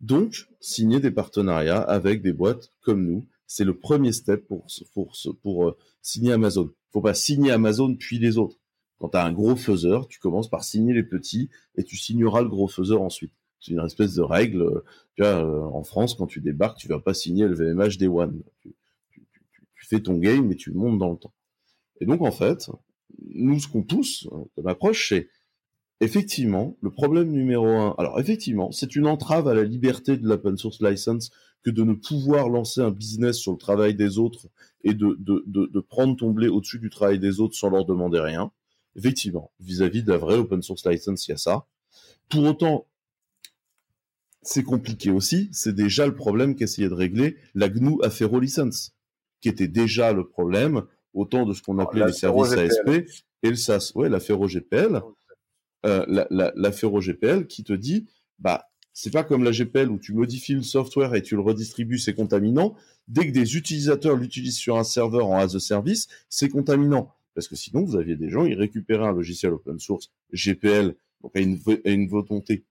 Donc, 0.00 0.48
signer 0.60 1.00
des 1.00 1.10
partenariats 1.10 1.80
avec 1.80 2.22
des 2.22 2.32
boîtes 2.32 2.72
comme 2.82 3.04
nous, 3.04 3.26
c'est 3.46 3.64
le 3.64 3.76
premier 3.76 4.12
step 4.12 4.46
pour, 4.46 4.66
pour, 4.94 5.16
pour 5.42 5.68
euh, 5.68 5.76
signer 6.00 6.32
Amazon. 6.32 6.70
faut 6.92 7.00
pas 7.00 7.14
signer 7.14 7.50
Amazon 7.50 7.94
puis 7.94 8.18
les 8.18 8.38
autres. 8.38 8.56
Quand 8.98 9.10
tu 9.10 9.16
as 9.16 9.24
un 9.24 9.32
gros 9.32 9.56
faiseur, 9.56 10.08
tu 10.08 10.20
commences 10.20 10.48
par 10.48 10.64
signer 10.64 10.94
les 10.94 11.02
petits 11.02 11.50
et 11.76 11.84
tu 11.84 11.96
signeras 11.96 12.42
le 12.42 12.48
gros 12.48 12.68
faiseur 12.68 13.02
ensuite. 13.02 13.32
C'est 13.60 13.72
une 13.72 13.84
espèce 13.84 14.14
de 14.14 14.22
règle. 14.22 14.62
Euh, 14.62 14.84
euh, 15.20 15.60
en 15.60 15.84
France, 15.84 16.14
quand 16.14 16.26
tu 16.26 16.40
débarques, 16.40 16.78
tu 16.78 16.88
vas 16.88 16.98
pas 16.98 17.14
signer 17.14 17.46
le 17.46 17.54
VMH 17.54 17.98
des 17.98 18.08
One. 18.08 18.42
Tu, 18.60 18.74
tu, 19.12 19.86
fais 19.86 20.00
ton 20.00 20.16
game 20.18 20.50
et 20.50 20.56
tu 20.56 20.72
montes 20.72 20.98
dans 20.98 21.10
le 21.10 21.18
temps. 21.18 21.34
Et 22.00 22.06
donc, 22.06 22.22
en 22.22 22.32
fait, 22.32 22.70
nous, 23.34 23.60
ce 23.60 23.68
qu'on 23.68 23.82
pousse 23.82 24.28
comme 24.56 24.66
approche, 24.66 25.10
c'est 25.10 25.28
effectivement, 26.02 26.76
le 26.82 26.90
problème 26.90 27.30
numéro 27.30 27.66
un, 27.66 27.94
alors 27.96 28.18
effectivement, 28.18 28.72
c'est 28.72 28.96
une 28.96 29.06
entrave 29.06 29.46
à 29.46 29.54
la 29.54 29.62
liberté 29.62 30.16
de 30.16 30.26
l'open 30.26 30.58
source 30.58 30.82
license 30.82 31.30
que 31.62 31.70
de 31.70 31.84
ne 31.84 31.94
pouvoir 31.94 32.48
lancer 32.48 32.80
un 32.80 32.90
business 32.90 33.38
sur 33.38 33.52
le 33.52 33.58
travail 33.58 33.94
des 33.94 34.18
autres 34.18 34.48
et 34.82 34.94
de, 34.94 35.16
de, 35.20 35.44
de, 35.46 35.80
prendre 35.80 36.16
ton 36.16 36.30
blé 36.30 36.48
au-dessus 36.48 36.80
du 36.80 36.90
travail 36.90 37.20
des 37.20 37.38
autres 37.38 37.54
sans 37.54 37.70
leur 37.70 37.84
demander 37.84 38.18
rien. 38.18 38.50
Effectivement, 38.96 39.52
vis-à-vis 39.60 40.02
de 40.02 40.10
la 40.10 40.18
vraie 40.18 40.36
open 40.36 40.60
source 40.60 40.84
license, 40.86 41.28
il 41.28 41.30
y 41.30 41.34
a 41.34 41.36
ça. 41.36 41.66
Pour 42.28 42.42
autant, 42.44 42.88
c'est 44.42 44.64
compliqué 44.64 45.10
aussi. 45.10 45.48
C'est 45.52 45.74
déjà 45.74 46.06
le 46.08 46.16
problème 46.16 46.56
qu'essayait 46.56 46.88
de 46.88 46.94
régler 46.94 47.36
la 47.54 47.68
GNU 47.68 48.02
Affero 48.02 48.40
License, 48.40 48.92
qui 49.40 49.48
était 49.48 49.68
déjà 49.68 50.12
le 50.12 50.26
problème, 50.26 50.82
autant 51.14 51.46
de 51.46 51.54
ce 51.54 51.62
qu'on 51.62 51.78
appelait 51.78 52.06
les 52.06 52.12
services 52.12 52.54
ASP 52.54 53.06
et 53.44 53.48
le 53.50 53.56
SAS. 53.56 53.94
Ouais, 53.94 54.08
l'Affero 54.08 54.48
GPL 54.48 55.00
euh, 55.84 56.04
la, 56.08 56.26
la, 56.30 56.52
la 56.54 56.70
GPL 56.70 57.46
qui 57.46 57.64
te 57.64 57.72
dit, 57.72 58.06
bah, 58.38 58.68
c'est 58.92 59.12
pas 59.12 59.24
comme 59.24 59.42
la 59.42 59.52
GPL 59.52 59.90
où 59.90 59.98
tu 59.98 60.12
modifies 60.12 60.54
le 60.54 60.62
software 60.62 61.14
et 61.14 61.22
tu 61.22 61.34
le 61.34 61.40
redistribues, 61.42 61.98
c'est 61.98 62.14
contaminant. 62.14 62.74
Dès 63.08 63.26
que 63.26 63.32
des 63.32 63.56
utilisateurs 63.56 64.16
l'utilisent 64.16 64.58
sur 64.58 64.76
un 64.76 64.84
serveur 64.84 65.26
en 65.26 65.38
as 65.38 65.54
a 65.54 65.60
service, 65.60 66.08
c'est 66.28 66.48
contaminant. 66.48 67.12
Parce 67.34 67.48
que 67.48 67.56
sinon, 67.56 67.84
vous 67.84 67.96
aviez 67.96 68.16
des 68.16 68.28
gens, 68.28 68.44
ils 68.44 68.54
récupéraient 68.54 69.06
un 69.06 69.12
logiciel 69.12 69.52
open 69.54 69.78
source 69.78 70.10
GPL, 70.32 70.94
donc 71.22 71.34
à 71.34 71.40
une, 71.40 71.58
une 71.84 72.08
volonté 72.08 72.64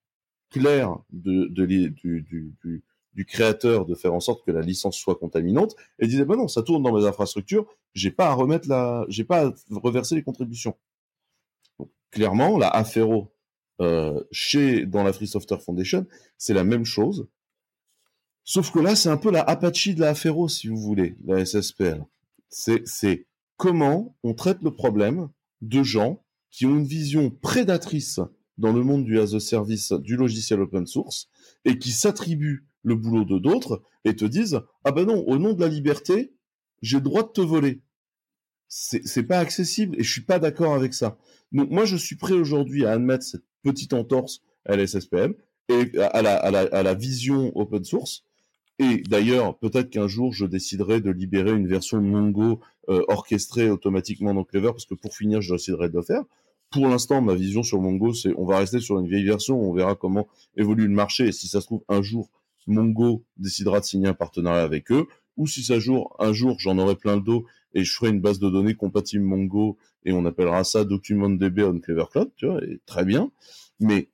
claire 0.51 0.97
de, 1.11 1.47
de, 1.47 1.65
du, 1.65 1.89
du, 1.89 2.21
du, 2.21 2.83
du, 3.13 3.25
créateur 3.25 3.85
de 3.85 3.95
faire 3.95 4.13
en 4.13 4.19
sorte 4.19 4.45
que 4.45 4.51
la 4.51 4.61
licence 4.61 4.97
soit 4.97 5.15
contaminante, 5.15 5.75
et 5.99 6.07
disaient, 6.07 6.25
bah 6.25 6.35
non, 6.35 6.47
ça 6.47 6.61
tourne 6.61 6.83
dans 6.83 6.95
mes 6.95 7.07
infrastructures, 7.07 7.65
j'ai 7.93 8.11
pas 8.11 8.27
à 8.27 8.33
remettre 8.33 8.69
la, 8.69 9.05
j'ai 9.09 9.23
pas 9.23 9.47
à 9.47 9.53
reverser 9.71 10.15
les 10.15 10.23
contributions 10.23 10.75
clairement, 12.11 12.57
la 12.57 12.67
Afero 12.67 13.33
euh, 13.81 14.23
chez 14.31 14.85
dans 14.85 15.03
la 15.03 15.13
Free 15.13 15.27
Software 15.27 15.61
Foundation, 15.61 16.05
c'est 16.37 16.53
la 16.53 16.63
même 16.63 16.85
chose. 16.85 17.27
Sauf 18.43 18.71
que 18.71 18.79
là, 18.79 18.95
c'est 18.95 19.09
un 19.09 19.17
peu 19.17 19.31
la 19.31 19.41
Apache 19.41 19.89
de 19.89 20.01
la 20.01 20.09
Afero, 20.09 20.47
si 20.47 20.67
vous 20.67 20.77
voulez, 20.77 21.15
la 21.25 21.43
SSPL. 21.43 22.05
C'est 22.49 23.27
comment 23.57 24.17
on 24.23 24.33
traite 24.33 24.61
le 24.61 24.71
problème 24.71 25.29
de 25.61 25.83
gens 25.83 26.23
qui 26.49 26.65
ont 26.65 26.77
une 26.77 26.85
vision 26.85 27.29
prédatrice 27.29 28.19
dans 28.57 28.73
le 28.73 28.83
monde 28.83 29.05
du 29.05 29.19
as 29.19 29.33
a 29.33 29.39
service 29.39 29.93
du 29.93 30.15
logiciel 30.15 30.61
open 30.61 30.85
source 30.85 31.29
et 31.65 31.79
qui 31.79 31.91
s'attribuent 31.91 32.65
le 32.83 32.95
boulot 32.95 33.25
de 33.25 33.39
d'autres 33.39 33.81
et 34.03 34.15
te 34.15 34.25
disent 34.25 34.59
ah 34.83 34.91
ben 34.91 35.05
non 35.05 35.23
au 35.27 35.37
nom 35.37 35.53
de 35.53 35.61
la 35.61 35.67
liberté 35.67 36.33
j'ai 36.81 36.97
le 36.97 37.03
droit 37.03 37.23
de 37.23 37.31
te 37.31 37.41
voler 37.41 37.81
c'est 38.73 39.23
pas 39.23 39.39
accessible 39.39 39.99
et 39.99 40.03
je 40.03 40.09
suis 40.09 40.21
pas 40.21 40.39
d'accord 40.39 40.73
avec 40.73 40.93
ça. 40.93 41.17
Donc 41.51 41.69
moi 41.71 41.83
je 41.83 41.97
suis 41.97 42.15
prêt 42.15 42.33
aujourd'hui 42.33 42.85
à 42.85 42.91
admettre 42.91 43.25
cette 43.25 43.43
petite 43.63 43.91
entorse 43.93 44.41
à 44.65 44.77
l'SSPM 44.77 45.33
et 45.67 45.97
à 45.99 46.21
la, 46.21 46.37
à, 46.37 46.51
la, 46.51 46.59
à 46.61 46.81
la 46.81 46.93
vision 46.93 47.51
open 47.55 47.83
source. 47.83 48.23
Et 48.79 49.03
d'ailleurs, 49.09 49.57
peut-être 49.59 49.89
qu'un 49.89 50.07
jour, 50.07 50.31
je 50.31 50.45
déciderai 50.45 51.01
de 51.01 51.11
libérer 51.11 51.51
une 51.51 51.67
version 51.67 52.01
Mongo 52.01 52.61
euh, 52.89 53.03
orchestrée 53.09 53.69
automatiquement 53.69 54.33
dans 54.33 54.43
Clever, 54.43 54.71
parce 54.71 54.85
que 54.85 54.95
pour 54.95 55.15
finir, 55.15 55.41
je 55.41 55.53
déciderai 55.53 55.89
de 55.89 55.95
le 55.95 56.01
faire. 56.01 56.23
Pour 56.71 56.87
l'instant, 56.87 57.21
ma 57.21 57.35
vision 57.35 57.61
sur 57.61 57.79
Mongo, 57.79 58.13
c'est 58.13 58.33
on 58.37 58.45
va 58.45 58.57
rester 58.57 58.79
sur 58.79 58.97
une 58.97 59.07
vieille 59.07 59.25
version, 59.25 59.59
on 59.59 59.73
verra 59.73 59.95
comment 59.95 60.27
évolue 60.55 60.87
le 60.87 60.93
marché, 60.93 61.27
et 61.27 61.31
si 61.31 61.47
ça 61.47 61.61
se 61.61 61.67
trouve, 61.67 61.83
un 61.89 62.01
jour, 62.01 62.31
Mongo 62.65 63.23
décidera 63.37 63.81
de 63.81 63.85
signer 63.85 64.07
un 64.07 64.13
partenariat 64.13 64.63
avec 64.63 64.91
eux, 64.91 65.05
ou 65.37 65.45
si 65.45 65.63
ça 65.63 65.77
jour, 65.77 66.15
un 66.17 66.33
jour, 66.33 66.55
j'en 66.57 66.77
aurai 66.79 66.95
plein 66.95 67.17
le 67.17 67.21
dos 67.21 67.45
et 67.73 67.83
je 67.83 67.93
ferai 67.93 68.09
une 68.09 68.21
base 68.21 68.39
de 68.39 68.49
données 68.49 68.75
compatible 68.75 69.23
Mongo 69.23 69.77
et 70.03 70.13
on 70.13 70.25
appellera 70.25 70.63
ça 70.63 70.83
DocumentDB 70.83 71.63
on 71.63 71.79
Clever 71.79 72.05
Cloud, 72.11 72.31
tu 72.35 72.47
vois, 72.47 72.63
et 72.63 72.81
très 72.85 73.05
bien. 73.05 73.31
Mais 73.79 74.09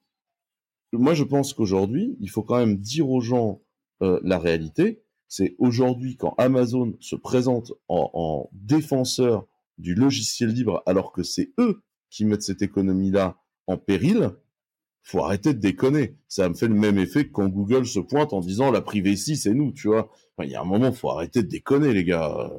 moi, 0.94 1.14
je 1.14 1.24
pense 1.24 1.54
qu'aujourd'hui, 1.54 2.18
il 2.20 2.30
faut 2.30 2.44
quand 2.44 2.58
même 2.58 2.78
dire 2.78 3.10
aux 3.10 3.22
gens 3.22 3.62
euh, 4.02 4.20
la 4.24 4.40
réalité. 4.40 5.02
C'est 5.28 5.56
aujourd'hui 5.60 6.16
quand 6.16 6.36
Amazon 6.38 6.96
se 7.00 7.16
présente 7.16 7.74
en, 7.88 8.10
en, 8.14 8.50
défenseur 8.54 9.48
du 9.78 9.94
logiciel 9.94 10.50
libre, 10.50 10.82
alors 10.86 11.12
que 11.12 11.24
c'est 11.24 11.52
eux 11.60 11.82
qui 12.10 12.26
mettent 12.26 12.44
cette 12.44 12.62
économie-là 12.62 13.38
en 13.68 13.78
péril, 13.78 14.32
faut 15.04 15.20
arrêter 15.20 15.54
de 15.54 15.60
déconner. 15.60 16.18
Ça 16.28 16.48
me 16.48 16.54
fait 16.54 16.68
le 16.68 16.76
même 16.76 16.98
effet 16.98 17.28
que 17.28 17.32
quand 17.32 17.48
Google 17.48 17.86
se 17.86 18.00
pointe 18.00 18.34
en 18.34 18.40
disant 18.40 18.72
la 18.72 18.82
privacy, 18.82 19.36
c'est 19.36 19.54
nous, 19.54 19.72
tu 19.72 19.88
vois. 19.88 20.10
il 20.42 20.50
y 20.50 20.56
a 20.56 20.62
un 20.62 20.66
moment, 20.66 20.92
faut 20.92 21.10
arrêter 21.10 21.44
de 21.44 21.48
déconner, 21.48 21.94
les 21.94 22.04
gars 22.04 22.52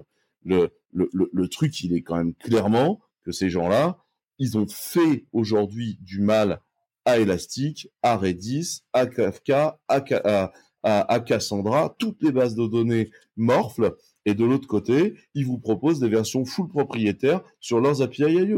le, 0.45 0.71
le, 0.93 1.09
le, 1.13 1.49
truc, 1.49 1.81
il 1.83 1.93
est 1.95 2.03
quand 2.03 2.17
même 2.17 2.35
clairement 2.35 3.01
que 3.23 3.33
ces 3.33 3.51
gens-là, 3.51 3.99
ils 4.39 4.57
ont 4.57 4.67
fait 4.67 5.27
aujourd'hui 5.33 5.99
du 6.01 6.21
mal 6.21 6.61
à 7.05 7.19
Elastic, 7.19 7.89
à 8.03 8.17
Redis, 8.17 8.83
à 8.93 9.07
Kafka, 9.07 9.81
à, 9.89 10.53
à, 10.83 11.21
Cassandra, 11.21 11.95
toutes 11.99 12.23
les 12.23 12.33
bases 12.33 12.55
de 12.55 12.67
données 12.67 13.11
morflent, 13.37 13.97
et 14.25 14.35
de 14.35 14.45
l'autre 14.45 14.69
côté, 14.69 15.15
ils 15.35 15.47
vous 15.47 15.59
proposent 15.59 16.01
des 16.01 16.09
versions 16.09 16.45
full 16.45 16.69
propriétaires 16.69 17.43
sur 17.61 17.81
leurs 17.81 18.03
API 18.03 18.25
IE. 18.25 18.57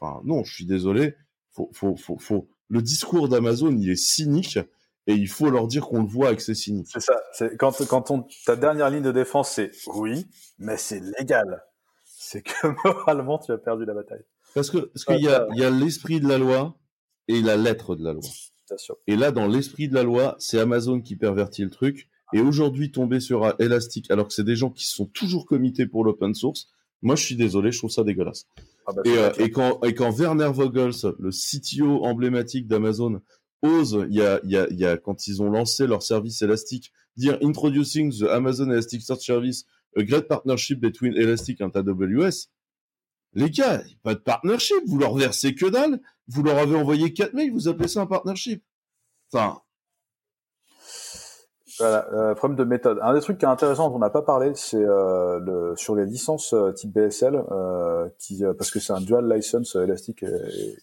enfin, 0.00 0.20
non, 0.24 0.44
je 0.44 0.54
suis 0.54 0.66
désolé, 0.66 1.14
faut, 1.50 1.70
faut, 1.72 1.96
faut, 1.96 2.18
faut, 2.18 2.48
le 2.68 2.82
discours 2.82 3.28
d'Amazon, 3.28 3.76
il 3.76 3.90
est 3.90 3.96
cynique, 3.96 4.58
et 5.06 5.14
il 5.14 5.28
faut 5.28 5.50
leur 5.50 5.66
dire 5.66 5.86
qu'on 5.86 6.02
le 6.02 6.08
voit 6.08 6.28
avec 6.28 6.40
ses 6.40 6.54
signes. 6.54 6.84
C'est 6.86 7.00
ça. 7.00 7.20
C'est 7.32 7.56
quand 7.56 7.86
quand 7.86 8.10
on, 8.10 8.26
ta 8.46 8.56
dernière 8.56 8.90
ligne 8.90 9.02
de 9.02 9.12
défense 9.12 9.50
c'est 9.50 9.70
oui, 9.94 10.26
mais 10.58 10.76
c'est 10.76 11.00
légal. 11.18 11.64
C'est 12.04 12.42
que 12.42 12.52
moralement 12.84 13.38
tu 13.38 13.52
as 13.52 13.58
perdu 13.58 13.84
la 13.84 13.94
bataille. 13.94 14.24
Parce 14.54 14.70
que 14.70 14.78
parce 14.78 15.04
qu'il 15.04 15.20
y 15.20 15.28
a 15.28 15.46
il 15.52 15.58
y 15.58 15.64
a 15.64 15.70
l'esprit 15.70 16.20
de 16.20 16.28
la 16.28 16.38
loi 16.38 16.76
et 17.28 17.40
la 17.42 17.56
lettre 17.56 17.96
de 17.96 18.04
la 18.04 18.12
loi. 18.12 18.22
Sûr. 18.76 18.96
Et 19.06 19.16
là 19.16 19.30
dans 19.30 19.46
l'esprit 19.46 19.88
de 19.88 19.94
la 19.94 20.02
loi, 20.02 20.36
c'est 20.38 20.58
Amazon 20.58 21.00
qui 21.00 21.16
pervertit 21.16 21.62
le 21.62 21.70
truc. 21.70 22.08
Et 22.32 22.40
aujourd'hui 22.40 22.90
tomber 22.90 23.20
sur 23.20 23.54
Elastic 23.60 24.10
alors 24.10 24.26
que 24.26 24.32
c'est 24.32 24.44
des 24.44 24.56
gens 24.56 24.70
qui 24.70 24.86
sont 24.86 25.06
toujours 25.06 25.46
comités 25.46 25.86
pour 25.86 26.02
l'open 26.02 26.34
source, 26.34 26.68
moi 27.02 27.14
je 27.14 27.24
suis 27.24 27.36
désolé, 27.36 27.70
je 27.70 27.78
trouve 27.78 27.90
ça 27.90 28.02
dégueulasse. 28.02 28.46
Ah 28.86 28.92
bah, 28.92 29.02
et, 29.04 29.16
euh, 29.16 29.32
et, 29.38 29.50
quand, 29.50 29.80
et 29.84 29.94
quand 29.94 30.10
Werner 30.10 30.50
Vogels, 30.52 31.14
le 31.18 31.30
CTO 31.30 32.04
emblématique 32.04 32.66
d'Amazon, 32.66 33.20
ose, 33.64 34.06
il 34.08 34.14
y 34.14 34.22
a, 34.22 34.40
y, 34.44 34.56
a, 34.56 34.68
y 34.70 34.84
a, 34.84 34.96
quand 34.96 35.26
ils 35.26 35.42
ont 35.42 35.50
lancé 35.50 35.86
leur 35.86 36.02
service 36.02 36.42
Elastic, 36.42 36.92
dire 37.16 37.38
Introducing 37.42 38.12
the 38.12 38.28
Amazon 38.30 38.70
Elastic 38.70 39.02
Search 39.02 39.24
Service, 39.24 39.64
a 39.96 40.02
great 40.02 40.28
partnership 40.28 40.80
between 40.80 41.14
Elastic 41.16 41.60
and 41.60 41.70
AWS. 41.74 42.48
Les 43.32 43.50
gars, 43.50 43.82
pas 44.02 44.14
de 44.14 44.20
partnership, 44.20 44.82
vous 44.86 44.98
leur 44.98 45.14
versez 45.14 45.54
que 45.54 45.66
dalle, 45.66 46.00
vous 46.28 46.42
leur 46.42 46.58
avez 46.58 46.76
envoyé 46.76 47.12
4 47.12 47.34
mails, 47.34 47.52
vous 47.52 47.68
appelez 47.68 47.88
ça 47.88 48.00
un 48.00 48.06
partnership. 48.06 48.62
Enfin. 49.32 49.60
Voilà, 51.80 52.06
euh, 52.12 52.34
problème 52.36 52.56
de 52.56 52.64
méthode. 52.64 52.98
Un 53.02 53.14
des 53.14 53.20
trucs 53.20 53.38
qui 53.38 53.44
est 53.44 53.48
intéressant 53.48 53.88
dont 53.88 53.96
on 53.96 53.98
n'a 53.98 54.10
pas 54.10 54.22
parlé, 54.22 54.52
c'est 54.54 54.76
euh, 54.76 55.74
sur 55.74 55.96
les 55.96 56.06
licences 56.06 56.52
euh, 56.52 56.70
type 56.70 56.92
BSL, 56.92 57.42
qui, 58.18 58.44
parce 58.56 58.70
que 58.70 58.78
c'est 58.78 58.92
un 58.92 59.00
dual 59.00 59.28
license 59.32 59.74
et, 59.76 60.24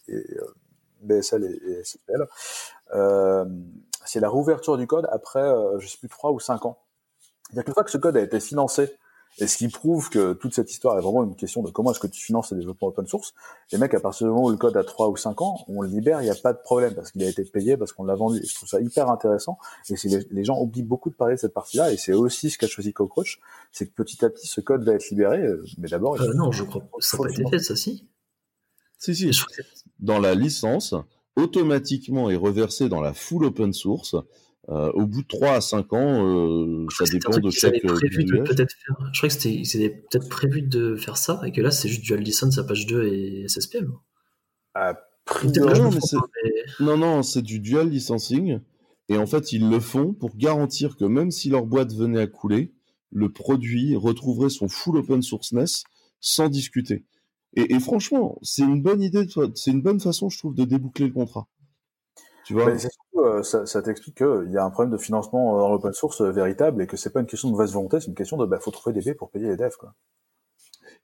et, 0.08 0.36
BSL 1.02 1.44
et, 1.44 1.70
et 1.70 1.84
SSL. 1.84 2.26
c'est 4.04 4.20
la 4.20 4.30
réouverture 4.30 4.76
du 4.76 4.86
code 4.86 5.08
après, 5.10 5.52
je 5.78 5.86
sais 5.86 5.98
plus, 5.98 6.08
3 6.08 6.32
ou 6.32 6.40
5 6.40 6.66
ans. 6.66 6.78
C'est-à-dire 7.48 7.64
qu'une 7.64 7.74
fois 7.74 7.84
que 7.84 7.90
ce 7.90 7.98
code 7.98 8.16
a 8.16 8.20
été 8.20 8.40
financé 8.40 8.96
et 9.38 9.46
ce 9.46 9.56
qui 9.56 9.68
prouve 9.68 10.10
que 10.10 10.34
toute 10.34 10.54
cette 10.54 10.70
histoire 10.70 10.98
est 10.98 11.00
vraiment 11.00 11.24
une 11.24 11.34
question 11.34 11.62
de 11.62 11.70
comment 11.70 11.90
est-ce 11.92 12.00
que 12.00 12.06
tu 12.06 12.22
finances 12.22 12.52
les 12.52 12.58
développements 12.58 12.88
open 12.88 13.06
source. 13.06 13.32
Les 13.72 13.78
mecs, 13.78 13.94
à 13.94 14.00
partir 14.00 14.26
du 14.26 14.32
moment 14.32 14.46
où 14.46 14.50
le 14.50 14.58
code 14.58 14.76
a 14.76 14.84
3 14.84 15.08
ou 15.08 15.16
5 15.16 15.40
ans, 15.40 15.58
on 15.68 15.80
le 15.80 15.88
libère, 15.88 16.20
il 16.20 16.24
n'y 16.24 16.30
a 16.30 16.34
pas 16.34 16.52
de 16.52 16.58
problème 16.58 16.94
parce 16.94 17.10
qu'il 17.12 17.22
a 17.22 17.28
été 17.28 17.42
payé, 17.44 17.78
parce 17.78 17.92
qu'on 17.92 18.04
l'a 18.04 18.14
vendu. 18.14 18.40
Et 18.42 18.46
je 18.46 18.54
trouve 18.54 18.68
ça 18.68 18.80
hyper 18.80 19.08
intéressant. 19.08 19.58
Et 19.88 19.94
les, 20.04 20.26
les, 20.30 20.44
gens 20.44 20.60
oublient 20.60 20.82
beaucoup 20.82 21.08
de 21.08 21.14
parler 21.14 21.36
de 21.36 21.40
cette 21.40 21.54
partie-là. 21.54 21.92
Et 21.92 21.96
c'est 21.96 22.12
aussi 22.12 22.50
ce 22.50 22.58
qu'a 22.58 22.66
choisi 22.66 22.92
Cockroach, 22.92 23.40
c'est 23.72 23.86
que 23.86 23.92
petit 23.94 24.22
à 24.22 24.28
petit, 24.28 24.46
ce 24.46 24.60
code 24.60 24.84
va 24.84 24.92
être 24.92 25.08
libéré. 25.08 25.38
Euh, 25.38 25.64
mais 25.78 25.88
d'abord, 25.88 26.20
euh, 26.20 26.34
non, 26.34 26.52
je 26.52 26.64
crois 26.64 26.82
pas. 26.82 26.88
Ça 27.00 27.16
n'a 27.16 27.24
pas 27.24 27.30
été 27.30 27.48
fait, 27.48 27.58
ça 27.58 27.74
si. 27.74 28.06
Si, 29.02 29.16
si. 29.16 29.30
Dans 29.98 30.20
la 30.20 30.36
licence, 30.36 30.94
automatiquement 31.34 32.30
est 32.30 32.36
reversé 32.36 32.88
dans 32.88 33.00
la 33.00 33.12
full 33.12 33.44
open 33.44 33.72
source 33.72 34.14
euh, 34.68 34.92
au 34.92 35.06
bout 35.06 35.22
de 35.22 35.26
3 35.26 35.54
à 35.54 35.60
5 35.60 35.92
ans, 35.92 36.24
euh, 36.24 36.86
ça 36.96 37.04
dépend 37.06 37.36
de 37.36 37.50
chaque 37.50 37.84
euh, 37.84 37.98
peut-être 37.98 38.72
faire... 38.72 38.96
Je 39.12 39.18
crois 39.18 39.28
que 39.28 39.64
c'était 39.64 39.90
peut-être 39.90 40.28
prévu 40.28 40.62
de 40.62 40.94
faire 40.94 41.16
ça, 41.16 41.40
et 41.44 41.50
que 41.50 41.60
là, 41.60 41.72
c'est 41.72 41.88
juste 41.88 42.02
dual 42.02 42.20
license 42.20 42.58
à 42.58 42.64
page 42.64 42.86
2 42.86 43.08
et 43.08 43.48
SSPM. 43.48 43.92
Ah, 44.74 44.94
non, 45.44 45.90
non, 46.78 46.96
non, 46.96 47.22
c'est 47.24 47.42
du 47.42 47.58
dual 47.58 47.88
licensing. 47.88 48.60
Et 49.08 49.16
en 49.16 49.26
fait, 49.26 49.52
ils 49.52 49.68
le 49.68 49.80
font 49.80 50.14
pour 50.14 50.36
garantir 50.36 50.96
que 50.96 51.04
même 51.04 51.32
si 51.32 51.50
leur 51.50 51.66
boîte 51.66 51.92
venait 51.92 52.20
à 52.20 52.28
couler, 52.28 52.72
le 53.10 53.32
produit 53.32 53.96
retrouverait 53.96 54.48
son 54.48 54.68
full 54.68 54.96
open 54.96 55.22
sourceness 55.22 55.82
sans 56.20 56.48
discuter. 56.48 57.04
Et, 57.54 57.74
et 57.74 57.80
franchement, 57.80 58.38
c'est 58.42 58.62
une 58.62 58.82
bonne 58.82 59.02
idée, 59.02 59.26
c'est 59.54 59.70
une 59.70 59.82
bonne 59.82 60.00
façon, 60.00 60.28
je 60.28 60.38
trouve, 60.38 60.54
de 60.54 60.64
déboucler 60.64 61.06
le 61.06 61.12
contrat. 61.12 61.48
Tu 62.44 62.54
vois? 62.54 62.74
Euh, 63.16 63.42
ça, 63.42 63.66
ça 63.66 63.82
t'explique 63.82 64.16
qu'il 64.16 64.50
y 64.50 64.56
a 64.56 64.64
un 64.64 64.70
problème 64.70 64.92
de 64.92 64.98
financement 65.00 65.58
dans 65.58 65.68
l'open 65.68 65.92
source 65.92 66.22
euh, 66.22 66.32
véritable 66.32 66.82
et 66.82 66.86
que 66.86 66.96
c'est 66.96 67.10
pas 67.10 67.20
une 67.20 67.26
question 67.26 67.48
de 67.48 67.52
mauvaise 67.52 67.72
volonté, 67.72 68.00
c'est 68.00 68.08
une 68.08 68.14
question 68.14 68.36
de 68.36 68.46
bah, 68.46 68.58
faut 68.60 68.70
trouver 68.70 68.94
des 68.94 69.02
baies 69.02 69.14
pour 69.14 69.30
payer 69.30 69.48
les 69.48 69.56
devs. 69.56 69.76
Quoi. 69.78 69.94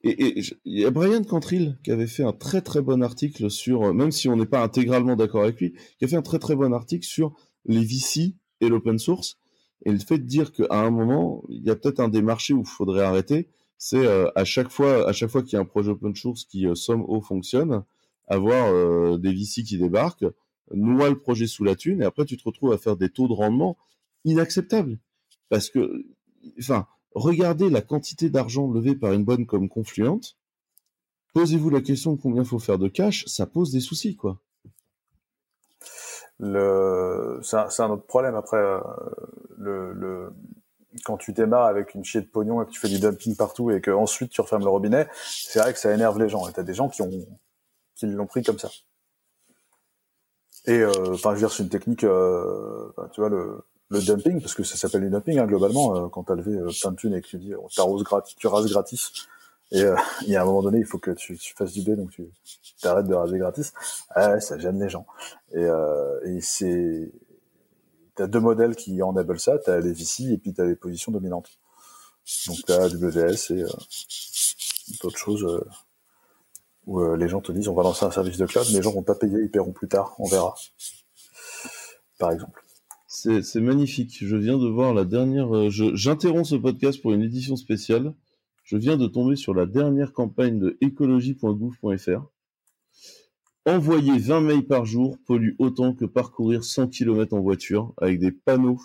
Et 0.02 0.38
il 0.38 0.78
y 0.78 0.84
a 0.84 0.90
Brian 0.90 1.22
Cantril 1.24 1.76
qui 1.82 1.90
avait 1.90 2.06
fait 2.06 2.22
un 2.22 2.32
très 2.32 2.60
très 2.60 2.80
bon 2.80 3.02
article 3.02 3.50
sur, 3.50 3.84
euh, 3.84 3.92
même 3.92 4.10
si 4.10 4.28
on 4.28 4.36
n'est 4.36 4.46
pas 4.46 4.62
intégralement 4.62 5.16
d'accord 5.16 5.42
avec 5.42 5.60
lui, 5.60 5.74
qui 5.98 6.04
a 6.04 6.08
fait 6.08 6.16
un 6.16 6.22
très 6.22 6.38
très 6.38 6.54
bon 6.54 6.72
article 6.72 7.04
sur 7.04 7.34
les 7.66 7.84
VC 7.84 8.34
et 8.60 8.68
l'open 8.68 8.98
source. 8.98 9.38
Et 9.84 9.92
le 9.92 9.98
fait 9.98 10.18
de 10.18 10.24
dire 10.24 10.52
qu'à 10.52 10.66
un 10.70 10.90
moment, 10.90 11.44
il 11.48 11.64
y 11.64 11.70
a 11.70 11.76
peut-être 11.76 12.00
un 12.00 12.08
des 12.08 12.22
marchés 12.22 12.54
où 12.54 12.60
il 12.60 12.66
faudrait 12.66 13.02
arrêter, 13.02 13.48
c'est 13.78 14.06
à 14.34 14.44
chaque 14.44 14.70
fois, 14.70 15.08
à 15.08 15.12
chaque 15.12 15.30
fois 15.30 15.42
qu'il 15.42 15.54
y 15.54 15.56
a 15.56 15.60
un 15.60 15.64
projet 15.64 15.90
open 15.90 16.14
source 16.14 16.44
qui 16.44 16.66
somme 16.74 17.04
haut 17.06 17.20
fonctionne, 17.20 17.84
avoir 18.26 19.18
des 19.18 19.32
VC 19.32 19.62
qui 19.62 19.78
débarquent, 19.78 20.26
noie 20.72 21.08
le 21.08 21.18
projet 21.18 21.46
sous 21.46 21.64
la 21.64 21.76
thune, 21.76 22.02
et 22.02 22.04
après 22.04 22.24
tu 22.24 22.36
te 22.36 22.44
retrouves 22.44 22.72
à 22.72 22.78
faire 22.78 22.96
des 22.96 23.08
taux 23.08 23.28
de 23.28 23.32
rendement 23.32 23.78
inacceptables. 24.24 24.98
Parce 25.48 25.70
que, 25.70 26.04
enfin, 26.58 26.86
regardez 27.14 27.70
la 27.70 27.80
quantité 27.80 28.30
d'argent 28.30 28.70
levé 28.70 28.94
par 28.94 29.12
une 29.12 29.24
bonne 29.24 29.46
comme 29.46 29.68
Confluent, 29.68 30.34
posez-vous 31.34 31.70
la 31.70 31.80
question 31.80 32.14
de 32.14 32.20
combien 32.20 32.44
faut 32.44 32.58
faire 32.58 32.78
de 32.78 32.88
cash, 32.88 33.24
ça 33.26 33.46
pose 33.46 33.70
des 33.72 33.80
soucis, 33.80 34.16
quoi. 34.16 34.38
Le... 36.40 37.40
C'est 37.42 37.82
un, 37.82 37.90
autre 37.90 38.06
problème 38.06 38.36
après. 38.36 38.58
Euh, 38.58 38.80
le, 39.56 40.32
Quand 41.04 41.16
tu 41.16 41.32
démarres 41.32 41.66
avec 41.66 41.94
une 41.94 42.04
chier 42.04 42.20
de 42.20 42.26
pognon 42.26 42.62
et 42.62 42.66
que 42.66 42.70
tu 42.70 42.80
fais 42.80 42.88
du 42.88 42.98
dumping 42.98 43.36
partout 43.36 43.70
et 43.70 43.80
que 43.80 43.90
ensuite 43.90 44.30
tu 44.30 44.40
refermes 44.40 44.64
le 44.64 44.70
robinet, 44.70 45.08
c'est 45.24 45.58
vrai 45.58 45.72
que 45.72 45.78
ça 45.78 45.92
énerve 45.92 46.18
les 46.18 46.28
gens. 46.28 46.48
Et 46.48 46.52
t'as 46.52 46.62
des 46.62 46.74
gens 46.74 46.88
qui 46.88 47.02
ont 47.02 47.10
qui 47.98 48.06
l'ont 48.06 48.26
pris 48.26 48.42
comme 48.42 48.58
ça. 48.58 48.70
Et 50.66 50.80
euh, 50.80 50.92
enfin, 51.14 51.30
je 51.30 51.34
veux 51.34 51.40
dire, 51.40 51.52
c'est 51.52 51.62
une 51.62 51.68
technique, 51.68 52.04
euh, 52.04 52.90
tu 53.12 53.20
vois, 53.20 53.30
le, 53.30 53.64
le 53.88 54.00
dumping, 54.00 54.40
parce 54.40 54.54
que 54.54 54.62
ça 54.62 54.76
s'appelle 54.76 55.02
du 55.02 55.10
dumping 55.10 55.38
hein, 55.38 55.46
globalement, 55.46 55.96
euh, 55.96 56.08
quand 56.08 56.24
t'as 56.24 56.34
levé 56.34 56.58
plein 56.80 56.90
de 56.92 56.96
thunes 56.96 57.14
et 57.14 57.22
que 57.22 57.26
tu 57.26 57.38
dis, 57.38 57.54
on 57.54 57.68
t'arrose 57.68 58.04
gratis, 58.04 58.36
tu 58.36 58.46
rases 58.46 58.66
gratis, 58.66 59.12
et 59.72 59.82
il 60.22 60.28
y 60.28 60.36
a 60.36 60.42
un 60.42 60.44
moment 60.44 60.62
donné, 60.62 60.78
il 60.78 60.84
faut 60.84 60.98
que 60.98 61.10
tu, 61.10 61.36
tu 61.36 61.54
fasses 61.54 61.72
du 61.72 61.82
B, 61.82 61.96
donc 61.96 62.10
tu 62.10 62.28
t'arrêtes 62.80 63.06
de 63.06 63.14
raser 63.14 63.38
gratis. 63.38 63.72
Ouais, 64.14 64.40
ça 64.40 64.58
gêne 64.58 64.80
les 64.80 64.88
gens. 64.88 65.06
Et, 65.54 65.66
et 66.24 66.40
c'est, 66.40 67.10
t'as 68.18 68.26
deux 68.26 68.40
modèles 68.40 68.74
qui 68.74 69.00
enable 69.00 69.38
ça, 69.38 69.58
t'as 69.58 69.78
les 69.78 69.92
VC 69.92 70.24
et 70.32 70.38
puis 70.38 70.52
t'as 70.52 70.64
les 70.64 70.74
positions 70.74 71.12
dominantes. 71.12 71.50
Donc 72.48 72.58
t'as 72.66 72.86
AWS 72.86 73.52
et 73.52 73.64
d'autres 75.00 75.16
choses 75.16 75.64
où 76.86 77.00
euh, 77.00 77.16
les 77.16 77.28
gens 77.28 77.40
te 77.40 77.52
disent 77.52 77.68
on 77.68 77.74
va 77.74 77.84
lancer 77.84 78.04
un 78.04 78.10
service 78.10 78.36
de 78.36 78.46
cloud, 78.46 78.66
mais 78.70 78.78
les 78.78 78.82
gens 78.82 78.90
vont 78.90 79.04
pas 79.04 79.14
payer, 79.14 79.38
ils 79.40 79.50
paieront 79.50 79.72
plus 79.72 79.86
tard, 79.86 80.16
on 80.18 80.26
verra. 80.26 80.54
Par 82.18 82.32
exemple. 82.32 82.64
C'est 83.06 83.60
magnifique. 83.60 84.18
Je 84.20 84.36
viens 84.36 84.58
de 84.58 84.68
voir 84.68 84.92
la 84.92 85.04
dernière. 85.04 85.56
Euh, 85.56 85.70
j'interromps 85.70 86.50
ce 86.50 86.56
podcast 86.56 87.00
pour 87.00 87.12
une 87.12 87.22
édition 87.22 87.56
spéciale. 87.56 88.14
Je 88.64 88.76
viens 88.76 88.96
de 88.96 89.06
tomber 89.06 89.34
sur 89.34 89.54
la 89.54 89.64
dernière 89.64 90.12
campagne 90.12 90.58
de 90.58 90.76
écologie.gouv.fr. 90.80 92.28
Envoyer 93.68 94.18
20 94.18 94.40
mails 94.40 94.66
par 94.66 94.86
jour 94.86 95.18
pollue 95.26 95.54
autant 95.58 95.92
que 95.92 96.06
parcourir 96.06 96.64
100 96.64 96.88
km 96.88 97.36
en 97.36 97.40
voiture 97.40 97.92
avec 97.98 98.18
des 98.18 98.32
panneaux 98.32 98.80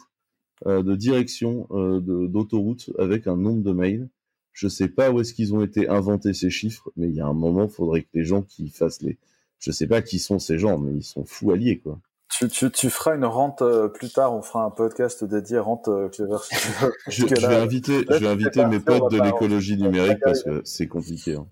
euh, 0.65 0.83
de 0.83 0.93
direction 0.97 1.69
d'autoroute 1.71 2.89
avec 2.99 3.27
un 3.27 3.37
nombre 3.37 3.63
de 3.63 3.71
mails. 3.71 4.09
Je 4.51 4.67
sais 4.67 4.89
pas 4.89 5.09
où 5.09 5.21
est-ce 5.21 5.33
qu'ils 5.33 5.53
ont 5.55 5.63
été 5.63 5.87
inventés 5.87 6.33
ces 6.33 6.49
chiffres, 6.49 6.91
mais 6.97 7.07
il 7.07 7.15
y 7.15 7.21
a 7.21 7.25
un 7.25 7.33
moment, 7.33 7.63
il 7.63 7.69
faudrait 7.69 8.01
que 8.01 8.09
les 8.13 8.25
gens 8.25 8.41
qui 8.41 8.67
fassent 8.67 9.01
les. 9.01 9.17
Je 9.57 9.71
sais 9.71 9.87
pas 9.87 10.01
qui 10.01 10.19
sont 10.19 10.37
ces 10.37 10.59
gens, 10.59 10.77
mais 10.77 10.91
ils 10.91 11.03
sont 11.03 11.23
fous 11.23 11.51
alliés, 11.51 11.79
quoi. 11.79 12.01
Tu, 12.29 12.49
tu, 12.49 12.69
tu 12.69 12.89
feras 12.89 13.15
une 13.15 13.23
rente 13.23 13.61
euh, 13.61 13.87
plus 13.87 14.11
tard, 14.11 14.35
on 14.35 14.41
fera 14.41 14.65
un 14.65 14.69
podcast 14.69 15.23
dédié 15.23 15.59
rente 15.59 15.87
euh, 15.87 16.09
Clever. 16.09 16.39
je, 17.07 17.25
je, 17.25 17.47
vais 17.47 17.55
inviter, 17.55 18.05
je 18.09 18.17
vais 18.17 18.27
inviter 18.27 18.65
mes 18.65 18.81
potes 18.81 19.09
de 19.13 19.21
l'écologie 19.21 19.77
numérique 19.77 20.19
parce 20.21 20.43
que 20.43 20.59
c'est 20.65 20.87
compliqué. 20.87 21.35
Hein. 21.35 21.47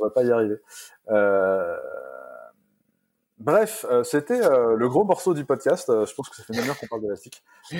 On 0.00 0.04
va 0.04 0.10
pas 0.10 0.24
y 0.24 0.32
arriver. 0.32 0.56
Euh... 1.10 1.76
Bref, 3.42 3.84
euh, 3.90 4.04
c'était 4.04 4.40
le 4.40 4.88
gros 4.88 5.04
morceau 5.04 5.34
du 5.34 5.44
podcast. 5.44 5.88
je 5.88 6.14
pense 6.14 6.28
que 6.28 6.36
ça 6.36 6.44
fait 6.44 6.54
une 6.54 6.68
heure 6.68 6.78
qu'on 6.78 6.86
parle 6.86 7.02
d'élastique. 7.02 7.42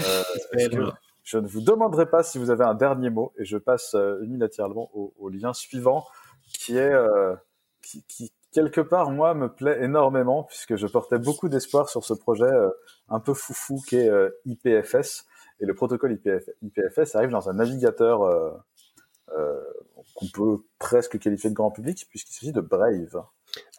Je 1.22 1.38
ne 1.38 1.46
vous 1.46 1.60
demanderai 1.60 2.06
pas 2.06 2.22
si 2.22 2.38
vous 2.38 2.50
avez 2.50 2.64
un 2.64 2.74
dernier 2.74 3.10
mot 3.10 3.32
et 3.38 3.44
je 3.44 3.56
passe 3.56 3.94
euh, 3.94 4.20
unilatéralement 4.22 4.90
au, 4.92 5.28
lien 5.28 5.52
suivant 5.52 6.04
qui 6.52 6.76
est 6.76 6.92
euh, 6.92 7.34
qui, 7.80 8.02
qui, 8.04 8.32
quelque 8.50 8.80
part 8.80 9.10
moi 9.10 9.32
me 9.34 9.48
plaît 9.48 9.82
énormément 9.82 10.44
puisque 10.44 10.76
je 10.76 10.86
portais 10.86 11.18
beaucoup 11.18 11.48
d'espoir 11.48 11.88
sur 11.88 12.04
ce 12.04 12.14
projet 12.14 12.44
euh, 12.44 12.70
un 13.08 13.20
peu 13.20 13.34
foufou 13.34 13.80
qui 13.86 13.96
est 13.96 14.08
euh, 14.08 14.30
IPFS 14.46 15.26
et 15.60 15.66
le 15.66 15.74
protocole 15.74 16.12
IPF, 16.12 16.48
IPFS 16.62 17.14
arrive 17.14 17.30
dans 17.30 17.48
un 17.48 17.54
navigateur 17.54 18.64
qu'on 20.14 20.26
peut 20.34 20.58
presque 20.80 21.20
qualifier 21.20 21.50
de 21.50 21.54
grand 21.54 21.70
public 21.70 22.06
puisqu'il 22.10 22.34
s'agit 22.34 22.52
de 22.52 22.60
Brave. 22.60 23.22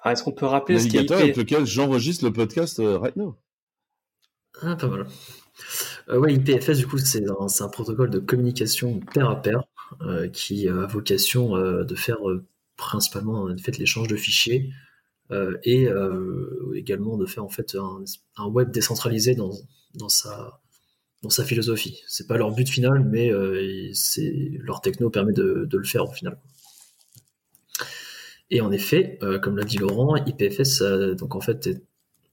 Ah, 0.03 0.11
est-ce 0.11 0.23
qu'on 0.23 0.33
peut 0.33 0.45
rappeler 0.45 0.79
ce 0.79 0.85
navigateur 0.85 1.19
avec 1.19 1.37
lequel 1.37 1.65
j'enregistre 1.65 2.25
le 2.25 2.33
podcast 2.33 2.79
right 2.79 3.15
now 3.15 3.35
Ah, 4.61 4.75
pas 4.75 4.87
mal. 4.87 5.07
Euh, 6.09 6.17
oui, 6.17 6.35
IPFS, 6.35 6.77
du 6.77 6.87
coup, 6.87 6.97
c'est 6.97 7.23
un, 7.27 7.67
protocole 7.69 8.09
de 8.09 8.19
communication 8.19 8.99
pair 9.13 9.29
à 9.29 9.41
pair 9.41 9.63
euh, 10.01 10.27
qui 10.27 10.67
a 10.67 10.85
vocation 10.85 11.55
euh, 11.55 11.83
de 11.83 11.95
faire 11.95 12.17
principalement 12.77 13.43
en 13.43 13.57
fait, 13.57 13.77
l'échange 13.77 14.07
de 14.07 14.15
fichiers 14.15 14.71
et 15.63 15.87
également 16.75 17.17
de 17.17 17.25
faire 17.25 17.43
en 17.43 17.49
fait 17.49 17.75
un, 17.75 18.47
web 18.49 18.69
décentralisé 18.69 19.33
dans, 19.33 19.51
dans, 19.95 20.09
sa, 20.09 20.61
dans 21.23 21.31
sa 21.31 21.43
philosophie. 21.43 22.03
C'est 22.07 22.27
pas 22.27 22.37
leur 22.37 22.51
but 22.51 22.69
final, 22.69 23.03
mais 23.03 23.31
c'est 23.95 24.51
leur 24.59 24.81
techno 24.81 25.09
permet 25.09 25.33
de, 25.33 25.65
de, 25.67 25.77
le 25.77 25.85
faire 25.85 26.07
au 26.07 26.11
final. 26.11 26.39
Et 28.49 28.61
en 28.61 28.71
effet, 28.71 29.19
comme 29.41 29.57
l'a 29.57 29.63
dit 29.63 29.77
Laurent, 29.77 30.15
IPFS 30.15 30.83
donc 31.17 31.35
en 31.35 31.41
fait 31.41 31.67
est 31.67 31.81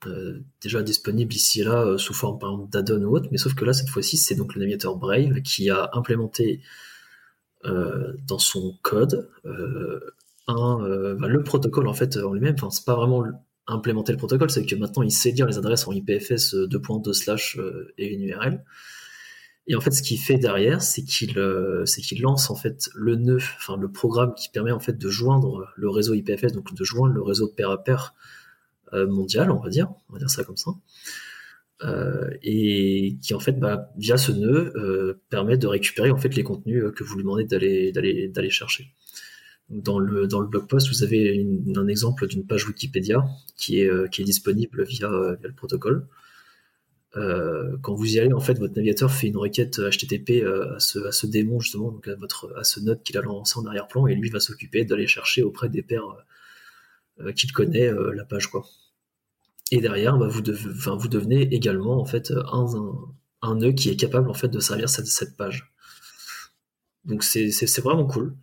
euh, 0.07 0.41
déjà 0.63 0.83
disponible 0.83 1.35
ici 1.35 1.61
et 1.61 1.65
là 1.65 1.85
euh, 1.85 1.99
sous 1.99 2.15
forme 2.15 2.39
par 2.39 2.55
ou 2.55 2.67
autre, 3.15 3.29
mais 3.31 3.37
sauf 3.37 3.55
que 3.55 3.67
là 3.67 3.75
cette 3.75 3.91
fois-ci 3.91 4.17
c'est 4.17 4.35
donc 4.35 4.55
le 4.55 4.61
navigateur 4.61 4.97
Brave 4.97 5.43
qui 5.43 5.69
a 5.69 5.91
implémenté 5.93 6.63
euh, 7.67 8.15
dans 8.27 8.39
son 8.39 8.79
code 8.81 9.29
bah, 9.45 11.29
le 11.29 11.43
protocole 11.45 11.87
en 11.87 11.93
fait 11.93 12.17
en 12.17 12.33
lui-même. 12.33 12.55
Enfin 12.55 12.71
c'est 12.71 12.87
pas 12.87 12.95
vraiment 12.95 13.25
implémenter 13.67 14.13
le 14.13 14.19
protocole, 14.19 14.51
c'est 14.51 14.65
que 14.65 14.75
maintenant 14.75 15.03
il 15.03 15.13
sait 15.13 15.33
dire 15.33 15.47
les 15.47 15.59
adresses 15.59 15.87
en 15.87 15.93
IPFS 15.93 16.55
2.2 16.55 17.13
slash 17.13 17.59
et 17.99 18.07
une 18.07 18.23
URL. 18.23 18.65
Et 19.71 19.77
en 19.77 19.81
fait, 19.81 19.93
ce 19.93 20.03
qu'il 20.03 20.19
fait 20.19 20.37
derrière, 20.37 20.83
c'est 20.83 21.05
qu'il 21.05 21.41
c'est 21.85 22.01
qu'il 22.01 22.21
lance 22.23 22.51
en 22.51 22.57
fait 22.57 22.91
le 22.93 23.15
nœud, 23.15 23.37
enfin 23.37 23.77
le 23.77 23.89
programme 23.89 24.35
qui 24.35 24.49
permet 24.49 24.73
en 24.73 24.81
fait 24.81 24.99
de 24.99 25.09
joindre 25.09 25.73
le 25.77 25.89
réseau 25.89 26.13
IPFS, 26.13 26.53
donc 26.55 26.75
de 26.75 26.83
joindre 26.83 27.15
le 27.15 27.23
réseau 27.23 27.47
pair 27.47 27.71
à 27.71 27.81
pair 27.81 28.17
euh, 28.95 29.07
mondial, 29.07 29.53
on 29.53 29.61
va 29.61 29.69
dire, 29.69 29.89
on 30.09 30.15
va 30.15 30.19
dire 30.19 30.29
ça 30.29 30.43
comme 30.43 30.57
ça, 30.57 30.73
et 32.43 33.17
qui 33.23 33.33
en 33.33 33.39
fait, 33.39 33.61
bah, 33.61 33.93
via 33.97 34.17
ce 34.17 34.33
nœud, 34.33 35.21
permet 35.29 35.57
de 35.57 35.69
récupérer 35.69 36.11
en 36.11 36.19
fait 36.19 36.35
les 36.35 36.43
contenus 36.43 36.87
que 36.97 37.05
vous 37.05 37.15
lui 37.15 37.23
demandez 37.23 37.45
d'aller 37.45 38.51
chercher. 38.51 38.93
Dans 39.69 40.01
le, 40.01 40.27
dans 40.27 40.41
le 40.41 40.49
blog 40.49 40.67
post, 40.67 40.89
vous 40.89 41.05
avez 41.05 41.47
un 41.77 41.87
exemple 41.87 42.27
d'une 42.27 42.45
page 42.45 42.67
Wikipédia 42.67 43.25
qui 43.57 43.83
est, 43.83 44.11
qui 44.11 44.23
est 44.23 44.25
disponible 44.25 44.83
via, 44.83 45.09
via 45.09 45.49
le 45.49 45.55
protocole. 45.55 46.09
Euh, 47.17 47.77
quand 47.83 47.95
vous 47.95 48.15
y 48.15 48.21
allez, 48.21 48.33
en 48.33 48.41
fait, 48.41 48.59
votre 48.59 48.75
navigateur 48.75 49.11
fait 49.11 49.27
une 49.29 49.37
requête 49.37 49.81
HTTP 49.81 50.43
euh, 50.43 50.77
à, 50.77 50.81
ce, 50.81 50.99
à 51.07 51.13
ce 51.13 51.27
démon, 51.27 51.59
justement, 51.61 51.91
donc 51.91 52.07
à, 52.07 52.15
votre, 52.15 52.55
à 52.57 52.65
ce 52.65 52.81
node 52.81 53.03
qu'il 53.03 53.19
a 53.19 53.23
lancé 53.23 53.59
en 53.59 53.67
arrière-plan, 53.67 54.07
et 54.07 54.15
lui 54.15 54.31
va 54.31 54.41
s'occuper 54.41 54.85
d'aller 54.85 55.07
chercher 55.07 55.43
auprès 55.43 55.69
des 55.69 55.83
pairs 55.83 56.05
euh, 57.21 57.33
qu'il 57.33 57.53
connaît 57.53 57.91
la 58.15 58.25
page, 58.25 58.47
quoi. 58.47 58.65
Et 59.73 59.81
derrière, 59.81 60.19
bah, 60.19 60.29
vous, 60.29 60.43
vous, 60.43 61.09
devenez 61.09 61.43
également, 61.55 62.01
en 62.01 62.05
fait, 62.05 62.33
un, 62.53 62.67
un, 63.43 63.55
nœud 63.57 63.73
qui 63.73 63.91
est 63.91 63.97
capable, 63.97 64.31
en 64.31 64.35
fait, 64.35 64.49
de 64.49 64.61
servir 64.61 64.89
cette, 64.89 65.07
cette 65.07 65.37
page. 65.37 65.73
Donc, 67.05 67.25
c'est 67.25 67.81
vraiment 67.81 68.07
cool. 68.07 68.37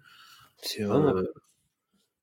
C'est 0.61 0.83
vraiment 0.83 1.13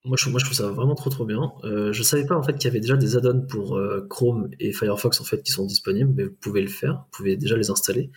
moi 0.04 0.16
je, 0.18 0.28
moi, 0.28 0.38
je 0.38 0.44
trouve 0.44 0.56
ça 0.56 0.68
vraiment 0.68 0.94
trop 0.94 1.10
trop 1.10 1.24
bien. 1.24 1.52
Euh, 1.64 1.92
je 1.92 2.02
savais 2.02 2.26
pas 2.26 2.36
en 2.36 2.42
fait 2.42 2.54
qu'il 2.54 2.64
y 2.64 2.68
avait 2.68 2.80
déjà 2.80 2.96
des 2.96 3.16
add-ons 3.16 3.46
pour 3.48 3.76
euh, 3.76 4.06
Chrome 4.08 4.50
et 4.60 4.72
Firefox 4.72 5.20
en 5.20 5.24
fait 5.24 5.42
qui 5.42 5.50
sont 5.50 5.64
disponibles, 5.64 6.12
mais 6.14 6.24
vous 6.24 6.36
pouvez 6.40 6.60
le 6.60 6.68
faire, 6.68 6.92
vous 6.92 7.16
pouvez 7.16 7.36
déjà 7.36 7.56
les 7.56 7.70
installer. 7.70 8.10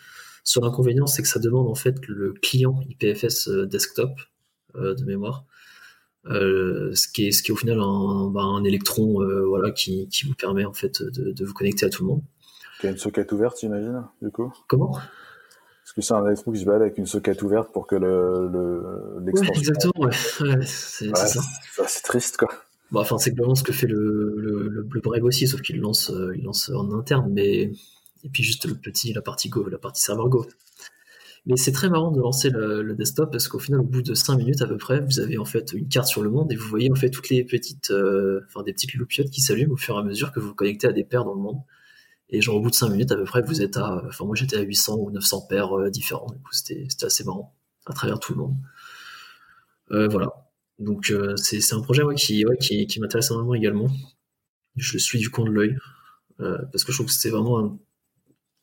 Son 0.44 0.64
inconvénient, 0.64 1.08
c'est 1.08 1.22
que 1.22 1.28
ça 1.28 1.40
demande 1.40 1.68
en 1.68 1.76
fait 1.76 1.96
le 2.08 2.34
client 2.34 2.80
IPFS 2.90 3.48
euh, 3.48 3.66
desktop 3.66 4.12
euh, 4.76 4.96
de 4.96 5.06
mémoire, 5.06 5.46
ce 6.26 7.08
qui 7.14 7.28
est 7.28 7.32
ce 7.32 7.42
qui 7.42 7.52
est 7.52 7.54
au 7.54 7.58
final 7.58 7.80
un, 7.80 8.30
bah, 8.32 8.42
un 8.42 8.66
électron 8.66 9.26
voilà 9.48 9.72
qui, 9.72 10.10
qui, 10.10 10.26
vous 10.26 10.36
permet 10.36 10.66
en 10.66 10.74
fait 10.74 11.02
de, 11.02 11.32
de, 11.32 11.46
vous 11.46 11.54
connecter 11.54 11.86
à 11.86 11.90
tout 11.90 12.04
le 12.04 12.10
monde. 12.10 12.22
Tu 12.82 12.88
as 12.88 12.92
une 12.92 12.98
socket 12.98 13.32
ouverte, 13.32 13.58
j'imagine, 13.62 14.04
du 14.22 14.30
coup 14.30 14.54
Comment? 14.68 15.00
Parce 15.88 15.94
que 15.94 16.02
c'est 16.02 16.16
un 16.16 16.26
électron 16.26 16.52
qui 16.52 16.60
se 16.60 16.66
balade 16.66 16.82
avec 16.82 16.98
une 16.98 17.06
socket 17.06 17.42
ouverte 17.44 17.72
pour 17.72 17.88
que 17.88 17.96
le, 17.96 19.22
l'extension. 19.26 19.54
Ouais, 19.54 19.58
exactement, 19.58 20.06
ouais. 20.06 20.12
c'est, 20.66 21.16
ça. 21.16 21.42
C'est 21.88 22.04
triste, 22.04 22.36
quoi. 22.36 22.50
Bon, 22.92 23.00
enfin, 23.00 23.18
c'est 23.18 23.34
clairement 23.34 23.56
ce 23.56 23.64
que 23.64 23.72
fait 23.72 23.88
le, 23.88 24.36
le, 24.38 24.68
le, 24.68 25.00
Brave 25.00 25.24
aussi, 25.24 25.48
sauf 25.48 25.62
qu'il 25.62 25.80
lance, 25.80 26.10
euh, 26.10 26.36
il 26.36 26.44
lance 26.44 26.70
en 26.76 26.92
interne, 26.92 27.32
mais. 27.32 27.72
Et 28.26 28.30
puis 28.30 28.44
juste 28.44 28.66
le 28.66 28.76
petit, 28.76 29.14
la 29.14 29.22
partie 29.22 29.48
Go, 29.48 29.70
la 29.70 29.78
partie 29.78 30.04
serveur 30.04 30.28
Go. 30.28 30.46
Mais 31.46 31.56
c'est 31.56 31.72
très 31.72 31.90
marrant 31.90 32.12
de 32.12 32.20
lancer 32.20 32.50
le, 32.50 32.94
desktop 32.94 33.32
parce 33.32 33.48
qu'au 33.48 33.60
final, 33.60 33.80
au 33.80 33.86
bout 33.86 34.02
de 34.02 34.14
5 34.14 34.36
minutes 34.36 34.62
à 34.62 34.68
peu 34.68 34.76
près, 34.76 35.00
vous 35.00 35.22
avez 35.22 35.38
en 35.38 35.46
fait 35.46 35.72
une 35.72 35.88
carte 35.88 36.08
sur 36.08 36.22
le 36.22 36.30
monde 36.30 36.52
et 36.52 36.58
vous 36.58 36.68
voyez 36.68 36.92
en 36.92 36.96
fait 36.96 37.10
toutes 37.10 37.30
les 37.30 37.46
petites, 37.46 37.92
euh, 37.92 38.42
enfin 38.48 38.64
des 38.64 38.74
petites 38.74 38.94
loupiottes 38.96 39.30
qui 39.30 39.40
s'allument 39.40 39.72
au 39.72 39.78
fur 39.78 39.96
et 39.96 40.00
à 40.00 40.04
mesure 40.04 40.34
que 40.34 40.42
vous 40.42 40.50
vous 40.50 40.56
connectez 40.56 40.88
à 40.88 40.92
des 40.92 41.06
paires 41.06 41.24
dans 41.24 41.34
le 41.34 41.40
monde. 41.40 41.62
Et 42.30 42.42
genre 42.42 42.58
au 42.58 42.62
bout 42.62 42.70
de 42.70 42.76
5 42.76 42.90
minutes 42.90 43.12
à 43.12 43.16
peu 43.16 43.24
près, 43.24 43.42
vous 43.42 43.62
êtes 43.62 43.78
à, 43.78 44.04
enfin 44.06 44.26
moi 44.26 44.36
j'étais 44.36 44.58
à 44.58 44.62
800 44.62 44.98
ou 44.98 45.12
900 45.12 45.48
paires 45.48 45.78
euh, 45.78 45.90
différents. 45.90 46.28
Du 46.28 46.42
coup 46.42 46.52
c'était 46.52 46.88
assez 47.02 47.24
marrant 47.24 47.56
à 47.86 47.94
travers 47.94 48.20
tout 48.20 48.34
le 48.34 48.40
monde. 48.40 48.56
Euh, 49.92 50.08
voilà. 50.08 50.34
Donc 50.80 51.10
euh, 51.12 51.36
c'est 51.38 51.74
un 51.74 51.82
projet 51.82 52.04
qui, 52.16 52.46
ouais, 52.46 52.58
qui, 52.58 52.86
qui 52.88 53.00
m'intéresse 53.00 53.32
énormément 53.32 53.56
également. 53.56 53.88
Je 54.76 54.94
le 54.94 55.00
suis 55.00 55.20
du 55.20 55.30
coin 55.30 55.46
de 55.46 55.52
l'œil 55.52 55.78
parce 56.38 56.84
que 56.84 56.92
je 56.92 56.98
trouve 56.98 57.08
que 57.08 57.14
c'est 57.14 57.32
vraiment, 57.32 57.60
un... 57.60 57.80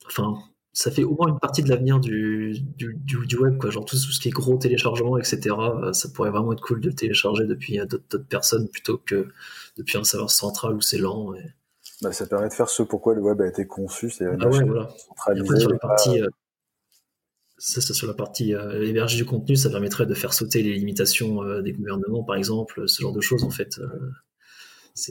enfin 0.07 0.39
ça 0.73 0.91
fait 0.91 1.05
au 1.05 1.15
moins 1.17 1.29
une 1.29 1.39
partie 1.39 1.63
de 1.63 1.69
l'avenir 1.69 2.01
du, 2.01 2.57
du, 2.77 2.95
du, 3.05 3.37
web, 3.37 3.59
quoi. 3.59 3.71
Genre 3.71 3.85
tout, 3.85 3.97
ce 3.97 4.21
qui 4.21 4.29
est 4.29 4.33
gros 4.33 4.57
téléchargement, 4.59 5.19
etc. 5.19 5.57
ça 5.93 6.09
pourrait 6.11 6.31
vraiment 6.31 6.53
être 6.53 6.63
cool 6.63 6.81
de 6.81 6.89
le 6.89 6.95
télécharger 6.95 7.47
depuis 7.47 7.79
d'autres 7.79 8.19
personnes 8.29 8.69
plutôt 8.69 8.99
que 8.99 9.29
depuis 9.77 9.99
un 9.99 10.05
serveur 10.05 10.31
central 10.31 10.75
où 10.75 10.81
c'est 10.81 10.99
lent. 10.99 11.33
Bah, 12.05 12.13
ça 12.13 12.27
permet 12.27 12.49
de 12.49 12.53
faire 12.53 12.69
ce 12.69 12.83
pourquoi 12.83 13.15
le 13.15 13.23
web 13.23 13.41
a 13.41 13.47
été 13.47 13.67
conçu, 13.67 14.11
c'est 14.11 14.27
ah 14.27 14.49
ouais, 14.49 14.65
voilà. 14.65 14.89
sur 15.59 15.71
la 15.71 15.79
partie, 15.79 16.21
euh, 16.21 16.29
ça, 17.59 17.81
sur 17.81 18.07
la 18.07 18.15
partie 18.15 18.55
euh, 18.55 19.07
du 19.07 19.25
contenu, 19.25 19.57
ça 19.57 19.71
permettrait 19.71 20.07
de 20.07 20.15
faire 20.15 20.35
sauter 20.35 20.63
les 20.63 20.75
limitations 20.75 21.43
euh, 21.43 21.63
des 21.63 21.73
gouvernements, 21.73 22.23
par 22.23 22.37
exemple, 22.37 22.87
ce 22.87 23.01
genre 23.01 23.13
de 23.13 23.21
choses, 23.21 23.45
en 23.45 23.51
fait. 23.51 23.79
Euh, 23.79 24.11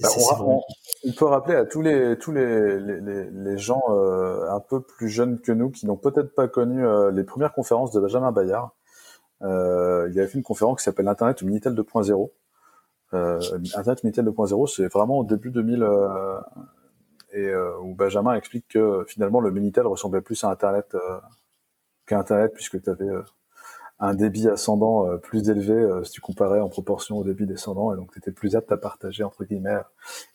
bah, 0.02 0.10
on, 0.39 1.12
peut 1.18 1.26
rappeler 1.26 1.56
à 1.56 1.66
tous 1.66 1.82
les 1.82 2.18
tous 2.18 2.32
les, 2.32 2.80
les, 2.80 3.30
les 3.30 3.58
gens 3.58 3.82
un 3.89 4.62
peu 4.62 4.82
plus 4.82 5.10
jeunes 5.10 5.41
que 5.41 5.52
nous 5.52 5.72
qui 5.72 5.86
n'ont 5.88 5.98
peut-être 5.98 6.34
pas 6.34 6.48
connu 6.48 6.86
les 7.12 7.26
premières 7.26 7.52
conférences 7.52 7.91
de 7.91 8.00
Benjamin 8.00 8.32
Bayard. 8.32 8.72
il 9.41 9.46
avait 9.46 10.28
fait 10.28 10.38
une 10.38 10.44
conférence 10.44 10.78
qui 10.78 10.86
s'appelle 10.86 11.10
Internet 11.10 11.41
Minitel 11.41 11.74
2.0. 11.74 12.30
Internet 13.12 14.04
Minitel 14.06 14.26
2.0, 14.26 14.74
c'est 14.74 14.88
vraiment 14.88 15.18
au 15.20 15.26
début 15.26 15.52
2000, 15.52 15.86
et 17.34 17.47
euh, 17.47 17.77
où 17.79 17.95
Benjamin 17.95 18.36
explique 18.36 18.67
que 18.69 19.03
finalement 19.07 19.41
le 19.41 19.51
Minitel 19.51 19.88
ressemblait 19.88 20.21
plus 20.21 20.43
à 20.43 20.49
Internet 20.49 20.93
euh, 20.93 21.19
qu'à 22.05 22.19
Internet 22.19 22.53
puisque 22.53 22.81
tu 22.81 22.89
avais 22.89 23.09
euh, 23.09 23.23
un 23.99 24.13
débit 24.13 24.47
ascendant 24.47 25.17
plus 25.19 25.49
élevé 25.49 26.01
si 26.03 26.11
tu 26.11 26.21
comparais 26.21 26.59
en 26.59 26.67
proportion 26.67 27.17
au 27.17 27.23
débit 27.23 27.45
descendant 27.45 27.93
et 27.93 27.95
donc 27.95 28.11
tu 28.11 28.19
étais 28.19 28.31
plus 28.31 28.55
apte 28.55 28.71
à 28.71 28.77
partager 28.77 29.23
entre 29.23 29.45
guillemets 29.45 29.77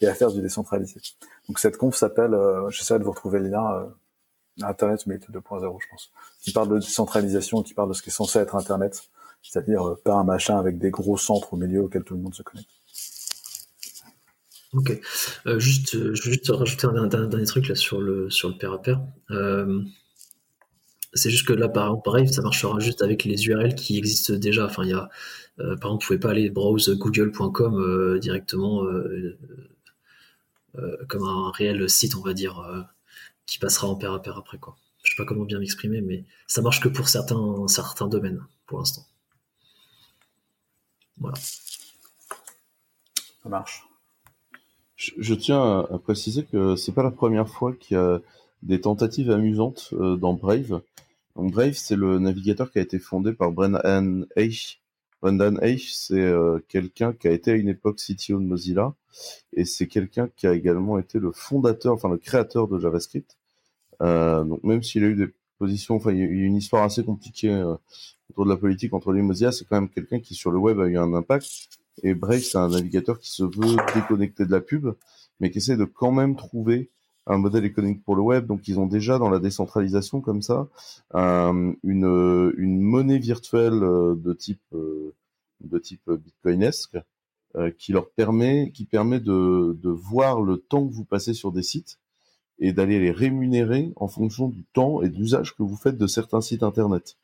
et 0.01 0.07
à 0.07 0.15
faire 0.15 0.31
du 0.31 0.41
décentralisé. 0.41 1.01
Donc 1.49 1.59
cette 1.59 1.77
conf 1.77 1.95
s'appelle, 1.95 2.35
j'essaierai 2.71 2.99
de 3.01 3.05
vous 3.05 3.11
retrouver 3.11 3.41
le 3.41 3.49
lien, 3.49 3.93
Internet 4.63 5.07
Minitel 5.07 5.35
2.0 5.35 5.79
je 5.83 5.89
pense, 5.91 6.13
qui 6.41 6.53
parle 6.53 6.69
de 6.69 6.79
décentralisation, 6.79 7.63
qui 7.63 7.75
parle 7.75 7.91
de 7.91 7.95
ce 7.95 8.03
qui 8.03 8.09
est 8.09 8.13
censé 8.13 8.39
être 8.39 8.55
Internet, 8.55 9.03
c'est-à-dire 9.43 9.97
pas 10.03 10.15
un 10.15 10.25
machin 10.25 10.59
avec 10.59 10.79
des 10.79 10.91
gros 10.91 11.19
centres 11.19 11.53
au 11.53 11.57
milieu 11.57 11.83
auxquels 11.83 12.05
tout 12.05 12.15
le 12.15 12.21
monde 12.21 12.35
se 12.35 12.45
connecte. 12.45 12.78
Ok. 14.75 15.01
Euh, 15.47 15.59
juste, 15.59 15.95
euh, 15.95 16.15
je 16.15 16.23
veux 16.25 16.33
juste 16.33 16.51
rajouter 16.51 16.87
un, 16.87 17.07
dernier 17.07 17.47
truc 17.47 17.69
là 17.69 17.75
sur 17.75 18.01
le 18.01 18.29
sur 18.31 18.49
le 18.51 18.59
pair 18.59 18.73
à 18.73 18.83
pair. 18.83 19.01
Euh, 19.31 19.83
c'est 21.15 21.31
juste 21.31 21.47
que 21.47 21.55
là, 21.55 21.69
par 21.69 22.03
pareil, 22.03 22.29
ça 22.29 22.43
marchera 22.43 22.79
juste 22.79 23.03
avec 23.03 23.25
les 23.25 23.47
URL 23.47 23.75
qui 23.75 23.97
existent 23.97 24.35
déjà. 24.35 24.67
Enfin, 24.67 24.85
il 24.85 24.91
y 24.91 24.93
a, 24.93 25.09
par 25.57 25.71
exemple, 25.71 26.03
vous 26.03 26.07
pouvez 26.07 26.19
pas 26.19 26.31
aller 26.31 26.51
browse 26.51 26.91
google.com 26.91 28.19
directement 28.21 28.85
comme 31.09 31.25
un 31.25 31.51
réel 31.53 31.89
site, 31.89 32.15
on 32.17 32.23
va 32.23 32.35
dire, 32.35 32.87
qui 33.47 33.59
passera 33.59 33.89
en 33.89 33.97
pair 33.97 34.13
à 34.13 34.23
pair 34.23 34.37
après 34.37 34.59
quoi. 34.59 34.77
Je 35.03 35.11
sais 35.11 35.17
pas 35.17 35.25
comment 35.25 35.45
bien 35.45 35.59
m'exprimer, 35.59 36.03
mais 36.03 36.25
ça 36.47 36.61
marche 36.63 36.81
que 36.81 36.89
pour 36.89 37.09
certains 37.09 37.67
certains 37.69 38.09
domaines 38.09 38.45
pour 38.67 38.79
l'instant. 38.79 39.07
Voilà. 41.19 41.37
Ça 43.43 43.49
marche. 43.49 43.88
Je, 44.99 45.33
tiens 45.35 45.87
à, 45.89 45.99
préciser 45.99 46.45
que 46.45 46.75
c'est 46.75 46.91
pas 46.91 47.05
la 47.05 47.13
première 47.13 47.49
fois 47.49 47.73
qu'il 47.73 47.97
y 47.97 48.01
a 48.01 48.21
des 48.65 48.81
tentatives 48.81 49.31
amusantes 49.31 49.91
euh, 49.93 50.17
dans 50.17 50.35
Brave. 50.35 50.83
Donc 51.37 51.53
Brave, 51.53 51.75
c'est 51.75 51.95
le 51.95 52.19
navigateur 52.19 52.73
qui 52.73 52.81
a 52.81 52.83
été 52.83 52.99
fondé 52.99 53.33
par 53.33 53.53
Brendan 53.53 54.27
Eich. 54.35 54.83
Brendan 55.23 55.57
Eich, 55.63 55.95
c'est 55.95 56.21
euh, 56.21 56.59
quelqu'un 56.69 57.13
qui 57.13 57.29
a 57.29 57.31
été 57.31 57.53
à 57.53 57.55
une 57.55 57.69
époque 57.69 57.99
CTO 57.99 58.41
de 58.41 58.45
Mozilla, 58.45 58.93
et 59.53 59.65
c'est 59.65 59.87
quelqu'un 59.87 60.29
qui 60.37 60.49
a 60.49 60.53
également 60.53 60.99
été 60.99 61.21
le 61.21 61.31
fondateur, 61.31 61.95
enfin 61.95 62.09
le 62.09 62.19
créateur 62.19 62.67
de 62.67 62.81
JavaScript. 62.81 63.37
Euh, 64.03 64.43
donc 64.43 64.65
même 64.65 64.83
s'il 64.83 65.05
a 65.05 65.07
eu 65.07 65.15
des 65.15 65.29
positions, 65.61 65.95
enfin 65.95 66.11
il 66.11 66.19
y 66.19 66.23
a 66.23 66.25
eu 66.25 66.43
une 66.43 66.57
histoire 66.57 66.83
assez 66.83 67.05
compliquée 67.05 67.55
autour 68.31 68.47
de 68.47 68.51
la 68.51 68.57
politique 68.57 68.93
entre 68.95 69.13
lui 69.13 69.21
et 69.21 69.23
Mozilla, 69.23 69.53
c'est 69.53 69.65
quand 69.65 69.81
même 69.81 69.91
quelqu'un 69.91 70.19
qui 70.19 70.35
sur 70.35 70.51
le 70.51 70.59
web 70.59 70.81
a 70.81 70.87
eu 70.89 70.99
un 70.99 71.15
impact 71.15 71.69
et 72.03 72.15
Brave, 72.15 72.41
c'est 72.41 72.59
un 72.59 72.69
navigateur 72.69 73.19
qui 73.19 73.31
se 73.31 73.43
veut 73.43 73.77
déconnecter 73.95 74.47
de 74.47 74.51
la 74.51 74.61
pub, 74.61 74.95
mais 75.41 75.51
qui 75.51 75.59
essaie 75.59 75.77
de 75.77 75.85
quand 75.85 76.13
même 76.13 76.37
trouver 76.37 76.91
un 77.29 77.39
modèle 77.39 77.65
économique 77.65 78.03
pour 78.03 78.17
le 78.17 78.23
web. 78.23 78.47
Donc, 78.47 78.67
ils 78.69 78.81
ont 78.81 78.87
déjà 78.87 79.19
dans 79.19 79.29
la 79.29 79.39
décentralisation 79.39 80.21
comme 80.21 80.43
ça 80.43 80.69
une, 81.15 82.53
une 82.57 82.81
monnaie 82.81 83.19
virtuelle 83.19 83.83
euh, 83.83 84.15
de 84.17 84.33
type 84.33 84.61
euh, 84.75 85.15
de 85.61 85.79
type 85.79 86.11
bitcoinesque 86.11 86.97
euh, 87.57 87.71
qui 87.77 87.93
leur 87.93 88.11
permet 88.11 88.71
qui 88.73 88.85
permet 88.85 89.21
de, 89.21 89.77
de 89.83 89.91
voir 89.91 90.41
le 90.41 90.59
temps 90.59 90.87
que 90.87 90.93
vous 90.93 91.05
passez 91.05 91.35
sur 91.35 91.53
des 91.53 91.63
sites 91.63 91.99
et 92.61 92.73
d'aller 92.73 92.99
les 92.99 93.11
rémunérer 93.11 93.93
en 93.97 94.09
fonction 94.09 94.49
du 94.49 94.65
temps 94.65 95.03
et 95.03 95.09
de 95.09 95.17
l'usage 95.17 95.55
que 95.55 95.63
vous 95.63 95.77
faites 95.77 95.99
de 95.99 96.07
certains 96.07 96.41
sites 96.41 96.63
internet. 96.63 97.17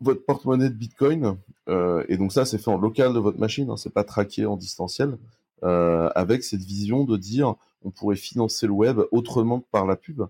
Votre 0.00 0.24
porte-monnaie 0.24 0.68
de 0.68 0.74
Bitcoin, 0.74 1.36
euh, 1.68 2.04
et 2.08 2.16
donc 2.16 2.32
ça 2.32 2.44
c'est 2.44 2.58
fait 2.58 2.70
en 2.70 2.78
local 2.78 3.12
de 3.14 3.18
votre 3.18 3.38
machine, 3.38 3.70
hein, 3.70 3.76
c'est 3.76 3.92
pas 3.92 4.04
traqué 4.04 4.46
en 4.46 4.56
distanciel, 4.56 5.18
euh, 5.62 6.10
avec 6.14 6.44
cette 6.44 6.62
vision 6.62 7.04
de 7.04 7.16
dire 7.16 7.54
on 7.82 7.90
pourrait 7.90 8.16
financer 8.16 8.66
le 8.66 8.72
web 8.72 9.00
autrement 9.12 9.60
que 9.60 9.66
par 9.70 9.86
la 9.86 9.96
pub. 9.96 10.22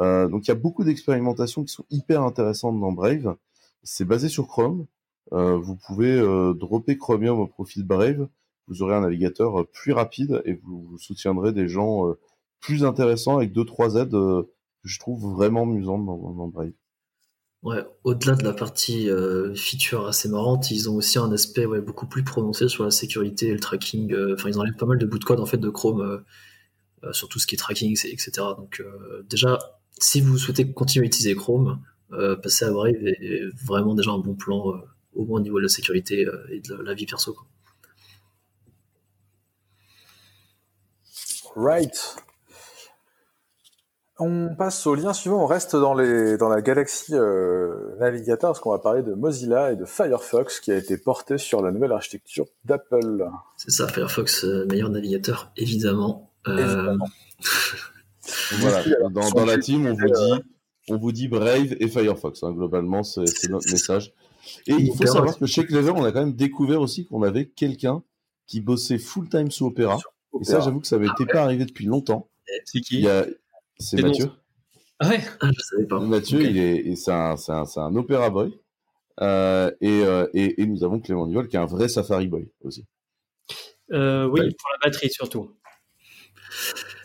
Euh, 0.00 0.28
donc 0.28 0.46
il 0.46 0.48
y 0.48 0.52
a 0.52 0.56
beaucoup 0.56 0.84
d'expérimentations 0.84 1.64
qui 1.64 1.72
sont 1.72 1.84
hyper 1.90 2.22
intéressantes 2.22 2.80
dans 2.80 2.92
Brave. 2.92 3.36
C'est 3.82 4.04
basé 4.04 4.28
sur 4.28 4.46
Chrome. 4.46 4.86
vous 5.30 5.76
pouvez 5.76 6.20
dropper 6.54 6.96
Chromium 6.96 7.40
au 7.40 7.46
profit 7.46 7.80
de 7.80 7.86
Brave. 7.86 8.28
Vous 8.68 8.82
aurez 8.82 8.94
un 8.94 9.00
navigateur 9.00 9.66
plus 9.72 9.92
rapide 9.92 10.40
et 10.44 10.54
vous, 10.62 10.96
soutiendrez 10.98 11.52
des 11.52 11.68
gens 11.68 12.04
plus 12.60 12.84
intéressants 12.84 13.38
avec 13.38 13.52
deux 13.52 13.64
trois 13.64 13.96
aides 13.96 14.12
que 14.12 14.48
je 14.84 15.00
trouve 15.00 15.34
vraiment 15.34 15.62
amusantes 15.62 16.06
dans 16.06 16.48
Brave. 16.48 16.72
Ouais, 17.62 17.84
au-delà 18.02 18.34
de 18.34 18.42
la 18.42 18.52
partie 18.52 19.08
euh, 19.08 19.54
feature 19.54 20.06
assez 20.06 20.28
marrante, 20.28 20.72
ils 20.72 20.90
ont 20.90 20.96
aussi 20.96 21.18
un 21.18 21.30
aspect 21.30 21.64
beaucoup 21.80 22.06
plus 22.06 22.24
prononcé 22.24 22.68
sur 22.68 22.82
la 22.84 22.90
sécurité 22.90 23.48
et 23.48 23.52
le 23.52 23.60
tracking. 23.60 24.12
Euh, 24.12 24.34
enfin, 24.34 24.48
ils 24.48 24.58
enlèvent 24.58 24.76
pas 24.76 24.86
mal 24.86 24.98
de 24.98 25.06
bouts 25.06 25.20
de 25.20 25.24
code 25.24 25.38
en 25.38 25.46
fait 25.46 25.58
de 25.58 25.70
Chrome 25.70 26.24
sur 27.12 27.28
tout 27.28 27.38
ce 27.38 27.46
qui 27.46 27.56
est 27.56 27.58
tracking, 27.58 27.92
etc. 27.92 28.30
Donc 28.56 28.82
déjà, 29.28 29.58
si 29.98 30.20
vous 30.20 30.38
souhaitez 30.38 30.72
continuer 30.72 31.06
à 31.06 31.08
utiliser 31.08 31.34
Chrome, 31.34 31.80
passer 32.42 32.64
à 32.64 32.70
Brave 32.70 32.94
est 32.94 33.42
vraiment 33.64 33.94
déjà 33.94 34.12
un 34.12 34.18
bon 34.18 34.34
plan, 34.34 34.80
au 35.14 35.24
moins 35.24 35.40
au 35.40 35.42
niveau 35.42 35.58
de 35.58 35.64
la 35.64 35.68
sécurité 35.68 36.26
et 36.50 36.60
de 36.60 36.74
la 36.74 36.94
vie 36.94 37.06
perso. 37.06 37.36
Right. 41.54 42.16
On 44.18 44.54
passe 44.54 44.86
au 44.86 44.94
lien 44.94 45.14
suivant, 45.14 45.42
on 45.42 45.46
reste 45.46 45.74
dans, 45.74 45.94
les, 45.94 46.36
dans 46.36 46.50
la 46.50 46.60
galaxie 46.60 47.14
euh, 47.14 47.96
navigateur, 47.98 48.50
parce 48.50 48.60
qu'on 48.60 48.70
va 48.70 48.78
parler 48.78 49.02
de 49.02 49.14
Mozilla 49.14 49.72
et 49.72 49.76
de 49.76 49.86
Firefox, 49.86 50.60
qui 50.60 50.70
a 50.70 50.76
été 50.76 50.98
porté 50.98 51.38
sur 51.38 51.62
la 51.62 51.72
nouvelle 51.72 51.92
architecture 51.92 52.46
d'Apple. 52.64 53.26
C'est 53.56 53.70
ça, 53.70 53.88
Firefox, 53.88 54.44
euh, 54.44 54.66
meilleur 54.66 54.90
navigateur, 54.90 55.50
évidemment. 55.56 56.30
Euh, 56.46 56.96
voilà, 58.58 58.84
dans, 59.08 59.46
la 59.46 59.56
team, 59.58 59.86
on 59.86 59.94
vous 59.94 60.06
dit, 60.06 60.42
on 60.90 60.98
vous 60.98 61.12
dit 61.12 61.28
Brave 61.28 61.74
et 61.80 61.88
Firefox, 61.88 62.42
hein, 62.42 62.52
globalement, 62.52 63.02
c'est 63.02 63.48
notre 63.48 63.70
message. 63.70 64.12
Et 64.66 64.74
il 64.74 64.94
faut 64.94 65.06
savoir 65.06 65.38
que 65.38 65.46
chez 65.46 65.64
Clever, 65.64 65.92
on 65.96 66.04
a 66.04 66.12
quand 66.12 66.20
même 66.20 66.34
découvert 66.34 66.82
aussi 66.82 67.06
qu'on 67.06 67.22
avait 67.22 67.46
quelqu'un 67.46 68.02
qui 68.46 68.60
bossait 68.60 68.98
full-time 68.98 69.50
sous 69.50 69.66
Opera. 69.66 69.98
Et 70.38 70.44
ça, 70.44 70.60
j'avoue 70.60 70.80
que 70.80 70.86
ça 70.86 70.98
n'était 70.98 71.26
pas 71.26 71.42
arrivé 71.42 71.64
depuis 71.64 71.86
longtemps. 71.86 72.28
C'est 72.66 72.80
qui? 72.80 73.06
C'est 73.78 74.00
Mathieu. 74.00 74.30
Ah 74.98 75.08
ouais 75.08 75.20
ah, 75.40 75.50
Je 75.52 75.60
savais 75.62 75.86
pas. 75.86 76.00
Mathieu, 76.00 76.42
il 76.42 76.58
est, 76.58 76.94
c'est 76.96 77.10
un, 77.10 77.34
un, 77.48 77.64
un 77.76 77.96
Opera 77.96 78.30
Boy. 78.30 78.52
Euh, 79.20 79.70
et, 79.80 80.04
euh, 80.04 80.26
et, 80.32 80.62
et, 80.62 80.66
nous 80.66 80.84
avons 80.84 81.00
Clément 81.00 81.26
Nivol 81.26 81.48
qui 81.48 81.56
est 81.56 81.58
un 81.58 81.66
vrai 81.66 81.88
Safari 81.88 82.28
Boy 82.28 82.48
aussi. 82.62 82.86
Euh, 83.92 84.26
oui, 84.26 84.40
pour 84.40 84.70
la 84.72 84.78
batterie 84.82 85.10
surtout. 85.10 85.54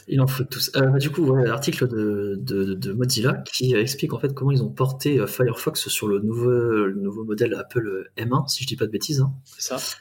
Il 0.07 0.22
en 0.22 0.28
faut 0.28 0.45
tous. 0.45 0.72
Euh, 0.78 0.97
du 0.99 1.09
coup, 1.09 1.26
voilà 1.26 1.45
l'article 1.45 1.88
de, 1.88 2.36
de, 2.39 2.76
de, 2.76 2.93
Mozilla 2.93 3.43
qui 3.51 3.74
explique 3.74 4.13
en 4.13 4.20
fait 4.20 4.34
comment 4.34 4.51
ils 4.51 4.63
ont 4.63 4.70
porté 4.70 5.26
Firefox 5.28 5.89
sur 5.89 6.07
le 6.07 6.20
nouveau, 6.20 6.49
le 6.49 6.95
nouveau 6.95 7.26
modèle 7.26 7.55
Apple 7.55 8.09
M1, 8.15 8.47
si 8.47 8.63
je 8.63 8.68
dis 8.68 8.78
pas 8.78 8.86
de 8.86 8.91
bêtises. 8.91 9.20
Hein. 9.20 9.34
C'est 9.43 9.78
ça. 9.78 9.97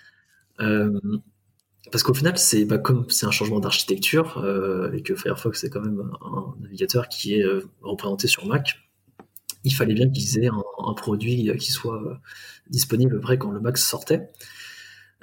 Euh, 1.86 1.90
parce 1.90 2.02
qu'au 2.02 2.14
final, 2.14 2.36
c'est 2.38 2.64
bah, 2.64 2.78
comme 2.78 3.06
c'est 3.10 3.26
un 3.26 3.30
changement 3.30 3.60
d'architecture 3.60 4.38
euh, 4.38 4.92
et 4.92 5.02
que 5.02 5.14
Firefox 5.14 5.64
est 5.64 5.70
quand 5.70 5.80
même 5.80 6.10
un 6.22 6.54
navigateur 6.60 7.08
qui 7.08 7.34
est 7.34 7.44
euh, 7.44 7.68
représenté 7.82 8.28
sur 8.28 8.46
Mac, 8.46 8.78
il 9.64 9.74
fallait 9.74 9.94
bien 9.94 10.08
qu'ils 10.10 10.38
aient 10.38 10.48
un, 10.48 10.94
produit 10.94 11.50
qui 11.58 11.72
soit 11.72 12.00
euh, 12.02 12.14
disponible 12.70 13.16
après 13.16 13.38
quand 13.38 13.50
le 13.50 13.60
Mac 13.60 13.78
sortait. 13.78 14.30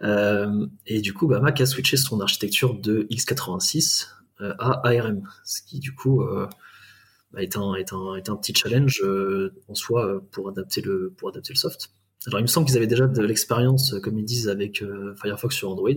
et 0.01 1.01
du 1.01 1.14
coup, 1.14 1.28
bah, 1.28 1.39
Mac 1.39 1.61
a 1.61 1.66
switché 1.66 1.97
son 1.97 2.20
architecture 2.20 2.74
de 2.76 3.07
x86 3.09 4.09
à 4.39 4.82
ARM, 4.88 5.24
ce 5.45 5.61
qui 5.61 5.80
du 5.80 5.95
coup 5.95 6.22
bah, 7.32 7.41
est, 7.41 7.55
un, 7.55 8.36
petit 8.36 8.53
challenge 8.53 9.01
en 9.70 9.76
soi 9.76 10.22
pour 10.32 10.49
adapter 10.49 10.82
le, 10.82 11.14
pour 11.16 11.30
adapter 11.30 11.53
le 11.53 11.57
soft. 11.57 11.91
Alors 12.28 12.39
il 12.39 12.43
me 12.43 12.47
semble 12.47 12.68
qu'ils 12.68 12.76
avaient 12.76 12.88
déjà 12.88 13.07
de 13.07 13.22
l'expérience, 13.22 13.95
comme 14.01 14.18
ils 14.18 14.26
disent, 14.26 14.49
avec 14.49 14.84
Firefox 15.22 15.55
sur 15.55 15.70
Android. 15.70 15.91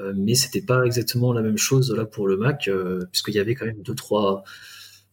Euh, 0.00 0.12
mais 0.16 0.34
c'était 0.34 0.62
pas 0.62 0.84
exactement 0.84 1.32
la 1.32 1.42
même 1.42 1.58
chose 1.58 1.92
là 1.94 2.04
pour 2.04 2.26
le 2.26 2.36
Mac, 2.36 2.68
euh, 2.68 3.04
puisqu'il 3.12 3.34
y 3.34 3.38
avait 3.38 3.54
quand 3.54 3.66
même 3.66 3.82
deux 3.82 3.94
trois, 3.94 4.44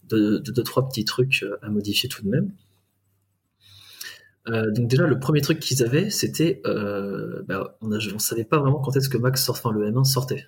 deux, 0.03 0.39
deux, 0.39 0.63
trois 0.63 0.87
petits 0.87 1.05
trucs 1.05 1.43
euh, 1.43 1.57
à 1.61 1.69
modifier 1.69 2.09
tout 2.09 2.23
de 2.23 2.29
même. 2.29 2.51
donc 4.73 4.87
déjà 4.87 5.05
le 5.05 5.19
premier 5.19 5.41
truc 5.41 5.59
qu'ils 5.59 5.83
avaient, 5.83 6.09
c'était, 6.09 6.61
bah, 6.63 7.77
on 7.81 7.87
ne 7.89 7.99
savait 8.17 8.45
pas 8.45 8.59
vraiment 8.59 8.79
quand 8.79 8.95
est-ce 8.95 9.09
que 9.09 9.17
Mac 9.17 9.37
sort, 9.37 9.55
enfin 9.57 9.71
le 9.71 9.85
M1 9.91 10.05
sortait. 10.05 10.47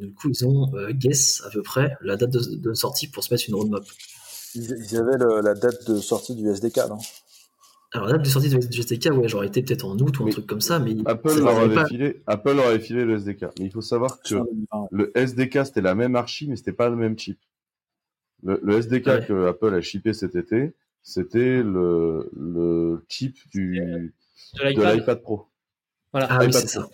du 0.00 0.12
coup 0.12 0.28
ils 0.28 0.44
ont 0.44 0.72
guess 0.90 1.40
à 1.46 1.50
peu 1.50 1.62
près 1.62 1.96
la 2.00 2.16
date 2.16 2.30
de, 2.30 2.74
sortie 2.74 3.08
pour 3.08 3.22
se 3.22 3.32
mettre 3.32 3.44
une 3.48 3.54
roadmap. 3.54 3.84
Ils, 4.56 4.96
avaient 4.96 5.18
la 5.18 5.54
date 5.54 5.88
de 5.88 6.00
sortie 6.00 6.34
du 6.34 6.48
SDK, 6.48 6.78
non? 6.88 6.98
Alors 7.94 8.06
la 8.06 8.14
date 8.14 8.22
de 8.22 8.28
sortie 8.28 8.48
du 8.48 8.80
SDK, 8.80 9.10
ouais, 9.12 9.28
j'aurais 9.28 9.48
été 9.48 9.62
peut-être 9.62 9.84
en 9.84 9.98
août 9.98 10.18
ou 10.18 10.26
un 10.26 10.30
truc 10.30 10.46
comme 10.46 10.62
ça, 10.62 10.78
mais 10.78 10.94
Apple 11.04 11.38
leur 11.38 11.58
avait 11.58 11.84
filé, 11.86 12.22
Apple 12.26 12.54
leur 12.54 12.68
avait 12.68 12.80
filé 12.80 13.04
le 13.04 13.16
SDK. 13.16 13.42
Mais 13.58 13.66
il 13.66 13.70
faut 13.70 13.82
savoir 13.82 14.20
que 14.22 14.36
le 14.90 15.12
SDK 15.16 15.66
c'était 15.66 15.82
la 15.82 15.94
même 15.94 16.16
archi, 16.16 16.48
mais 16.48 16.56
c'était 16.56 16.72
pas 16.72 16.88
le 16.88 16.96
même 16.96 17.18
chip. 17.18 17.38
Le, 18.44 18.78
SDK 18.78 19.26
que 19.26 19.46
Apple 19.46 19.74
a 19.74 19.80
shippé 19.80 20.14
cet 20.14 20.34
été, 20.34 20.74
c'était 21.02 21.62
le, 21.62 22.30
le 22.34 23.04
chip 23.08 23.36
du 23.50 24.12
de 24.54 24.94
l'iPad 24.94 25.22
Pro. 25.22 25.48
Voilà. 26.12 26.28
Ah 26.30 26.38
oui, 26.40 26.52
c'est 26.52 26.66
ça. 26.66 26.88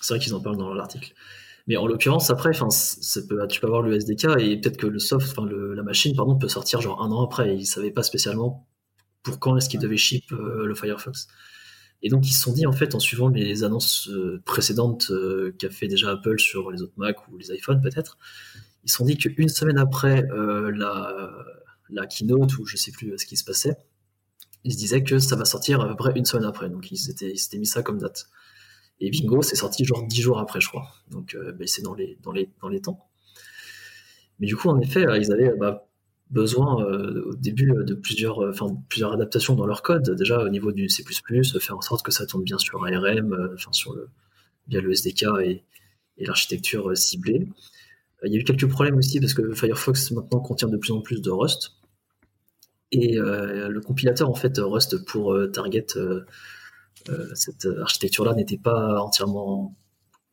C'est 0.00 0.14
vrai 0.14 0.22
qu'ils 0.22 0.34
en 0.34 0.40
parlent 0.40 0.58
dans 0.58 0.74
l'article. 0.74 1.14
Mais 1.66 1.76
en 1.76 1.86
l'occurrence, 1.86 2.30
après, 2.30 2.50
enfin, 2.50 2.68
tu 3.48 3.60
peux 3.60 3.66
avoir 3.66 3.82
le 3.82 3.94
SDK 3.94 4.40
et 4.40 4.60
peut-être 4.60 4.78
que 4.78 4.86
le 4.86 4.98
soft, 4.98 5.28
enfin, 5.30 5.46
la 5.48 5.82
machine, 5.82 6.16
pardon, 6.16 6.36
peut 6.36 6.48
sortir 6.48 6.80
genre 6.80 7.02
un 7.02 7.10
an 7.10 7.24
après. 7.24 7.56
Ils 7.56 7.66
savaient 7.66 7.90
pas 7.90 8.02
spécialement 8.02 8.66
pour 9.22 9.38
quand 9.38 9.56
est-ce 9.56 9.68
qu'ils 9.68 9.80
devaient 9.80 9.96
ship 9.96 10.32
euh, 10.32 10.66
le 10.66 10.74
Firefox. 10.74 11.28
Et 12.02 12.08
donc 12.10 12.28
ils 12.28 12.32
se 12.32 12.42
sont 12.42 12.52
dit 12.52 12.66
en 12.66 12.72
fait 12.72 12.94
en 12.94 13.00
suivant 13.00 13.28
les 13.28 13.64
annonces 13.64 14.08
euh, 14.08 14.40
précédentes 14.44 15.10
euh, 15.10 15.54
qu'a 15.58 15.70
fait 15.70 15.88
déjà 15.88 16.12
Apple 16.12 16.38
sur 16.38 16.70
les 16.70 16.82
autres 16.82 16.92
Mac 16.96 17.26
ou 17.28 17.36
les 17.36 17.52
iPhones 17.52 17.80
peut-être, 17.80 18.18
ils 18.84 18.90
se 18.90 18.96
sont 18.96 19.04
dit 19.04 19.16
qu'une 19.16 19.48
semaine 19.48 19.78
après 19.78 20.22
la, 20.22 21.28
la 21.90 22.06
keynote 22.06 22.56
ou 22.58 22.64
je 22.64 22.76
sais 22.76 22.92
plus 22.92 23.18
ce 23.18 23.26
qui 23.26 23.36
se 23.36 23.44
passait, 23.44 23.76
ils 24.64 24.72
se 24.72 24.78
disaient 24.78 25.02
que 25.02 25.18
ça 25.18 25.34
va 25.34 25.44
sortir 25.44 25.80
à 25.80 25.88
peu 25.88 25.96
près 25.96 26.12
une 26.14 26.24
semaine 26.24 26.46
après. 26.46 26.70
Donc 26.70 26.90
ils 26.90 26.96
s'étaient, 26.96 27.58
mis 27.58 27.66
ça 27.66 27.82
comme 27.82 27.98
date. 27.98 28.28
Et 29.00 29.10
bingo, 29.10 29.42
c'est 29.42 29.56
sorti 29.56 29.84
genre 29.84 30.06
dix 30.06 30.22
jours 30.22 30.38
après, 30.38 30.60
je 30.60 30.68
crois. 30.68 30.88
Donc 31.10 31.36
ben, 31.36 31.66
c'est 31.66 31.82
dans 31.82 31.94
les, 31.94 32.16
dans, 32.22 32.32
les, 32.32 32.50
dans 32.62 32.68
les 32.68 32.80
temps. 32.80 33.08
Mais 34.38 34.46
du 34.46 34.56
coup, 34.56 34.68
en 34.68 34.80
effet, 34.80 35.04
ils 35.20 35.32
avaient 35.32 35.52
bah, 35.58 35.87
besoin 36.30 36.82
euh, 36.84 37.22
au 37.26 37.34
début 37.34 37.72
de 37.84 37.94
plusieurs, 37.94 38.42
euh, 38.42 38.52
plusieurs 38.88 39.12
adaptations 39.12 39.54
dans 39.54 39.66
leur 39.66 39.82
code. 39.82 40.10
Déjà 40.10 40.42
au 40.42 40.48
niveau 40.48 40.72
du 40.72 40.88
C++, 40.88 41.02
faire 41.02 41.76
en 41.76 41.80
sorte 41.80 42.04
que 42.04 42.12
ça 42.12 42.26
tourne 42.26 42.44
bien 42.44 42.58
sur 42.58 42.84
ARM, 42.84 43.32
euh, 43.32 43.54
enfin 43.54 43.72
sur 43.72 43.94
le, 43.94 44.08
via 44.68 44.80
le 44.80 44.92
SDK 44.92 45.24
et, 45.42 45.64
et 46.18 46.26
l'architecture 46.26 46.96
ciblée. 46.96 47.48
Il 48.24 48.32
y 48.32 48.36
a 48.36 48.40
eu 48.40 48.44
quelques 48.44 48.68
problèmes 48.68 48.96
aussi 48.96 49.20
parce 49.20 49.32
que 49.32 49.54
Firefox 49.54 50.10
maintenant 50.10 50.40
contient 50.40 50.68
de 50.68 50.76
plus 50.76 50.92
en 50.92 51.00
plus 51.00 51.22
de 51.22 51.30
Rust. 51.30 51.74
Et 52.90 53.16
le 53.16 53.80
compilateur 53.80 54.28
en 54.28 54.34
fait 54.34 54.58
Rust 54.58 55.04
pour 55.04 55.36
Target, 55.52 55.86
cette 57.34 57.68
architecture-là 57.80 58.34
n'était 58.34 58.58
pas 58.58 59.00
entièrement 59.00 59.76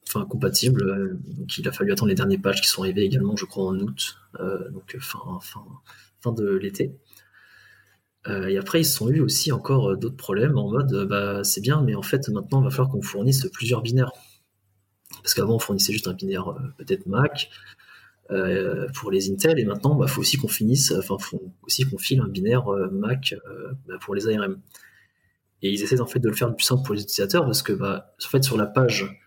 enfin, 0.07 0.25
compatible. 0.25 1.19
Donc 1.37 1.57
il 1.57 1.67
a 1.67 1.71
fallu 1.71 1.91
attendre 1.91 2.09
les 2.09 2.15
derniers 2.15 2.37
patchs 2.37 2.61
qui 2.61 2.69
sont 2.69 2.81
arrivés 2.81 3.03
également, 3.03 3.35
je 3.35 3.45
crois, 3.45 3.65
en 3.65 3.77
août, 3.79 4.17
euh, 4.39 4.69
donc 4.71 4.97
fin, 4.99 6.31
de 6.31 6.55
l'été. 6.55 6.95
Euh, 8.27 8.47
et 8.47 8.57
après, 8.57 8.81
ils 8.81 8.85
se 8.85 8.97
sont 8.97 9.09
eu 9.09 9.19
aussi 9.19 9.51
encore 9.51 9.91
euh, 9.91 9.95
d'autres 9.95 10.17
problèmes 10.17 10.57
en 10.57 10.71
mode 10.71 11.07
bah, 11.07 11.43
c'est 11.43 11.61
bien, 11.61 11.83
mais 11.83 11.93
en 11.93 12.01
fait, 12.01 12.27
maintenant, 12.29 12.61
il 12.61 12.63
va 12.63 12.71
falloir 12.71 12.89
qu'on 12.89 13.03
fournisse 13.03 13.47
plusieurs 13.53 13.83
binaires. 13.83 14.11
Parce 15.21 15.35
qu'avant, 15.35 15.55
on 15.55 15.59
fournissait 15.59 15.93
juste 15.93 16.07
un 16.07 16.13
binaire 16.13 16.55
peut-être 16.77 17.05
Mac 17.05 17.49
pour 18.95 19.11
les 19.11 19.31
Intel, 19.31 19.59
et 19.59 19.65
maintenant, 19.65 19.95
il 19.95 19.99
bah, 19.99 20.07
faut 20.07 20.21
aussi 20.21 20.37
qu'on 20.37 20.47
finisse, 20.47 20.91
enfin, 20.91 21.17
faut 21.19 21.53
aussi 21.63 21.83
qu'on 21.83 21.99
file 21.99 22.21
un 22.21 22.27
binaire 22.27 22.65
Mac 22.91 23.35
bah, 23.87 23.95
pour 24.01 24.15
les 24.15 24.27
ARM. 24.27 24.59
Et 25.61 25.71
ils 25.71 25.81
essaient 25.83 26.01
en 26.01 26.07
fait 26.07 26.19
de 26.19 26.27
le 26.27 26.35
faire 26.35 26.49
le 26.49 26.55
plus 26.55 26.65
simple 26.65 26.83
pour 26.83 26.95
les 26.95 27.01
utilisateurs 27.01 27.45
parce 27.45 27.61
que, 27.61 27.73
bah, 27.73 28.15
en 28.23 28.27
fait, 28.27 28.43
sur 28.43 28.57
la 28.57 28.65
page 28.65 29.19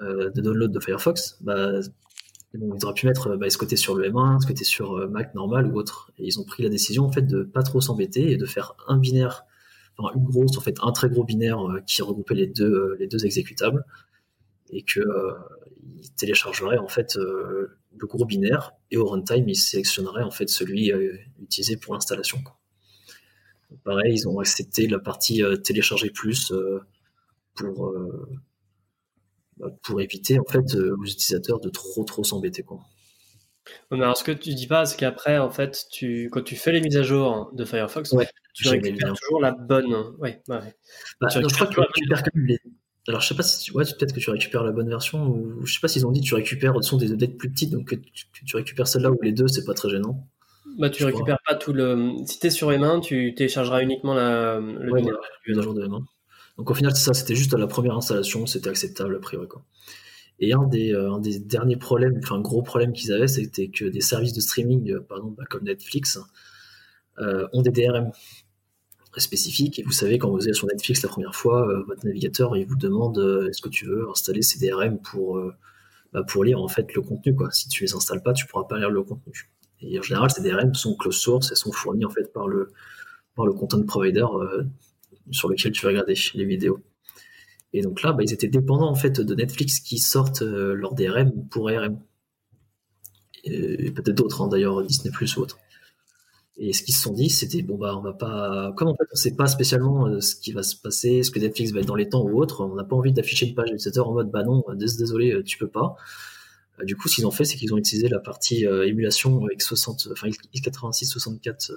de 0.00 0.40
download 0.40 0.70
de 0.70 0.80
Firefox, 0.80 1.38
bah, 1.40 1.80
ils 2.54 2.84
auraient 2.84 2.94
pu 2.94 3.06
mettre 3.06 3.36
bah, 3.36 3.50
ce 3.50 3.58
côté 3.58 3.76
sur 3.76 3.94
le 3.94 4.08
M1, 4.08 4.40
ce 4.40 4.46
côté 4.46 4.64
sur 4.64 4.94
euh, 4.94 5.08
Mac 5.08 5.34
normal 5.34 5.66
ou 5.66 5.76
autre. 5.76 6.10
Ils 6.18 6.40
ont 6.40 6.44
pris 6.44 6.62
la 6.62 6.70
décision 6.70 7.04
en 7.04 7.12
fait 7.12 7.22
de 7.22 7.42
pas 7.42 7.62
trop 7.62 7.80
s'embêter 7.80 8.30
et 8.32 8.36
de 8.36 8.46
faire 8.46 8.74
un 8.86 8.96
binaire, 8.96 9.44
enfin 9.98 10.14
une 10.16 10.24
grosse, 10.24 10.56
en 10.56 10.60
fait 10.60 10.76
un 10.82 10.92
très 10.92 11.10
gros 11.10 11.24
binaire 11.24 11.60
euh, 11.60 11.80
qui 11.86 12.00
regroupait 12.00 12.34
les 12.34 12.46
deux, 12.46 12.96
les 12.98 13.06
deux 13.06 13.26
exécutables 13.26 13.84
et 14.70 14.82
que 14.82 15.00
téléchargeraient 16.16 16.76
en 16.76 16.88
fait 16.88 17.16
le 17.16 18.06
gros 18.06 18.26
binaire 18.26 18.72
et 18.90 18.98
au 18.98 19.06
runtime 19.06 19.48
ils 19.48 19.56
sélectionneraient 19.56 20.22
en 20.22 20.30
fait 20.30 20.50
celui 20.50 20.92
utilisé 21.40 21.78
pour 21.78 21.94
l'installation. 21.94 22.38
Pareil, 23.82 24.12
ils 24.14 24.28
ont 24.28 24.38
accepté 24.40 24.86
la 24.88 24.98
partie 24.98 25.42
télécharger 25.64 26.10
plus 26.10 26.52
pour 27.54 27.94
pour 29.82 30.00
éviter 30.00 30.38
en 30.38 30.44
fait 30.44 30.74
euh, 30.74 30.96
aux 30.98 31.04
utilisateurs 31.04 31.60
de 31.60 31.68
trop 31.68 32.04
trop 32.04 32.24
s'embêter 32.24 32.62
quoi. 32.62 32.80
alors 33.90 34.16
ce 34.16 34.24
que 34.24 34.32
tu 34.32 34.54
dis 34.54 34.66
pas, 34.66 34.86
c'est 34.86 34.96
qu'après 34.96 35.38
en 35.38 35.50
fait, 35.50 35.86
tu 35.90 36.28
quand 36.30 36.42
tu 36.42 36.56
fais 36.56 36.72
les 36.72 36.80
mises 36.80 36.96
à 36.96 37.02
jour 37.02 37.50
de 37.54 37.64
Firefox, 37.64 38.14
tu 38.54 38.68
récupères 38.68 39.14
toujours 39.14 39.40
la 39.40 39.52
bonne. 39.52 39.94
Ouais, 40.18 40.42
ouais. 40.48 40.74
Bah, 41.20 41.28
je 41.30 41.40
crois 41.40 41.66
que 41.66 41.74
tu 41.74 41.80
récupères 41.80 42.22
quand 42.22 42.34
même 42.34 42.46
les. 42.46 42.58
Alors 43.08 43.22
je 43.22 43.28
sais 43.28 43.34
pas 43.34 43.42
si 43.42 43.72
ouais, 43.72 43.84
peut-être 43.84 44.14
que 44.14 44.20
tu 44.20 44.30
récupères 44.30 44.64
la 44.64 44.72
bonne 44.72 44.88
version 44.88 45.28
ou 45.28 45.64
je 45.64 45.72
sais 45.72 45.80
pas 45.80 45.88
s'ils 45.88 46.06
ont 46.06 46.10
dit 46.10 46.20
que 46.20 46.26
tu 46.26 46.34
récupères 46.34 46.74
sont 46.82 46.98
des 46.98 47.10
updates 47.10 47.38
plus 47.38 47.50
petites 47.50 47.70
donc 47.70 47.88
tu, 48.12 48.44
tu 48.44 48.56
récupères 48.56 48.86
celle-là 48.86 49.10
ou 49.10 49.16
les 49.22 49.32
deux, 49.32 49.48
c'est 49.48 49.64
pas 49.64 49.72
très 49.72 49.88
gênant. 49.88 50.28
Bah 50.78 50.90
tu 50.90 51.04
récupères 51.04 51.38
pas 51.46 51.54
tout 51.54 51.72
le. 51.72 52.12
Si 52.26 52.38
t'es 52.38 52.50
sur 52.50 52.70
les 52.70 52.78
mains, 52.78 53.00
tu 53.00 53.34
téléchargeras 53.34 53.82
uniquement 53.82 54.14
la, 54.14 54.60
le 54.60 54.92
ouais, 54.92 55.02
jour 55.02 55.74
de 55.74 55.86
main. 55.86 56.02
Donc 56.58 56.70
au 56.70 56.74
final, 56.74 56.94
c'était 56.94 57.34
juste 57.34 57.54
à 57.54 57.58
la 57.58 57.66
première 57.66 57.96
installation, 57.96 58.46
c'était 58.46 58.68
acceptable 58.68 59.16
a 59.16 59.20
priori. 59.20 59.48
Et 60.40 60.52
un 60.52 60.66
des, 60.66 60.92
un 60.92 61.18
des 61.18 61.38
derniers 61.38 61.76
problèmes, 61.76 62.18
enfin 62.22 62.40
gros 62.40 62.62
problème 62.62 62.92
qu'ils 62.92 63.12
avaient, 63.12 63.28
c'était 63.28 63.68
que 63.68 63.84
des 63.84 64.00
services 64.00 64.32
de 64.32 64.40
streaming, 64.40 64.98
par 65.00 65.18
exemple 65.18 65.36
bah, 65.38 65.44
comme 65.48 65.64
Netflix, 65.64 66.18
ont 67.18 67.62
des 67.62 67.70
DRM 67.70 68.10
spécifiques. 69.16 69.78
Et 69.78 69.82
vous 69.82 69.92
savez, 69.92 70.18
quand 70.18 70.30
vous 70.30 70.42
allez 70.42 70.52
sur 70.52 70.66
Netflix 70.66 71.02
la 71.02 71.08
première 71.08 71.34
fois, 71.34 71.66
votre 71.86 72.04
navigateur 72.04 72.56
il 72.56 72.66
vous 72.66 72.76
demande 72.76 73.18
est-ce 73.48 73.62
que 73.62 73.68
tu 73.68 73.86
veux 73.86 74.08
installer 74.10 74.42
ces 74.42 74.58
DRM 74.58 74.98
pour 74.98 75.40
bah, 76.12 76.22
pour 76.22 76.42
lire 76.44 76.62
en 76.62 76.68
fait 76.68 76.94
le 76.94 77.02
contenu. 77.02 77.36
Si 77.52 77.68
tu 77.68 77.84
les 77.84 77.94
installes 77.94 78.22
pas, 78.22 78.32
tu 78.32 78.46
pourras 78.46 78.64
pas 78.64 78.78
lire 78.78 78.90
le 78.90 79.02
contenu. 79.02 79.50
Et 79.82 79.98
en 79.98 80.02
général, 80.02 80.30
ces 80.30 80.42
DRM 80.42 80.74
sont 80.74 80.96
close 80.96 81.16
source, 81.16 81.50
elles 81.50 81.56
sont 81.56 81.72
fournies 81.72 82.04
en 82.04 82.10
fait 82.10 82.32
par 82.32 82.48
le, 82.48 82.72
content 83.36 83.82
provider 83.84 84.24
euh, 84.24 84.64
sur 85.30 85.48
lequel 85.48 85.72
tu 85.72 85.86
vas 85.86 85.92
les 85.92 86.44
vidéos. 86.44 86.80
Et 87.72 87.82
donc 87.82 88.02
là, 88.02 88.12
bah, 88.12 88.22
ils 88.22 88.32
étaient 88.32 88.48
dépendants 88.48 88.90
en 88.90 88.94
fait 88.94 89.20
de 89.20 89.34
Netflix 89.34 89.80
qui 89.80 89.98
sortent 89.98 90.42
euh, 90.42 90.74
leur 90.74 90.94
DRM 90.94 91.32
pour. 91.50 91.70
Et, 91.70 91.78
peut-être 93.90 94.16
d'autres, 94.16 94.42
hein, 94.42 94.48
d'ailleurs, 94.48 94.82
Disney 94.82 95.10
Plus 95.10 95.36
ou 95.36 95.42
autre. 95.42 95.58
Et 96.56 96.72
ce 96.72 96.82
qu'ils 96.82 96.94
se 96.94 97.02
sont 97.02 97.12
dit, 97.12 97.30
c'était 97.30 97.62
bon 97.62 97.78
bah 97.78 97.94
on 97.96 98.02
va 98.02 98.12
pas, 98.12 98.72
comme 98.76 98.88
en 98.88 98.96
fait 98.96 99.04
on 99.12 99.16
sait 99.16 99.36
pas 99.36 99.46
spécialement 99.46 100.08
euh, 100.08 100.20
ce 100.20 100.34
qui 100.34 100.50
va 100.50 100.64
se 100.64 100.74
passer, 100.74 101.22
ce 101.22 101.30
que 101.30 101.38
Netflix 101.38 101.70
va 101.70 101.80
être 101.80 101.86
dans 101.86 101.94
les 101.94 102.08
temps 102.08 102.24
ou 102.24 102.40
autre, 102.40 102.64
on 102.64 102.74
n'a 102.74 102.82
pas 102.82 102.96
envie 102.96 103.12
d'afficher 103.12 103.46
une 103.46 103.54
page 103.54 103.68
utilisateur 103.68 104.08
en 104.08 104.12
mode 104.12 104.32
bah 104.32 104.42
non, 104.42 104.64
désolé, 104.74 105.40
tu 105.44 105.56
peux 105.56 105.68
pas. 105.68 105.96
Euh, 106.80 106.84
du 106.84 106.96
coup, 106.96 107.08
ce 107.08 107.16
qu'ils 107.16 107.26
ont 107.26 107.30
fait, 107.30 107.44
c'est 107.44 107.56
qu'ils 107.56 107.72
ont 107.74 107.78
utilisé 107.78 108.08
la 108.08 108.18
partie 108.18 108.66
euh, 108.66 108.86
émulation 108.86 109.46
x60, 109.46 110.12
enfin 110.12 110.28
x86-64 110.54 111.72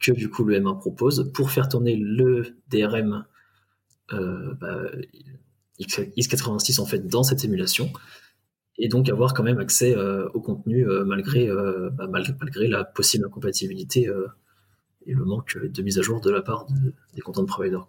que 0.00 0.12
du 0.12 0.30
coup 0.30 0.44
le 0.44 0.58
M1 0.58 0.78
propose 0.78 1.30
pour 1.34 1.50
faire 1.50 1.68
tourner 1.68 1.96
le 1.96 2.56
DRM 2.70 3.24
bah, 4.10 4.82
x86 5.80 6.80
en 6.80 6.86
fait 6.86 7.06
dans 7.06 7.22
cette 7.22 7.44
émulation 7.44 7.90
et 8.78 8.88
donc 8.88 9.08
avoir 9.08 9.34
quand 9.34 9.42
même 9.42 9.58
accès 9.58 9.96
euh, 9.96 10.28
au 10.34 10.40
contenu 10.40 10.88
euh, 10.88 11.04
malgré, 11.04 11.48
euh, 11.48 11.90
bah, 11.90 12.06
malgré 12.08 12.68
la 12.68 12.84
possible 12.84 13.26
incompatibilité 13.26 14.08
et 15.06 15.14
le 15.14 15.24
manque 15.24 15.58
de 15.58 15.82
mise 15.82 15.98
à 15.98 16.02
jour 16.02 16.20
de 16.20 16.30
la 16.30 16.42
part 16.42 16.66
des 17.14 17.20
content 17.20 17.44
providers. 17.44 17.86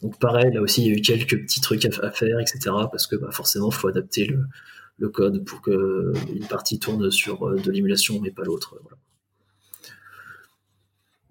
Donc 0.00 0.18
pareil, 0.18 0.52
là 0.52 0.60
aussi, 0.60 0.82
il 0.82 0.88
y 0.88 0.90
a 0.90 0.98
eu 0.98 1.00
quelques 1.00 1.40
petits 1.42 1.60
trucs 1.60 1.84
à, 1.84 2.10
faire, 2.10 2.38
etc. 2.40 2.58
Parce 2.90 3.06
que 3.06 3.16
bah, 3.16 3.30
forcément, 3.30 3.70
il 3.70 3.74
faut 3.74 3.88
adapter 3.88 4.26
le, 4.26 5.08
code 5.08 5.44
pour 5.44 5.60
qu'une 5.60 6.46
partie 6.48 6.78
tourne 6.78 7.10
sur 7.10 7.50
de 7.54 7.70
l'émulation 7.70 8.20
mais 8.22 8.30
pas 8.30 8.44
l'autre. 8.44 8.80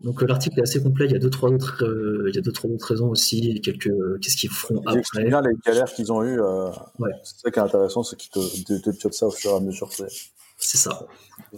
Donc 0.03 0.21
euh, 0.21 0.27
l'article 0.27 0.59
est 0.59 0.63
assez 0.63 0.84
complet. 0.84 1.05
Il 1.05 1.11
y 1.13 1.15
a 1.15 1.19
deux 1.19 1.30
trois 1.30 1.49
autres, 1.49 1.84
euh, 1.84 2.30
il 2.30 2.35
y 2.35 2.38
a 2.38 2.41
deux 2.41 2.51
trois 2.51 2.69
autres 2.69 2.88
raisons 2.88 3.09
aussi. 3.09 3.51
Et 3.51 3.61
quelques 3.61 3.91
qu'est-ce 4.21 4.35
qu'ils 4.35 4.49
feront 4.49 4.81
après. 4.85 5.25
bien 5.25 5.41
les 5.41 5.53
galères 5.65 5.91
qu'ils 5.91 6.11
ont 6.11 6.23
eues. 6.23 6.41
Euh, 6.41 6.69
C'est 7.23 7.39
ça 7.39 7.51
qui 7.51 7.59
est 7.59 7.61
intéressant, 7.61 8.03
c'est 8.03 8.17
qu'ils 8.17 8.30
te, 8.31 8.80
te, 8.81 8.89
te 8.89 9.13
ça 9.13 9.27
au 9.27 9.31
fur 9.31 9.51
et 9.51 9.55
à 9.55 9.59
mesure. 9.61 9.89
C'est 10.57 10.77
ça. 10.77 11.07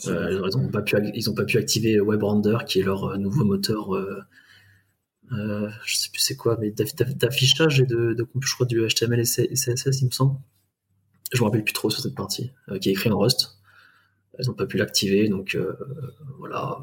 Euh, 0.08 0.48
ils 0.54 0.58
n'ont 0.58 0.70
pas 0.70 0.84
pu 0.84 0.96
ils 1.16 1.30
ont 1.30 1.34
pas 1.34 1.46
pu 1.46 1.58
activer 1.58 2.00
WebRender 2.00 2.58
qui 2.68 2.80
est 2.80 2.84
leur 2.84 3.18
nouveau 3.18 3.46
moteur. 3.46 3.94
Euh, 3.94 5.70
je 5.86 5.96
sais 5.96 6.10
plus 6.12 6.22
c'est 6.22 6.36
quoi, 6.36 6.56
mais 6.62 6.70
d'affichage 6.70 7.82
et 7.82 7.88
de, 7.88 8.14
de, 8.14 8.28
je 8.44 8.54
crois 8.54 8.68
du 8.68 8.88
HTML 8.88 9.20
et 9.20 9.24
CSS, 9.24 10.02
il 10.02 10.06
me 10.06 10.12
semble. 10.12 10.38
Je 11.34 11.40
me 11.40 11.46
rappelle 11.46 11.64
plus 11.64 11.74
trop 11.74 11.90
sur 11.90 12.02
cette 12.02 12.14
partie 12.14 12.52
qui 12.80 12.90
est 12.90 12.92
écrit 12.92 13.10
en 13.10 13.18
Rust. 13.18 13.58
Ils 14.38 14.46
n'ont 14.46 14.54
pas 14.54 14.68
pu 14.68 14.78
l'activer, 14.78 15.28
donc 15.30 15.58
voilà 16.38 16.78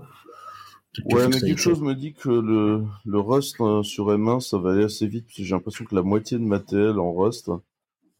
Ouais, 1.06 1.26
mais 1.28 1.40
quelque 1.40 1.60
chose 1.60 1.80
me 1.80 1.94
dit 1.94 2.12
que 2.12 2.28
le, 2.28 2.84
le 3.06 3.18
Rust 3.18 3.56
euh, 3.60 3.82
sur 3.82 4.08
M1, 4.08 4.40
ça 4.40 4.58
va 4.58 4.72
aller 4.72 4.84
assez 4.84 5.06
vite, 5.06 5.24
parce 5.24 5.36
que 5.38 5.42
j'ai 5.42 5.54
l'impression 5.54 5.84
que 5.84 5.94
la 5.94 6.02
moitié 6.02 6.38
de 6.38 6.44
ma 6.44 6.60
TL 6.60 6.98
en 6.98 7.14
Rust 7.14 7.50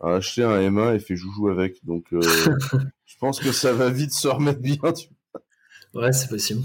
a 0.00 0.14
acheté 0.14 0.42
un 0.42 0.58
M1 0.58 0.96
et 0.96 0.98
fait 0.98 1.14
joujou 1.14 1.48
avec. 1.48 1.84
Donc, 1.84 2.06
euh, 2.12 2.20
je 3.04 3.16
pense 3.18 3.40
que 3.40 3.52
ça 3.52 3.74
va 3.74 3.90
vite 3.90 4.12
se 4.12 4.26
remettre 4.26 4.60
bien. 4.60 4.78
Tu... 4.92 5.08
Ouais, 5.92 6.12
c'est 6.12 6.28
possible. 6.28 6.62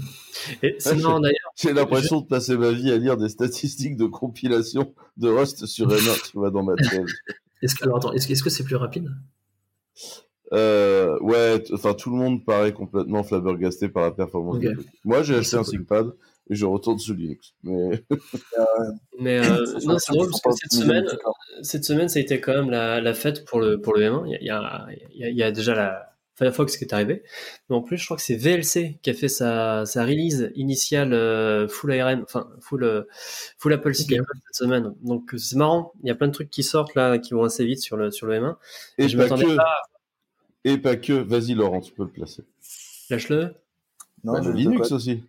Et 0.62 0.78
d'ailleurs. 0.82 1.52
J'ai 1.56 1.74
l'impression 1.74 2.22
de 2.22 2.26
passer 2.26 2.56
ma 2.56 2.72
vie 2.72 2.90
à 2.90 2.96
lire 2.96 3.18
des 3.18 3.28
statistiques 3.28 3.96
de 3.96 4.06
compilation 4.06 4.94
de 5.18 5.28
Rust 5.28 5.66
sur 5.66 5.88
M1, 5.88 6.30
tu 6.30 6.38
vois, 6.38 6.50
dans 6.50 6.62
ma 6.62 6.74
TL. 6.74 7.04
Est-ce 7.62 7.74
que, 7.74 7.82
alors 7.84 7.96
attends, 7.96 8.12
est-ce 8.12 8.42
que 8.42 8.50
c'est 8.50 8.62
plus 8.62 8.76
rapide? 8.76 9.10
Euh, 10.52 11.18
ouais, 11.20 11.62
enfin 11.72 11.94
tout 11.94 12.10
le 12.10 12.16
monde 12.16 12.44
paraît 12.44 12.72
complètement 12.72 13.22
flabbergasté 13.22 13.88
par 13.88 14.04
la 14.04 14.10
performance. 14.12 14.62
Moi, 15.04 15.22
j'ai 15.22 15.36
acheté 15.36 15.56
un 15.56 15.62
ThinkPad 15.62 16.12
et 16.50 16.54
je 16.54 16.64
retourne 16.64 16.98
sous 16.98 17.14
Linux. 17.14 17.54
Mais, 17.62 18.02
mais 19.20 19.38
euh, 19.38 19.66
non, 19.84 19.98
c'est 19.98 20.12
drôle 20.12 20.30
parce 20.42 20.60
que 20.60 20.68
cette 20.68 20.80
semaine, 20.80 21.06
cette 21.62 21.84
semaine, 21.84 22.08
ça 22.08 22.18
a 22.18 22.22
été 22.22 22.40
quand 22.40 22.54
même 22.54 22.70
la, 22.70 23.00
la 23.00 23.14
fête 23.14 23.44
pour 23.44 23.60
le 23.60 23.80
pour 23.80 23.94
le 23.94 24.02
M1. 24.02 24.24
Il 24.26 24.46
y 24.46 24.50
a, 24.50 24.86
il 25.12 25.20
y 25.20 25.24
a, 25.24 25.28
il 25.28 25.36
y 25.36 25.42
a 25.42 25.52
déjà 25.52 25.74
la 25.74 26.14
Firefox 26.36 26.76
qui 26.76 26.84
est 26.84 26.94
arrivé, 26.94 27.24
mais 27.68 27.74
en 27.74 27.82
plus, 27.82 27.98
je 27.98 28.04
crois 28.04 28.16
que 28.16 28.22
c'est 28.22 28.36
VLC 28.36 29.00
qui 29.02 29.10
a 29.10 29.14
fait 29.14 29.28
sa, 29.28 29.84
sa 29.86 30.04
release 30.04 30.52
initiale 30.54 31.12
euh, 31.12 31.66
full 31.66 31.92
ARM, 31.92 32.22
enfin 32.22 32.48
full 32.60 33.06
full 33.58 33.72
Apple 33.72 33.92
Silicon 33.92 34.24
cette 34.46 34.54
semaine. 34.54 34.94
Donc 35.02 35.34
c'est 35.36 35.56
marrant. 35.56 35.92
Il 36.02 36.08
y 36.08 36.10
a 36.10 36.14
plein 36.14 36.28
de 36.28 36.32
trucs 36.32 36.48
qui 36.48 36.62
sortent 36.62 36.94
là, 36.94 37.18
qui 37.18 37.34
vont 37.34 37.42
assez 37.42 37.66
vite 37.66 37.80
sur 37.80 37.96
le 37.96 38.12
sur 38.12 38.26
le 38.28 38.38
M1. 38.38 38.54
Et, 38.98 39.08
je 39.08 39.18
m'attendais 39.18 39.56
pas 39.56 39.82
et 40.72 40.78
pas 40.78 40.96
que. 40.96 41.12
Vas-y, 41.12 41.54
Laurent, 41.54 41.80
tu 41.80 41.92
peux 41.92 42.04
le 42.04 42.10
placer. 42.10 42.42
Lâche-le. 43.10 43.54
Non, 44.24 44.34
bah, 44.34 44.52
Linux 44.52 44.92
aussi. 44.92 45.22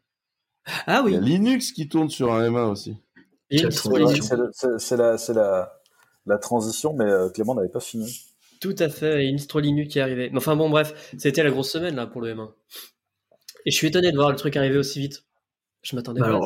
Ah 0.87 1.01
oui. 1.03 1.11
Il 1.11 1.15
y 1.15 1.17
a 1.17 1.21
Linux 1.21 1.71
qui 1.71 1.87
tourne 1.87 2.09
sur 2.09 2.33
un 2.33 2.49
M1 2.49 2.71
aussi. 2.71 2.97
C'est 3.51 4.97
la, 4.97 5.17
la, 5.29 5.81
la, 6.25 6.37
transition, 6.37 6.93
mais 6.93 7.05
euh, 7.05 7.29
Clément 7.29 7.55
n'avait 7.55 7.69
pas 7.69 7.79
fini. 7.79 8.25
Tout 8.59 8.75
à 8.77 8.89
fait, 8.89 9.25
une 9.25 9.37
distro 9.37 9.59
Linux 9.59 9.93
qui 9.93 9.99
est 9.99 10.01
arrivée. 10.01 10.31
Enfin 10.35 10.55
bon, 10.55 10.69
bref, 10.69 11.13
c'était 11.17 11.43
la 11.43 11.49
grosse 11.49 11.71
semaine 11.71 11.95
là 11.95 12.05
pour 12.05 12.21
le 12.21 12.35
M1. 12.35 12.49
Et 13.65 13.71
je 13.71 13.75
suis 13.75 13.87
étonné 13.87 14.11
de 14.11 14.17
voir 14.17 14.29
le 14.29 14.35
truc 14.35 14.55
arriver 14.55 14.77
aussi 14.77 14.99
vite. 14.99 15.23
Je 15.81 15.95
m'attendais 15.95 16.21
pas. 16.21 16.39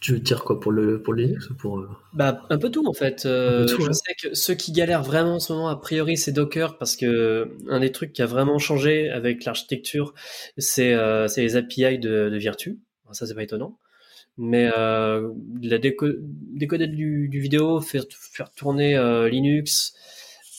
Tu 0.00 0.12
veux 0.14 0.18
dire 0.18 0.44
quoi 0.44 0.58
pour 0.58 0.72
le 0.72 1.02
pour 1.02 1.12
Linux 1.12 1.50
ou 1.50 1.54
pour 1.54 1.78
euh, 1.78 1.88
Bah 2.14 2.46
un 2.48 2.56
peu 2.56 2.70
tout 2.70 2.86
en 2.88 2.94
fait. 2.94 3.26
Euh, 3.26 3.66
je 3.66 3.92
sais 3.92 4.14
que 4.20 4.34
ceux 4.34 4.54
qui 4.54 4.72
galèrent 4.72 5.02
vraiment 5.02 5.34
en 5.34 5.40
ce 5.40 5.52
moment 5.52 5.68
a 5.68 5.76
priori 5.76 6.16
c'est 6.16 6.32
Docker 6.32 6.78
parce 6.78 6.96
que 6.96 7.54
un 7.68 7.80
des 7.80 7.92
trucs 7.92 8.14
qui 8.14 8.22
a 8.22 8.26
vraiment 8.26 8.58
changé 8.58 9.10
avec 9.10 9.44
l'architecture 9.44 10.14
c'est 10.56 10.94
euh, 10.94 11.28
les 11.36 11.56
API 11.56 11.98
de, 11.98 12.30
de 12.30 12.36
Virtu. 12.38 12.80
ça 13.12 13.26
c'est 13.26 13.34
pas 13.34 13.42
étonnant. 13.42 13.78
Mais 14.38 14.70
euh, 14.74 15.34
la 15.60 15.76
déco 15.76 16.06
décoder 16.18 16.86
du, 16.86 17.28
du, 17.28 17.40
vidéo, 17.40 17.82
faire 17.82 18.04
faire 18.10 18.50
tourner 18.52 18.96
euh, 18.96 19.28
Linux, 19.28 19.94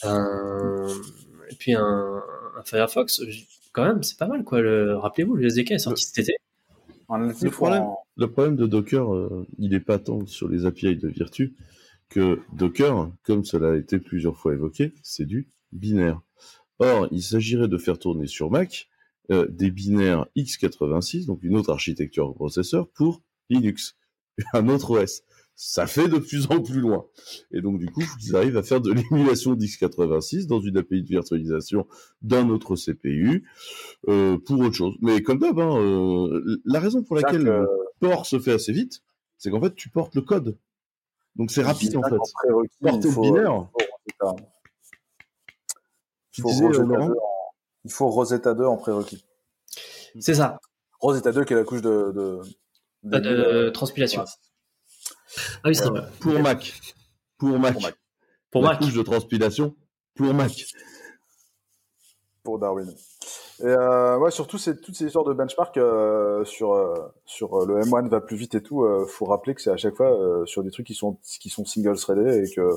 et 0.04 1.56
puis 1.58 1.74
un, 1.74 2.22
un, 2.60 2.64
Firefox, 2.64 3.24
quand 3.72 3.86
même 3.86 4.04
c'est 4.04 4.20
pas 4.20 4.28
mal 4.28 4.44
quoi. 4.44 4.60
Rappelez-vous 5.00 5.36
le 5.36 5.48
SDK 5.48 5.72
est 5.72 5.80
sorti 5.80 6.04
cet 6.04 6.20
été. 6.20 6.36
Le 7.18 7.50
problème, 7.50 7.88
le 8.16 8.32
problème 8.32 8.56
de 8.56 8.68
Docker, 8.68 9.14
euh, 9.14 9.46
il 9.58 9.74
est 9.74 9.82
pas 9.82 10.00
tant 10.00 10.26
sur 10.26 10.48
les 10.48 10.66
API 10.66 10.96
de 10.96 11.08
Virtu 11.08 11.56
que 12.10 12.40
Docker, 12.54 13.12
comme 13.24 13.44
cela 13.46 13.72
a 13.72 13.76
été 13.76 14.00
plusieurs 14.00 14.38
fois 14.38 14.54
évoqué, 14.54 14.94
c'est 15.02 15.26
du 15.26 15.50
binaire. 15.72 16.22
Or, 16.80 17.08
il 17.12 17.24
s'agirait 17.24 17.68
de 17.68 17.78
faire 17.78 18.00
tourner 18.00 18.28
sur 18.28 18.52
Mac 18.52 18.90
euh, 19.32 19.48
des 19.50 19.72
binaires 19.72 20.26
x86, 20.36 21.26
donc 21.26 21.44
une 21.44 21.56
autre 21.56 21.72
architecture 21.72 22.30
de 22.30 22.34
processeur, 22.34 22.90
pour 22.90 23.22
Linux, 23.50 23.96
un 24.54 24.68
autre 24.68 25.02
OS 25.02 25.24
ça 25.64 25.86
fait 25.86 26.08
de 26.08 26.18
plus 26.18 26.48
en 26.50 26.60
plus 26.60 26.80
loin. 26.80 27.06
Et 27.52 27.62
donc, 27.62 27.78
du 27.78 27.86
coup, 27.86 28.02
ils 28.24 28.36
arrivent 28.36 28.58
à 28.58 28.64
faire 28.64 28.82
de 28.82 28.92
l'émulation 28.92 29.54
d'x86 29.54 30.48
dans 30.48 30.60
une 30.60 30.76
API 30.76 31.04
de 31.04 31.08
virtualisation 31.08 31.88
d'un 32.24 32.50
autre 32.50 32.76
CPU 32.76 33.48
euh, 34.08 34.40
pour 34.40 34.60
autre 34.60 34.74
chose. 34.74 34.96
Mais 35.02 35.22
comme 35.22 35.38
d'hab, 35.38 35.60
hein, 35.60 35.78
euh, 35.78 36.60
la 36.66 36.80
raison 36.80 37.04
pour 37.04 37.16
laquelle 37.16 37.44
le 37.44 37.68
port 38.00 38.26
se 38.26 38.40
fait 38.40 38.54
assez 38.54 38.74
vite, 38.74 39.04
c'est 39.38 39.52
qu'en 39.52 39.62
fait, 39.62 39.76
tu 39.76 39.90
portes 39.90 40.16
le 40.16 40.24
code. 40.24 40.58
Donc, 41.36 41.52
c'est 41.52 41.62
rapide, 41.62 41.96
en 41.96 42.02
fait. 42.02 42.18
Porter 42.82 43.10
le 43.10 43.22
binaire. 43.22 43.70
Il 46.38 46.42
faut, 46.42 46.50
Rosetta 46.50 46.84
2 46.86 46.96
en, 46.96 47.14
il 47.86 47.92
faut 47.92 48.10
Rosetta 48.10 48.54
2 48.56 48.66
en 48.66 48.78
prérequis. 48.78 49.24
C'est 50.20 50.34
ça. 50.34 50.60
Rosetta 51.00 51.32
2 51.32 51.46
qui 51.46 51.54
est 51.54 51.58
la 51.58 51.64
couche 51.64 51.84
de, 51.84 52.12
de, 52.16 52.40
de, 53.04 53.20
de 53.20 53.70
transpilation. 53.70 54.26
Ah 55.64 55.70
oui, 55.70 55.76
c'est 55.76 55.86
vrai. 55.86 56.02
Pour 56.20 56.40
Mac. 56.40 56.74
Pour 57.38 57.60
Mac. 57.60 57.78
Pour 58.52 58.64
Mac. 58.64 58.80
couche 58.80 58.94
de 58.94 59.02
transpilation 59.02 59.76
pour 60.16 60.34
Mac. 60.34 60.52
Pour 62.44 62.60
Darwin. 62.60 62.90
Et 63.60 63.66
euh, 63.66 64.18
ouais, 64.18 64.32
surtout 64.32 64.58
c'est 64.58 64.82
toutes 64.82 64.96
ces 64.96 65.06
histoires 65.06 65.26
de 65.26 65.34
benchmark 65.34 65.78
euh, 65.78 66.44
sur 66.46 66.74
euh, 66.74 67.14
sur 67.26 67.66
le 67.66 67.80
M1 67.82 68.10
va 68.10 68.20
plus 68.20 68.36
vite 68.36 68.56
et 68.56 68.64
tout. 68.64 68.86
faut 69.08 69.26
rappeler 69.26 69.54
que 69.54 69.62
c'est 69.62 69.70
à 69.70 69.78
chaque 69.78 69.96
fois 69.96 70.44
sur 70.46 70.64
des 70.64 70.72
trucs 70.72 70.88
qui 70.88 70.96
sont 70.96 71.20
qui 71.40 71.50
sont 71.50 71.66
single 71.66 71.98
threaded 71.98 72.44
et 72.44 72.50
que 72.52 72.70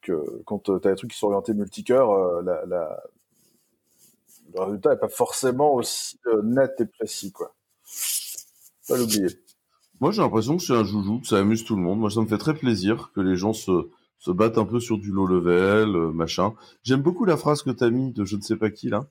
que 0.00 0.42
quand 0.44 0.64
tu 0.64 0.72
as 0.72 0.78
des 0.90 0.96
trucs 0.96 1.12
qui 1.12 1.18
sont 1.18 1.28
orientés 1.28 1.54
multicœur, 1.54 2.42
la, 2.42 2.64
la, 2.66 3.02
le 4.54 4.60
résultat 4.60 4.90
n'est 4.90 5.00
pas 5.00 5.08
forcément 5.08 5.74
aussi 5.74 6.18
net 6.42 6.72
et 6.80 6.86
précis 6.86 7.30
quoi. 7.30 7.54
Pas 8.88 8.96
l'oublier. 8.96 9.28
Moi, 10.02 10.10
j'ai 10.10 10.20
l'impression 10.20 10.56
que 10.56 10.64
c'est 10.64 10.72
un 10.72 10.82
joujou, 10.82 11.20
que 11.20 11.28
ça 11.28 11.38
amuse 11.38 11.64
tout 11.64 11.76
le 11.76 11.82
monde. 11.82 12.00
Moi, 12.00 12.10
ça 12.10 12.20
me 12.20 12.26
fait 12.26 12.36
très 12.36 12.54
plaisir 12.54 13.12
que 13.14 13.20
les 13.20 13.36
gens 13.36 13.52
se, 13.52 13.88
se 14.18 14.32
battent 14.32 14.58
un 14.58 14.64
peu 14.64 14.80
sur 14.80 14.98
du 14.98 15.12
low 15.12 15.28
level, 15.28 16.12
machin. 16.12 16.54
J'aime 16.82 17.02
beaucoup 17.02 17.24
la 17.24 17.36
phrase 17.36 17.62
que 17.62 17.70
t'as 17.70 17.88
mis 17.88 18.12
de 18.12 18.24
je 18.24 18.34
ne 18.34 18.40
sais 18.40 18.56
pas 18.56 18.70
qui 18.70 18.88
là, 18.88 19.06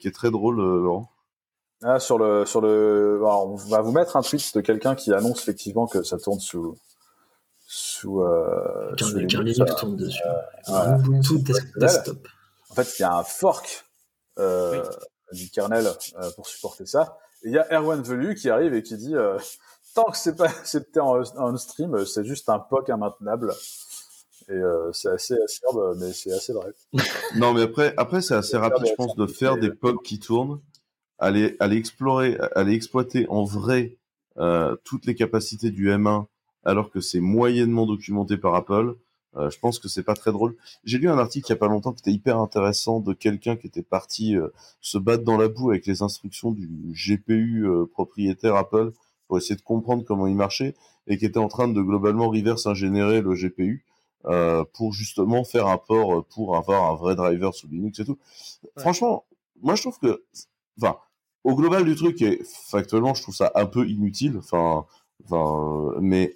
qui 0.00 0.08
est 0.08 0.12
très 0.12 0.30
drôle, 0.30 0.56
Laurent. 0.56 1.10
Ah, 1.82 1.98
sur 1.98 2.16
le, 2.16 2.46
sur 2.46 2.62
le, 2.62 3.20
on 3.22 3.56
va 3.56 3.82
vous 3.82 3.92
mettre 3.92 4.16
un 4.16 4.22
tweet 4.22 4.54
de 4.54 4.62
quelqu'un 4.62 4.94
qui 4.94 5.12
annonce 5.12 5.42
effectivement 5.42 5.86
que 5.86 6.02
ça 6.02 6.16
tourne 6.16 6.40
sous, 6.40 6.78
sous, 7.66 8.22
euh, 8.22 8.94
sous 8.96 9.18
Linux, 9.18 9.60
tourne 9.78 9.96
dessus. 9.96 10.22
Euh, 10.70 10.96
Ubuntu 10.96 11.40
desktop. 11.76 12.26
En 12.70 12.74
fait, 12.74 12.88
il 12.98 13.02
y 13.02 13.04
a 13.04 13.18
un 13.18 13.22
fork 13.22 13.84
euh, 14.38 14.82
du 15.32 15.50
kernel 15.50 15.86
euh, 15.86 16.30
pour 16.36 16.46
supporter 16.46 16.86
ça. 16.86 17.18
Et 17.44 17.48
il 17.48 17.52
y 17.52 17.58
a 17.58 17.66
Erwan 17.70 18.00
Velu 18.00 18.34
qui 18.34 18.48
arrive 18.48 18.72
et 18.72 18.82
qui 18.82 18.96
dit 18.96 19.14
euh, 19.14 19.36
tant 19.94 20.10
que 20.10 20.16
c'est 20.16 20.36
pas 20.36 20.46
accepté 20.60 21.00
en, 21.00 21.20
en 21.20 21.56
stream, 21.56 22.04
c'est 22.06 22.24
juste 22.24 22.48
un 22.48 22.58
POC 22.58 22.88
immaintenable. 22.88 23.52
Et 24.48 24.52
euh, 24.52 24.90
c'est 24.92 25.10
assez 25.10 25.34
acerbe, 25.34 25.96
mais 25.98 26.12
c'est 26.12 26.32
assez 26.32 26.52
vrai. 26.52 26.72
non, 27.36 27.54
mais 27.54 27.62
après, 27.62 27.94
après 27.96 28.20
c'est 28.22 28.34
assez 28.34 28.56
rapide, 28.56 28.86
je 28.86 28.94
pense, 28.94 29.14
de 29.14 29.26
faire 29.26 29.56
des 29.56 29.70
POC 29.70 30.02
qui 30.02 30.18
tournent 30.18 30.60
aller, 31.18 31.56
aller 31.60 31.76
explorer, 31.76 32.36
aller 32.54 32.74
exploiter 32.74 33.26
en 33.28 33.44
vrai 33.44 33.96
euh, 34.38 34.76
toutes 34.84 35.06
les 35.06 35.14
capacités 35.14 35.70
du 35.70 35.88
M1 35.88 36.26
alors 36.64 36.90
que 36.90 37.00
c'est 37.00 37.20
moyennement 37.20 37.86
documenté 37.86 38.36
par 38.36 38.54
Apple. 38.54 38.96
Euh, 39.36 39.48
je 39.48 39.58
pense 39.58 39.78
que 39.78 39.88
c'est 39.88 40.02
pas 40.02 40.14
très 40.14 40.30
drôle. 40.30 40.56
J'ai 40.84 40.98
lu 40.98 41.08
un 41.08 41.18
article 41.18 41.46
il 41.48 41.50
y 41.50 41.52
a 41.54 41.56
pas 41.56 41.68
longtemps 41.68 41.92
qui 41.92 42.02
était 42.02 42.12
hyper 42.12 42.38
intéressant 42.38 43.00
de 43.00 43.14
quelqu'un 43.14 43.56
qui 43.56 43.66
était 43.66 43.82
parti 43.82 44.36
euh, 44.36 44.48
se 44.80 44.98
battre 44.98 45.24
dans 45.24 45.38
la 45.38 45.48
boue 45.48 45.70
avec 45.70 45.86
les 45.86 46.02
instructions 46.02 46.50
du 46.50 46.68
GPU 46.92 47.66
euh, 47.66 47.86
propriétaire 47.86 48.56
Apple 48.56 48.92
pour 49.32 49.38
essayer 49.38 49.56
de 49.56 49.62
comprendre 49.62 50.04
comment 50.04 50.26
il 50.26 50.36
marchait 50.36 50.74
et 51.06 51.16
qui 51.16 51.24
était 51.24 51.38
en 51.38 51.48
train 51.48 51.66
de 51.66 51.80
globalement 51.80 52.28
reverse 52.28 52.66
ingénierer 52.66 53.22
le 53.22 53.32
GPU 53.32 53.86
euh, 54.26 54.62
pour 54.74 54.92
justement 54.92 55.42
faire 55.42 55.68
un 55.68 55.78
port 55.78 56.26
pour 56.26 56.54
avoir 56.54 56.92
un 56.92 56.96
vrai 56.96 57.16
driver 57.16 57.54
sous 57.54 57.66
Linux 57.66 57.98
et 58.00 58.04
tout. 58.04 58.18
Franchement, 58.76 59.24
moi 59.62 59.74
je 59.74 59.80
trouve 59.84 59.98
que, 59.98 60.22
enfin, 60.78 60.98
au 61.44 61.54
global 61.54 61.86
du 61.86 61.96
truc, 61.96 62.20
et 62.20 62.42
factuellement, 62.44 63.14
je 63.14 63.22
trouve 63.22 63.34
ça 63.34 63.50
un 63.54 63.64
peu 63.64 63.88
inutile. 63.88 64.36
Enfin, 64.36 64.84
enfin, 65.24 65.94
mais 66.02 66.34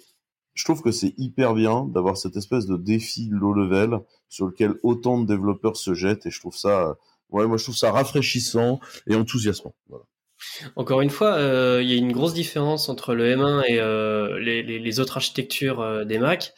je 0.55 0.63
trouve 0.63 0.81
que 0.81 0.89
c'est 0.89 1.13
hyper 1.19 1.53
bien 1.53 1.85
d'avoir 1.85 2.17
cette 2.17 2.35
espèce 2.35 2.65
de 2.65 2.77
défi 2.77 3.29
low 3.29 3.53
level 3.53 3.99
sur 4.27 4.47
lequel 4.47 4.73
autant 4.81 5.21
de 5.21 5.27
développeurs 5.27 5.77
se 5.77 5.93
jettent, 5.93 6.25
et 6.25 6.31
je 6.31 6.39
trouve 6.39 6.57
ça, 6.57 6.97
ouais, 7.29 7.45
moi 7.45 7.57
je 7.57 7.63
trouve 7.63 7.77
ça 7.77 7.91
rafraîchissant 7.91 8.79
et 9.05 9.13
enthousiasmant. 9.13 9.75
Voilà. 9.87 10.05
Encore 10.75 11.01
une 11.01 11.09
fois, 11.09 11.35
euh, 11.35 11.79
il 11.81 11.89
y 11.89 11.93
a 11.93 11.97
une 11.97 12.11
grosse 12.11 12.33
différence 12.33 12.89
entre 12.89 13.13
le 13.15 13.35
M1 13.35 13.63
et 13.67 13.79
euh, 13.79 14.39
les, 14.39 14.99
autres 14.99 15.17
architectures 15.17 15.81
euh, 15.81 16.03
des 16.05 16.19
Mac. 16.19 16.53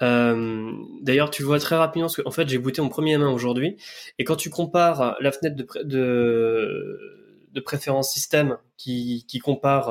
D'ailleurs, 0.00 1.30
tu 1.30 1.42
vois 1.42 1.58
très 1.58 1.76
rapidement, 1.76 2.06
parce 2.06 2.16
qu'en 2.16 2.30
fait, 2.30 2.48
j'ai 2.48 2.58
booté 2.58 2.80
mon 2.82 2.88
premier 2.88 3.16
M1 3.16 3.32
aujourd'hui, 3.32 3.76
et 4.18 4.24
quand 4.24 4.36
tu 4.36 4.50
compares 4.50 5.16
la 5.20 5.32
fenêtre 5.32 5.84
de, 5.84 7.60
préférence 7.64 8.12
système 8.12 8.58
qui, 8.76 9.40
compare 9.42 9.90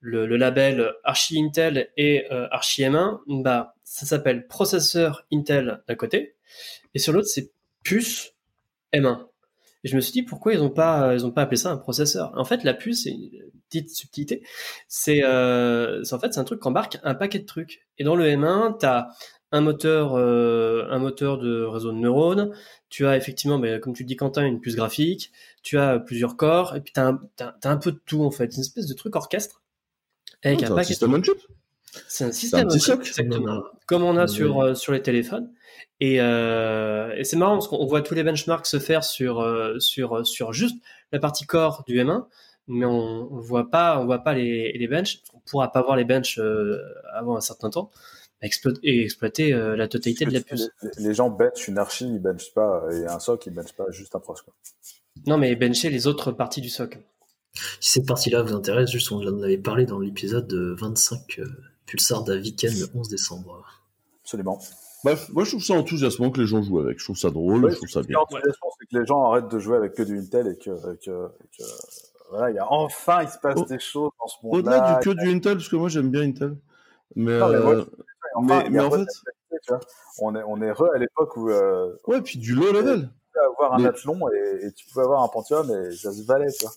le, 0.00 0.36
label 0.36 0.92
Archi 1.02 1.42
Intel 1.42 1.90
et 1.96 2.26
Archi 2.30 2.82
M1, 2.82 3.20
bah, 3.42 3.74
ça 3.82 4.06
s'appelle 4.06 4.46
processeur 4.46 5.26
Intel 5.32 5.82
d'un 5.88 5.94
côté, 5.94 6.36
et 6.94 6.98
sur 6.98 7.12
l'autre, 7.12 7.28
c'est 7.28 7.50
puce 7.82 8.34
M1. 8.92 9.26
Et 9.84 9.88
je 9.88 9.96
me 9.96 10.00
suis 10.00 10.12
dit 10.12 10.22
pourquoi 10.22 10.54
ils 10.54 10.58
n'ont 10.58 10.70
pas 10.70 11.14
ils 11.14 11.24
ont 11.24 11.30
pas 11.30 11.42
appelé 11.42 11.56
ça 11.56 11.70
un 11.70 11.76
processeur? 11.76 12.32
En 12.34 12.44
fait, 12.44 12.64
la 12.64 12.74
puce, 12.74 13.04
c'est 13.04 13.10
une 13.10 13.30
petite 13.68 13.90
subtilité. 13.90 14.42
C'est 14.88 15.22
euh, 15.24 16.02
en 16.10 16.18
fait 16.18 16.34
c'est 16.34 16.40
un 16.40 16.44
truc 16.44 16.60
qui 16.60 16.68
embarque 16.68 16.98
un 17.04 17.14
paquet 17.14 17.38
de 17.38 17.46
trucs. 17.46 17.86
Et 17.98 18.04
dans 18.04 18.16
le 18.16 18.24
M1, 18.24 18.78
tu 18.80 18.86
as 18.86 19.08
un 19.52 19.60
moteur 19.60 20.14
euh, 20.14 20.88
un 20.90 20.98
moteur 20.98 21.38
de 21.38 21.62
réseau 21.62 21.92
de 21.92 21.98
neurones. 21.98 22.52
Tu 22.88 23.06
as 23.06 23.16
effectivement, 23.16 23.58
mais 23.58 23.78
comme 23.78 23.92
tu 23.92 24.04
dis 24.04 24.16
Quentin, 24.16 24.44
une 24.44 24.60
puce 24.60 24.74
graphique 24.74 25.30
tu 25.64 25.78
as 25.78 25.98
plusieurs 25.98 26.36
corps, 26.36 26.76
et 26.76 26.80
puis 26.80 26.92
tu 26.92 27.00
as, 27.00 27.18
as, 27.40 27.70
un 27.70 27.76
peu 27.76 27.90
de 27.90 28.00
tout 28.06 28.22
en 28.22 28.30
fait, 28.30 28.54
une 28.54 28.60
espèce 28.60 28.86
de 28.86 28.94
truc 28.94 29.16
orchestre. 29.16 29.62
Avec 30.44 30.62
un, 30.62 30.76
un 30.76 30.82
système 30.84 31.14
on 31.14 31.22
chip? 31.22 31.38
C'est 32.08 32.24
un 32.24 32.32
système 32.32 32.68
on 32.70 32.78
chip, 32.78 33.00
exactement. 33.00 33.62
Comme 33.86 34.02
on 34.02 34.16
a 34.16 34.26
sur, 34.26 34.60
euh, 34.60 34.74
sur 34.74 34.92
les 34.92 35.02
téléphones. 35.02 35.50
Et, 36.00 36.20
euh, 36.20 37.14
et 37.16 37.24
c'est 37.24 37.36
marrant 37.36 37.54
parce 37.54 37.68
qu'on 37.68 37.86
voit 37.86 38.02
tous 38.02 38.14
les 38.14 38.24
benchmarks 38.24 38.66
se 38.66 38.78
faire 38.78 39.04
sur, 39.04 39.40
euh, 39.40 39.78
sur, 39.78 40.26
sur 40.26 40.52
juste 40.52 40.76
la 41.12 41.18
partie 41.18 41.46
corps 41.46 41.84
du 41.86 41.98
M1, 41.98 42.26
mais 42.66 42.84
on 42.84 43.34
ne 43.36 43.40
voit 43.40 43.70
pas, 43.70 43.98
on 44.00 44.04
voit 44.04 44.18
pas 44.18 44.34
les, 44.34 44.72
les 44.72 44.88
benches. 44.88 45.20
On 45.34 45.40
pourra 45.40 45.70
pas 45.70 45.82
voir 45.82 45.96
les 45.96 46.04
benches 46.04 46.38
euh, 46.38 46.78
avant 47.12 47.36
un 47.36 47.40
certain 47.40 47.70
temps 47.70 47.90
et 48.42 48.46
exploiter 49.02 49.54
euh, 49.54 49.76
la 49.76 49.88
totalité 49.88 50.26
de 50.26 50.32
la 50.32 50.40
puce. 50.40 50.68
Les, 50.98 51.14
gens 51.14 51.30
benchent 51.30 51.68
une 51.68 51.78
archi, 51.78 52.06
ils 52.06 52.20
benchent 52.20 52.52
pas, 52.52 52.84
et 52.92 53.06
un 53.06 53.18
soc, 53.18 53.46
ils 53.46 53.54
benchent 53.54 53.72
pas 53.72 53.90
juste 53.90 54.14
un 54.16 54.20
pros. 54.20 54.34
Quoi. 54.34 54.52
Non, 55.26 55.38
mais 55.38 55.54
bencher 55.56 55.88
les 55.88 56.06
autres 56.06 56.32
parties 56.32 56.60
du 56.60 56.68
soc. 56.68 56.98
Si 57.80 57.90
cette 57.90 58.06
partie-là 58.06 58.42
vous 58.42 58.54
intéresse, 58.54 58.90
juste 58.90 59.12
on 59.12 59.26
en 59.26 59.42
avait 59.42 59.56
parlé 59.56 59.86
dans 59.86 60.00
l'épisode 60.00 60.52
25 60.52 61.40
Pulsar 61.86 62.24
d'Aviken 62.24 62.72
le 62.78 62.86
11 62.94 63.08
décembre. 63.08 63.64
Absolument. 64.22 64.58
Bref, 65.04 65.28
moi 65.32 65.44
je 65.44 65.50
trouve 65.50 65.62
ça 65.62 65.74
enthousiasmant 65.74 66.30
que 66.30 66.40
les 66.40 66.46
gens 66.46 66.62
jouent 66.62 66.80
avec. 66.80 66.98
Je 66.98 67.04
trouve 67.04 67.16
ça 67.16 67.30
drôle, 67.30 67.70
je 67.70 67.76
trouve 67.76 67.88
ça 67.88 68.02
bien. 68.02 68.18
Enthousiasmant, 68.18 68.68
c'est 68.78 68.86
que 68.86 68.98
les 68.98 69.06
gens 69.06 69.30
arrêtent 69.30 69.50
de 69.50 69.58
jouer 69.58 69.76
avec 69.76 69.94
que 69.94 70.02
du 70.02 70.18
Intel 70.18 70.48
et 70.48 70.56
que, 70.56 70.70
que, 70.96 71.28
que 71.58 71.62
voilà, 72.30 72.50
il 72.50 72.56
y 72.56 72.58
a 72.58 72.66
enfin 72.72 73.22
il 73.22 73.28
se 73.28 73.38
passe 73.38 73.58
oh. 73.58 73.66
des 73.68 73.78
choses 73.78 74.10
dans 74.18 74.26
ce 74.26 74.36
monde-là. 74.42 74.58
Au-delà 74.58 74.98
du 74.98 75.04
que 75.04 75.10
du 75.10 75.30
Intel, 75.30 75.56
parce 75.56 75.68
que 75.68 75.76
moi 75.76 75.88
j'aime 75.88 76.10
bien 76.10 76.22
Intel. 76.22 76.56
Mais, 77.16 77.38
non, 77.38 77.48
mais, 77.48 77.54
euh... 77.56 77.84
enfin, 78.34 78.62
mais, 78.64 78.70
mais 78.70 78.80
en 78.80 78.90
fait, 78.90 79.06
on 80.20 80.34
est 80.34 80.42
on 80.46 80.62
est 80.62 80.72
re 80.72 80.88
à 80.94 80.98
l'époque 80.98 81.36
où. 81.36 81.50
Euh, 81.50 81.92
ouais, 82.06 82.22
puis 82.22 82.38
du 82.38 82.54
low 82.54 82.72
level 82.72 83.10
avoir 83.46 83.74
un 83.74 83.78
mais... 83.78 83.88
athlon 83.88 84.18
et, 84.30 84.66
et, 84.66 84.72
tu 84.72 84.86
pouvais 84.86 85.04
avoir 85.04 85.22
un 85.22 85.28
Pentium 85.28 85.68
et 85.70 85.94
ça 85.96 86.12
se 86.12 86.22
valait, 86.22 86.50
tu 86.52 86.64
vois. 86.64 86.74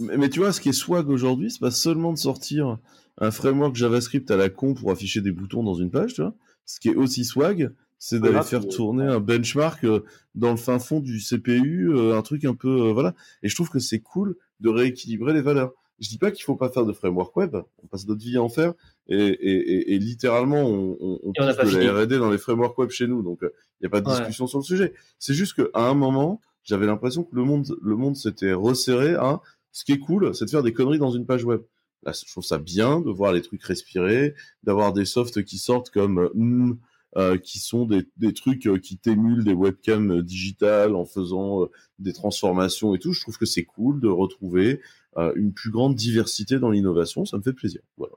Mais, 0.00 0.16
mais, 0.16 0.28
tu 0.30 0.40
vois, 0.40 0.52
ce 0.52 0.60
qui 0.60 0.70
est 0.70 0.72
swag 0.72 1.08
aujourd'hui, 1.08 1.50
c'est 1.50 1.60
pas 1.60 1.70
seulement 1.70 2.12
de 2.12 2.18
sortir 2.18 2.78
un 3.18 3.30
framework 3.30 3.76
JavaScript 3.76 4.30
à 4.30 4.36
la 4.36 4.48
con 4.48 4.74
pour 4.74 4.90
afficher 4.90 5.20
des 5.20 5.32
boutons 5.32 5.62
dans 5.62 5.74
une 5.74 5.90
page, 5.90 6.14
tu 6.14 6.22
vois. 6.22 6.34
Ce 6.64 6.80
qui 6.80 6.88
est 6.88 6.94
aussi 6.94 7.24
swag, 7.24 7.72
c'est 7.98 8.18
d'aller 8.18 8.42
faire 8.42 8.66
tourner 8.66 9.04
un 9.04 9.20
benchmark 9.20 9.84
euh, 9.84 10.00
dans 10.34 10.50
le 10.50 10.56
fin 10.56 10.78
fond 10.78 11.00
du 11.00 11.18
CPU, 11.20 11.90
euh, 11.90 12.16
un 12.16 12.22
truc 12.22 12.44
un 12.44 12.54
peu, 12.54 12.88
euh, 12.88 12.92
voilà. 12.92 13.14
Et 13.42 13.48
je 13.48 13.54
trouve 13.54 13.68
que 13.68 13.78
c'est 13.78 14.00
cool 14.00 14.36
de 14.60 14.70
rééquilibrer 14.70 15.34
les 15.34 15.42
valeurs. 15.42 15.72
Je 15.98 16.08
dis 16.08 16.16
pas 16.16 16.30
qu'il 16.30 16.44
faut 16.44 16.56
pas 16.56 16.70
faire 16.70 16.86
de 16.86 16.94
framework 16.94 17.36
web, 17.36 17.56
on 17.82 17.86
passe 17.86 18.06
notre 18.06 18.22
vie 18.22 18.38
à 18.38 18.42
en 18.42 18.48
faire, 18.48 18.72
et, 19.06 19.16
et, 19.16 19.94
et, 19.94 19.98
littéralement, 19.98 20.62
on, 20.62 20.96
on, 20.98 21.18
on 21.24 21.30
de 21.30 21.78
la 21.78 21.92
R&D 21.92 22.16
dans 22.16 22.30
les 22.30 22.38
frameworks 22.38 22.78
web 22.78 22.88
chez 22.88 23.06
nous, 23.06 23.22
donc 23.22 23.40
il 23.42 23.50
n'y 23.82 23.86
a 23.86 23.90
pas 23.90 24.00
de 24.00 24.06
discussion 24.06 24.46
ouais. 24.46 24.48
sur 24.48 24.60
le 24.60 24.64
sujet. 24.64 24.94
C'est 25.18 25.34
juste 25.34 25.52
qu'à 25.54 25.68
un 25.74 25.92
moment, 25.92 26.40
j'avais 26.64 26.86
l'impression 26.86 27.24
que 27.24 27.36
le 27.36 27.44
monde, 27.44 27.76
le 27.82 27.96
monde 27.96 28.16
s'était 28.16 28.54
resserré 28.54 29.14
à 29.14 29.42
ce 29.72 29.84
qui 29.84 29.92
est 29.92 29.98
cool, 29.98 30.34
c'est 30.34 30.46
de 30.46 30.50
faire 30.50 30.62
des 30.62 30.72
conneries 30.72 30.98
dans 30.98 31.10
une 31.10 31.26
page 31.26 31.44
web. 31.44 31.60
Je 32.06 32.30
trouve 32.30 32.44
ça 32.44 32.58
bien 32.58 33.00
de 33.00 33.10
voir 33.10 33.32
les 33.32 33.42
trucs 33.42 33.62
respirer, 33.62 34.34
d'avoir 34.62 34.92
des 34.92 35.04
softs 35.04 35.44
qui 35.44 35.58
sortent 35.58 35.90
comme 35.90 36.30
mm, 36.34 36.78
euh, 37.16 37.38
qui 37.38 37.58
sont 37.58 37.86
des, 37.86 38.08
des 38.16 38.32
trucs 38.32 38.66
euh, 38.66 38.78
qui 38.78 38.96
t'émulent 38.96 39.44
des 39.44 39.52
webcams 39.52 40.18
euh, 40.18 40.22
digitales 40.22 40.94
en 40.94 41.04
faisant 41.04 41.64
euh, 41.64 41.70
des 41.98 42.12
transformations 42.12 42.94
et 42.94 42.98
tout. 42.98 43.12
Je 43.12 43.20
trouve 43.20 43.36
que 43.36 43.46
c'est 43.46 43.64
cool 43.64 44.00
de 44.00 44.08
retrouver 44.08 44.80
euh, 45.16 45.32
une 45.34 45.52
plus 45.52 45.70
grande 45.70 45.96
diversité 45.96 46.58
dans 46.58 46.70
l'innovation. 46.70 47.24
Ça 47.24 47.36
me 47.36 47.42
fait 47.42 47.52
plaisir. 47.52 47.80
Voilà. 47.96 48.14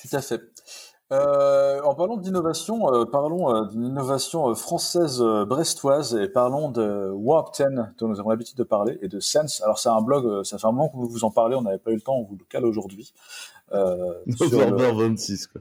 Tout 0.00 0.16
à 0.16 0.22
fait. 0.22 0.40
Euh, 1.12 1.80
en 1.82 1.96
parlant 1.96 2.16
d'innovation, 2.16 2.94
euh, 2.94 3.04
parlons 3.04 3.52
euh, 3.52 3.66
d'une 3.66 3.84
innovation 3.84 4.54
française 4.54 5.20
brestoise 5.48 6.14
et 6.14 6.28
parlons 6.28 6.70
de 6.70 7.10
Warp 7.10 7.52
10 7.56 7.64
dont 7.98 8.06
nous 8.06 8.20
avons 8.20 8.30
l'habitude 8.30 8.56
de 8.56 8.62
parler 8.62 8.96
et 9.02 9.08
de 9.08 9.18
Sense. 9.18 9.60
Alors 9.62 9.80
c'est 9.80 9.88
un 9.88 10.02
blog, 10.02 10.44
ça 10.44 10.58
fait 10.58 10.68
un 10.68 10.72
moment 10.72 10.88
que 10.88 10.96
vous 10.96 11.08
vous 11.08 11.24
en 11.24 11.32
parlez, 11.32 11.56
on 11.56 11.62
n'avait 11.62 11.78
pas 11.78 11.90
eu 11.90 11.96
le 11.96 12.00
temps, 12.00 12.16
on 12.16 12.22
vous 12.22 12.36
le 12.36 12.44
cale 12.48 12.64
aujourd'hui. 12.64 13.12
November 13.72 14.90
le... 14.92 15.08
26 15.08 15.46
quoi. 15.46 15.60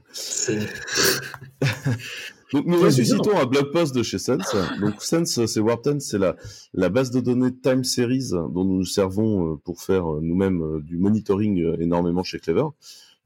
Donc 2.51 2.65
nous 2.65 2.81
ressuscitons 2.81 3.37
un 3.37 3.45
blog 3.45 3.71
post 3.71 3.93
de 3.95 4.01
chez 4.01 4.17
Sense. 4.17 4.55
Donc 4.81 5.01
Sense, 5.01 5.45
c'est 5.45 5.59
Warp 5.59 5.87
10, 5.87 5.99
c'est 5.99 6.17
la, 6.17 6.35
la 6.73 6.89
base 6.89 7.11
de 7.11 7.21
données 7.21 7.55
Time 7.55 7.83
Series 7.83 8.29
dont 8.31 8.63
nous 8.65 8.77
nous 8.77 8.85
servons 8.85 9.57
pour 9.57 9.81
faire 9.81 10.05
nous-mêmes 10.05 10.81
du 10.81 10.97
monitoring 10.97 11.75
énormément 11.79 12.23
chez 12.23 12.39
Clever 12.39 12.65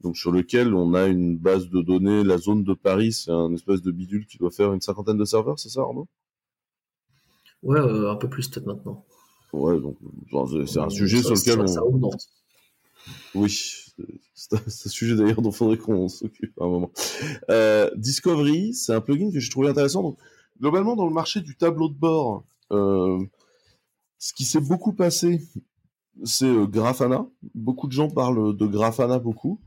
donc 0.00 0.16
sur 0.16 0.32
lequel 0.32 0.74
on 0.74 0.94
a 0.94 1.06
une 1.06 1.36
base 1.36 1.68
de 1.68 1.80
données, 1.80 2.24
la 2.24 2.38
zone 2.38 2.64
de 2.64 2.74
Paris, 2.74 3.12
c'est 3.12 3.30
un 3.30 3.52
espèce 3.54 3.82
de 3.82 3.90
bidule 3.90 4.26
qui 4.26 4.38
doit 4.38 4.50
faire 4.50 4.72
une 4.72 4.80
cinquantaine 4.80 5.16
de 5.16 5.24
serveurs, 5.24 5.58
c'est 5.58 5.70
ça 5.70 5.80
Arnaud? 5.80 6.08
Ouais, 7.62 7.78
euh, 7.78 8.10
un 8.10 8.16
peu 8.16 8.28
plus 8.28 8.48
peut-être 8.48 8.66
maintenant. 8.66 9.04
Ouais, 9.52 9.80
donc 9.80 9.96
c'est 10.66 10.80
un 10.80 10.90
sujet 10.90 11.22
ça, 11.22 11.34
sur 11.34 11.54
lequel 11.54 11.68
ça, 11.68 11.82
on... 11.84 12.10
Ça 12.10 12.18
oui, 13.34 13.48
c'est 14.34 14.54
un, 14.54 14.88
sujet 14.88 15.16
d'ailleurs 15.16 15.42
dont 15.42 15.50
il 15.50 15.56
faudrait 15.56 15.78
qu'on 15.78 16.08
s'occupe 16.08 16.58
à 16.60 16.64
un 16.64 16.68
moment. 16.68 16.90
Euh, 17.50 17.90
Discovery, 17.96 18.74
c'est 18.74 18.92
un 18.92 19.00
plugin 19.00 19.30
que 19.30 19.38
j'ai 19.38 19.50
trouvé 19.50 19.68
intéressant. 19.68 20.02
Donc, 20.02 20.18
globalement, 20.60 20.96
dans 20.96 21.06
le 21.06 21.12
marché 21.12 21.40
du 21.40 21.56
tableau 21.56 21.88
de 21.88 21.94
bord, 21.94 22.44
euh, 22.72 23.18
ce 24.18 24.32
qui 24.32 24.44
s'est 24.44 24.60
beaucoup 24.60 24.92
passé 24.92 25.42
c'est 26.22 26.46
euh, 26.46 26.66
Grafana. 26.66 27.26
Beaucoup 27.54 27.86
de 27.86 27.92
gens 27.92 28.08
parlent 28.08 28.56
de 28.56 28.66
Grafana 28.66 29.18
beaucoup. 29.18 29.60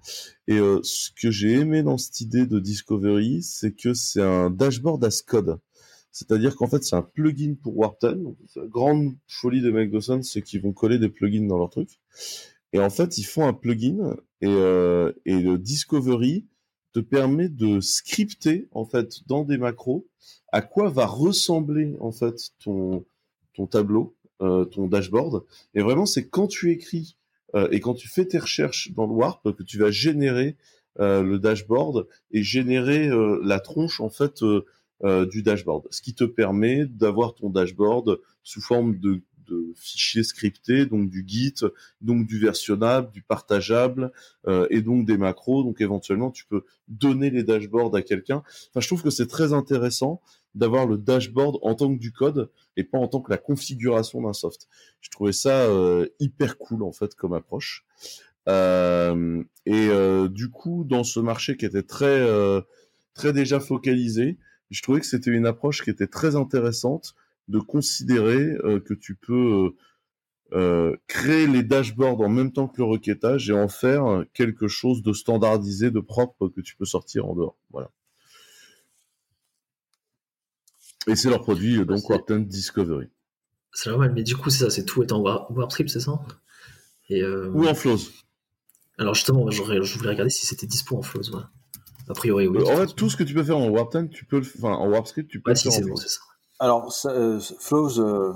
Et 0.48 0.58
euh, 0.58 0.80
ce 0.84 1.12
que 1.12 1.30
j'ai 1.32 1.54
aimé 1.54 1.84
dans 1.84 1.98
cette 1.98 2.22
idée 2.22 2.46
de 2.46 2.60
Discovery, 2.60 3.44
c'est 3.44 3.74
que 3.74 3.94
c'est 3.94 4.22
un 4.22 4.50
dashboard 4.50 5.04
as 5.04 5.22
code. 5.22 5.60
C'est-à-dire 6.12 6.56
qu'en 6.56 6.68
fait, 6.68 6.84
c'est 6.84 6.96
un 6.96 7.04
plugin 7.04 7.56
pour 7.62 7.78
Warp 7.78 7.98
10. 8.02 8.16
la 8.56 8.68
grande 8.68 9.16
folie 9.28 9.62
de 9.62 9.70
Mike 9.70 9.92
Dawson, 9.92 10.22
c'est 10.24 10.42
qu'ils 10.42 10.62
vont 10.62 10.74
coller 10.74 10.98
des 10.98 11.10
plugins 11.10 11.46
dans 11.46 11.58
leur 11.58 11.70
truc. 11.70 12.00
Et 12.74 12.80
en 12.80 12.90
fait, 12.90 13.18
ils 13.18 13.24
font 13.24 13.46
un 13.46 13.54
plugin 13.54 14.16
et, 14.42 14.48
euh, 14.48 15.12
et 15.26 15.40
le 15.40 15.58
Discovery 15.58 16.48
te 16.94 17.00
permet 17.00 17.50
de 17.50 17.80
scripter 17.80 18.68
en 18.72 18.86
fait 18.86 19.28
dans 19.28 19.44
des 19.44 19.58
macros 19.58 20.08
à 20.52 20.62
quoi 20.62 20.90
va 20.90 21.06
ressembler 21.06 21.96
en 22.00 22.12
fait 22.12 22.52
ton 22.64 23.06
ton 23.54 23.68
tableau 23.68 24.16
euh, 24.16 24.17
ton 24.40 24.88
dashboard. 24.88 25.44
Et 25.74 25.82
vraiment, 25.82 26.06
c'est 26.06 26.28
quand 26.28 26.48
tu 26.48 26.72
écris 26.72 27.18
euh, 27.56 27.68
et 27.72 27.80
quand 27.80 27.94
tu 27.94 28.08
fais 28.08 28.26
tes 28.26 28.40
recherches 28.40 28.92
dans 28.92 29.06
le 29.06 29.14
Warp 29.14 29.52
que 29.52 29.64
tu 29.64 29.78
vas 29.78 29.92
générer 29.92 30.58
euh, 31.00 31.24
le 31.24 31.40
dashboard 31.40 32.08
et 32.32 32.44
générer 32.44 33.10
la 33.44 33.60
tronche 33.60 34.00
en 34.00 34.10
fait 34.10 34.44
du 35.04 35.44
dashboard. 35.44 35.88
Ce 35.92 36.02
qui 36.02 36.16
te 36.16 36.24
permet 36.24 36.86
d'avoir 36.86 37.36
ton 37.36 37.50
dashboard 37.50 38.20
sous 38.44 38.62
forme 38.62 38.98
de, 39.00 39.22
de 39.50 39.74
fichiers 39.76 40.24
scriptés, 40.24 40.86
donc 40.86 41.10
du 41.10 41.24
Git, 41.26 41.56
donc 42.02 42.28
du 42.28 42.40
versionnable, 42.40 43.12
du 43.12 43.22
partageable, 43.22 44.12
et 44.70 44.82
donc 44.82 45.06
des 45.06 45.18
macros. 45.18 45.64
Donc 45.64 45.82
éventuellement, 45.82 46.32
tu 46.32 46.46
peux 46.46 46.64
donner 46.88 47.30
les 47.30 47.44
dashboards 47.44 47.96
à 47.96 48.02
quelqu'un. 48.02 48.44
Enfin, 48.70 48.80
je 48.80 48.88
trouve 48.88 49.04
que 49.04 49.10
c'est 49.10 49.28
très 49.28 49.54
intéressant 49.54 50.22
d'avoir 50.58 50.88
le 50.88 50.98
dashboard 50.98 51.58
en 51.62 51.76
tant 51.76 51.94
que 51.94 52.00
du 52.00 52.12
code 52.12 52.50
et 52.76 52.84
pas 52.84 52.98
en 52.98 53.08
tant 53.08 53.22
que 53.22 53.32
la 53.32 53.38
configuration 53.38 54.22
d'un 54.22 54.34
soft. 54.34 54.68
Je 55.02 55.10
trouvais 55.10 55.32
ça 55.32 55.64
euh, 55.64 56.08
hyper 56.20 56.58
cool 56.58 56.84
en 56.84 56.92
fait 56.92 57.16
comme 57.16 57.34
approche. 57.34 57.86
Euh, 58.50 59.44
et 59.66 59.88
euh, 59.90 60.28
du 60.28 60.50
coup, 60.50 60.84
dans 60.84 61.04
ce 61.04 61.20
marché 61.20 61.58
qui 61.58 61.66
était 61.66 61.84
très 61.84 62.26
très 63.14 63.34
déjà 63.34 63.60
focalisé, 63.60 64.38
je 64.70 64.82
trouvais 64.82 65.00
que 65.00 65.06
c'était 65.06 65.32
une 65.32 65.46
approche 65.46 65.84
qui 65.84 65.90
était 65.90 66.08
très 66.08 66.36
intéressante 66.36 67.16
de 67.48 67.60
considérer 67.60 68.58
que 68.86 68.94
tu 68.94 69.16
peux 69.16 69.76
créer 71.08 71.48
les 71.48 71.64
dashboards 71.64 72.22
en 72.22 72.30
même 72.30 72.52
temps 72.52 72.68
que 72.68 72.78
le 72.78 72.86
requêtage 72.86 73.50
et 73.50 73.54
en 73.54 73.68
faire 73.68 74.24
quelque 74.34 74.68
chose 74.68 75.02
de 75.02 75.14
standardisé, 75.14 75.92
de 75.92 76.00
propre 76.00 76.48
que 76.48 76.62
tu 76.62 76.76
peux 76.76 76.86
sortir 76.86 77.26
en 77.28 77.36
dehors. 77.36 77.58
Voilà. 77.72 77.90
Et 81.08 81.16
c'est 81.16 81.30
leur 81.30 81.42
produit, 81.42 81.86
donc 81.86 82.10
Warpten 82.10 82.46
Discovery. 82.46 83.08
C'est 83.72 83.90
normal, 83.90 84.12
mais 84.14 84.24
du 84.24 84.36
coup, 84.36 84.50
c'est 84.50 84.66
ça, 84.66 84.70
c'est 84.70 84.84
tout 84.84 85.04
est 85.04 85.12
en 85.12 85.22
WarpScript, 85.22 85.90
c'est 85.90 86.00
ça? 86.00 86.20
Et 87.10 87.22
euh... 87.22 87.50
Ou 87.52 87.66
en 87.66 87.76
Flows. 87.76 88.00
Alors 88.98 89.14
justement, 89.14 89.50
je 89.52 89.62
voulais 89.62 89.80
regarder 89.80 90.30
si 90.30 90.46
c'était 90.46 90.68
dispo 90.68 90.98
en 90.98 91.02
Flows. 91.02 91.38
A 92.10 92.14
priori, 92.14 92.48
oui. 92.48 92.58
Euh, 92.60 92.74
en 92.74 92.78
fait, 92.78 92.94
tout 92.96 93.10
ce 93.10 93.16
que 93.16 93.24
tu 93.24 93.34
peux 93.34 93.44
faire 93.44 93.58
en 93.58 93.70
Warpten, 93.70 94.10
tu 94.10 94.26
peux 94.26 94.40
le... 94.40 94.46
enfin, 94.58 94.74
en 94.74 94.90
WarpScript, 94.90 95.30
tu 95.30 95.42
peux 95.42 95.52
le 95.52 95.56
faire 95.56 95.72
en 95.72 95.82
Flows. 95.82 95.98
ça. 95.98 96.20
Alors, 96.60 96.94
euh, 97.06 97.40
Flows, 97.60 98.00
euh, 98.00 98.34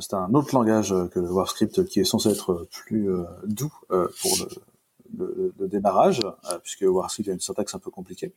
c'est 0.00 0.14
un 0.14 0.32
autre 0.34 0.54
langage 0.54 0.94
que 1.12 1.20
le 1.20 1.30
WarpScript 1.30 1.84
qui 1.84 2.00
est 2.00 2.04
censé 2.04 2.30
être 2.30 2.66
plus 2.70 3.10
doux 3.44 3.72
pour 3.88 4.36
le, 5.18 5.52
le, 5.58 5.68
démarrage, 5.68 6.20
puisque 6.62 6.82
WarpScript 6.82 7.28
a 7.28 7.32
une 7.32 7.40
syntaxe 7.40 7.74
un 7.74 7.78
peu 7.78 7.90
compliquée. 7.90 8.32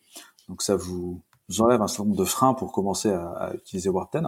Donc 0.49 0.61
ça 0.61 0.75
vous 0.75 1.21
j'enlève 1.51 1.81
un 1.81 1.87
certain 1.87 2.05
nombre 2.05 2.19
de 2.19 2.25
freins 2.25 2.53
pour 2.53 2.71
commencer 2.71 3.09
à, 3.09 3.51
utiliser 3.55 3.89
Warp 3.89 4.11
10. 4.13 4.27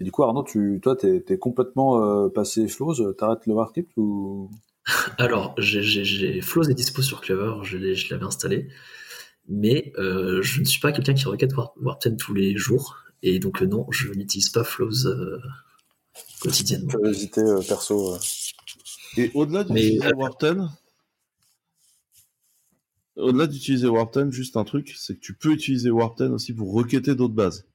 Et 0.00 0.04
du 0.04 0.12
coup, 0.12 0.22
Arnaud, 0.22 0.42
tu, 0.42 0.80
toi, 0.82 0.96
t'es 0.96 1.24
es 1.28 1.38
complètement 1.38 2.02
euh, 2.02 2.28
passé 2.28 2.68
Flows, 2.68 3.12
t'arrêtes 3.14 3.46
le 3.46 3.54
Warpscript 3.54 3.92
ou? 3.96 4.50
Alors, 5.18 5.54
j'ai 5.58 6.40
Flows 6.40 6.64
est 6.64 6.74
dispo 6.74 7.02
sur 7.02 7.20
Clever, 7.20 7.54
je 7.62 7.76
l'avais 8.10 8.24
installé, 8.24 8.68
mais 9.48 9.92
euh, 9.98 10.42
je 10.42 10.60
ne 10.60 10.64
suis 10.64 10.80
pas 10.80 10.92
quelqu'un 10.92 11.14
qui 11.14 11.26
requête 11.26 11.54
Warp, 11.54 11.76
10 12.04 12.16
tous 12.16 12.34
les 12.34 12.56
jours, 12.56 12.96
et 13.22 13.38
donc 13.38 13.62
euh, 13.62 13.66
non, 13.66 13.86
je 13.90 14.12
n'utilise 14.12 14.50
pas 14.50 14.64
Flows 14.64 15.08
quotidiennement. 16.40 16.88
Curiosité 16.88 17.42
perso. 17.68 18.16
Et 19.16 19.30
au-delà 19.34 19.64
de 19.64 20.14
Warp 20.14 20.44
10, 20.44 20.68
au-delà 23.16 23.46
d'utiliser 23.46 23.88
Warpten, 23.88 24.32
juste 24.32 24.56
un 24.56 24.64
truc, 24.64 24.94
c'est 24.96 25.14
que 25.14 25.20
tu 25.20 25.34
peux 25.34 25.52
utiliser 25.52 25.90
Warpten 25.90 26.32
aussi 26.32 26.54
pour 26.54 26.72
requêter 26.72 27.14
d'autres 27.14 27.34
bases. 27.34 27.66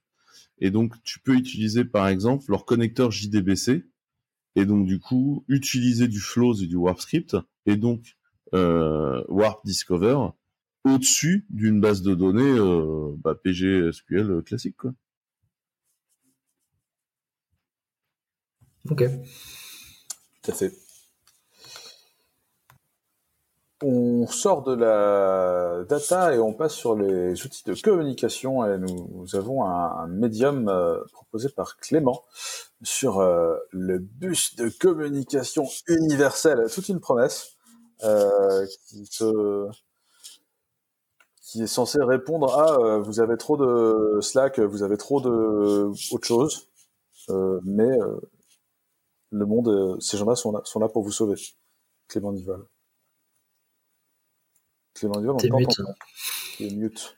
Et 0.60 0.72
donc, 0.72 0.94
tu 1.04 1.20
peux 1.20 1.36
utiliser, 1.36 1.86
par 1.86 2.08
exemple, 2.08 2.46
leur 2.50 2.66
connecteur 2.66 3.12
JDBC, 3.12 3.86
et 4.56 4.66
donc, 4.66 4.88
du 4.88 5.00
coup, 5.00 5.46
utiliser 5.48 6.08
du 6.08 6.20
Flows 6.20 6.56
et 6.64 6.66
du 6.66 6.76
WarpScript, 6.76 7.38
et 7.68 7.76
donc, 7.76 8.18
euh, 8.56 9.24
Warp 9.28 9.64
Discover, 9.66 10.30
au-dessus 10.84 11.46
d'une 11.50 11.80
base 11.80 12.02
de 12.02 12.16
données 12.16 12.42
euh, 12.42 13.12
bah, 13.24 13.36
PGSQL 13.36 14.42
classique, 14.44 14.78
quoi. 14.78 14.94
Ok. 18.90 19.04
Tout 20.44 20.52
à 20.52 20.54
fait 20.54 20.72
on 23.84 24.26
sort 24.28 24.64
de 24.64 24.74
la 24.74 25.84
data 25.88 26.34
et 26.34 26.40
on 26.40 26.54
passe 26.54 26.74
sur 26.74 26.96
les 26.96 27.46
outils 27.46 27.64
de 27.64 27.76
communication 27.76 28.66
et 28.66 28.78
nous, 28.78 29.36
avons 29.36 29.66
un, 29.66 30.08
médium 30.08 30.68
euh, 30.68 31.04
proposé 31.14 31.50
par 31.50 31.78
Clément 31.78 32.24
sur 32.82 33.20
euh, 33.20 33.56
le 33.72 34.00
bus 34.00 34.56
de 34.56 34.70
communication 34.70 35.66
universelle, 35.88 36.66
toute 36.74 36.90
une 36.90 37.00
promesse 37.00 37.52
euh, 38.04 38.66
qui, 38.88 39.08
qui 41.42 41.62
est 41.62 41.68
censée 41.68 42.02
répondre 42.02 42.58
à 42.58 42.98
vous 42.98 43.20
avez 43.20 43.38
trop 43.38 43.58
de 43.58 44.22
Slack, 44.22 44.60
vous 44.60 44.82
avez 44.82 44.98
trop 44.98 45.22
de 45.22 45.92
autre 46.12 46.28
chose, 46.28 46.68
mais 47.64 47.98
le 49.32 49.46
monde, 49.46 49.98
ces 50.02 50.18
gens-là 50.18 50.36
sont 50.36 50.52
là, 50.52 50.62
sont 50.64 50.80
là 50.80 50.90
pour 50.90 51.04
vous 51.04 51.12
sauver. 51.12 51.36
Clément 52.08 52.32
Nival. 52.32 52.62
Clément 54.94 55.20
mute. 56.60 57.18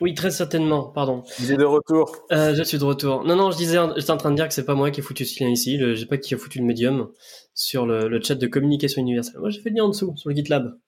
Oui, 0.00 0.14
très 0.14 0.30
certainement, 0.30 0.84
pardon. 0.84 1.22
Vous 1.38 1.52
êtes 1.52 1.58
de 1.58 1.64
retour 1.64 2.26
euh, 2.30 2.54
Je 2.54 2.62
suis 2.62 2.78
de 2.78 2.84
retour. 2.84 3.24
Non, 3.24 3.34
non, 3.34 3.50
je 3.50 3.56
disais, 3.56 3.78
j'étais 3.96 4.10
en 4.10 4.18
train 4.18 4.30
de 4.30 4.36
dire 4.36 4.46
que 4.46 4.52
c'est 4.52 4.66
pas 4.66 4.74
moi 4.74 4.90
qui 4.90 5.00
ai 5.00 5.02
foutu 5.02 5.24
ce 5.24 5.42
lien 5.42 5.48
ici, 5.48 5.78
je 5.78 5.94
sais 5.94 6.06
pas 6.06 6.18
qui 6.18 6.34
a 6.34 6.38
foutu 6.38 6.58
le 6.58 6.64
médium 6.64 7.10
sur 7.54 7.86
le, 7.86 8.20
chat 8.22 8.34
de 8.34 8.46
communication 8.46 9.00
universelle. 9.00 9.40
Moi, 9.40 9.50
j'ai 9.50 9.60
fait 9.60 9.70
le 9.70 9.76
lien 9.76 9.84
en 9.84 9.88
dessous, 9.88 10.14
sur 10.16 10.28
le 10.28 10.36
GitLab. 10.36 10.78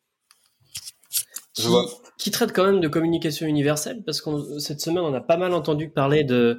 Qui, 1.54 1.62
je 1.62 1.68
vois. 1.68 1.86
qui 2.18 2.30
traite 2.30 2.52
quand 2.52 2.64
même 2.64 2.80
de 2.80 2.88
communication 2.88 3.46
universelle, 3.46 4.02
parce 4.04 4.20
que 4.20 4.58
cette 4.58 4.80
semaine, 4.80 5.04
on 5.04 5.14
a 5.14 5.20
pas 5.20 5.38
mal 5.38 5.54
entendu 5.54 5.88
parler 5.88 6.24
de, 6.24 6.58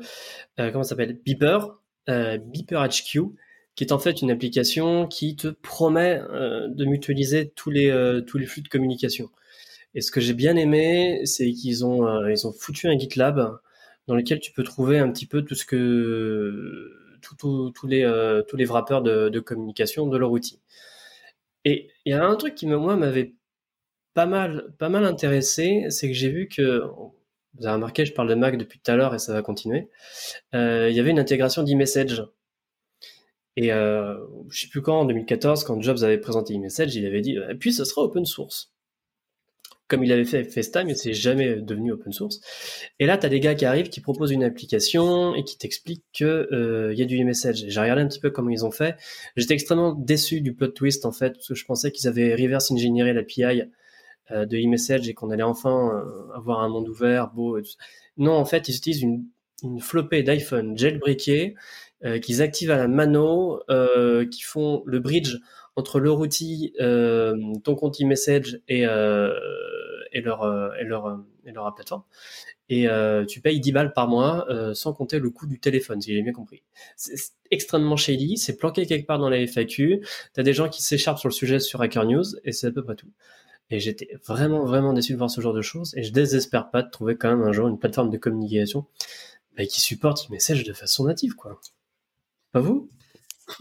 euh, 0.60 0.72
comment 0.72 0.84
ça 0.84 0.90
s'appelle, 0.90 1.20
Beeper, 1.24 1.79
euh, 2.10 2.38
Beeper 2.38 2.86
HQ, 2.88 3.36
qui 3.80 3.86
est 3.86 3.94
en 3.94 4.00
fait 4.00 4.22
une 4.22 4.30
application 4.30 5.08
qui 5.08 5.38
te 5.38 5.48
promet 5.48 6.22
euh, 6.32 6.68
de 6.68 6.84
mutualiser 6.84 7.50
tous 7.56 7.70
les, 7.70 7.90
euh, 7.90 8.20
tous 8.20 8.38
les 8.38 8.46
flux 8.46 8.62
de 8.62 8.68
communication. 8.68 9.30
Et 9.96 10.02
ce 10.02 10.12
que 10.12 10.20
j'ai 10.20 10.34
bien 10.34 10.58
aimé, 10.58 11.22
c'est 11.24 11.50
qu'ils 11.54 11.86
ont, 11.86 12.06
euh, 12.06 12.36
ont 12.44 12.52
foutu 12.52 12.90
un 12.90 13.00
GitLab 13.00 13.60
dans 14.08 14.16
lequel 14.16 14.42
tu 14.42 14.52
peux 14.52 14.64
trouver 14.64 15.00
un 15.00 15.10
petit 15.10 15.26
peu 15.26 15.44
tout 15.44 15.56
ce 15.56 15.64
que 15.64 16.92
tous 17.22 17.88
les, 17.88 18.04
tous 18.50 18.58
wrappers 18.66 19.02
de, 19.02 19.40
communication 19.40 20.08
de 20.08 20.18
leur 20.18 20.32
outil. 20.32 20.60
Et 21.64 21.90
il 22.04 22.12
y 22.12 22.14
a 22.14 22.26
un 22.26 22.36
truc 22.36 22.56
qui 22.56 22.68
moi 22.68 22.98
m'avait 22.98 23.34
pas 24.14 24.26
mal 24.26 25.06
intéressé, 25.06 25.86
c'est 25.90 26.10
que 26.10 26.14
j'ai 26.14 26.32
vu 26.32 26.50
que 26.50 26.82
vous 27.58 27.66
avez 27.66 27.76
remarqué, 27.76 28.06
je 28.06 28.14
parle 28.14 28.30
de 28.30 28.36
Mac 28.36 28.58
depuis 28.58 28.80
tout 28.80 28.92
à 28.92 28.96
l'heure 28.96 29.16
et 29.16 29.20
ça 29.20 29.34
va 29.34 29.42
continuer. 29.42 29.90
il 30.54 30.92
y 30.92 31.00
avait 31.00 31.10
une 31.10 31.20
intégration 31.20 31.64
d'e-message 31.64 32.24
et 33.62 33.74
euh, 33.74 34.16
je 34.50 34.62
sais 34.62 34.68
plus 34.70 34.82
quand, 34.82 35.02
en 35.02 35.06
2014, 35.06 35.66
quand 35.66 35.82
Jobs 35.82 36.04
avait 36.04 36.18
présenté 36.18 36.54
eMessage, 36.54 36.96
il 36.96 37.06
avait 37.06 37.20
dit 37.20 37.36
et 37.36 37.56
puis 37.56 37.74
ce 37.74 37.84
sera 37.84 38.04
open 38.04 38.26
source. 38.26 38.72
Comme 39.90 40.02
il 40.02 40.14
avait 40.14 40.24
fait 40.24 40.38
avec 40.38 40.52
FaceTime, 40.52 40.86
mais 40.86 40.96
c'est 40.96 41.14
jamais 41.14 41.58
devenu 41.58 41.92
open 41.92 42.14
source. 42.14 42.40
Et 43.00 43.06
là, 43.06 43.18
tu 43.18 43.26
as 43.26 43.30
des 43.30 43.42
gars 43.42 43.56
qui 43.56 43.66
arrivent, 43.66 43.90
qui 43.90 44.00
proposent 44.00 44.32
une 44.32 44.46
application 44.46 45.36
et 45.36 45.44
qui 45.44 45.58
t'expliquent 45.58 46.06
qu'il 46.14 46.28
euh, 46.28 46.94
y 46.96 47.02
a 47.02 47.06
du 47.06 47.18
eMessage. 47.18 47.66
J'ai 47.68 47.80
regardé 47.82 48.04
un 48.04 48.08
petit 48.08 48.22
peu 48.22 48.30
comment 48.30 48.50
ils 48.50 48.64
ont 48.64 48.72
fait. 48.72 48.96
J'étais 49.36 49.56
extrêmement 49.56 49.92
déçu 49.92 50.40
du 50.40 50.54
plot 50.54 50.70
twist, 50.70 51.06
en 51.06 51.12
fait, 51.12 51.32
parce 51.34 51.50
que 51.50 51.56
je 51.56 51.66
pensais 51.66 51.92
qu'ils 51.92 52.08
avaient 52.08 52.36
reverse 52.36 52.72
engineeré 52.72 53.12
l'API 53.12 53.44
euh, 53.44 53.66
de 54.32 54.58
eMessage 54.58 55.10
et 55.10 55.14
qu'on 55.14 55.30
allait 55.30 55.44
enfin 55.44 55.92
euh, 55.94 56.34
avoir 56.36 56.62
un 56.62 56.70
monde 56.70 56.88
ouvert, 56.88 57.32
beau 57.32 57.58
et 57.58 57.64
tout 57.64 57.72
ça. 57.72 57.78
Non, 58.18 58.34
en 58.34 58.46
fait, 58.46 58.68
ils 58.68 58.76
utilisent 58.76 59.04
une, 59.04 59.26
flopée 59.82 60.24
d'iPhone 60.24 60.78
jailbreakée 60.78 61.56
euh, 62.06 62.20
qu'ils 62.20 62.42
activent 62.42 62.72
à 62.72 62.78
la 62.78 62.88
mano, 62.88 63.62
euh, 63.70 64.26
qui 64.26 64.42
font 64.42 64.84
le 64.86 65.00
bridge 65.00 65.36
entre 65.76 66.00
leur 66.00 66.20
outil, 66.20 66.74
euh, 66.80 67.36
ton 67.66 67.76
compte 67.76 68.00
e-message 68.02 68.62
et, 68.70 68.86
leur, 68.86 69.36
et, 70.14 70.22
leur, 70.86 71.20
et 71.50 71.52
leur 71.52 71.74
plateforme. 71.76 72.04
et 72.70 72.88
euh, 72.88 73.26
tu 73.26 73.42
payes 73.42 73.60
10 73.60 73.72
balles 73.72 73.94
par 73.94 74.08
mois 74.08 74.46
euh, 74.50 74.74
sans 74.74 74.94
compter 74.94 75.20
le 75.20 75.30
coût 75.30 75.48
du 75.48 75.60
téléphone, 75.60 76.02
si 76.02 76.14
j'ai 76.14 76.22
bien 76.22 76.34
compris. 76.34 76.64
C'est 76.96 77.34
extrêmement 77.52 77.98
shady, 77.98 78.38
c'est 78.38 78.58
planqué 78.58 78.86
quelque 78.86 79.08
part 79.08 79.20
dans 79.20 79.30
la 79.30 79.46
FAQ. 79.46 80.06
T'as 80.34 80.44
des 80.44 80.54
gens 80.54 80.70
qui 80.70 80.84
s'écharpent 80.84 81.20
sur 81.20 81.30
le 81.30 81.34
sujet 81.34 81.60
sur 81.60 81.82
Hacker 81.82 82.06
News 82.06 82.26
et 82.44 82.52
c'est 82.52 82.68
à 82.68 82.72
peu 82.72 82.84
près 82.84 82.96
tout. 82.96 83.12
Et 83.72 83.80
j'étais 83.80 84.10
vraiment 84.26 84.66
vraiment 84.66 84.94
déçu 84.94 85.14
de 85.14 85.18
voir 85.18 85.30
ce 85.30 85.42
genre 85.42 85.54
de 85.54 85.62
choses 85.62 85.96
et 85.96 86.04
je 86.04 86.12
désespère 86.12 86.72
pas 86.72 86.82
de 86.82 86.90
trouver 86.90 87.16
quand 87.16 87.30
même 87.30 87.48
un 87.48 87.52
jour 87.52 87.68
une 87.68 87.78
plateforme 87.78 88.10
de 88.10 88.18
communication 88.18 88.86
bah, 89.58 89.66
qui 89.66 89.80
supporte 89.82 90.28
e-message 90.30 90.64
de 90.64 90.74
façon 90.74 91.06
native, 91.06 91.36
quoi. 91.36 91.60
Pas 92.52 92.62
vous? 92.62 92.90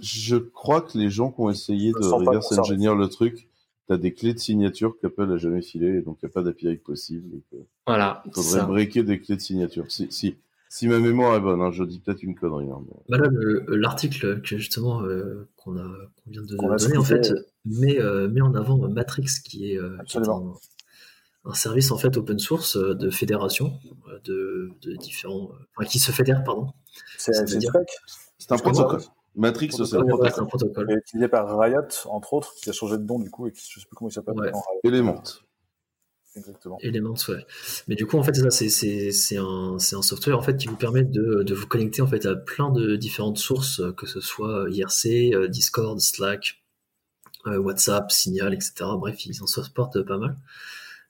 Je 0.01 0.37
crois 0.37 0.81
que 0.81 0.97
les 0.97 1.11
gens 1.11 1.31
qui 1.31 1.41
ont 1.41 1.51
essayé 1.51 1.93
de 1.93 2.07
reverse 2.07 2.53
engineer 2.59 2.95
le 2.95 3.09
truc, 3.09 3.49
tu 3.87 3.93
as 3.93 3.97
des 3.97 4.13
clés 4.13 4.35
de 4.35 4.39
signature 4.39 4.99
qu'Apple 5.01 5.33
a 5.33 5.37
jamais 5.39 5.63
filées, 5.63 5.99
et 5.99 6.03
donc 6.03 6.19
il 6.23 6.27
n'y 6.27 6.31
a 6.31 6.33
pas 6.33 6.43
d'API 6.43 6.77
possible. 6.77 7.41
voilà. 7.87 8.23
Il 8.27 8.33
faudrait 8.33 8.67
breaker 8.67 9.03
des 9.03 9.21
clés 9.21 9.37
de 9.37 9.41
signature. 9.41 9.91
Si, 9.91 10.07
si, 10.11 10.37
si 10.69 10.87
ma 10.89 10.99
mémoire 10.99 11.35
est 11.37 11.41
bonne, 11.41 11.61
hein, 11.61 11.71
je 11.71 11.85
dis 11.85 12.01
peut-être 12.01 12.23
une 12.23 12.35
connerie. 12.35 12.71
Hein, 12.71 12.85
bah 13.09 13.19
l'article 13.69 14.41
que 14.43 14.59
justement 14.59 15.03
euh, 15.03 15.49
qu'on 15.57 15.75
vient 16.27 16.43
de 16.43 16.57
donner, 16.57 16.97
en 16.97 17.05
fait, 17.05 17.33
met, 17.65 18.01
euh, 18.01 18.29
met, 18.29 18.41
en 18.41 18.55
avant 18.55 18.77
Matrix, 18.89 19.29
qui 19.45 19.73
est, 19.73 19.79
euh, 19.79 19.97
un 21.45 21.55
service 21.55 21.91
en 21.91 21.97
fait 21.97 22.17
open 22.17 22.39
source 22.39 22.77
euh, 22.77 22.95
de 22.95 23.11
fédération 23.11 23.73
euh, 24.09 24.19
de, 24.25 24.71
de 24.83 24.97
différents, 24.97 25.51
euh, 25.53 25.67
enfin, 25.77 25.89
qui 25.89 25.99
se 25.99 26.13
fédèrent 26.13 26.45
pardon. 26.45 26.69
C'est 27.17 27.33
un 28.51 28.57
protocole. 28.59 29.01
Matrix, 29.35 29.71
c'est 29.71 29.95
un 29.95 30.05
protocole. 30.05 30.47
protocole. 30.47 30.99
Utilisé 30.99 31.29
par 31.29 31.59
Riot, 31.59 31.81
entre 32.07 32.35
autres, 32.35 32.55
qui 32.61 32.71
a 32.71 32.73
changé 32.73 32.99
de 32.99 33.05
nom 33.05 33.19
du 33.19 33.31
coup 33.31 33.47
et 33.47 33.53
qui, 33.53 33.63
je 33.71 33.81
sais 33.81 33.87
plus 33.87 33.95
comment 33.95 34.11
il 34.11 34.13
s'appelle. 34.13 34.35
Ouais. 34.35 34.53
Element. 34.85 35.23
Exactement. 36.37 36.79
Mais 37.89 37.97
du 37.97 38.07
coup, 38.07 38.17
en 38.17 38.23
fait, 38.23 38.35
c'est 38.51 39.37
un, 39.37 39.79
software 39.79 40.39
en 40.39 40.43
fait 40.43 40.57
qui 40.57 40.69
vous 40.69 40.77
permet 40.77 41.05
de, 41.05 41.55
vous 41.55 41.67
connecter 41.67 42.03
en 42.03 42.07
fait 42.07 42.27
à 42.27 42.37
plein 42.37 42.71
de 42.71 42.97
différentes 42.97 43.39
sources, 43.39 43.83
que 43.97 44.07
ce 44.07 44.21
soit 44.21 44.67
IRC, 44.71 45.49
Discord, 45.49 45.99
Slack, 46.01 46.63
WhatsApp, 47.47 48.11
Signal, 48.13 48.55
etc. 48.55 48.73
Bref, 48.99 49.27
ils 49.27 49.43
en 49.43 49.47
supportent 49.47 50.03
pas 50.03 50.19
mal 50.19 50.37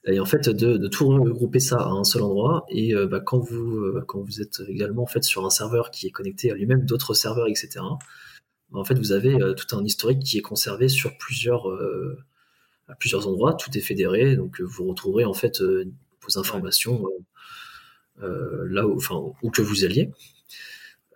et 0.06 0.20
en 0.20 0.24
fait 0.24 0.48
de, 0.48 0.88
tout 0.88 1.08
regrouper 1.08 1.60
ça 1.60 1.76
à 1.76 1.88
un 1.88 2.04
seul 2.04 2.22
endroit 2.22 2.64
et 2.68 2.94
euh, 2.94 3.06
bah, 3.06 3.20
quand 3.20 3.38
vous 3.38 3.78
euh, 3.78 4.04
quand 4.06 4.20
vous 4.20 4.40
êtes 4.40 4.60
également 4.68 5.02
en 5.02 5.06
fait 5.06 5.24
sur 5.24 5.44
un 5.44 5.50
serveur 5.50 5.90
qui 5.90 6.06
est 6.06 6.10
connecté 6.10 6.50
à 6.50 6.54
lui-même 6.54 6.84
d'autres 6.84 7.14
serveurs 7.14 7.48
etc 7.48 7.80
en 8.72 8.84
fait 8.84 8.94
vous 8.94 9.12
avez 9.12 9.40
euh, 9.40 9.54
tout 9.54 9.76
un 9.76 9.84
historique 9.84 10.20
qui 10.20 10.38
est 10.38 10.42
conservé 10.42 10.88
sur 10.88 11.16
plusieurs 11.18 11.66
à 12.88 12.94
plusieurs 12.94 13.28
endroits 13.28 13.54
tout 13.54 13.76
est 13.76 13.82
fédéré 13.82 14.36
donc 14.36 14.60
vous 14.60 14.86
retrouverez 14.88 15.24
en 15.24 15.34
fait 15.34 15.60
vos 15.60 16.38
informations 16.38 17.04
là 18.20 18.86
où, 18.86 18.96
enfin 18.96 19.32
où 19.42 19.50
que 19.50 19.62
vous 19.62 19.84
alliez 19.84 20.10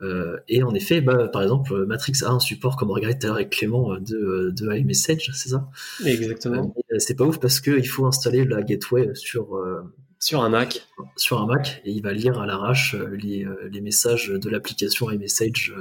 euh, 0.03 0.37
et 0.49 0.63
en 0.63 0.75
effet, 0.75 1.01
bah, 1.01 1.29
par 1.29 1.43
exemple, 1.43 1.87
Matrix 1.87 2.25
a 2.25 2.31
un 2.31 2.41
support, 2.41 2.77
comme 2.77 2.91
on 2.91 2.95
regardait 2.95 3.19
tout 3.19 3.27
à 3.27 3.29
l'heure 3.29 3.37
avec 3.37 3.51
Clément, 3.51 3.97
de, 3.99 4.53
de 4.55 4.77
iMessage, 4.77 5.31
c'est 5.33 5.51
ça? 5.51 5.69
Exactement. 6.05 6.75
Euh, 6.93 6.99
c'est 6.99 7.15
pas 7.15 7.25
ouf 7.25 7.39
parce 7.39 7.61
qu'il 7.61 7.87
faut 7.89 8.07
installer 8.07 8.45
la 8.45 8.63
gateway 8.63 9.15
sur, 9.15 9.57
euh, 9.57 9.83
sur 10.19 10.43
un 10.43 10.49
Mac. 10.49 10.89
Sur 11.17 11.41
un 11.41 11.47
Mac, 11.47 11.83
et 11.85 11.93
il 11.93 12.03
va 12.03 12.13
lire 12.13 12.41
à 12.41 12.47
l'arrache 12.47 12.97
les, 13.13 13.47
les, 13.71 13.81
messages 13.81 14.29
de 14.29 14.51
l'application 14.51 15.11
iMessage 15.11 15.75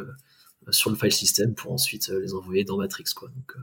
sur 0.70 0.92
le 0.92 0.96
file 0.96 1.12
system 1.12 1.56
pour 1.56 1.72
ensuite 1.72 2.10
les 2.10 2.34
envoyer 2.34 2.64
dans 2.64 2.78
Matrix. 2.78 3.06
Quoi. 3.16 3.30
Donc, 3.30 3.56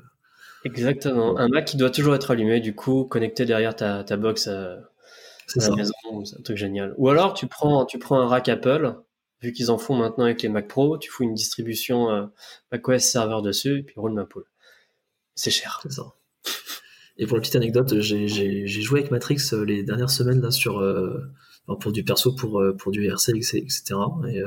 Exactement. 0.64 1.38
Un 1.38 1.48
Mac 1.48 1.66
qui 1.66 1.76
doit 1.76 1.90
toujours 1.90 2.14
être 2.14 2.30
allumé, 2.30 2.60
du 2.60 2.74
coup, 2.74 3.04
connecté 3.04 3.44
derrière 3.44 3.76
ta, 3.76 4.04
ta 4.04 4.16
box 4.16 4.48
à, 4.48 4.78
la 5.56 5.70
maison. 5.76 5.92
C'est 6.24 6.38
un 6.38 6.42
truc 6.42 6.56
génial. 6.56 6.94
Ou 6.96 7.08
alors, 7.08 7.34
tu 7.34 7.46
prends, 7.46 7.86
tu 7.86 7.98
prends 7.98 8.20
un 8.20 8.26
rack 8.26 8.48
Apple 8.48 8.96
vu 9.42 9.52
qu'ils 9.52 9.70
en 9.70 9.78
font 9.78 9.96
maintenant 9.96 10.24
avec 10.24 10.42
les 10.42 10.48
Mac 10.48 10.68
Pro, 10.68 10.98
tu 10.98 11.10
fous 11.10 11.24
une 11.24 11.34
distribution 11.34 12.10
euh, 12.10 12.26
macOS 12.72 13.02
serveur 13.02 13.42
dessus 13.42 13.78
et 13.78 13.82
puis 13.82 13.94
roule 13.96 14.12
ma 14.12 14.24
poule. 14.24 14.44
C'est 15.34 15.50
cher. 15.50 15.80
C'est 15.82 15.92
ça. 15.92 16.14
Et 17.16 17.26
pour 17.26 17.36
la 17.36 17.40
petite 17.40 17.56
anecdote, 17.56 18.00
j'ai 18.00 18.66
joué 18.66 19.00
avec 19.00 19.10
Matrix 19.10 19.40
euh, 19.52 19.64
les 19.64 19.82
dernières 19.82 20.10
semaines 20.10 20.40
là 20.40 20.50
sur 20.50 20.78
euh, 20.78 21.20
pour 21.80 21.92
du 21.92 22.04
perso, 22.04 22.34
pour 22.34 22.62
pour 22.78 22.92
du 22.92 23.06
RC, 23.06 23.32
etc. 23.36 23.82
Et 24.28 24.40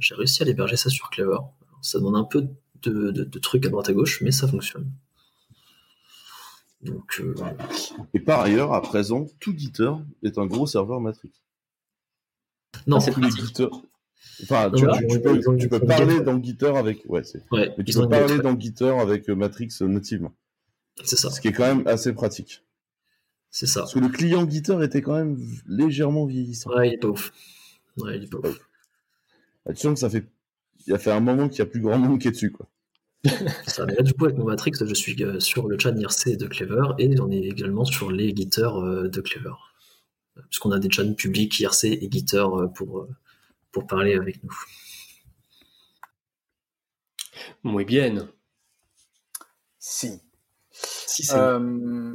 j'ai 0.00 0.14
réussi 0.14 0.42
à 0.42 0.46
l'héberger 0.46 0.76
ça 0.76 0.90
sur 0.90 1.08
Clever. 1.10 1.38
Ça 1.82 1.98
demande 1.98 2.16
un 2.16 2.24
peu 2.24 2.48
de, 2.82 3.10
de, 3.10 3.38
trucs 3.38 3.64
à 3.66 3.68
droite 3.68 3.88
à 3.88 3.92
gauche, 3.92 4.22
mais 4.22 4.32
ça 4.32 4.48
fonctionne. 4.48 4.90
Donc, 6.84 7.22
Et 8.12 8.20
par 8.20 8.40
ailleurs, 8.40 8.72
à 8.74 8.82
présent, 8.82 9.26
tout 9.40 9.56
Gitter 9.56 9.92
est 10.22 10.38
un 10.38 10.46
gros 10.46 10.66
serveur 10.66 11.00
Matrix. 11.00 11.30
Non, 12.86 13.00
c'est 13.00 13.16
les 13.16 13.30
Enfin, 14.42 14.70
tu, 14.70 14.84
peux, 15.68 15.80
parler 15.80 16.20
dans 16.20 16.42
Gitter 16.42 16.66
avec. 16.76 17.04
Ouais, 17.08 17.22
c'est. 17.22 17.42
mais 17.52 17.84
tu 17.84 17.94
peux 17.94 18.08
parler 18.08 18.38
dans 18.38 18.58
Gitter 18.58 18.88
avec 18.98 19.28
euh, 19.28 19.34
Matrix 19.34 19.68
nativement. 19.82 20.32
C'est 21.04 21.16
ça. 21.16 21.30
Ce 21.30 21.40
qui 21.40 21.48
est 21.48 21.52
quand 21.52 21.66
même 21.66 21.86
assez 21.86 22.12
pratique. 22.12 22.64
C'est 23.50 23.66
ça. 23.66 23.80
Parce 23.80 23.94
que 23.94 24.00
le 24.00 24.08
client 24.08 24.48
Gitter 24.48 24.82
était 24.82 25.02
quand 25.02 25.14
même 25.14 25.38
légèrement 25.66 26.26
vieillissant. 26.26 26.70
Ouais, 26.70 26.88
il 26.88 26.94
est 26.94 26.98
pas 26.98 27.08
ouf. 27.08 27.32
Ouais, 27.96 28.16
il 28.16 28.24
est 28.24 28.30
pas 28.30 28.38
ouf. 28.38 28.58
Bah, 29.64 29.72
tu 29.72 29.80
sens 29.80 29.94
que 29.94 30.00
ça 30.00 30.10
fait. 30.10 30.24
Il 30.86 30.94
a 30.94 30.98
fait 30.98 31.12
un 31.12 31.20
moment 31.20 31.48
qu'il 31.48 31.60
y 31.60 31.62
a 31.62 31.66
plus 31.66 31.80
grand 31.80 31.98
monde 31.98 32.18
qui 32.18 32.28
est 32.28 32.32
dessus, 32.32 32.50
quoi. 32.50 32.66
ça, 33.66 33.86
mais 33.86 33.94
là, 33.94 34.02
du 34.02 34.12
coup, 34.14 34.26
avec 34.26 34.36
mon 34.36 34.44
Matrix, 34.44 34.72
je 34.80 34.94
suis 34.94 35.22
euh, 35.22 35.40
sur 35.40 35.68
le 35.68 35.78
chat 35.78 35.90
IRC 35.90 36.36
de 36.36 36.46
Clever 36.46 36.88
et 36.98 37.18
on 37.20 37.30
est 37.30 37.40
également 37.40 37.84
sur 37.84 38.10
les 38.10 38.34
Gitter 38.34 38.68
euh, 38.74 39.08
de 39.08 39.20
Clever. 39.20 39.54
Puisqu'on 40.50 40.72
a 40.72 40.78
des 40.78 40.90
chats 40.90 41.04
publics 41.04 41.60
IRC 41.60 41.84
et 41.84 42.08
Gitter 42.10 42.44
pour 42.74 43.06
pour 43.70 43.86
parler 43.86 44.14
avec 44.14 44.42
nous. 44.42 44.54
Muy 47.62 47.84
bien. 47.84 48.28
Si. 49.78 50.20
Euh, 51.32 52.14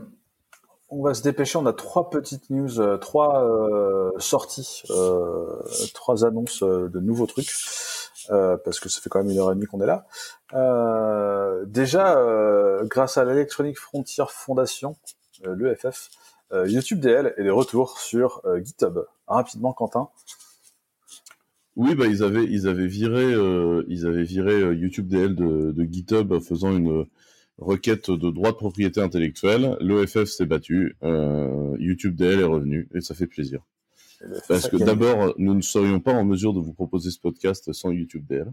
on 0.89 1.03
va 1.03 1.13
se 1.13 1.21
dépêcher. 1.21 1.57
On 1.57 1.65
a 1.65 1.73
trois 1.73 2.09
petites 2.09 2.49
news, 2.49 2.79
euh, 2.79 2.97
trois 2.97 3.43
euh, 3.43 4.11
sorties, 4.17 4.83
trois 5.93 6.25
annonces 6.25 6.63
de 6.63 6.99
nouveaux 6.99 7.27
trucs. 7.27 7.51
Parce 8.29 8.79
que 8.79 8.89
ça 8.89 9.01
fait 9.01 9.09
quand 9.09 9.23
même 9.23 9.31
une 9.31 9.39
heure 9.39 9.51
et 9.51 9.55
demie 9.55 9.65
qu'on 9.65 9.81
est 9.81 9.87
là. 9.87 10.05
déjà, 11.65 12.15
grâce 12.83 13.17
à 13.17 13.25
l'Electronic 13.25 13.77
Frontier 13.77 14.25
Foundation, 14.29 14.95
l'EFF, 15.43 16.09
YouTube 16.65 16.99
DL 16.99 17.33
est 17.37 17.43
de 17.43 17.51
retour 17.51 17.99
sur 17.99 18.41
GitHub. 18.63 18.99
Rapidement, 19.27 19.73
Quentin. 19.73 20.09
Oui, 21.79 21.95
bah 21.95 22.07
ils 22.07 22.23
avaient 22.23 22.43
ils 22.43 22.67
avaient 22.67 22.87
viré 22.87 23.23
euh, 23.23 23.85
ils 23.87 24.05
avaient 24.05 24.23
viré 24.23 24.51
euh, 24.51 24.75
YouTube 24.75 25.07
DL 25.07 25.33
de, 25.33 25.71
de 25.71 25.83
GitHub 25.85 26.37
faisant 26.39 26.75
une 26.75 27.05
requête 27.57 28.11
de 28.11 28.29
droit 28.31 28.51
de 28.51 28.57
propriété 28.57 28.99
intellectuelle. 28.99 29.77
L'OFF 29.79 30.25
s'est 30.25 30.45
battu, 30.45 30.97
euh, 31.03 31.77
YouTube 31.79 32.15
DL 32.15 32.41
est 32.41 32.43
revenu 32.43 32.89
et 32.93 32.99
ça 32.99 33.15
fait 33.15 33.27
plaisir. 33.27 33.61
Parce 34.47 34.69
que 34.69 34.77
d'abord, 34.77 35.33
nous 35.37 35.53
ne 35.53 35.61
serions 35.61 35.99
pas 35.99 36.13
en 36.13 36.23
mesure 36.23 36.53
de 36.53 36.59
vous 36.59 36.73
proposer 36.73 37.11
ce 37.11 37.19
podcast 37.19 37.71
sans 37.73 37.91
YouTube 37.91 38.25
DL 38.27 38.51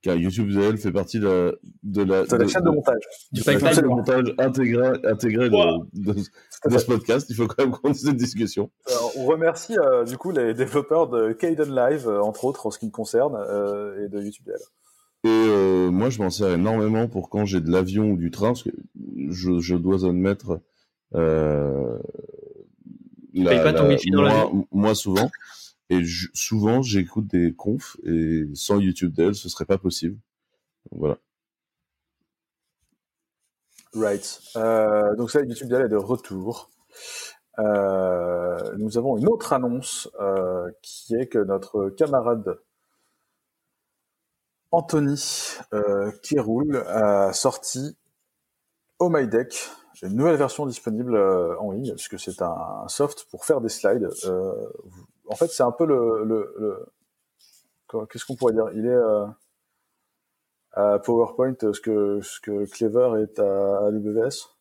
car 0.00 0.16
YouTube 0.16 0.52
DL 0.52 0.78
fait 0.78 0.92
partie 0.92 1.18
de 1.18 1.26
la 1.26 1.52
de 1.82 2.02
la, 2.02 2.24
de, 2.24 2.36
la 2.36 2.46
chaîne 2.46 2.62
de, 2.62 2.70
montage. 2.70 3.02
du 3.32 3.40
de 3.42 3.86
montage 3.86 4.34
intégré 4.38 4.92
intégré 5.04 5.50
de, 5.50 6.14
de, 6.14 6.78
ce 6.78 6.86
podcast. 6.86 7.26
Il 7.30 7.34
faut 7.34 7.48
quand 7.48 7.64
même 7.64 7.72
qu'on 7.72 7.90
ait 7.90 7.94
cette 7.94 8.16
discussion. 8.16 8.70
Alors, 8.86 9.12
on 9.16 9.26
remercie 9.26 9.76
euh, 9.76 10.04
du 10.04 10.16
coup 10.16 10.30
les 10.30 10.54
développeurs 10.54 11.08
de 11.08 11.32
Kaden 11.32 11.74
Live 11.74 12.08
euh, 12.08 12.22
entre 12.22 12.44
autres 12.44 12.66
en 12.66 12.70
ce 12.70 12.78
qui 12.78 12.86
me 12.86 12.92
concerne 12.92 13.36
euh, 13.36 14.04
et 14.04 14.08
de 14.08 14.20
YouTube 14.22 14.44
DL 14.46 14.60
et 15.24 15.28
euh, 15.28 15.90
moi 15.90 16.10
je 16.10 16.22
m'en 16.22 16.30
sers 16.30 16.52
énormément 16.52 17.08
pour 17.08 17.28
quand 17.28 17.44
j'ai 17.44 17.60
de 17.60 17.70
l'avion 17.70 18.10
ou 18.10 18.16
du 18.16 18.30
train 18.30 18.48
parce 18.48 18.62
que 18.62 18.70
je, 19.28 19.58
je 19.58 19.74
dois 19.74 20.06
admettre 20.06 20.60
euh, 21.14 21.98
la, 23.44 23.62
pas 23.62 23.72
ton 23.72 23.88
la, 23.88 23.96
moi, 24.12 24.64
moi 24.70 24.94
souvent 24.94 25.30
et 25.90 26.02
souvent, 26.34 26.82
j'écoute 26.82 27.26
des 27.26 27.54
confs 27.54 27.96
et 28.04 28.44
sans 28.54 28.78
YouTube 28.78 29.14
Dell, 29.14 29.34
ce 29.34 29.48
serait 29.48 29.64
pas 29.64 29.78
possible. 29.78 30.18
voilà. 30.90 31.18
Right. 33.94 34.40
Euh, 34.56 35.16
donc 35.16 35.30
ça, 35.30 35.40
YouTube 35.40 35.68
Dell 35.68 35.86
est 35.86 35.88
de 35.88 35.96
retour. 35.96 36.70
Euh, 37.58 38.76
nous 38.76 38.98
avons 38.98 39.16
une 39.16 39.28
autre 39.28 39.52
annonce 39.54 40.10
euh, 40.20 40.70
qui 40.82 41.14
est 41.14 41.26
que 41.26 41.38
notre 41.38 41.88
camarade 41.88 42.60
Anthony 44.70 45.56
euh, 45.72 46.12
Kiroul 46.22 46.76
a 46.86 47.32
sorti 47.32 47.96
Oh 48.98 49.08
My 49.08 49.26
Deck, 49.26 49.70
une 50.06 50.14
nouvelle 50.14 50.36
version 50.36 50.66
disponible 50.66 51.14
euh, 51.16 51.58
en 51.58 51.72
ligne, 51.72 51.92
puisque 51.94 52.18
c'est 52.18 52.40
un, 52.42 52.86
soft 52.88 53.26
pour 53.30 53.44
faire 53.44 53.60
des 53.60 53.68
slides. 53.68 54.08
Euh, 54.24 54.52
en 55.26 55.34
fait, 55.34 55.48
c'est 55.48 55.62
un 55.62 55.72
peu 55.72 55.86
le, 55.86 56.24
le, 56.24 56.86
qu'est-ce 58.10 58.24
qu'on 58.24 58.36
pourrait 58.36 58.52
dire? 58.52 58.70
Il 58.74 58.86
est 58.86 58.90
euh, 58.90 59.26
à 60.72 60.98
PowerPoint 60.98 61.56
ce 61.60 61.80
que 61.80 62.20
ce 62.22 62.40
que 62.40 62.66
Clever 62.66 63.22
est 63.22 63.38
à, 63.38 63.86
AWS. 63.86 64.54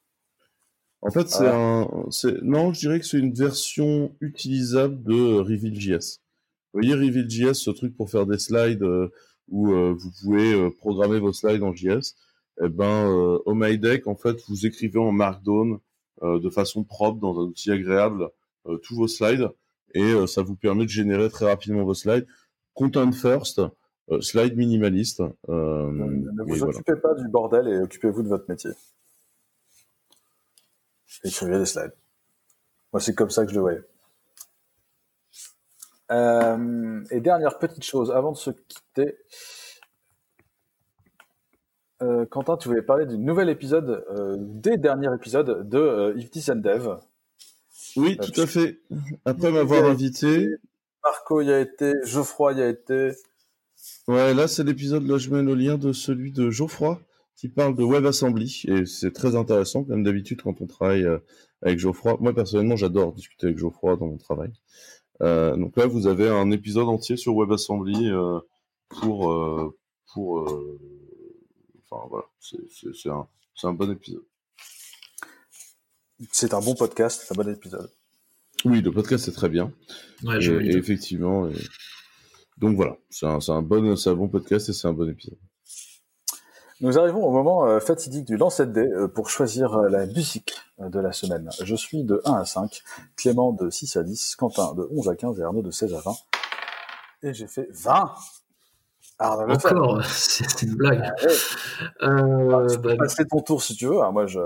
En 1.01 1.11
fait, 1.11 1.29
c'est 1.29 1.47
un, 1.47 1.87
non, 2.41 2.73
je 2.73 2.79
dirais 2.79 2.99
que 2.99 3.05
c'est 3.05 3.19
une 3.19 3.33
version 3.33 4.15
utilisable 4.19 5.03
de 5.03 5.39
Reveal.js. 5.39 6.19
Vous 6.73 6.81
voyez 6.81 6.95
Reveal.js, 6.95 7.53
ce 7.53 7.69
truc 7.69 7.95
pour 7.95 8.09
faire 8.09 8.25
des 8.25 8.39
slides 8.39 8.83
où 9.49 9.67
vous 9.67 10.11
pouvez 10.21 10.71
programmer 10.71 11.19
vos 11.19 11.33
slides 11.33 11.61
en 11.61 11.73
JS. 11.73 12.15
Eh 12.61 12.69
ben, 12.69 13.09
euh, 13.09 13.39
au 13.45 13.53
MyDeck, 13.53 14.07
en 14.07 14.15
fait, 14.15 14.37
vous 14.47 14.65
écrivez 14.65 14.99
en 14.99 15.11
Markdown 15.11 15.79
de 16.23 16.49
façon 16.49 16.83
propre 16.83 17.19
dans 17.19 17.39
un 17.39 17.43
outil 17.43 17.71
agréable 17.71 18.31
tous 18.81 18.95
vos 18.95 19.07
slides 19.07 19.49
et 19.93 20.15
ça 20.25 20.41
vous 20.41 20.55
permet 20.55 20.85
de 20.85 20.89
générer 20.89 21.29
très 21.29 21.45
rapidement 21.45 21.83
vos 21.83 21.93
slides. 21.93 22.25
Content 22.73 23.11
first, 23.11 23.61
slide 24.21 24.57
minimaliste. 24.57 25.21
ne 25.47 26.43
vous 26.43 26.63
occupez 26.63 26.95
pas 26.95 27.13
du 27.13 27.27
bordel 27.27 27.67
et 27.67 27.77
occupez-vous 27.77 28.23
de 28.23 28.29
votre 28.29 28.49
métier. 28.49 28.71
Écrivez 31.23 31.59
des 31.59 31.65
slides. 31.65 31.93
Moi, 32.91 32.99
c'est 32.99 33.13
comme 33.13 33.29
ça 33.29 33.43
que 33.45 33.51
je 33.51 33.55
le 33.55 33.61
voyais. 33.61 33.83
Euh, 36.11 37.03
et 37.11 37.19
dernière 37.19 37.57
petite 37.57 37.83
chose, 37.83 38.11
avant 38.11 38.31
de 38.31 38.37
se 38.37 38.51
quitter, 38.51 39.17
euh, 42.01 42.25
Quentin, 42.25 42.57
tu 42.57 42.67
voulais 42.67 42.81
parler 42.81 43.05
du 43.05 43.17
nouvel 43.17 43.49
épisode, 43.49 44.05
euh, 44.11 44.35
des 44.39 44.77
derniers 44.77 45.13
épisodes 45.15 45.67
de 45.67 45.77
euh, 45.77 46.17
If 46.17 46.49
and 46.49 46.55
Dev. 46.57 46.97
Oui, 47.95 48.17
tout 48.17 48.39
à 48.39 48.45
fait. 48.45 48.79
Après 49.25 49.51
m'avoir 49.51 49.85
invité. 49.85 50.47
Marco 51.03 51.41
y 51.41 51.51
a 51.51 51.59
été, 51.59 51.93
Geoffroy 52.03 52.53
y 52.53 52.61
a 52.61 52.69
été. 52.69 53.11
Ouais, 54.07 54.33
là, 54.33 54.47
c'est 54.47 54.63
l'épisode, 54.63 55.07
là, 55.07 55.17
je 55.17 55.29
mets 55.29 55.41
le 55.41 55.55
lien 55.55 55.77
de 55.77 55.93
celui 55.93 56.31
de 56.31 56.49
Geoffroy 56.49 56.99
qui 57.37 57.49
parle 57.49 57.75
de 57.75 57.83
WebAssembly 57.83 58.63
et 58.67 58.85
c'est 58.85 59.13
très 59.13 59.35
intéressant 59.35 59.83
comme 59.83 60.03
d'habitude 60.03 60.41
quand 60.41 60.59
on 60.59 60.65
travaille 60.65 61.05
euh, 61.05 61.19
avec 61.61 61.77
Geoffroy. 61.77 62.17
Moi 62.19 62.33
personnellement, 62.33 62.75
j'adore 62.75 63.13
discuter 63.13 63.47
avec 63.47 63.59
Geoffroy 63.59 63.95
dans 63.95 64.07
mon 64.07 64.17
travail. 64.17 64.51
Euh, 65.21 65.55
donc 65.55 65.77
là, 65.77 65.85
vous 65.85 66.07
avez 66.07 66.27
un 66.27 66.51
épisode 66.51 66.87
entier 66.87 67.15
sur 67.15 67.35
WebAssembly 67.35 68.09
euh, 68.09 68.39
pour 68.89 69.31
euh, 69.31 69.77
pour 70.13 70.39
euh, 70.39 70.79
enfin 71.89 72.07
voilà, 72.09 72.25
c'est 72.39 73.09
un 73.09 73.27
c'est 73.55 73.67
un 73.67 73.73
bon 73.73 73.91
épisode. 73.91 74.25
C'est 76.31 76.53
un 76.53 76.61
bon 76.61 76.75
podcast, 76.75 77.23
c'est 77.25 77.33
un 77.33 77.43
bon 77.43 77.49
épisode. 77.49 77.91
Oui, 78.65 78.81
le 78.81 78.91
podcast 78.91 79.25
c'est 79.25 79.31
très 79.31 79.49
bien. 79.49 79.71
Ouais, 80.23 80.43
et, 80.43 80.49
et 80.49 80.77
effectivement. 80.77 81.47
Et... 81.49 81.55
Donc 82.57 82.75
voilà, 82.75 82.97
c'est 83.09 83.25
un, 83.25 83.39
un 83.47 83.61
bon, 83.61 83.95
c'est 83.95 84.09
un 84.09 84.15
bon 84.15 84.27
podcast 84.27 84.69
et 84.69 84.73
c'est 84.73 84.87
un 84.87 84.93
bon 84.93 85.09
épisode. 85.09 85.37
Nous 86.79 86.99
arrivons 86.99 87.25
au 87.25 87.31
moment 87.31 87.65
euh, 87.65 87.79
fatidique 87.79 88.25
du 88.25 88.37
lancer 88.37 88.67
de 88.67 88.71
dés 88.71 88.87
euh, 88.87 89.07
pour 89.07 89.31
choisir 89.31 89.73
euh, 89.73 89.89
la 89.89 90.05
musique 90.05 90.53
de 90.77 90.99
la 90.99 91.11
semaine. 91.11 91.49
Je 91.63 91.75
suis 91.75 92.03
de 92.03 92.21
1 92.23 92.33
à 92.33 92.45
5, 92.45 92.83
Clément 93.15 93.51
de 93.51 93.71
6 93.71 93.97
à 93.97 94.03
10, 94.03 94.35
Quentin 94.35 94.75
de 94.75 94.87
11 94.91 95.09
à 95.09 95.15
15 95.15 95.39
et 95.39 95.43
Arnaud 95.43 95.63
de 95.63 95.71
16 95.71 95.95
à 95.95 96.01
20. 96.01 96.11
Et 97.23 97.33
j'ai 97.33 97.47
fait 97.47 97.67
20 97.71 98.13
Arnaud 99.19 99.53
Encore 99.53 100.03
C'est 100.05 100.61
une 100.63 100.75
blague. 100.75 101.03
Ah, 101.99 102.07
euh, 102.07 102.67
ah, 102.69 102.77
bah, 102.77 102.95
passer 102.97 103.25
ton 103.25 103.39
tour 103.39 103.63
si 103.63 103.75
tu 103.75 103.87
veux. 103.87 104.01
Hein, 104.01 104.11
moi, 104.11 104.27
je... 104.27 104.39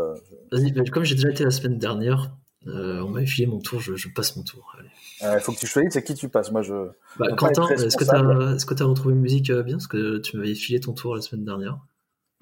Vas-y, 0.52 0.72
bah, 0.72 0.84
comme 0.91 1.03
j'ai 1.03 1.15
déjà 1.15 1.30
été 1.30 1.43
la 1.43 1.52
semaine 1.52 1.77
dernière, 1.77 2.31
on 2.65 3.10
m'a 3.10 3.26
filé 3.26 3.48
mon 3.48 3.60
tour, 3.60 3.80
je, 3.80 3.95
je 3.95 4.07
passe 4.10 4.35
mon 4.35 4.43
tour. 4.43 4.76
Il 5.22 5.39
faut 5.39 5.52
que 5.52 5.60
tu 5.60 5.68
choisisses 5.68 5.93
c'est 5.93 6.03
qui 6.03 6.14
tu 6.14 6.30
passes. 6.30 6.52
Moi, 6.52 6.61
je. 6.61 6.89
Bah, 7.18 7.27
Quentin, 7.38 7.68
est-ce 7.69 7.98
que 7.98 8.03
tu 8.03 8.11
as, 8.11 8.18
est 8.18 8.81
as, 8.81 8.85
retrouvé 8.85 9.14
une 9.14 9.22
musique 9.22 9.52
bien 9.52 9.76
Parce 9.76 9.88
que 9.88 10.19
tu 10.19 10.38
m'avais 10.38 10.56
filé 10.56 10.80
ton 10.80 10.93
tour 10.93 11.15
la 11.15 11.22
semaine 11.22 11.45
dernière. 11.45 11.80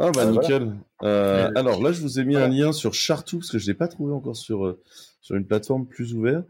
Ah 0.01 0.11
bah 0.13 0.25
nickel. 0.25 0.77
Euh, 1.03 1.51
alors 1.55 1.83
là, 1.83 1.91
je 1.91 2.01
vous 2.01 2.19
ai 2.21 2.23
mis 2.23 2.37
un 2.37 2.47
lien 2.47 2.71
sur 2.71 2.93
Chartou 2.93 3.39
parce 3.39 3.51
que 3.51 3.59
je 3.59 3.67
l'ai 3.67 3.73
pas 3.73 3.89
trouvé 3.89 4.13
encore 4.13 4.37
sur 4.37 4.65
euh, 4.65 4.81
sur 5.19 5.35
une 5.35 5.45
plateforme 5.45 5.85
plus 5.85 6.13
ouverte. 6.13 6.45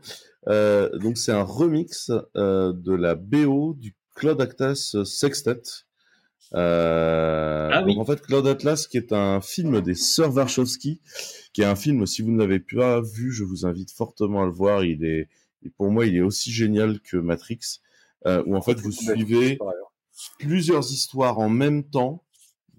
Euh, 0.47 0.95
donc 0.99 1.17
c'est 1.17 1.31
un 1.31 1.41
remix 1.41 2.11
euh, 2.35 2.73
de 2.73 2.93
la 2.93 3.15
BO 3.15 3.73
du 3.73 3.95
Claude 4.19 4.41
Atlas 4.41 4.97
Sextet. 5.05 5.61
Euh, 6.53 7.69
ah, 7.71 7.83
oui. 7.83 7.95
Donc 7.95 8.01
en 8.01 8.05
fait, 8.05 8.21
Claude 8.21 8.47
Atlas, 8.47 8.85
qui 8.85 8.97
est 8.97 9.13
un 9.13 9.39
film 9.39 9.79
des 9.81 9.95
sœurs 9.95 10.35
Warshawski, 10.35 10.99
qui 11.53 11.61
est 11.61 11.65
un 11.65 11.75
film, 11.75 12.05
si 12.05 12.21
vous 12.21 12.31
ne 12.31 12.39
l'avez 12.39 12.59
pas 12.59 13.01
vu, 13.01 13.31
je 13.31 13.45
vous 13.45 13.65
invite 13.65 13.91
fortement 13.91 14.43
à 14.43 14.45
le 14.45 14.51
voir. 14.51 14.83
Il 14.83 15.05
est, 15.05 15.29
pour 15.77 15.89
moi, 15.89 16.05
il 16.05 16.17
est 16.17 16.21
aussi 16.21 16.51
génial 16.51 16.99
que 16.99 17.15
Matrix, 17.15 17.79
euh, 18.25 18.43
où 18.45 18.55
en 18.57 18.61
fait 18.61 18.77
vous 18.79 18.91
suivez 18.91 19.57
plusieurs 20.37 20.91
histoires 20.91 21.39
en 21.39 21.49
même 21.49 21.83
temps 21.85 22.23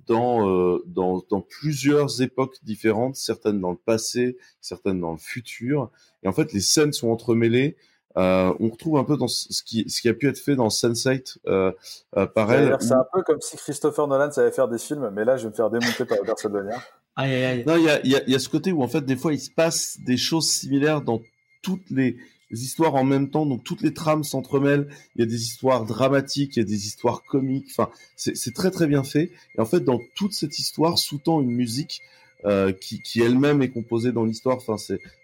dans, 0.07 0.47
euh, 0.47 0.83
dans, 0.87 1.25
dans, 1.31 1.41
plusieurs 1.41 2.21
époques 2.21 2.57
différentes, 2.65 3.17
certaines 3.17 3.61
dans 3.61 3.71
le 3.71 3.79
passé, 3.79 4.37
certaines 4.61 5.01
dans 5.01 5.13
le 5.13 5.19
futur. 5.19 5.91
Et 6.23 6.29
en 6.29 6.33
fait, 6.33 6.53
les 6.53 6.61
scènes 6.61 6.93
sont 6.93 7.09
entremêlées. 7.09 7.77
Euh, 8.17 8.53
on 8.59 8.69
retrouve 8.71 8.99
un 8.99 9.05
peu 9.05 9.17
dans 9.17 9.29
ce 9.29 9.63
qui, 9.63 9.89
ce 9.89 10.01
qui 10.01 10.09
a 10.09 10.15
pu 10.15 10.29
être 10.29 10.39
fait 10.39 10.57
dans 10.57 10.69
Sense8 10.69 11.39
euh, 11.47 11.73
euh, 12.17 12.27
par 12.27 12.53
elle. 12.53 12.77
C'est 12.81 12.93
un 12.93 13.07
peu 13.13 13.23
comme 13.23 13.41
si 13.41 13.57
Christopher 13.57 14.09
Nolan 14.09 14.33
savait 14.33 14.51
faire 14.51 14.69
des 14.69 14.79
films, 14.79 15.11
mais 15.15 15.25
là, 15.25 15.37
je 15.37 15.45
vais 15.45 15.51
me 15.51 15.55
faire 15.55 15.71
démonter 15.71 16.05
par 16.05 16.19
Barcelona. 16.27 16.77
Aïe, 17.17 17.35
aïe, 17.35 17.45
aïe. 17.45 17.65
Non, 17.67 17.77
il 17.77 17.85
y 17.85 17.91
a, 17.91 18.05
y, 18.07 18.17
a, 18.17 18.29
y 18.29 18.35
a 18.35 18.39
ce 18.39 18.49
côté 18.49 18.73
où 18.73 18.83
en 18.83 18.89
fait, 18.89 19.03
des 19.03 19.17
fois, 19.17 19.33
il 19.33 19.41
se 19.41 19.51
passe 19.51 19.99
des 20.01 20.17
choses 20.17 20.49
similaires 20.49 21.03
dans 21.03 21.21
toutes 21.63 21.89
les 21.91 22.17
histoires 22.51 22.95
en 22.95 23.05
même 23.05 23.31
temps, 23.31 23.47
donc 23.47 23.63
toutes 23.63 23.83
les 23.83 23.95
trames 23.95 24.25
s'entremêlent. 24.25 24.89
Il 25.15 25.21
y 25.21 25.23
a 25.23 25.27
des 25.27 25.43
histoires 25.43 25.85
dramatiques, 25.85 26.57
il 26.57 26.61
y 26.61 26.63
a 26.63 26.67
des 26.67 26.87
histoires 26.87 27.23
comiques. 27.23 27.69
Enfin, 27.71 27.91
c'est 28.17 28.55
très 28.55 28.71
très 28.71 28.87
bien 28.87 29.05
fait. 29.05 29.31
Et 29.57 29.61
en 29.61 29.65
fait, 29.65 29.81
dans 29.81 30.01
toute 30.17 30.33
cette 30.33 30.59
histoire, 30.59 30.99
sous-tend 30.99 31.41
une 31.41 31.53
musique 31.53 32.03
euh, 32.45 32.73
qui, 32.73 33.03
qui 33.03 33.21
elle-même 33.21 33.63
est 33.63 33.71
composée 33.71 34.13
dans 34.13 34.25
l'histoire. 34.25 34.57
Enfin, 34.57 34.77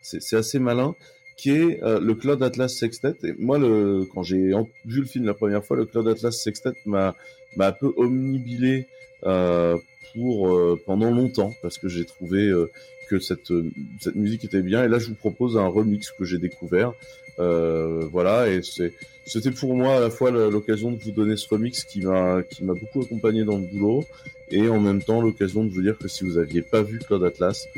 c'est 0.02 0.36
assez 0.36 0.58
malin. 0.58 0.94
Qui 1.36 1.50
est 1.50 1.82
euh, 1.82 2.00
le 2.00 2.14
Cloud 2.14 2.42
Atlas 2.42 2.74
Sextet. 2.74 3.14
Et 3.22 3.34
moi, 3.38 3.58
le, 3.58 4.06
quand 4.12 4.22
j'ai 4.22 4.52
vu 4.84 5.00
le 5.00 5.06
film 5.06 5.26
la 5.26 5.34
première 5.34 5.64
fois, 5.64 5.76
le 5.76 5.84
Cloud 5.84 6.08
Atlas 6.08 6.32
Sextet 6.32 6.72
m'a 6.86 7.14
un 7.58 7.72
peu 7.72 7.92
omnibilé 7.96 8.86
euh, 9.24 9.76
pour 10.14 10.48
euh, 10.48 10.80
pendant 10.86 11.10
longtemps 11.10 11.52
parce 11.62 11.78
que 11.78 11.88
j'ai 11.88 12.04
trouvé 12.04 12.48
euh, 12.48 12.70
que 13.08 13.18
cette, 13.18 13.52
cette 14.00 14.14
musique 14.14 14.44
était 14.44 14.62
bien. 14.62 14.84
Et 14.84 14.88
là, 14.88 14.98
je 14.98 15.08
vous 15.08 15.14
propose 15.14 15.56
un 15.56 15.66
remix 15.66 16.10
que 16.10 16.24
j'ai 16.24 16.38
découvert. 16.38 16.92
Euh, 17.38 18.08
voilà, 18.10 18.48
et 18.48 18.60
c'était 18.62 19.50
pour 19.50 19.74
moi 19.74 19.96
à 19.96 20.00
la 20.00 20.10
fois 20.10 20.30
l'occasion 20.30 20.90
de 20.90 20.96
vous 20.96 21.10
donner 21.10 21.36
ce 21.36 21.46
remix 21.48 21.84
qui 21.84 22.00
m'a 22.00 22.42
qui 22.42 22.64
m'a 22.64 22.72
beaucoup 22.72 23.02
accompagné 23.02 23.44
dans 23.44 23.58
le 23.58 23.66
boulot, 23.66 24.04
et 24.50 24.68
en 24.68 24.80
même 24.80 25.02
temps 25.02 25.20
l'occasion 25.20 25.62
de 25.62 25.68
vous 25.68 25.82
dire 25.82 25.98
que 25.98 26.08
si 26.08 26.24
vous 26.24 26.38
aviez 26.38 26.62
pas 26.62 26.80
vu 26.80 26.98
Claude 26.98 27.24
Atlas, 27.24 27.68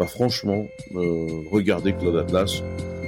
bah 0.00 0.06
franchement, 0.06 0.68
euh, 0.96 1.28
regardez 1.48 1.92
Claude 1.92 2.16
Atlas. 2.16 2.62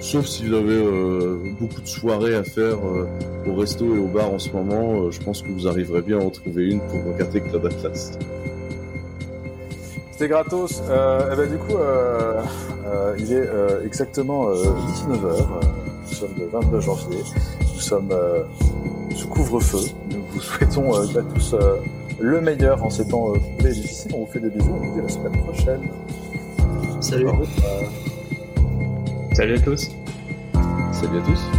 Sauf 0.06 0.26
si 0.26 0.46
vous 0.46 0.54
avez 0.54 0.72
euh, 0.72 1.36
beaucoup 1.58 1.80
de 1.80 1.88
soirées 1.88 2.36
à 2.36 2.44
faire 2.44 2.76
euh, 2.86 3.08
au 3.44 3.56
resto 3.56 3.92
et 3.92 3.98
au 3.98 4.06
bar 4.06 4.30
en 4.30 4.38
ce 4.38 4.50
moment, 4.50 5.00
euh, 5.00 5.10
je 5.10 5.20
pense 5.20 5.42
que 5.42 5.48
vous 5.48 5.66
arriverez 5.66 6.00
bien 6.00 6.20
à 6.20 6.22
en 6.22 6.30
trouver 6.30 6.68
une 6.68 6.78
pour 6.78 7.12
regarder 7.12 7.40
Claude 7.40 7.66
Atlas. 7.66 8.12
C'était 10.12 10.28
gratos. 10.28 10.80
Euh, 10.88 11.30
eh 11.32 11.36
ben, 11.36 11.50
du 11.50 11.58
coup, 11.58 11.76
euh, 11.76 12.40
euh, 12.86 13.16
il 13.18 13.32
est 13.32 13.48
euh, 13.48 13.84
exactement 13.84 14.52
19h. 14.52 15.24
Euh, 15.24 15.40
nous 16.06 16.14
sommes 16.14 16.34
le 16.38 16.46
22 16.52 16.80
janvier. 16.80 17.18
Nous 17.74 17.80
sommes 17.80 18.14
sous 19.12 19.26
couvre-feu. 19.26 19.90
Nous 20.12 20.22
vous 20.30 20.40
souhaitons 20.40 20.94
à 20.94 21.04
tous 21.34 21.56
le 22.20 22.40
meilleur 22.40 22.84
en 22.84 22.90
ces 22.90 23.08
temps 23.08 23.32
difficiles. 23.58 24.12
On 24.14 24.20
vous 24.20 24.30
fait 24.30 24.38
des 24.38 24.50
bisous. 24.50 24.70
On 24.72 24.86
vous 24.86 24.94
dit 24.94 25.00
à 25.00 25.02
la 25.02 25.08
semaine 25.08 25.42
prochaine. 25.42 25.90
Salut. 27.00 27.26
Salut 29.36 29.56
à 29.56 29.60
tous. 29.60 29.90
Salut 30.92 31.18
à 31.18 31.20
tous. 31.20 31.55